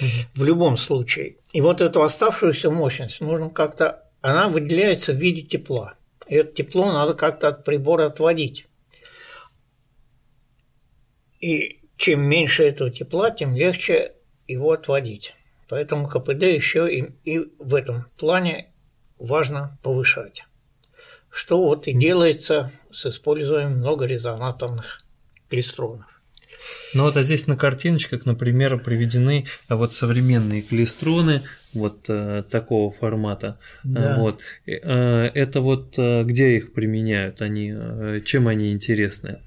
Угу. 0.00 0.08
В 0.34 0.44
любом 0.44 0.76
случае. 0.76 1.36
И 1.52 1.60
вот 1.60 1.80
эту 1.80 2.02
оставшуюся 2.02 2.70
мощность 2.70 3.20
нужно 3.20 3.50
как-то 3.50 4.02
она 4.20 4.48
выделяется 4.48 5.12
в 5.12 5.16
виде 5.16 5.42
тепла. 5.42 5.94
И 6.26 6.34
это 6.34 6.52
тепло 6.52 6.92
надо 6.92 7.14
как-то 7.14 7.48
от 7.48 7.64
прибора 7.64 8.06
отводить. 8.06 8.66
И 11.40 11.75
чем 11.96 12.22
меньше 12.22 12.64
этого 12.64 12.90
тепла, 12.90 13.30
тем 13.30 13.54
легче 13.54 14.12
его 14.46 14.72
отводить. 14.72 15.34
Поэтому 15.68 16.06
КПД 16.06 16.42
еще 16.42 16.92
и, 16.92 17.06
и 17.24 17.50
в 17.58 17.74
этом 17.74 18.06
плане 18.18 18.72
важно 19.18 19.78
повышать. 19.82 20.44
Что 21.30 21.62
вот 21.62 21.86
и 21.86 21.92
делается 21.92 22.70
с 22.90 23.06
использованием 23.06 23.78
многорезонаторных 23.78 25.04
клистронов. 25.48 26.06
Ну 26.94 27.04
вот 27.04 27.16
а 27.16 27.22
здесь 27.22 27.46
на 27.46 27.56
картиночках, 27.56 28.24
например, 28.24 28.78
приведены 28.78 29.46
вот 29.68 29.92
современные 29.92 30.62
клистроны 30.62 31.42
вот 31.74 32.08
э, 32.08 32.42
такого 32.50 32.90
формата. 32.90 33.58
Да. 33.84 34.16
Вот. 34.18 34.40
Э, 34.66 35.30
это 35.34 35.60
вот 35.60 35.98
э, 35.98 36.22
где 36.24 36.56
их 36.56 36.72
применяют? 36.72 37.42
Они, 37.42 37.72
э, 37.74 38.20
чем 38.24 38.48
они 38.48 38.72
интересны? 38.72 39.42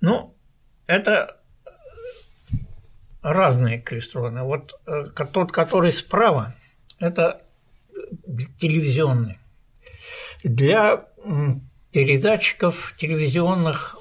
Ну, 0.00 0.34
это 0.88 1.36
разные 3.22 3.78
клистроны. 3.78 4.42
Вот 4.42 4.80
э, 4.86 5.04
тот, 5.32 5.52
который 5.52 5.92
справа, 5.92 6.56
это 6.98 7.40
телевизионный. 8.60 9.38
Для 10.42 11.04
передатчиков 11.92 12.94
телевизионных 12.96 13.98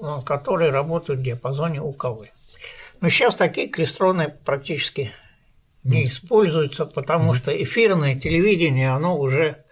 Э, 0.00 0.20
которые 0.24 0.70
работают 0.70 1.20
в 1.20 1.22
диапазоне 1.22 1.82
УКВ. 1.82 2.28
Но 3.00 3.08
сейчас 3.10 3.36
такие 3.36 3.68
клистроны 3.68 4.34
практически 4.44 5.12
не 5.84 6.04
используются, 6.04 6.86
потому 6.86 7.34
что 7.34 7.50
эфирное 7.50 8.18
телевидение, 8.18 8.92
оно 8.92 9.18
уже 9.18 9.62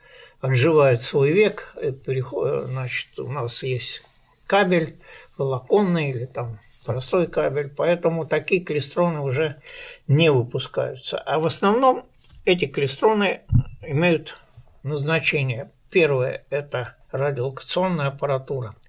отживает 0.41 1.01
свой 1.01 1.33
век. 1.33 1.75
Значит, 1.77 3.19
у 3.19 3.29
нас 3.29 3.63
есть 3.63 4.03
кабель 4.49 4.99
волоконный 5.37 6.11
или 6.11 6.25
там 6.25 6.59
простой 6.85 7.29
кабель, 7.29 7.69
поэтому 7.69 8.27
такие 8.27 8.61
клистроны 8.61 9.21
уже 9.21 9.61
не 10.09 10.33
выпускаются. 10.33 11.19
А 11.19 11.39
в 11.39 11.47
основном 11.47 12.07
эти 12.45 12.65
клистроны 12.65 13.43
имеют 13.83 14.37
назначение. 14.83 15.71
Первое– 15.91 16.45
это 16.51 16.97
радиолокационная 17.13 18.09
аппаратура– 18.09 18.75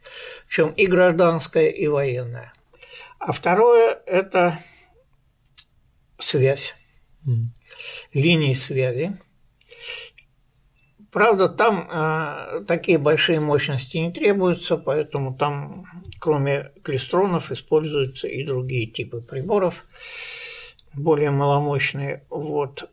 причем 0.47 0.69
и 0.71 0.85
гражданская, 0.85 1.69
и 1.69 1.87
военная. 1.87 2.53
А 3.19 3.31
второе– 3.31 3.99
это 4.05 4.59
связь, 6.17 6.75
mm. 7.25 7.45
линии 8.13 8.53
связи. 8.53 9.17
Правда, 11.11 11.49
там 11.49 11.89
э, 11.91 12.63
такие 12.67 12.97
большие 12.97 13.39
мощности 13.39 13.97
не 13.97 14.11
требуются, 14.11 14.77
поэтому 14.77 15.35
там, 15.35 15.85
кроме 16.19 16.71
клистронов, 16.83 17.51
используются 17.51 18.27
и 18.27 18.45
другие 18.45 18.85
типы 18.85 19.21
приборов, 19.21 19.85
более 20.93 21.31
маломощные. 21.31 22.23
Вот. 22.29 22.89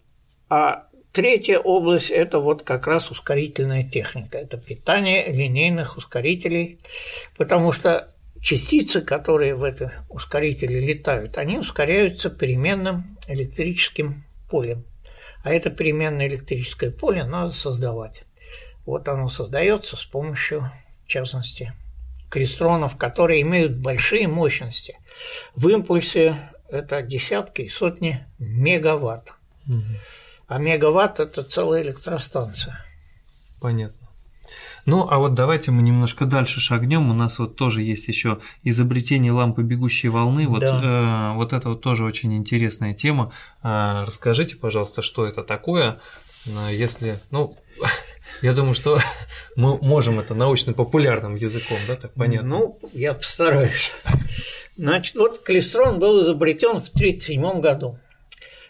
А 0.48 0.86
Третья 1.16 1.59
область– 1.59 2.10
это 2.10 2.40
вот 2.40 2.62
как 2.62 2.86
раз 2.86 3.10
ускорительная 3.10 3.88
техника. 3.88 4.36
Это 4.36 4.59
питание 4.59 5.32
линейных 5.32 5.97
ускорителей, 5.97 6.78
потому 7.38 7.72
что 7.72 8.12
частицы, 8.43 9.01
которые 9.01 9.55
в 9.55 9.64
это 9.64 9.94
ускорителе 10.10 10.78
летают, 10.78 11.38
они 11.38 11.56
ускоряются 11.56 12.28
переменным 12.28 13.16
электрическим 13.28 14.24
полем. 14.51 14.84
А 15.47 15.51
это 15.51 15.70
переменное 15.70 16.27
электрическое 16.27 16.90
поле 16.90 17.23
надо 17.23 17.52
создавать. 17.52 18.24
Вот 18.85 19.06
оно 19.06 19.28
создается 19.28 19.97
с 19.97 20.05
помощью, 20.05 20.73
в 21.05 21.06
частности, 21.06 21.73
клистронов, 22.28 22.97
которые 22.97 23.43
имеют 23.43 23.81
большие 23.81 24.27
мощности. 24.27 24.98
В 25.55 25.68
импульсе 25.68 26.51
это 26.68 27.01
десятки 27.01 27.62
и 27.62 27.68
сотни 27.68 28.27
мегаватт. 28.40 29.35
Угу. 29.68 29.85
А 30.48 30.59
мегаватт– 30.59 31.20
это 31.20 31.44
целая 31.44 31.82
электростанция. 31.82 32.85
Понятно. 33.60 34.06
Ну, 34.87 35.09
а 35.11 35.19
вот 35.19 35.35
давайте 35.35 35.73
мы 35.73 35.83
немножко 35.83 36.27
дальше 36.27 36.61
шагнем. 36.61 37.11
У 37.11 37.13
нас 37.13 37.41
вот 37.41 37.57
тоже 37.57 37.83
есть 37.83 38.07
еще 38.07 38.39
изобретение 38.63 39.33
лампы 39.33 39.63
бегущей 39.63 40.09
волны. 40.09 40.47
Вот, 40.47 40.61
да. 40.61 41.33
э, 41.33 41.37
вот 41.37 41.53
это 41.53 41.71
вот 41.71 41.81
тоже 41.81 42.05
очень 42.05 42.33
интересная 42.37 42.95
тема. 42.95 43.33
Э, 43.65 44.05
расскажите, 44.07 44.57
пожалуйста, 44.57 45.03
что 45.03 45.27
это 45.27 45.43
такое, 45.43 45.99
э, 46.47 46.51
если, 46.73 47.19
ну, 47.33 47.57
я 48.43 48.53
думаю, 48.53 48.75
что 48.75 49.01
мы 49.57 49.77
можем 49.79 50.21
это 50.21 50.35
научно-популярным 50.35 51.35
языком, 51.35 51.79
да, 51.89 51.97
так 51.97 52.15
понятно? 52.15 52.49
Ну, 52.49 52.79
я 52.93 53.13
постараюсь. 53.13 53.93
Значит, 54.77 55.17
вот 55.17 55.43
клестрон 55.43 55.99
был 55.99 56.23
изобретен 56.23 56.79
в 56.79 56.89
1937 56.91 57.61
году. 57.61 57.99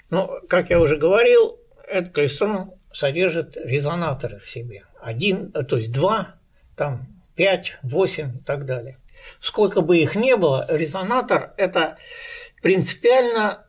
Ну, 0.09 0.31
как 0.49 0.71
я 0.71 0.81
уже 0.81 0.97
говорил, 0.97 1.59
этот 1.87 2.15
клестрон 2.15 2.71
содержит 2.91 3.59
резонаторы 3.59 4.39
в 4.39 4.49
себе. 4.49 4.85
Один, 5.07 5.53
э, 5.55 5.63
то 5.63 5.77
есть 5.77 5.93
два, 5.93 6.35
там 6.77 7.07
пять, 7.37 7.79
восемь 7.85 8.39
и 8.39 8.45
так 8.45 8.67
далее. 8.67 8.97
Сколько 9.41 9.81
бы 9.81 9.99
их 9.99 10.17
ни 10.17 10.35
было, 10.35 10.67
резонатор– 10.69 11.55
это 11.57 11.97
принципиально 12.61 13.65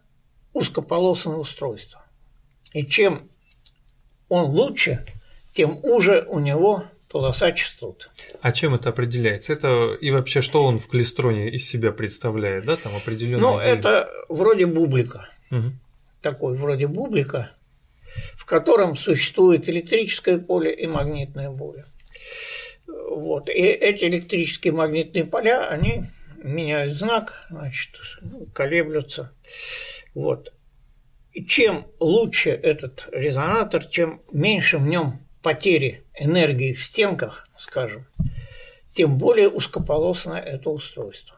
узкополосное 0.53 1.35
устройство. 1.35 2.03
И 2.73 2.83
чем 2.87 3.29
он 4.29 4.45
лучше, 4.45 5.05
тем 5.51 5.79
уже 5.83 6.25
у 6.27 6.39
него 6.39 6.85
полоса 7.07 7.51
частот. 7.51 8.09
А 8.41 8.51
чем 8.51 8.73
это 8.73 8.89
определяется? 8.89 9.53
Это 9.53 9.93
и 9.93 10.09
вообще 10.09 10.41
что 10.41 10.63
он 10.63 10.79
в 10.79 10.87
клестроне 10.87 11.49
из 11.49 11.69
себя 11.69 11.91
представляет, 11.91 12.65
да, 12.65 12.77
там 12.77 12.95
определенные. 12.95 13.41
Ну, 13.41 13.59
это 13.59 14.09
вроде 14.27 14.65
бублика. 14.65 15.29
Угу. 15.51 15.71
Такой 16.23 16.57
вроде 16.57 16.87
бублика, 16.87 17.51
в 18.35 18.45
котором 18.45 18.95
существует 18.95 19.67
электрическое 19.69 20.37
поле 20.37 20.73
и 20.73 20.87
магнитное 20.87 21.51
поле. 21.51 21.85
Вот. 22.87 23.49
И 23.49 23.61
эти 23.61 24.05
электрические 24.05 24.73
магнитные 24.73 25.25
поля, 25.25 25.67
они 25.67 26.03
меняют 26.37 26.93
знак, 26.93 27.45
значит, 27.49 27.95
колеблются. 28.53 29.33
Вот. 30.13 30.53
И 31.33 31.45
чем 31.45 31.87
лучше 31.99 32.49
этот 32.49 33.07
резонатор, 33.11 33.85
чем 33.85 34.21
меньше 34.31 34.77
в 34.77 34.87
нем 34.87 35.25
потери 35.43 36.03
энергии 36.15 36.73
в 36.73 36.83
стенках, 36.83 37.47
скажем, 37.57 38.07
тем 38.91 39.17
более 39.17 39.49
узкополосное 39.49 40.41
это 40.41 40.69
устройство. 40.69 41.37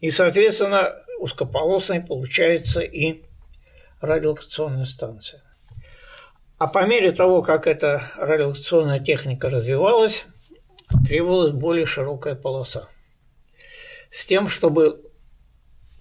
И, 0.00 0.10
соответственно, 0.10 1.02
узкополосной 1.18 2.00
получается 2.00 2.80
и 2.80 3.22
радиолокационная 4.06 4.86
станция. 4.86 5.42
А 6.58 6.68
по 6.68 6.86
мере 6.86 7.12
того, 7.12 7.42
как 7.42 7.66
эта 7.66 8.02
радиолокационная 8.16 9.00
техника 9.00 9.50
развивалась, 9.50 10.24
требовалась 11.06 11.52
более 11.52 11.84
широкая 11.84 12.34
полоса. 12.34 12.88
С 14.10 14.24
тем, 14.24 14.48
чтобы 14.48 15.02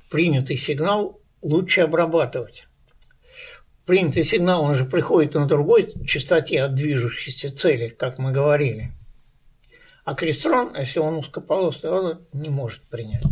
принятый 0.09 0.55
сигнал 0.55 1.19
лучше 1.41 1.81
обрабатывать. 1.81 2.65
Принятый 3.85 4.23
сигнал, 4.23 4.63
он 4.63 4.75
же 4.75 4.85
приходит 4.85 5.33
на 5.33 5.45
другой 5.45 5.93
частоте 6.05 6.63
от 6.63 6.73
движущейся 6.73 7.55
цели, 7.55 7.89
как 7.89 8.17
мы 8.17 8.31
говорили. 8.31 8.91
А 10.05 10.15
крестрон, 10.15 10.75
если 10.75 10.99
он 10.99 11.15
узкополосный, 11.15 11.89
он 11.89 12.25
не 12.31 12.49
может 12.49 12.81
принять. 12.83 13.23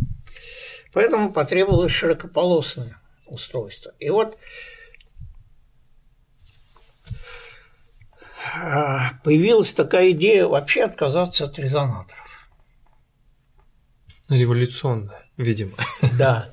Поэтому 0.92 1.32
потребовалось 1.32 1.92
широкополосное 1.92 2.98
устройство. 3.34 3.94
И 4.00 4.10
вот 4.10 4.38
а, 8.56 9.12
появилась 9.24 9.74
такая 9.74 10.12
идея 10.12 10.46
вообще 10.46 10.84
отказаться 10.84 11.46
от 11.46 11.58
резонаторов. 11.60 12.20
Революционная, 14.30 15.24
видимо. 15.38 15.74
Да. 16.18 16.50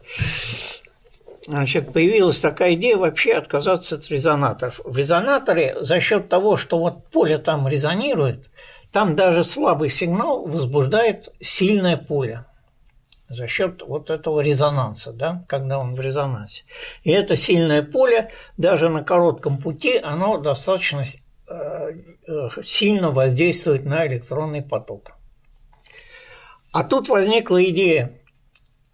Значит, 1.47 1.93
появилась 1.93 2.39
такая 2.39 2.75
идея 2.75 2.97
вообще 2.97 3.33
отказаться 3.33 3.97
от 3.97 4.09
резонаторов. 4.09 4.81
В 4.85 4.97
резонаторе 4.97 5.77
за 5.81 5.99
счет 5.99 6.29
того, 6.29 6.57
что 6.57 6.79
вот 6.79 7.09
поле 7.11 7.39
там 7.39 7.67
резонирует, 7.67 8.47
там 8.93 9.17
даже 9.17 9.43
слабый 9.43 9.91
сигнал 9.91 10.47
возбуждает 10.47 11.33
сильное 11.41 11.97
поле 11.97 12.45
за 13.31 13.47
счет 13.47 13.83
вот 13.83 14.11
этого 14.11 14.41
резонанса, 14.41 15.13
да, 15.13 15.45
когда 15.49 15.79
он 15.79 15.95
в 15.95 16.01
резонансе. 16.01 16.65
И 17.05 17.11
это 17.11 17.37
сильное 17.37 17.83
поле 17.83 18.31
даже 18.57 18.89
на 18.89 19.05
коротком 19.05 19.59
пути, 19.59 19.99
оно 19.99 20.39
достаточно 20.39 21.05
э, 21.49 21.55
э, 22.27 22.49
сильно 22.65 23.11
воздействует 23.11 23.85
на 23.85 24.07
электронный 24.07 24.63
поток. 24.63 25.13
А 26.73 26.83
тут 26.83 27.09
возникла 27.09 27.63
идея, 27.65 28.21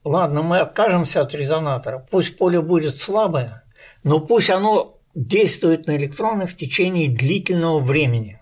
ладно, 0.05 0.43
мы 0.43 0.61
откажемся 0.61 1.23
от 1.23 1.35
резонатора, 1.35 2.07
пусть 2.11 2.37
поле 2.37 2.61
будет 2.61 2.95
слабое, 2.95 3.65
но 4.05 4.21
пусть 4.21 4.51
оно 4.51 5.01
действует 5.15 5.87
на 5.87 5.97
электроны 5.97 6.45
в 6.45 6.55
течение 6.55 7.09
длительного 7.09 7.81
времени. 7.81 8.39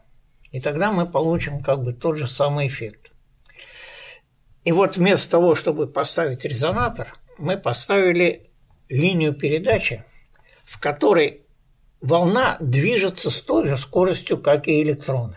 И 0.51 0.61
тогда 0.61 0.91
мы 0.91 1.07
получим 1.07 1.63
как 1.63 1.85
бы 1.85 1.93
тот 1.93 2.17
же 2.17 2.27
самый 2.27 2.67
эффект. 2.67 3.04
И 4.65 4.73
вот 4.73 4.97
вместо 4.97 5.31
того, 5.31 5.55
чтобы 5.55 5.87
поставить 5.87 6.45
резонатор, 6.45 7.15
мы 7.39 7.57
поставили 7.57 8.51
линию 8.89 9.35
передачи, 9.35 10.05
в 10.65 10.81
которой 10.81 11.43
волна 12.01 12.57
движется 12.61 13.31
с 13.31 13.41
той 13.41 13.67
же 13.67 13.77
скоростью, 13.77 14.39
как 14.39 14.69
и 14.69 14.83
электроны. 14.83 15.37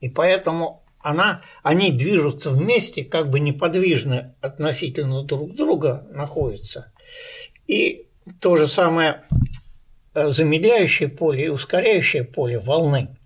И 0.00 0.08
поэтому 0.08 0.84
она, 1.00 1.42
они 1.62 1.90
движутся 1.90 2.50
вместе, 2.50 3.04
как 3.04 3.30
бы 3.30 3.40
неподвижно 3.40 4.34
относительно 4.40 5.24
друг 5.24 5.54
друга 5.54 6.06
находятся. 6.10 6.92
И 7.66 8.06
то 8.40 8.56
же 8.56 8.68
самое 8.68 9.22
э, 10.14 10.30
замедляющее 10.30 11.08
поле 11.08 11.46
и 11.46 11.48
ускоряющее 11.48 12.24
поле 12.24 12.58
волны 12.58 13.17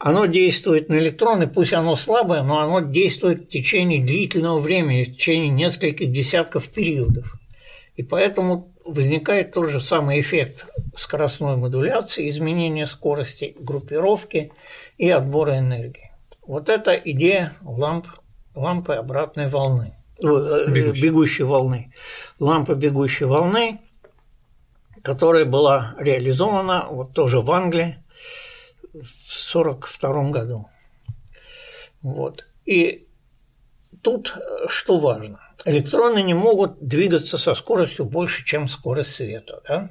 оно 0.00 0.24
действует 0.24 0.88
на 0.88 0.94
электроны, 0.94 1.46
пусть 1.46 1.74
оно 1.74 1.94
слабое, 1.94 2.42
но 2.42 2.60
оно 2.60 2.80
действует 2.80 3.42
в 3.42 3.48
течение 3.48 4.02
длительного 4.02 4.58
времени, 4.58 5.04
в 5.04 5.14
течение 5.14 5.50
нескольких 5.50 6.10
десятков 6.10 6.70
периодов. 6.70 7.34
И 7.96 8.02
поэтому 8.02 8.72
возникает 8.86 9.52
тот 9.52 9.68
же 9.68 9.78
самый 9.78 10.20
эффект 10.20 10.66
скоростной 10.96 11.56
модуляции, 11.58 12.30
изменения 12.30 12.86
скорости, 12.86 13.54
группировки 13.60 14.52
и 14.96 15.10
отбора 15.10 15.58
энергии. 15.58 16.10
Вот 16.46 16.70
это 16.70 16.94
идея 16.94 17.52
ламп, 17.62 18.06
лампы 18.54 18.94
обратной 18.94 19.50
волны, 19.50 19.96
э, 20.22 20.70
бегущей. 20.70 21.02
бегущей 21.02 21.44
волны. 21.44 21.92
Лампа 22.38 22.74
бегущей 22.74 23.26
волны, 23.26 23.80
которая 25.02 25.44
была 25.44 25.94
реализована 25.98 26.86
вот 26.88 27.12
тоже 27.12 27.42
в 27.42 27.50
Англии 27.50 27.98
в 28.92 28.98
1942 28.98 30.30
году. 30.30 30.68
Вот. 32.02 32.44
И 32.64 33.06
тут 34.02 34.34
э, 34.36 34.66
что 34.68 34.98
важно? 34.98 35.40
Электроны 35.64 36.22
не 36.22 36.34
могут 36.34 36.80
двигаться 36.80 37.38
со 37.38 37.54
скоростью 37.54 38.04
больше, 38.04 38.44
чем 38.44 38.68
скорость 38.68 39.14
света. 39.14 39.62
Да? 39.68 39.90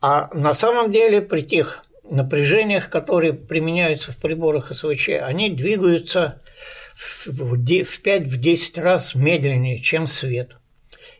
А 0.00 0.28
на 0.34 0.54
самом 0.54 0.92
деле 0.92 1.20
при 1.20 1.42
тех 1.42 1.84
напряжениях, 2.02 2.90
которые 2.90 3.32
применяются 3.32 4.12
в 4.12 4.16
приборах 4.18 4.74
СВЧ, 4.74 5.10
они 5.22 5.50
двигаются 5.50 6.42
в 6.94 7.54
5-10 7.56 8.80
раз 8.80 9.14
медленнее, 9.14 9.80
чем 9.80 10.06
свет. 10.06 10.56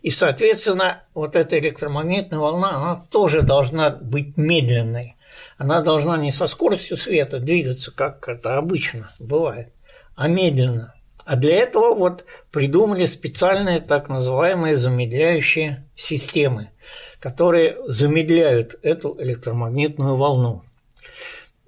И, 0.02 0.10
соответственно, 0.10 1.04
вот 1.14 1.34
эта 1.34 1.58
электромагнитная 1.58 2.38
волна, 2.38 2.76
она 2.76 3.04
тоже 3.10 3.40
должна 3.40 3.88
быть 3.90 4.36
медленной 4.36 5.13
она 5.56 5.80
должна 5.82 6.16
не 6.16 6.32
со 6.32 6.46
скоростью 6.46 6.96
света 6.96 7.38
двигаться, 7.38 7.92
как 7.92 8.28
это 8.28 8.56
обычно 8.56 9.08
бывает, 9.18 9.72
а 10.16 10.28
медленно. 10.28 10.94
А 11.24 11.36
для 11.36 11.56
этого 11.56 11.94
вот 11.94 12.24
придумали 12.50 13.06
специальные 13.06 13.80
так 13.80 14.08
называемые 14.08 14.76
замедляющие 14.76 15.86
системы, 15.96 16.70
которые 17.18 17.78
замедляют 17.86 18.78
эту 18.82 19.16
электромагнитную 19.18 20.16
волну. 20.16 20.64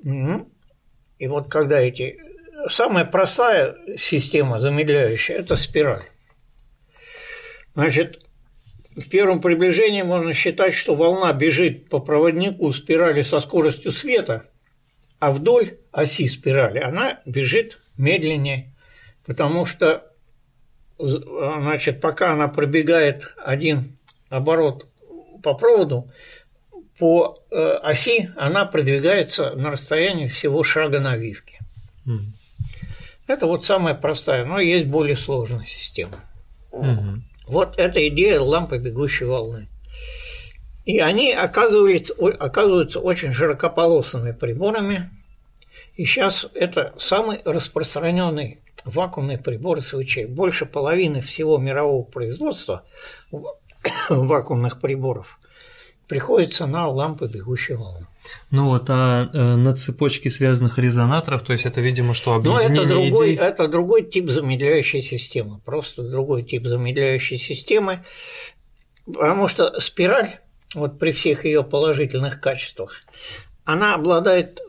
И 0.03 1.27
вот 1.27 1.49
когда 1.49 1.81
эти 1.81 2.19
самая 2.69 3.07
простая 3.07 3.77
система 3.97 4.61
замедляющая– 4.61 5.37
это 5.39 5.57
спираль. 5.57 6.05
Значит, 7.75 8.26
в 8.97 9.09
первом 9.11 9.41
приближении 9.43 10.03
можно 10.03 10.33
считать, 10.33 10.73
что 10.73 10.95
волна 10.95 11.33
бежит 11.35 11.89
по 11.89 12.01
проводнику 12.01 12.73
спирали 12.73 13.23
со 13.23 13.41
скоростью 13.41 13.93
света, 13.93 14.47
а 15.19 15.33
вдоль 15.33 15.79
оси 15.93 16.27
спирали 16.27 16.79
она 16.79 17.21
бежит 17.27 17.79
медленнее, 17.99 18.75
потому 19.27 19.67
что 19.67 20.11
значит, 20.99 22.01
пока 22.01 22.33
она 22.33 22.49
пробегает 22.49 23.35
один 23.37 23.99
оборот 24.31 24.87
по 25.43 25.53
проводу, 25.53 26.11
по 26.99 27.45
э, 27.51 27.57
оси 27.83 28.31
она 28.37 28.65
продвигается 28.65 29.51
на 29.51 29.71
расстоянии 29.71 30.27
всего 30.27 30.63
шага 30.65 31.01
навивки. 31.01 31.59
Mm. 32.07 32.21
Это 33.27 33.47
вот 33.47 33.67
самая 33.67 33.95
простая, 33.95 34.47
но 34.47 34.59
есть 34.59 34.87
более 34.87 35.17
сложная 35.17 35.67
система. 35.67 36.15
Mm-hmm. 36.73 37.19
Вот 37.47 37.79
эта 37.79 38.07
идея 38.09 38.41
лампы 38.41 38.79
бегущей 38.79 39.27
волны. 39.27 39.69
И 40.85 40.99
они 41.01 41.33
оказываются, 41.33 42.15
оказываются 42.15 43.01
очень 43.01 43.33
широкополосными 43.33 44.33
приборами. 44.33 45.11
И 45.97 46.05
сейчас 46.05 46.47
это 46.55 46.95
самый 46.99 47.41
распространенный 47.45 48.61
вакуумный 48.85 49.39
прибор 49.39 49.83
свечей. 49.83 50.27
Больше 50.27 50.67
половины 50.67 51.21
всего 51.21 51.59
мирового 51.59 52.05
производства 52.05 52.85
вакуумных 54.09 54.81
приборов 54.81 55.39
приходится 56.07 56.67
на 56.67 56.89
лампы 56.89 57.27
бегущей 57.27 57.75
волны. 57.75 58.07
Ну 58.51 58.67
вот, 58.67 58.87
а 58.89 59.31
э, 59.33 59.57
на 59.57 59.75
цепочке 59.75 60.31
связанных 60.31 60.79
резонаторов, 60.79 61.43
то 61.43 61.53
есть 61.53 61.67
это, 61.67 61.81
видимо, 61.81 62.15
что 62.15 62.35
объединение 62.35 62.69
Но 62.69 62.83
это 62.83 62.89
другой, 62.89 63.35
идей... 63.35 63.37
это 63.37 63.69
другой 63.69 64.03
тип 64.05 64.31
замедляющей 64.31 65.03
системы, 65.03 65.61
просто 65.65 66.03
другой 66.09 66.43
тип 66.43 66.67
замедляющей 66.67 67.39
системы, 67.39 68.05
потому 69.05 69.49
что 69.49 69.79
спираль, 69.81 70.41
вот 70.75 70.99
при 70.99 71.13
всех 71.13 71.45
ее 71.45 71.65
положительных 71.65 72.41
качествах, 72.41 73.03
она 73.65 73.95
обладает 73.95 74.61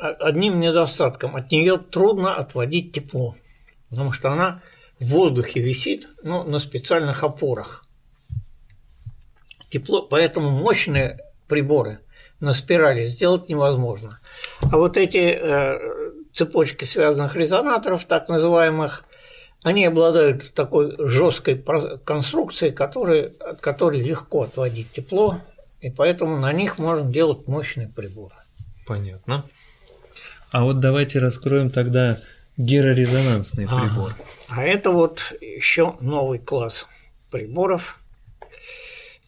одним 0.00 0.60
недостатком. 0.60 1.36
От 1.36 1.50
нее 1.50 1.78
трудно 1.78 2.36
отводить 2.36 2.92
тепло, 2.92 3.36
потому 3.88 4.12
что 4.12 4.30
она 4.30 4.62
в 4.98 5.06
воздухе 5.06 5.60
висит, 5.60 6.08
но 6.22 6.44
на 6.44 6.58
специальных 6.58 7.22
опорах. 7.22 7.86
Тепло, 9.68 10.02
поэтому 10.02 10.50
мощные 10.50 11.18
приборы 11.48 12.00
на 12.40 12.52
спирали 12.52 13.06
сделать 13.06 13.48
невозможно. 13.48 14.18
А 14.62 14.76
вот 14.76 14.96
эти 14.96 15.38
э, 15.38 15.78
цепочки 16.32 16.84
связанных 16.84 17.36
резонаторов, 17.36 18.04
так 18.04 18.28
называемых, 18.28 19.04
они 19.62 19.84
обладают 19.84 20.54
такой 20.54 20.94
жесткой 20.98 21.62
конструкцией, 22.04 22.72
который, 22.72 23.34
от 23.40 23.60
которой 23.60 24.00
легко 24.00 24.42
отводить 24.42 24.90
тепло, 24.92 25.40
и 25.80 25.90
поэтому 25.90 26.38
на 26.38 26.52
них 26.52 26.78
можно 26.78 27.10
делать 27.10 27.46
мощные 27.46 27.88
приборы. 27.88 28.34
Понятно. 28.86 29.44
А 30.50 30.64
вот 30.64 30.80
давайте 30.80 31.18
раскроем 31.18 31.70
тогда 31.70 32.18
герорезонансный 32.56 33.66
ага. 33.66 33.80
прибор. 33.80 34.10
А 34.48 34.62
это 34.62 34.90
вот 34.90 35.32
еще 35.40 35.96
новый 36.00 36.38
класс 36.38 36.86
приборов, 37.30 38.00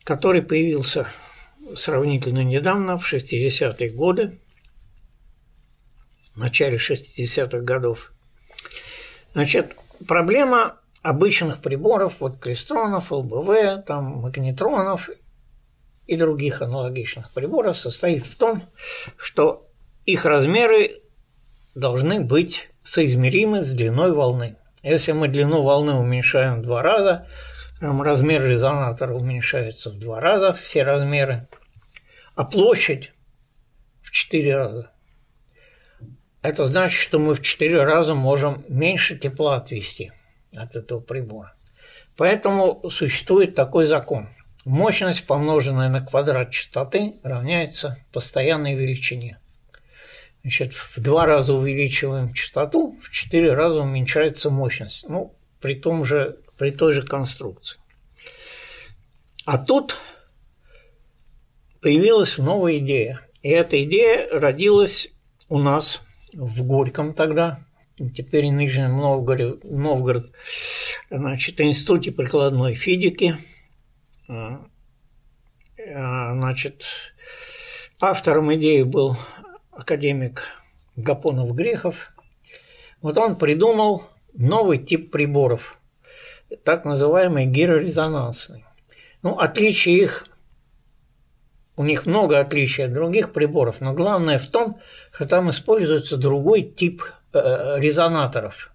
который 0.03 0.43
появился 0.43 1.07
сравнительно 1.77 2.43
недавно, 2.43 2.97
в 2.97 3.13
60-е 3.13 3.91
годы, 3.91 4.39
в 6.35 6.39
начале 6.39 6.79
60-х 6.79 7.61
годов. 7.61 8.13
Значит, 9.33 9.77
проблема 10.07 10.77
обычных 11.03 11.61
приборов, 11.61 12.21
вот 12.21 12.39
клестронов, 12.39 13.11
ЛБВ, 13.13 13.85
там, 13.87 14.05
магнетронов 14.21 15.11
и 16.07 16.17
других 16.17 16.63
аналогичных 16.63 17.31
приборов 17.31 17.79
состоит 17.79 18.25
в 18.25 18.37
том, 18.37 18.65
что 19.17 19.69
их 20.05 20.25
размеры 20.25 21.01
должны 21.75 22.21
быть 22.21 22.69
соизмеримы 22.83 23.63
с 23.63 23.73
длиной 23.73 24.13
волны. 24.13 24.57
Если 24.83 25.13
мы 25.13 25.29
длину 25.29 25.63
волны 25.63 25.95
уменьшаем 25.95 26.61
в 26.61 26.63
два 26.63 26.83
раза, 26.83 27.29
размер 27.81 28.45
резонатора 28.45 29.15
уменьшается 29.15 29.91
в 29.91 29.99
два 29.99 30.21
раза, 30.21 30.53
все 30.53 30.83
размеры, 30.83 31.49
а 32.35 32.45
площадь 32.45 33.13
в 34.03 34.11
четыре 34.11 34.57
раза. 34.57 34.91
Это 36.43 36.65
значит, 36.65 37.01
что 37.01 37.19
мы 37.19 37.35
в 37.35 37.43
четыре 37.43 37.85
раза 37.85 38.15
можем 38.15 38.65
меньше 38.69 39.17
тепла 39.17 39.57
отвести 39.57 40.13
от 40.55 40.75
этого 40.75 41.01
прибора. 41.01 41.55
Поэтому 42.17 42.89
существует 42.91 43.55
такой 43.55 43.87
закон. 43.87 44.29
Мощность, 44.65 45.27
помноженная 45.27 45.89
на 45.89 46.05
квадрат 46.05 46.51
частоты, 46.51 47.15
равняется 47.23 47.99
постоянной 48.13 48.75
величине. 48.75 49.39
Значит, 50.43 50.73
в 50.73 51.01
два 51.01 51.27
раза 51.27 51.55
увеличиваем 51.55 52.33
частоту, 52.33 52.99
в 53.01 53.11
четыре 53.11 53.55
раза 53.55 53.81
уменьшается 53.81 54.51
мощность. 54.51 55.09
Ну, 55.09 55.35
при, 55.61 55.75
том 55.75 56.05
же, 56.05 56.39
при 56.59 56.71
той 56.71 56.93
же 56.93 57.03
конструкции. 57.03 57.79
А 59.45 59.59
тут 59.59 59.97
появилась 61.83 62.39
новая 62.39 62.79
идея. 62.79 63.21
И 63.43 63.51
эта 63.51 63.83
идея 63.85 64.29
родилась 64.31 65.11
у 65.49 65.59
нас 65.59 66.01
в 66.33 66.65
Горьком 66.65 67.13
тогда, 67.13 67.67
теперь 68.15 68.47
в 68.47 68.53
Нижнем 68.53 68.97
Новгород, 68.97 69.65
Новгород 69.65 70.33
значит, 71.11 71.61
Институте 71.61 72.13
прикладной 72.13 72.75
физики. 72.75 73.37
А, 74.29 74.65
а, 75.95 76.35
значит, 76.35 76.85
автором 78.01 78.55
идеи 78.55 78.83
был 78.83 79.17
академик 79.73 80.47
Гапонов-Грехов, 80.97 82.13
вот 83.01 83.19
он 83.19 83.37
придумал 83.37 84.05
новый 84.35 84.79
тип 84.79 85.11
приборов, 85.11 85.79
так 86.65 86.85
называемый 86.85 87.47
гирорезонансный. 87.47 88.65
Ну, 89.23 89.39
отличие 89.39 89.99
их, 89.99 90.27
у 91.77 91.85
них 91.85 92.07
много 92.07 92.39
отличий 92.39 92.85
от 92.85 92.93
других 92.93 93.33
приборов, 93.33 93.81
но 93.81 93.93
главное 93.95 94.39
в 94.39 94.47
том, 94.47 94.79
что 95.13 95.27
там 95.27 95.51
используется 95.51 96.17
другой 96.17 96.63
тип 96.63 97.03
э, 97.33 97.77
резонаторов, 97.79 98.73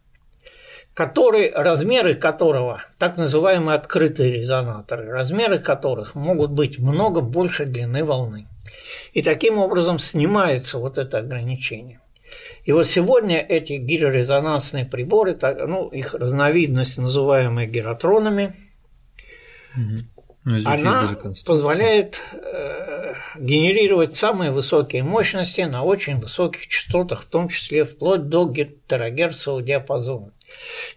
который, 0.93 1.51
размеры 1.51 2.15
которого, 2.15 2.83
так 2.97 3.17
называемые 3.17 3.75
открытые 3.75 4.31
резонаторы, 4.31 5.11
размеры 5.11 5.59
которых 5.59 6.15
могут 6.15 6.51
быть 6.51 6.79
много 6.79 7.21
больше 7.21 7.65
длины 7.65 8.03
волны. 8.03 8.47
И 9.13 9.21
таким 9.21 9.59
образом 9.59 9.99
снимается 9.99 10.79
вот 10.79 10.97
это 10.97 11.19
ограничение. 11.19 11.99
И 12.65 12.71
вот 12.71 12.85
сегодня 12.87 13.39
эти 13.39 13.73
гирорезонансные 13.73 14.85
приборы, 14.85 15.37
ну, 15.41 15.87
их 15.87 16.13
разновидность, 16.13 16.97
называемая 16.97 17.65
гиротронами, 17.65 18.55
угу. 20.47 20.61
она 20.65 21.17
позволяет 21.45 22.19
э, 22.31 23.13
генерировать 23.37 24.15
самые 24.15 24.51
высокие 24.51 25.03
мощности 25.03 25.61
на 25.61 25.83
очень 25.83 26.19
высоких 26.19 26.67
частотах, 26.67 27.21
в 27.21 27.29
том 27.29 27.49
числе 27.49 27.83
вплоть 27.83 28.29
до 28.29 28.51
терагерцового 28.87 29.61
диапазона. 29.61 30.31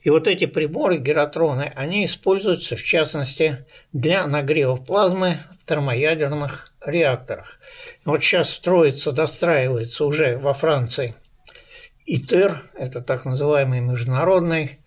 И 0.02 0.10
вот 0.10 0.28
эти 0.28 0.46
приборы, 0.46 0.98
гиротроны, 0.98 1.72
они 1.74 2.04
используются 2.04 2.76
в 2.76 2.84
частности 2.84 3.66
для 3.92 4.26
нагрева 4.26 4.76
плазмы 4.76 5.38
в 5.60 5.66
термоядерных 5.66 6.72
реакторах. 6.84 7.58
Вот 8.04 8.22
сейчас 8.22 8.50
строится, 8.50 9.12
достраивается 9.12 10.04
уже 10.04 10.38
во 10.38 10.52
Франции 10.52 11.14
ИТЕР, 12.06 12.62
это 12.74 13.02
так 13.02 13.24
называемый 13.24 13.80
международный 13.80 14.80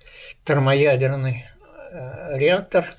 термоядерный 0.44 1.46
э, 1.92 2.38
реактор. 2.38 2.94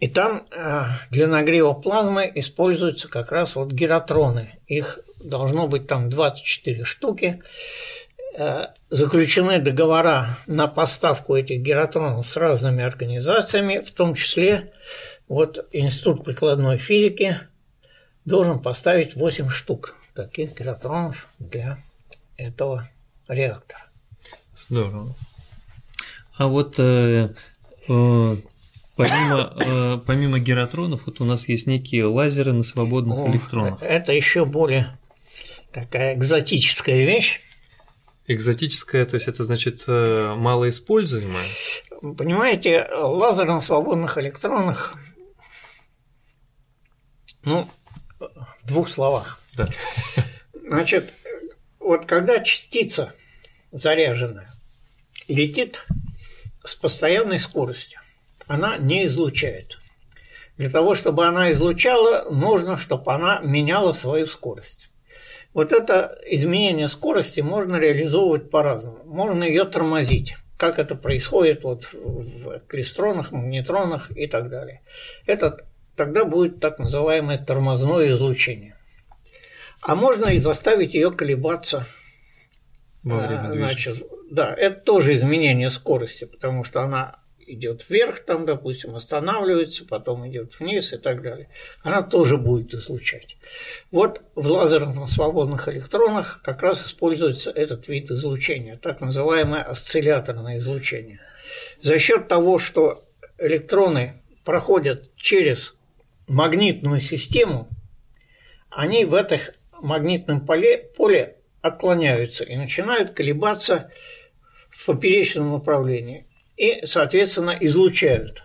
И 0.00 0.08
там 0.08 0.46
э, 0.50 0.84
для 1.10 1.26
нагрева 1.26 1.72
плазмы 1.72 2.30
используются 2.34 3.08
как 3.08 3.32
раз 3.32 3.56
вот 3.56 3.72
гиротроны. 3.72 4.58
Их 4.66 4.98
должно 5.22 5.66
быть 5.66 5.86
там 5.86 6.10
24 6.10 6.84
штуки. 6.84 7.42
Э, 8.36 8.68
заключены 8.90 9.60
договора 9.60 10.38
на 10.46 10.66
поставку 10.66 11.36
этих 11.36 11.60
гиротронов 11.60 12.26
с 12.26 12.36
разными 12.36 12.82
организациями, 12.82 13.78
в 13.78 13.92
том 13.92 14.14
числе 14.14 14.72
вот 15.28 15.66
Институт 15.72 16.24
прикладной 16.24 16.78
физики 16.78 17.38
должен 18.24 18.58
поставить 18.58 19.14
8 19.14 19.48
штук 19.48 19.94
таких 20.14 20.58
гиротронов 20.58 21.28
для 21.38 21.78
этого 22.36 22.88
реактора. 23.28 23.84
Здорово. 24.56 25.14
А 26.36 26.46
вот 26.48 26.78
э, 26.78 27.34
э, 27.88 28.36
помимо, 28.96 29.52
э, 29.60 29.98
помимо 30.06 30.38
гиротронов, 30.38 31.06
вот 31.06 31.20
у 31.20 31.24
нас 31.24 31.48
есть 31.48 31.66
некие 31.66 32.06
лазеры 32.06 32.52
на 32.52 32.62
свободных 32.62 33.18
О, 33.18 33.30
электронах. 33.30 33.82
Это 33.82 34.12
еще 34.12 34.44
более 34.44 34.98
такая 35.72 36.14
экзотическая 36.14 37.04
вещь. 37.04 37.40
Экзотическое, 38.26 39.04
то 39.04 39.16
есть 39.16 39.28
это 39.28 39.44
значит 39.44 39.84
э, 39.86 40.34
малоиспользуемое? 40.36 41.44
Понимаете, 42.00 42.86
лазерно-свободных 42.92 44.16
электронах, 44.18 44.94
ну, 47.44 47.68
в 48.18 48.66
двух 48.66 48.88
словах. 48.88 49.40
Да. 49.54 49.68
Значит, 50.66 51.12
вот 51.78 52.06
когда 52.06 52.40
частица 52.40 53.12
заряженная 53.72 54.50
летит 55.28 55.86
с 56.64 56.74
постоянной 56.74 57.38
скоростью, 57.38 58.00
она 58.46 58.76
не 58.76 59.04
излучает. 59.06 59.78
Для 60.56 60.70
того, 60.70 60.94
чтобы 60.94 61.26
она 61.26 61.50
излучала, 61.50 62.30
нужно, 62.30 62.76
чтобы 62.76 63.12
она 63.12 63.40
меняла 63.40 63.92
свою 63.92 64.26
скорость. 64.26 64.90
Вот 65.52 65.72
это 65.72 66.18
изменение 66.26 66.88
скорости 66.88 67.40
можно 67.40 67.76
реализовывать 67.76 68.50
по-разному. 68.50 69.04
Можно 69.04 69.44
ее 69.44 69.64
тормозить, 69.64 70.36
как 70.56 70.78
это 70.78 70.94
происходит 70.94 71.64
вот 71.64 71.88
в 71.92 72.60
клестронах, 72.66 73.32
магнетронах 73.32 74.10
и 74.16 74.26
так 74.26 74.48
далее. 74.48 74.82
Это 75.26 75.64
тогда 75.96 76.24
будет 76.24 76.60
так 76.60 76.78
называемое 76.78 77.38
тормозное 77.38 78.12
излучение. 78.12 78.76
А 79.80 79.94
можно 79.94 80.26
и 80.26 80.38
заставить 80.38 80.94
ее 80.94 81.10
колебаться. 81.12 81.86
Во 83.02 83.18
время 83.18 83.48
а, 83.48 83.52
Значит, 83.52 84.02
да, 84.30 84.54
это 84.54 84.80
тоже 84.80 85.14
изменение 85.14 85.70
скорости, 85.70 86.24
потому 86.24 86.64
что 86.64 86.80
она 86.80 87.20
идет 87.46 87.88
вверх, 87.88 88.20
там, 88.20 88.46
допустим, 88.46 88.94
останавливается, 88.94 89.84
потом 89.84 90.28
идет 90.28 90.58
вниз 90.58 90.92
и 90.92 90.98
так 90.98 91.22
далее. 91.22 91.48
Она 91.82 92.02
тоже 92.02 92.36
будет 92.36 92.74
излучать. 92.74 93.36
Вот 93.90 94.22
в 94.34 94.50
лазерных 94.50 95.08
свободных 95.08 95.68
электронах 95.68 96.40
как 96.42 96.62
раз 96.62 96.86
используется 96.86 97.50
этот 97.50 97.88
вид 97.88 98.10
излучения, 98.10 98.76
так 98.76 99.00
называемое 99.00 99.62
осцилляторное 99.62 100.58
излучение. 100.58 101.20
За 101.82 101.98
счет 101.98 102.28
того, 102.28 102.58
что 102.58 103.04
электроны 103.38 104.22
проходят 104.44 105.14
через 105.16 105.74
магнитную 106.26 107.00
систему, 107.00 107.68
они 108.70 109.04
в 109.04 109.14
этом 109.14 109.38
магнитном 109.80 110.44
поле, 110.44 110.90
поле 110.96 111.36
отклоняются 111.60 112.44
и 112.44 112.56
начинают 112.56 113.12
колебаться 113.12 113.90
в 114.70 114.86
поперечном 114.86 115.52
направлении 115.52 116.26
и, 116.56 116.84
соответственно, 116.84 117.56
излучают. 117.60 118.44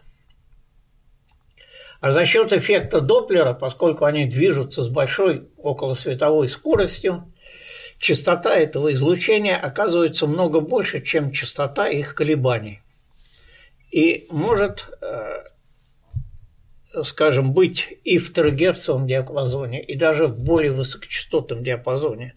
А 2.01 2.11
за 2.11 2.25
счет 2.25 2.53
эффекта 2.53 3.01
Доплера, 3.01 3.53
поскольку 3.53 4.05
они 4.05 4.25
движутся 4.25 4.83
с 4.83 4.87
большой 4.87 5.49
околосветовой 5.57 6.47
скоростью, 6.47 7.33
частота 7.97 8.55
этого 8.55 8.93
излучения 8.93 9.57
оказывается 9.57 10.25
много 10.25 10.61
больше, 10.61 11.01
чем 11.01 11.31
частота 11.31 11.89
их 11.89 12.15
колебаний. 12.15 12.81
И 13.91 14.27
может, 14.29 14.87
э, 15.01 15.43
скажем, 17.03 17.53
быть 17.53 17.99
и 18.05 18.17
в 18.17 18.31
терагерцовом 18.31 19.05
диапазоне, 19.05 19.83
и 19.83 19.95
даже 19.97 20.27
в 20.27 20.39
более 20.39 20.71
высокочастотном 20.71 21.63
диапазоне. 21.63 22.35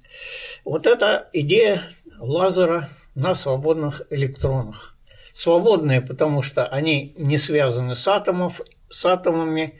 Вот 0.64 0.88
это 0.88 1.28
идея 1.32 1.92
лазера 2.18 2.88
на 3.14 3.34
свободных 3.34 4.02
электронах. 4.10 4.91
Свободные, 5.34 6.00
потому 6.00 6.42
что 6.42 6.66
они 6.66 7.14
не 7.16 7.38
связаны 7.38 7.94
с, 7.94 8.06
атомов, 8.08 8.60
с 8.90 9.04
атомами, 9.06 9.78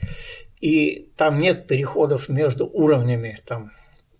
и 0.59 1.11
там 1.17 1.39
нет 1.39 1.67
переходов 1.67 2.29
между 2.29 2.65
уровнями, 2.65 3.39
там, 3.45 3.71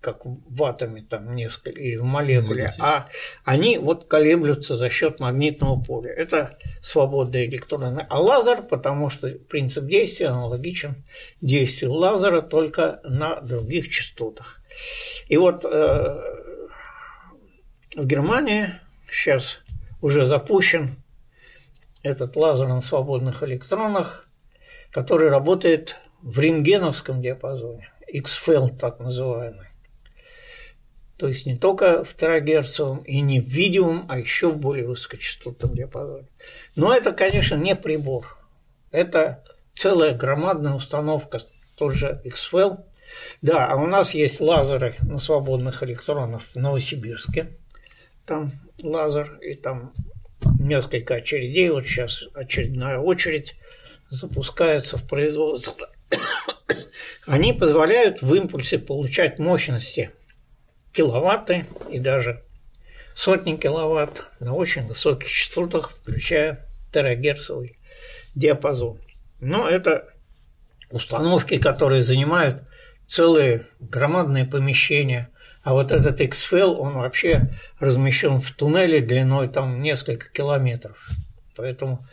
как 0.02 0.26
в 0.26 0.64
атоме 0.64 1.06
там 1.10 1.34
несколько, 1.36 1.80
или 1.80 1.96
в 1.96 2.04
молекуле, 2.04 2.74
а 2.80 3.08
они 3.46 3.78
вот 3.78 4.06
колеблются 4.06 4.76
за 4.76 4.90
счет 4.90 5.22
магнитного 5.22 5.82
поля. 5.82 6.12
Это 6.12 6.58
свободные 6.82 7.46
электроны. 7.46 8.06
А 8.10 8.22
лазер, 8.22 8.62
потому 8.62 9.10
что 9.10 9.30
принцип 9.30 9.86
действия 9.86 10.28
аналогичен 10.28 11.06
действию 11.40 11.94
лазера, 11.94 12.42
только 12.42 13.00
на 13.06 13.40
других 13.40 13.90
частотах. 13.90 14.60
И 15.30 15.38
вот 15.38 15.64
э, 15.64 15.70
в 17.96 18.06
Германии 18.06 18.74
сейчас 19.10 19.60
уже 20.02 20.26
запущен 20.26 20.98
этот 22.04 22.36
лазер 22.36 22.68
на 22.68 22.82
свободных 22.82 23.42
электронах, 23.44 24.28
который 24.92 25.30
работает 25.30 25.96
в 26.22 26.38
рентгеновском 26.40 27.22
диапазоне, 27.22 27.92
X-Feld 28.08 28.78
так 28.78 29.00
называемый. 29.00 29.68
То 31.18 31.28
есть 31.28 31.46
не 31.46 31.56
только 31.56 32.04
в 32.04 32.16
терагерцовом 32.16 33.00
и 33.00 33.22
не 33.22 33.40
в 33.40 33.48
видеум, 33.48 34.06
а 34.10 34.20
еще 34.20 34.50
в 34.50 34.58
более 34.58 34.88
высокочастотном 34.88 35.74
диапазоне. 35.74 36.28
Но 36.76 36.94
это, 36.94 37.14
конечно, 37.14 37.56
не 37.56 37.76
прибор. 37.76 38.38
Это 38.92 39.44
целая 39.74 40.14
громадная 40.16 40.74
установка, 40.74 41.40
тот 41.78 41.94
же 41.94 42.22
XFEL. 42.26 42.84
Да, 43.42 43.68
а 43.68 43.76
у 43.76 43.86
нас 43.86 44.14
есть 44.14 44.42
лазеры 44.42 44.96
на 45.02 45.20
свободных 45.20 45.84
электронах 45.84 46.42
в 46.42 46.56
Новосибирске. 46.56 47.58
Там 48.26 48.52
лазер, 48.82 49.38
и 49.42 49.56
там 49.56 49.94
несколько 50.60 51.16
очередей, 51.16 51.70
вот 51.70 51.88
сейчас 51.88 52.24
очередная 52.34 53.00
очередь 53.00 53.56
запускается 54.10 54.98
в 54.98 55.08
производство. 55.08 55.90
Они 57.26 57.54
позволяют 57.54 58.22
в 58.22 58.34
импульсе 58.34 58.80
получать 58.80 59.40
мощности 59.40 60.12
киловатты 60.92 61.66
и 61.90 62.00
даже 62.00 62.44
сотни 63.16 63.56
киловатт 63.56 64.28
на 64.40 64.54
очень 64.54 64.86
высоких 64.86 65.30
частотах, 65.30 65.92
включая 65.92 66.68
терагерцовый 66.92 67.78
диапазон. 68.36 69.00
Но 69.40 69.68
это 69.68 70.14
установки, 70.92 71.58
которые 71.58 72.04
занимают 72.04 72.64
целые 73.08 73.68
громадные 73.80 74.46
помещения, 74.46 75.30
а 75.64 75.74
вот 75.74 75.92
этот 75.92 76.20
XFL, 76.20 76.76
он 76.76 76.94
вообще 76.94 77.50
размещен 77.80 78.38
в 78.38 78.52
туннеле 78.52 79.02
длиной 79.02 79.48
там 79.48 79.82
несколько 79.82 80.30
километров. 80.30 81.10
Поэтому 81.56 82.06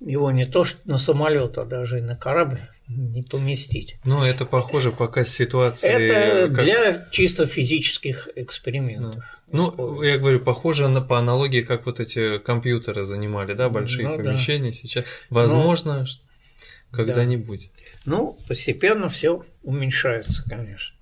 его 0.00 0.30
не 0.30 0.44
то 0.44 0.64
что 0.64 0.78
на 0.84 0.98
самолет, 0.98 1.56
а 1.58 1.64
даже 1.64 1.98
и 1.98 2.02
на 2.02 2.16
корабль 2.16 2.60
не 2.88 3.22
поместить. 3.22 3.96
Ну, 4.04 4.22
это 4.22 4.44
похоже 4.44 4.92
пока 4.92 5.24
ситуация. 5.24 5.92
Это 5.92 6.48
как... 6.48 6.64
для 6.64 7.06
чисто 7.10 7.46
физических 7.46 8.28
экспериментов. 8.34 9.24
Ну, 9.52 9.74
ну 9.76 10.02
я 10.02 10.18
говорю, 10.18 10.40
похоже 10.40 10.88
на, 10.88 11.00
по 11.00 11.18
аналогии, 11.18 11.62
как 11.62 11.86
вот 11.86 12.00
эти 12.00 12.38
компьютеры 12.38 13.04
занимали, 13.04 13.54
да, 13.54 13.68
большие 13.68 14.08
ну, 14.08 14.16
помещения 14.16 14.70
да. 14.70 14.76
сейчас. 14.76 15.04
Возможно, 15.28 16.00
ну, 16.00 16.96
когда-нибудь. 16.96 17.70
Да. 17.74 17.82
Ну, 18.12 18.38
постепенно 18.46 19.08
все 19.08 19.44
уменьшается, 19.62 20.44
конечно. 20.48 20.94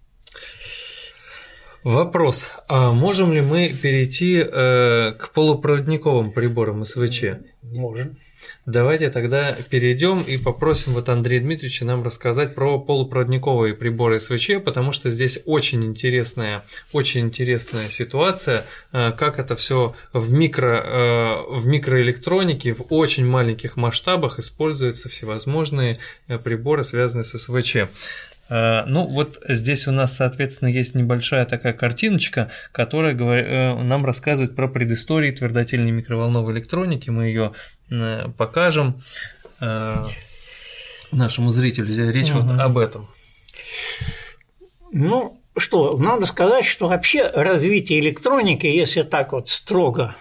Вопрос. 1.84 2.44
А 2.68 2.92
можем 2.92 3.32
ли 3.32 3.40
мы 3.40 3.68
перейти 3.70 4.38
э, 4.38 5.12
к 5.12 5.30
полупроводниковым 5.32 6.32
приборам 6.32 6.84
СВЧ? 6.84 7.24
Можем. 7.62 8.16
Давайте 8.66 9.10
тогда 9.10 9.54
перейдем 9.68 10.20
и 10.20 10.38
попросим 10.38 10.92
вот 10.92 11.08
Андрея 11.08 11.40
Дмитриевича 11.40 11.84
нам 11.84 12.02
рассказать 12.02 12.54
про 12.54 12.78
полупроводниковые 12.78 13.74
приборы 13.74 14.20
СВЧ, 14.20 14.62
потому 14.64 14.92
что 14.92 15.10
здесь 15.10 15.40
очень 15.44 15.84
интересная, 15.84 16.64
очень 16.92 17.20
интересная 17.20 17.86
ситуация, 17.86 18.64
э, 18.92 19.12
как 19.12 19.38
это 19.38 19.54
все 19.54 19.94
в 20.12 20.32
микро, 20.32 20.82
э, 20.84 21.54
в 21.56 21.66
микроэлектронике 21.66 22.74
в 22.74 22.86
очень 22.90 23.26
маленьких 23.26 23.76
масштабах 23.76 24.38
используются 24.38 25.08
всевозможные 25.08 25.98
э, 26.26 26.38
приборы, 26.38 26.84
связанные 26.84 27.24
с 27.24 27.38
СВЧ. 27.38 27.88
Э, 28.48 28.84
ну, 28.86 29.06
вот 29.06 29.38
здесь 29.48 29.86
у 29.88 29.92
нас, 29.92 30.16
соответственно, 30.16 30.68
есть 30.68 30.94
небольшая 30.94 31.44
такая 31.44 31.72
картиночка, 31.72 32.50
которая 32.72 33.14
э, 33.14 33.82
нам 33.82 34.04
рассказывает 34.04 34.56
про 34.56 34.68
предысторию 34.68 35.34
твердотельной 35.34 35.90
микроволновой 35.90 36.54
электроники. 36.54 37.10
Мы 37.10 37.26
ее 37.26 37.52
э, 37.90 38.28
покажем 38.36 39.00
нашему 41.10 41.50
зрителю. 41.50 42.12
Речь 42.12 42.30
угу. 42.30 42.42
вот 42.42 42.60
об 42.60 42.78
этом. 42.78 43.08
Ну, 44.92 45.42
что, 45.56 45.98
надо 45.98 46.26
сказать, 46.26 46.64
что 46.64 46.86
вообще 46.86 47.28
развитие 47.28 47.98
электроники, 47.98 48.66
если 48.66 49.02
так 49.02 49.32
вот 49.32 49.48
строго 49.48 50.14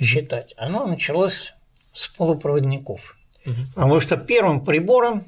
считать, 0.00 0.54
оно 0.56 0.86
началось 0.86 1.52
с 1.92 2.08
полупроводников. 2.08 3.14
Угу. 3.44 3.54
Потому 3.74 4.00
что 4.00 4.16
первым 4.16 4.64
прибором 4.64 5.24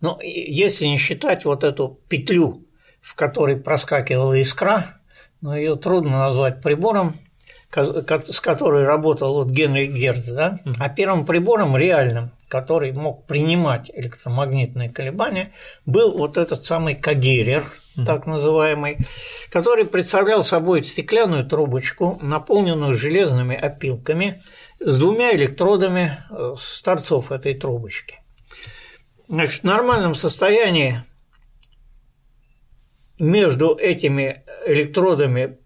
но 0.00 0.18
если 0.22 0.86
не 0.86 0.98
считать 0.98 1.44
вот 1.44 1.64
эту 1.64 1.98
петлю, 2.08 2.64
в 3.00 3.14
которой 3.14 3.56
проскакивала 3.56 4.34
искра, 4.34 4.98
но 5.40 5.56
ее 5.56 5.76
трудно 5.76 6.18
назвать 6.18 6.62
прибором, 6.62 7.14
с 7.74 8.40
которой 8.40 8.84
работал 8.84 9.34
вот 9.34 9.48
Генри 9.48 9.86
Герц, 9.86 10.26
да, 10.26 10.58
а 10.78 10.88
первым 10.88 11.26
прибором 11.26 11.76
реальным, 11.76 12.30
который 12.48 12.92
мог 12.92 13.26
принимать 13.26 13.90
электромагнитные 13.92 14.88
колебания, 14.88 15.52
был 15.84 16.16
вот 16.16 16.38
этот 16.38 16.64
самый 16.64 16.94
Кагерер, 16.94 17.64
так 18.06 18.26
называемый, 18.26 18.98
который 19.50 19.84
представлял 19.84 20.42
собой 20.42 20.84
стеклянную 20.84 21.44
трубочку, 21.44 22.18
наполненную 22.22 22.94
железными 22.94 23.56
опилками, 23.56 24.42
с 24.80 24.98
двумя 24.98 25.34
электродами 25.34 26.18
э, 26.30 26.54
с 26.58 26.80
торцов 26.82 27.32
этой 27.32 27.54
трубочки. 27.54 28.20
Значит, 29.28 29.60
в 29.60 29.64
нормальном 29.64 30.14
состоянии 30.14 31.02
между 33.18 33.76
этими 33.76 34.42
электродами 34.66 35.58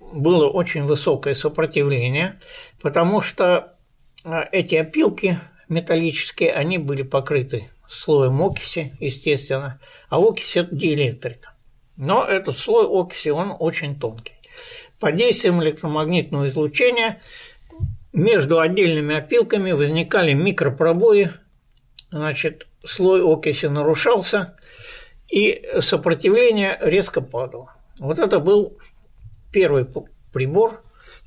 было 0.00 0.48
очень 0.48 0.82
высокое 0.82 1.34
сопротивление, 1.34 2.40
потому 2.82 3.20
что 3.20 3.76
а, 4.24 4.48
эти 4.50 4.74
опилки 4.74 5.38
металлические, 5.68 6.52
они 6.52 6.78
были 6.78 7.02
покрыты 7.02 7.70
слоем 7.88 8.42
окиси, 8.42 8.92
естественно, 8.98 9.80
а 10.08 10.18
окись– 10.18 10.56
это 10.56 10.74
диэлектрика. 10.74 11.54
Но 11.96 12.24
этот 12.24 12.58
слой 12.58 12.86
окиси, 12.88 13.28
он 13.28 13.54
очень 13.56 13.98
тонкий. 13.98 14.34
Под 14.98 15.14
действием 15.14 15.62
электромагнитного 15.62 16.48
излучения 16.48 17.22
между 18.12 18.58
отдельными 18.58 19.14
опилками 19.14 19.70
возникали 19.70 20.32
микропробои, 20.32 21.30
значит, 22.10 22.66
слой 22.84 23.22
окиси 23.22 23.66
нарушался, 23.66 24.56
и 25.30 25.62
сопротивление 25.80 26.78
резко 26.80 27.20
падало. 27.20 27.74
Вот 27.98 28.18
это 28.18 28.40
был 28.40 28.78
первый 29.52 29.86
прибор, 30.32 30.82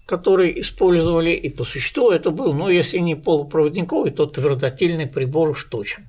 который 0.06 0.60
использовали, 0.60 1.32
и 1.32 1.50
по 1.50 1.64
существу 1.64 2.12
это 2.12 2.32
был, 2.32 2.54
ну, 2.54 2.70
если 2.70 2.98
не 2.98 3.16
полупроводниковый, 3.16 4.12
то 4.12 4.26
твердотельный 4.26 5.08
прибор 5.08 5.50
уж 5.50 5.64
точно. 5.66 6.04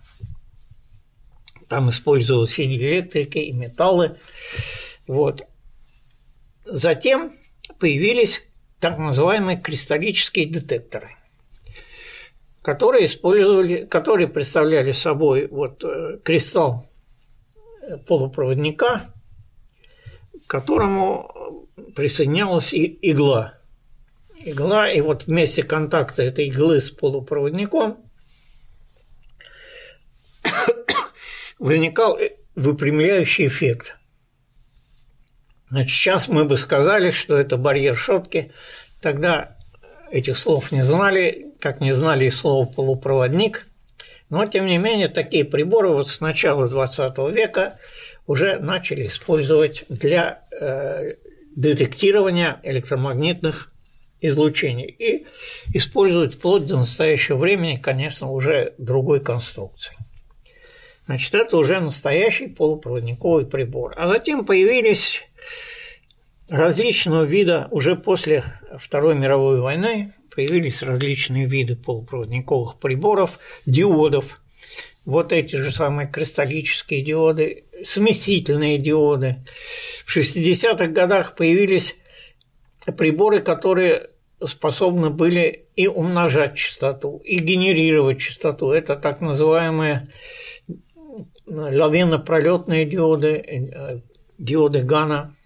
Там 1.68 1.90
использовалась 1.90 2.59
и 2.59 2.64
электрика, 2.64 3.38
и 3.38 3.52
металлы. 3.52 4.18
Вот. 5.06 5.42
Затем 6.64 7.32
появились 7.78 8.42
так 8.80 8.98
называемые 8.98 9.59
кристаллические 9.59 10.46
детекторы, 10.46 11.14
которые 12.65 13.05
использовали, 13.05 13.85
которые 13.85 14.27
представляли 14.27 14.93
собой 14.93 15.49
вот 15.49 15.85
э, 15.85 16.19
кристалл 16.24 16.91
полупроводника, 18.07 19.12
к 20.47 20.51
которому 20.51 21.69
присоединялась 21.95 22.73
игла. 22.73 23.59
Игла, 24.47 24.91
и 24.91 25.03
вот 25.03 25.27
вместе 25.27 25.62
контакта 25.62 26.23
этой 26.23 26.47
иглы 26.47 26.81
с 26.81 26.91
полупроводником 26.91 27.99
возникал 31.59 32.19
выпрямляющий 32.55 33.49
эффект. 33.49 33.95
Значит, 35.69 35.91
сейчас 35.91 36.28
мы 36.28 36.47
бы 36.47 36.57
сказали, 36.57 37.11
что 37.11 37.36
это 37.36 37.59
барьер 37.59 37.95
шотки. 37.95 38.53
Тогда 39.03 39.59
этих 40.11 40.39
слов 40.39 40.73
не 40.73 40.82
знали, 40.82 41.44
как 41.65 41.81
не 41.81 41.91
знали 41.91 42.27
и 42.27 42.31
слова 42.31 42.66
полупроводник– 42.66 43.66
но, 44.31 44.47
тем 44.47 44.66
не 44.66 44.78
менее, 44.78 45.09
такие 45.09 45.45
приборы 45.45 45.91
вот 45.91 46.09
с 46.09 46.20
начала 46.20 46.69
20 46.69 47.19
века 47.32 47.78
уже 48.27 48.59
начали 48.59 49.07
использовать 49.07 49.85
для 49.89 50.43
э, 50.51 51.12
детектирования 51.55 52.59
электромагнитных 52.62 53.70
излучений 54.20 54.86
и 54.86 55.27
используют 55.74 56.35
вплоть 56.35 56.66
до 56.66 56.78
настоящего 56.78 57.36
времени, 57.36 57.77
конечно, 57.77 58.32
уже 58.32 58.74
другой 58.78 59.20
конструкции. 59.20 59.95
Значит, 61.07 61.35
это 61.35 61.59
уже 61.59 61.78
настоящий 61.81 62.49
полупроводниковый 62.49 63.47
прибор. 63.47 63.93
А 63.97 64.09
затем 64.09 64.47
появились 64.47 65.20
различного 66.49 67.25
вида 67.25 67.69
уже 67.71 67.97
после 67.97 68.45
Второй 68.79 69.15
мировой 69.15 69.61
войны 69.61 70.12
появились 70.35 70.83
различные 70.83 71.47
виды 71.47 71.77
полупроводниковых 71.77 72.79
приборов, 72.79 73.39
диодов. 73.66 74.41
Вот 75.05 75.33
эти 75.33 75.57
же 75.57 75.71
самые 75.71 76.09
кристаллические 76.09 77.03
диоды, 77.03 77.65
смесительные 77.85 78.79
диоды. 78.79 79.45
В 80.05 80.16
60-х 80.16 80.87
годах 80.89 81.37
появились 81.37 81.95
приборы, 82.97 83.41
которые 83.41 84.11
способны 84.45 85.11
были 85.11 85.66
и 85.77 85.87
умножать 85.87 86.57
частоту, 86.57 87.19
и 87.19 87.39
генерировать 87.39 88.19
частоту. 88.21 88.71
Это 88.71 88.97
так 88.97 89.21
называемые 89.21 90.09
лавино-пролетные 91.47 92.85
диоды, 92.85 94.03
диоды 94.39 94.83
Гана. 94.83 95.37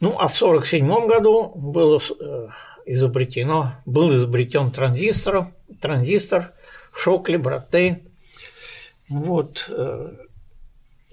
Ну, 0.00 0.10
а 0.18 0.28
в 0.28 0.42
1947 0.42 1.06
году 1.08 1.52
было 1.56 1.98
э, 1.98 2.48
изобретено, 2.86 3.74
был 3.84 4.16
изобретен 4.16 4.70
транзистор, 4.70 5.48
транзистор 5.80 6.52
Шокли, 6.94 7.36
Братей, 7.36 8.04
вот, 9.08 9.66
э, 9.68 10.16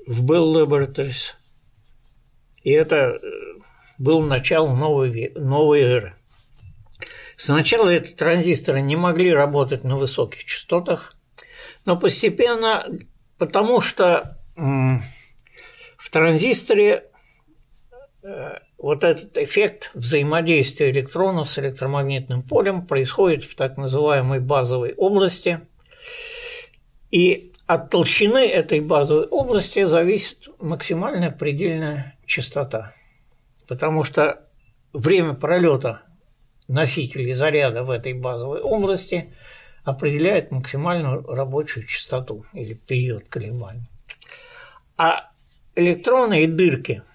в 0.06 0.32
Bell 0.32 0.53
Laboratories. 0.53 1.34
И 2.62 2.72
это 2.72 2.95
э, 2.95 3.20
был 3.98 4.22
начало 4.22 4.76
новой, 4.76 5.32
новой 5.36 5.82
эры. 5.82 6.16
Сначала 7.38 7.90
эти 7.90 8.12
транзисторы 8.12 8.82
не 8.82 8.95
могли 8.95 9.34
работать 9.34 9.84
на 9.84 9.98
высоких 9.98 10.45
частотах, 10.45 11.16
но 11.86 11.98
постепенно, 11.98 12.88
потому 13.38 13.82
что 13.82 14.38
в 14.56 16.10
транзисторе 16.10 17.10
вот 18.86 19.03
этот 19.03 19.36
эффект 19.40 19.90
взаимодействия 19.95 20.91
электронов 20.91 21.49
с 21.49 21.57
электромагнитным 21.57 22.44
полем 22.44 22.86
происходит 22.86 23.44
в 23.44 23.56
так 23.56 23.78
называемой 23.78 24.40
базовой 24.40 24.94
области. 24.94 25.62
И 27.10 27.52
от 27.66 27.90
толщины 27.90 28.48
этой 28.48 28.82
базовой 28.82 29.26
области 29.26 29.86
зависит 29.86 30.49
максимальная 30.60 31.32
предельная 31.32 32.16
частота. 32.28 32.94
Потому 33.68 34.03
что 34.03 34.45
время 34.94 35.34
пролета 35.34 36.03
носителей 36.68 37.34
заряда 37.34 37.82
в 37.82 37.90
этой 37.90 38.14
базовой 38.14 38.62
области 38.62 39.34
определяет 39.84 40.52
максимальную 40.52 41.26
рабочую 41.26 41.88
частоту 41.88 42.45
или 42.53 42.76
период 42.76 43.24
колебаний. 43.30 43.90
А 44.95 45.32
электроны 45.74 46.44
и 46.44 46.45
дырки– 46.48 47.02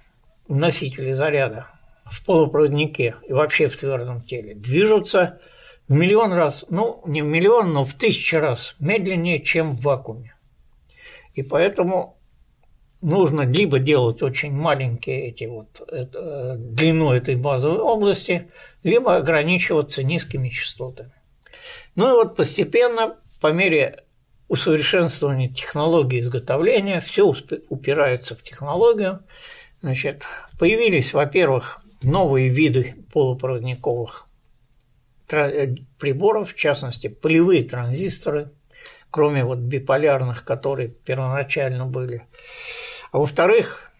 носители 0.50 1.12
заряда 1.12 1.66
в 2.04 2.24
полупроводнике 2.24 3.16
и 3.26 3.32
вообще 3.32 3.68
в 3.68 3.76
твердом 3.76 4.20
теле 4.20 4.54
движутся 4.54 5.40
в 5.88 5.92
миллион 5.92 6.32
раз, 6.32 6.64
ну 6.68 7.02
не 7.06 7.22
в 7.22 7.26
миллион, 7.26 7.72
но 7.72 7.84
в 7.84 7.94
тысячу 7.94 8.38
раз 8.38 8.74
медленнее, 8.78 9.40
чем 9.40 9.76
в 9.76 9.82
вакууме. 9.82 10.34
И 11.34 11.42
поэтому 11.42 12.18
нужно 13.00 13.42
либо 13.42 13.78
делать 13.78 14.22
очень 14.22 14.52
маленькие 14.52 15.28
эти 15.28 15.44
вот 15.44 15.80
это, 15.88 16.56
длину 16.58 17.12
этой 17.12 17.36
базовой 17.36 17.78
области, 17.78 18.50
либо 18.82 19.16
ограничиваться 19.16 20.02
низкими 20.02 20.48
частотами. 20.48 21.12
Ну 21.94 22.08
и 22.10 22.12
вот 22.12 22.36
постепенно, 22.36 23.16
по 23.40 23.52
мере 23.52 24.04
усовершенствования 24.48 25.48
технологии 25.48 26.20
изготовления, 26.20 27.00
все 27.00 27.32
упирается 27.68 28.34
в 28.34 28.42
технологию, 28.42 29.20
Значит, 29.82 30.26
появились, 30.58 31.14
во-первых, 31.14 31.80
новые 32.02 32.48
виды 32.48 32.96
полупроводниковых 33.12 34.26
э, 35.32 35.74
приборов, 35.98 36.52
в 36.52 36.56
частности, 36.56 37.08
полевые 37.08 37.64
транзисторы, 37.64 38.50
кроме 39.10 39.44
вот 39.44 39.58
биполярных, 39.58 40.44
которые 40.44 40.88
первоначально 40.88 41.86
были. 41.86 42.26
А 43.10 43.18
во-вторых, 43.18 43.90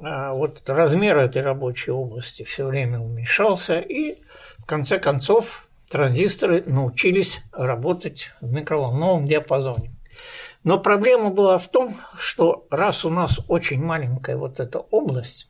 э, 0.00 0.30
вот 0.30 0.62
размер 0.68 1.18
этой 1.18 1.42
рабочей 1.42 1.90
области 1.90 2.44
все 2.44 2.64
время 2.64 3.00
уменьшался, 3.00 3.80
и 3.80 4.22
в 4.58 4.64
конце 4.64 5.00
концов 5.00 5.68
транзисторы 5.90 6.62
научились 6.66 7.40
работать 7.50 8.30
в 8.40 8.52
микроволновом 8.52 9.26
диапазоне. 9.26 9.95
Но 10.66 10.80
проблема 10.80 11.30
была 11.30 11.58
в 11.58 11.68
том, 11.68 11.94
что 12.18 12.66
раз 12.70 13.04
у 13.04 13.08
нас 13.08 13.38
очень 13.46 13.80
маленькая 13.80 14.36
вот 14.36 14.58
эта 14.58 14.80
область, 14.80 15.48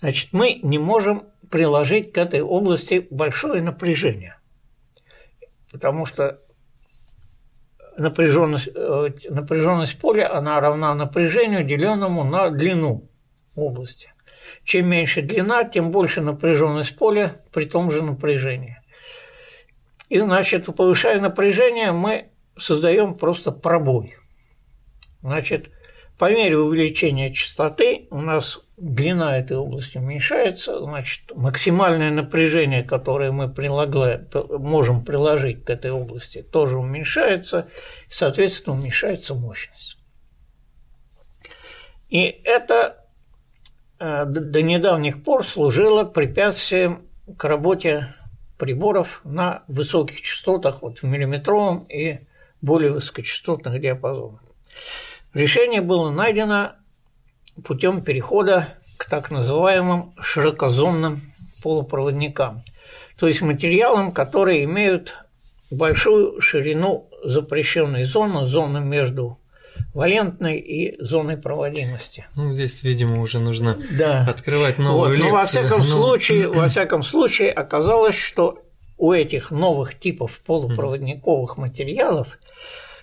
значит, 0.00 0.32
мы 0.32 0.58
не 0.64 0.80
можем 0.80 1.28
приложить 1.48 2.12
к 2.12 2.18
этой 2.18 2.42
области 2.42 3.06
большое 3.08 3.62
напряжение. 3.62 4.36
Потому 5.70 6.06
что 6.06 6.40
напряженность, 7.96 8.68
э, 8.74 9.10
напряженность 9.30 10.00
поля, 10.00 10.36
она 10.36 10.58
равна 10.58 10.92
напряжению, 10.92 11.62
деленному 11.62 12.24
на 12.24 12.50
длину 12.50 13.08
области. 13.54 14.12
Чем 14.64 14.88
меньше 14.88 15.22
длина, 15.22 15.62
тем 15.62 15.92
больше 15.92 16.20
напряженность 16.20 16.98
поля 16.98 17.42
при 17.52 17.64
том 17.64 17.92
же 17.92 18.02
напряжении. 18.02 18.76
И, 20.08 20.18
значит, 20.18 20.66
повышая 20.66 21.20
напряжение, 21.20 21.92
мы 21.92 22.32
создаем 22.56 23.14
просто 23.14 23.52
пробой. 23.52 24.16
Значит, 25.22 25.70
по 26.18 26.30
мере 26.30 26.58
увеличения 26.58 27.32
частоты 27.32 28.08
у 28.10 28.20
нас 28.20 28.60
длина 28.76 29.38
этой 29.38 29.56
области 29.56 29.98
уменьшается, 29.98 30.82
значит, 30.84 31.30
максимальное 31.34 32.10
напряжение, 32.10 32.82
которое 32.82 33.30
мы 33.30 33.48
прилагаем, 33.48 34.26
можем 34.58 35.04
приложить 35.04 35.64
к 35.64 35.70
этой 35.70 35.92
области, 35.92 36.42
тоже 36.42 36.78
уменьшается, 36.78 37.68
и, 38.08 38.12
соответственно, 38.12 38.76
уменьшается 38.76 39.34
мощность. 39.34 39.96
И 42.08 42.22
это 42.22 43.04
э, 44.00 44.24
до 44.24 44.62
недавних 44.62 45.22
пор 45.22 45.44
служило 45.44 46.04
препятствием 46.04 47.06
к 47.36 47.44
работе 47.44 48.14
приборов 48.58 49.20
на 49.24 49.62
высоких 49.68 50.20
частотах, 50.22 50.82
вот 50.82 50.98
в 50.98 51.02
миллиметровом 51.04 51.84
и 51.84 52.20
более 52.60 52.92
высокочастотных 52.92 53.80
диапазонах. 53.80 54.47
Решение 55.34 55.80
было 55.80 56.10
найдено 56.10 56.72
путем 57.64 58.02
перехода 58.02 58.68
к 58.96 59.08
так 59.08 59.30
называемым 59.30 60.12
широкозонным 60.20 61.32
полупроводникам, 61.62 62.62
то 63.18 63.26
есть 63.26 63.42
материалам, 63.42 64.12
которые 64.12 64.64
имеют 64.64 65.14
большую 65.70 66.40
ширину 66.40 67.08
запрещенной 67.24 68.04
зоны, 68.04 68.46
зоны 68.46 68.80
между 68.80 69.38
валентной 69.94 70.58
и 70.58 71.02
зоной 71.02 71.36
проводимости. 71.36 72.26
Ну, 72.36 72.54
здесь, 72.54 72.82
видимо, 72.82 73.20
уже 73.20 73.38
нужно 73.38 73.76
да. 73.98 74.24
открывать 74.28 74.78
новую 74.78 75.10
вот. 75.10 75.14
лекцию. 75.14 75.30
Но 75.30 75.36
во 75.36 75.44
всяком, 75.44 75.78
Но... 75.80 75.84
случае, 75.84 76.48
во 76.48 76.68
всяком 76.68 77.02
случае 77.02 77.52
оказалось, 77.52 78.16
что 78.16 78.62
у 78.96 79.12
этих 79.12 79.50
новых 79.50 79.98
типов 79.98 80.40
полупроводниковых 80.40 81.56
материалов 81.56 82.38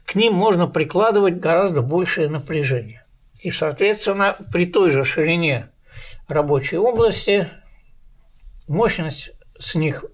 к 0.06 0.16
ним 0.16 0.34
можно 0.34 0.68
прикладывать 0.68 1.40
гораздо 1.40 1.82
большее 1.82 2.30
напряжение. 2.30 3.04
И, 3.40 3.52
соответственно, 3.52 4.36
при 4.52 4.66
той 4.66 4.90
же 4.90 5.04
ширине 5.04 5.70
рабочей 6.28 6.78
области 6.78 7.50
мощность 8.68 9.32
с 9.60 9.76
них 9.76 10.06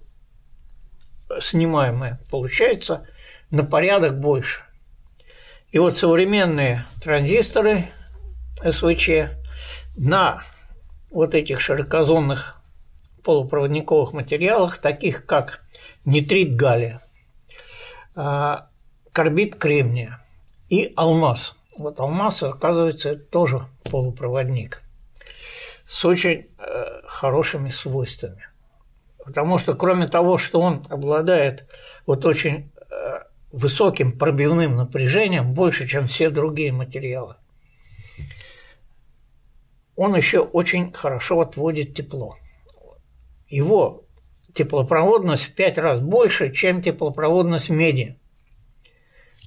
снимаемая 1.40 2.20
получается 2.30 3.08
на 3.50 3.64
порядок 3.64 4.20
больше. 4.20 4.64
И 5.70 5.80
вот 5.80 5.98
современные 5.98 6.86
транзисторы 7.02 7.88
СВЧ 8.64 9.32
на 9.96 10.42
вот 11.10 11.34
этих 11.36 11.62
широкозонных 11.62 12.62
полупроводниковых 13.24 14.14
материалах, 14.14 14.78
таких 14.78 15.26
как 15.26 15.62
нитрит 16.06 16.56
галлия, 16.56 17.02
а, 18.16 18.70
карбид 19.12 19.56
кремния 19.56 20.20
и 20.70 20.94
алмаз. 20.96 21.56
Вот 21.78 22.00
алмаз, 22.00 22.44
оказывается, 22.44 23.16
тоже 23.16 23.68
полупроводник 23.90 24.82
с 25.88 26.06
очень 26.06 26.48
э, 26.58 27.02
хорошими 27.06 27.70
свойствами. 27.70 28.48
Потому 29.26 29.58
что 29.58 29.76
кроме 29.76 30.08
того, 30.08 30.38
что 30.38 30.62
он 30.62 30.84
обладает 30.90 31.68
вот 32.06 32.26
очень 32.26 32.72
э, 32.90 33.20
высоким 33.52 34.18
пробивным 34.18 34.78
напряжением, 34.78 35.54
больше, 35.54 35.88
чем 35.88 36.06
все 36.08 36.30
другие 36.30 36.72
материалы, 36.72 37.36
он 39.96 40.16
еще 40.16 40.40
очень 40.40 40.94
хорошо 40.94 41.42
отводит 41.42 41.94
тепло. 41.94 42.38
Его 43.48 44.06
теплопроводность 44.54 45.44
в 45.44 45.54
пять 45.54 45.78
раз 45.78 46.00
больше, 46.00 46.52
чем 46.52 46.82
теплопроводность 46.82 47.70
меди. 47.70 48.18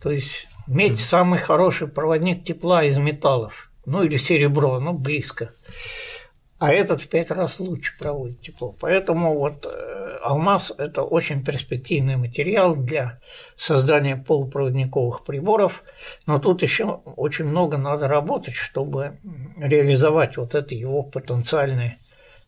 То 0.04 0.10
есть 0.10 0.46
медь– 0.66 0.98
самый 1.00 1.38
хороший 1.38 1.88
проводник 1.88 2.44
тепла 2.44 2.84
из 2.84 2.98
металлов. 2.98 3.70
Ну 3.86 4.02
или 4.02 4.18
серебро, 4.18 4.78
ну 4.78 4.92
близко. 4.92 5.52
А 6.58 6.74
этот 6.74 7.00
в 7.00 7.08
пять 7.08 7.30
раз 7.30 7.58
лучше 7.58 7.94
проводит 7.98 8.42
тепло. 8.42 8.74
Поэтому 8.78 9.34
вот 9.38 9.64
э, 9.64 10.18
алмаз– 10.22 10.74
это 10.78 11.02
очень 11.02 11.42
перспективный 11.42 12.16
материал 12.16 12.76
для 12.76 13.18
создания 13.56 14.16
полупроводниковых 14.16 15.24
приборов. 15.24 15.82
Но 16.26 16.38
тут 16.38 16.62
еще 16.62 17.00
очень 17.16 17.46
много 17.46 17.78
надо 17.78 18.06
работать, 18.06 18.56
чтобы 18.56 19.16
реализовать 19.56 20.36
вот 20.36 20.54
это 20.54 20.74
его 20.74 21.02
потенциальное 21.02 21.96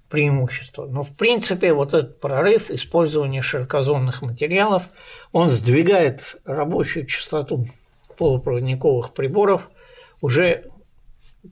преимущество. 0.09 0.87
Но 0.87 1.03
в 1.03 1.17
принципе 1.17 1.73
вот 1.73 1.95
этот 1.95 2.21
прорыв 2.21 2.71
использования 2.71 3.43
широкозонных 3.43 4.23
материалов, 4.23 4.85
он 5.33 5.49
сдвигает 5.49 6.37
рабочую 6.45 7.07
частоту 7.07 7.67
полупроводниковых 8.17 9.13
приборов 9.13 9.69
уже 10.21 10.71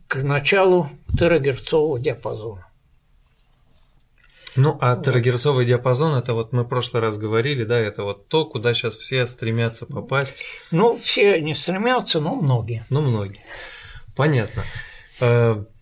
к 0.09 0.22
началу 0.22 0.89
терагерцового 1.18 2.01
диапазона. 2.01 2.66
Ну, 4.56 4.78
а 4.81 4.97
терагерцовый 4.97 5.66
диапазон, 5.66 6.14
это 6.14 6.32
вот 6.32 6.52
мы 6.52 6.62
в 6.62 6.68
прошлый 6.68 7.02
раз 7.02 7.18
говорили, 7.18 7.64
да, 7.64 7.76
это 7.76 8.05
вот 8.05 8.28
то, 8.28 8.44
куда 8.44 8.72
сейчас 8.72 8.94
все 8.94 9.26
стремятся 9.26 9.85
попасть. 9.85 10.44
Ну, 10.70 10.94
все 10.94 11.40
не 11.40 11.55
стремятся, 11.55 12.20
но 12.20 12.36
многие. 12.36 12.86
Ну, 12.89 13.01
многие. 13.01 13.43
Понятно. 14.14 14.62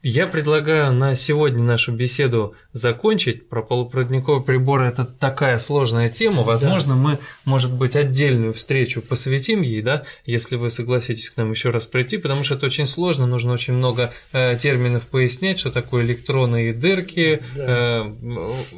Я 0.05 0.27
предлагаю 0.27 0.93
на 0.93 1.15
сегодня 1.15 1.63
нашу 1.63 1.93
беседу 1.93 2.57
закончить. 2.73 3.49
Про 3.49 3.63
полупроводниковые 3.63 4.43
приборы 4.43 4.87
это 4.87 5.05
такая 5.05 5.61
сложная 5.61 6.11
тема. 6.11 6.43
Возможно, 6.43 6.95
да. 6.95 7.01
мы, 7.01 7.19
может 7.45 7.73
быть, 7.73 7.95
отдельную 7.95 8.53
встречу 8.53 9.01
посвятим 9.01 9.63
ей, 9.63 9.81
да, 9.81 10.03
если 10.27 10.57
вы 10.57 10.71
согласитесь 10.71 11.31
к 11.31 11.37
нам 11.37 11.53
еще 11.53 11.71
раз 11.71 11.87
прийти, 11.87 12.19
потому 12.19 12.43
что 12.43 12.57
это 12.57 12.67
очень 12.67 12.89
сложно, 12.89 13.27
нужно 13.27 13.53
очень 13.53 13.75
много 13.75 14.13
э, 14.33 14.57
терминов 14.57 15.07
пояснять, 15.07 15.61
что 15.61 15.71
такое 15.71 16.05
электроны 16.05 16.71
и 16.71 16.73
дырки. 16.73 17.41
Да. 17.55 17.65
Э, 17.65 18.13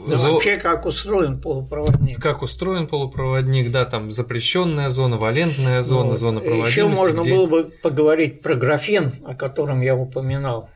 да, 0.07 0.17
зо... 0.17 0.35
Вообще, 0.35 0.59
как 0.59 0.85
устроен 0.85 1.41
полупроводник. 1.41 2.21
Как 2.21 2.43
устроен 2.43 2.87
полупроводник, 2.87 3.71
да, 3.71 3.87
там 3.87 4.11
запрещенная 4.11 4.91
зона, 4.91 5.17
валентная 5.17 5.83
зона, 5.83 6.11
вот. 6.11 6.19
зона 6.19 6.41
проводимости. 6.41 6.81
Еще 6.81 6.87
можно 6.87 7.23
где... 7.23 7.35
было 7.35 7.47
бы 7.47 7.65
поговорить 7.83 8.43
про 8.43 8.57
графен, 8.57 9.15
о 9.25 9.35
котором 9.35 9.81
я 9.81 9.97
упоминал. 9.97 10.69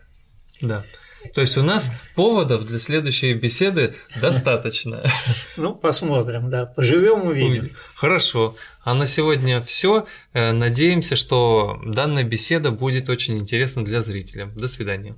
Да. 0.61 0.85
То 1.35 1.41
есть 1.41 1.59
у 1.59 1.63
нас 1.63 1.91
поводов 2.15 2.67
для 2.67 2.79
следующей 2.79 3.35
беседы 3.35 3.97
достаточно. 4.21 5.03
Ну, 5.57 5.75
посмотрим, 5.75 6.51
да. 6.51 6.67
Поживем, 6.67 7.27
увидим. 7.27 7.71
Хорошо. 7.95 8.57
А 8.83 8.95
на 8.95 9.07
сегодня 9.07 9.61
все. 9.61 10.07
Э, 10.33 10.53
надеемся, 10.53 11.17
что 11.17 11.81
данная 11.85 12.25
беседа 12.25 12.71
будет 12.71 13.09
очень 13.09 13.39
интересна 13.39 13.85
для 13.85 14.01
зрителя. 14.01 14.47
До 14.57 14.69
свидания. 14.69 15.17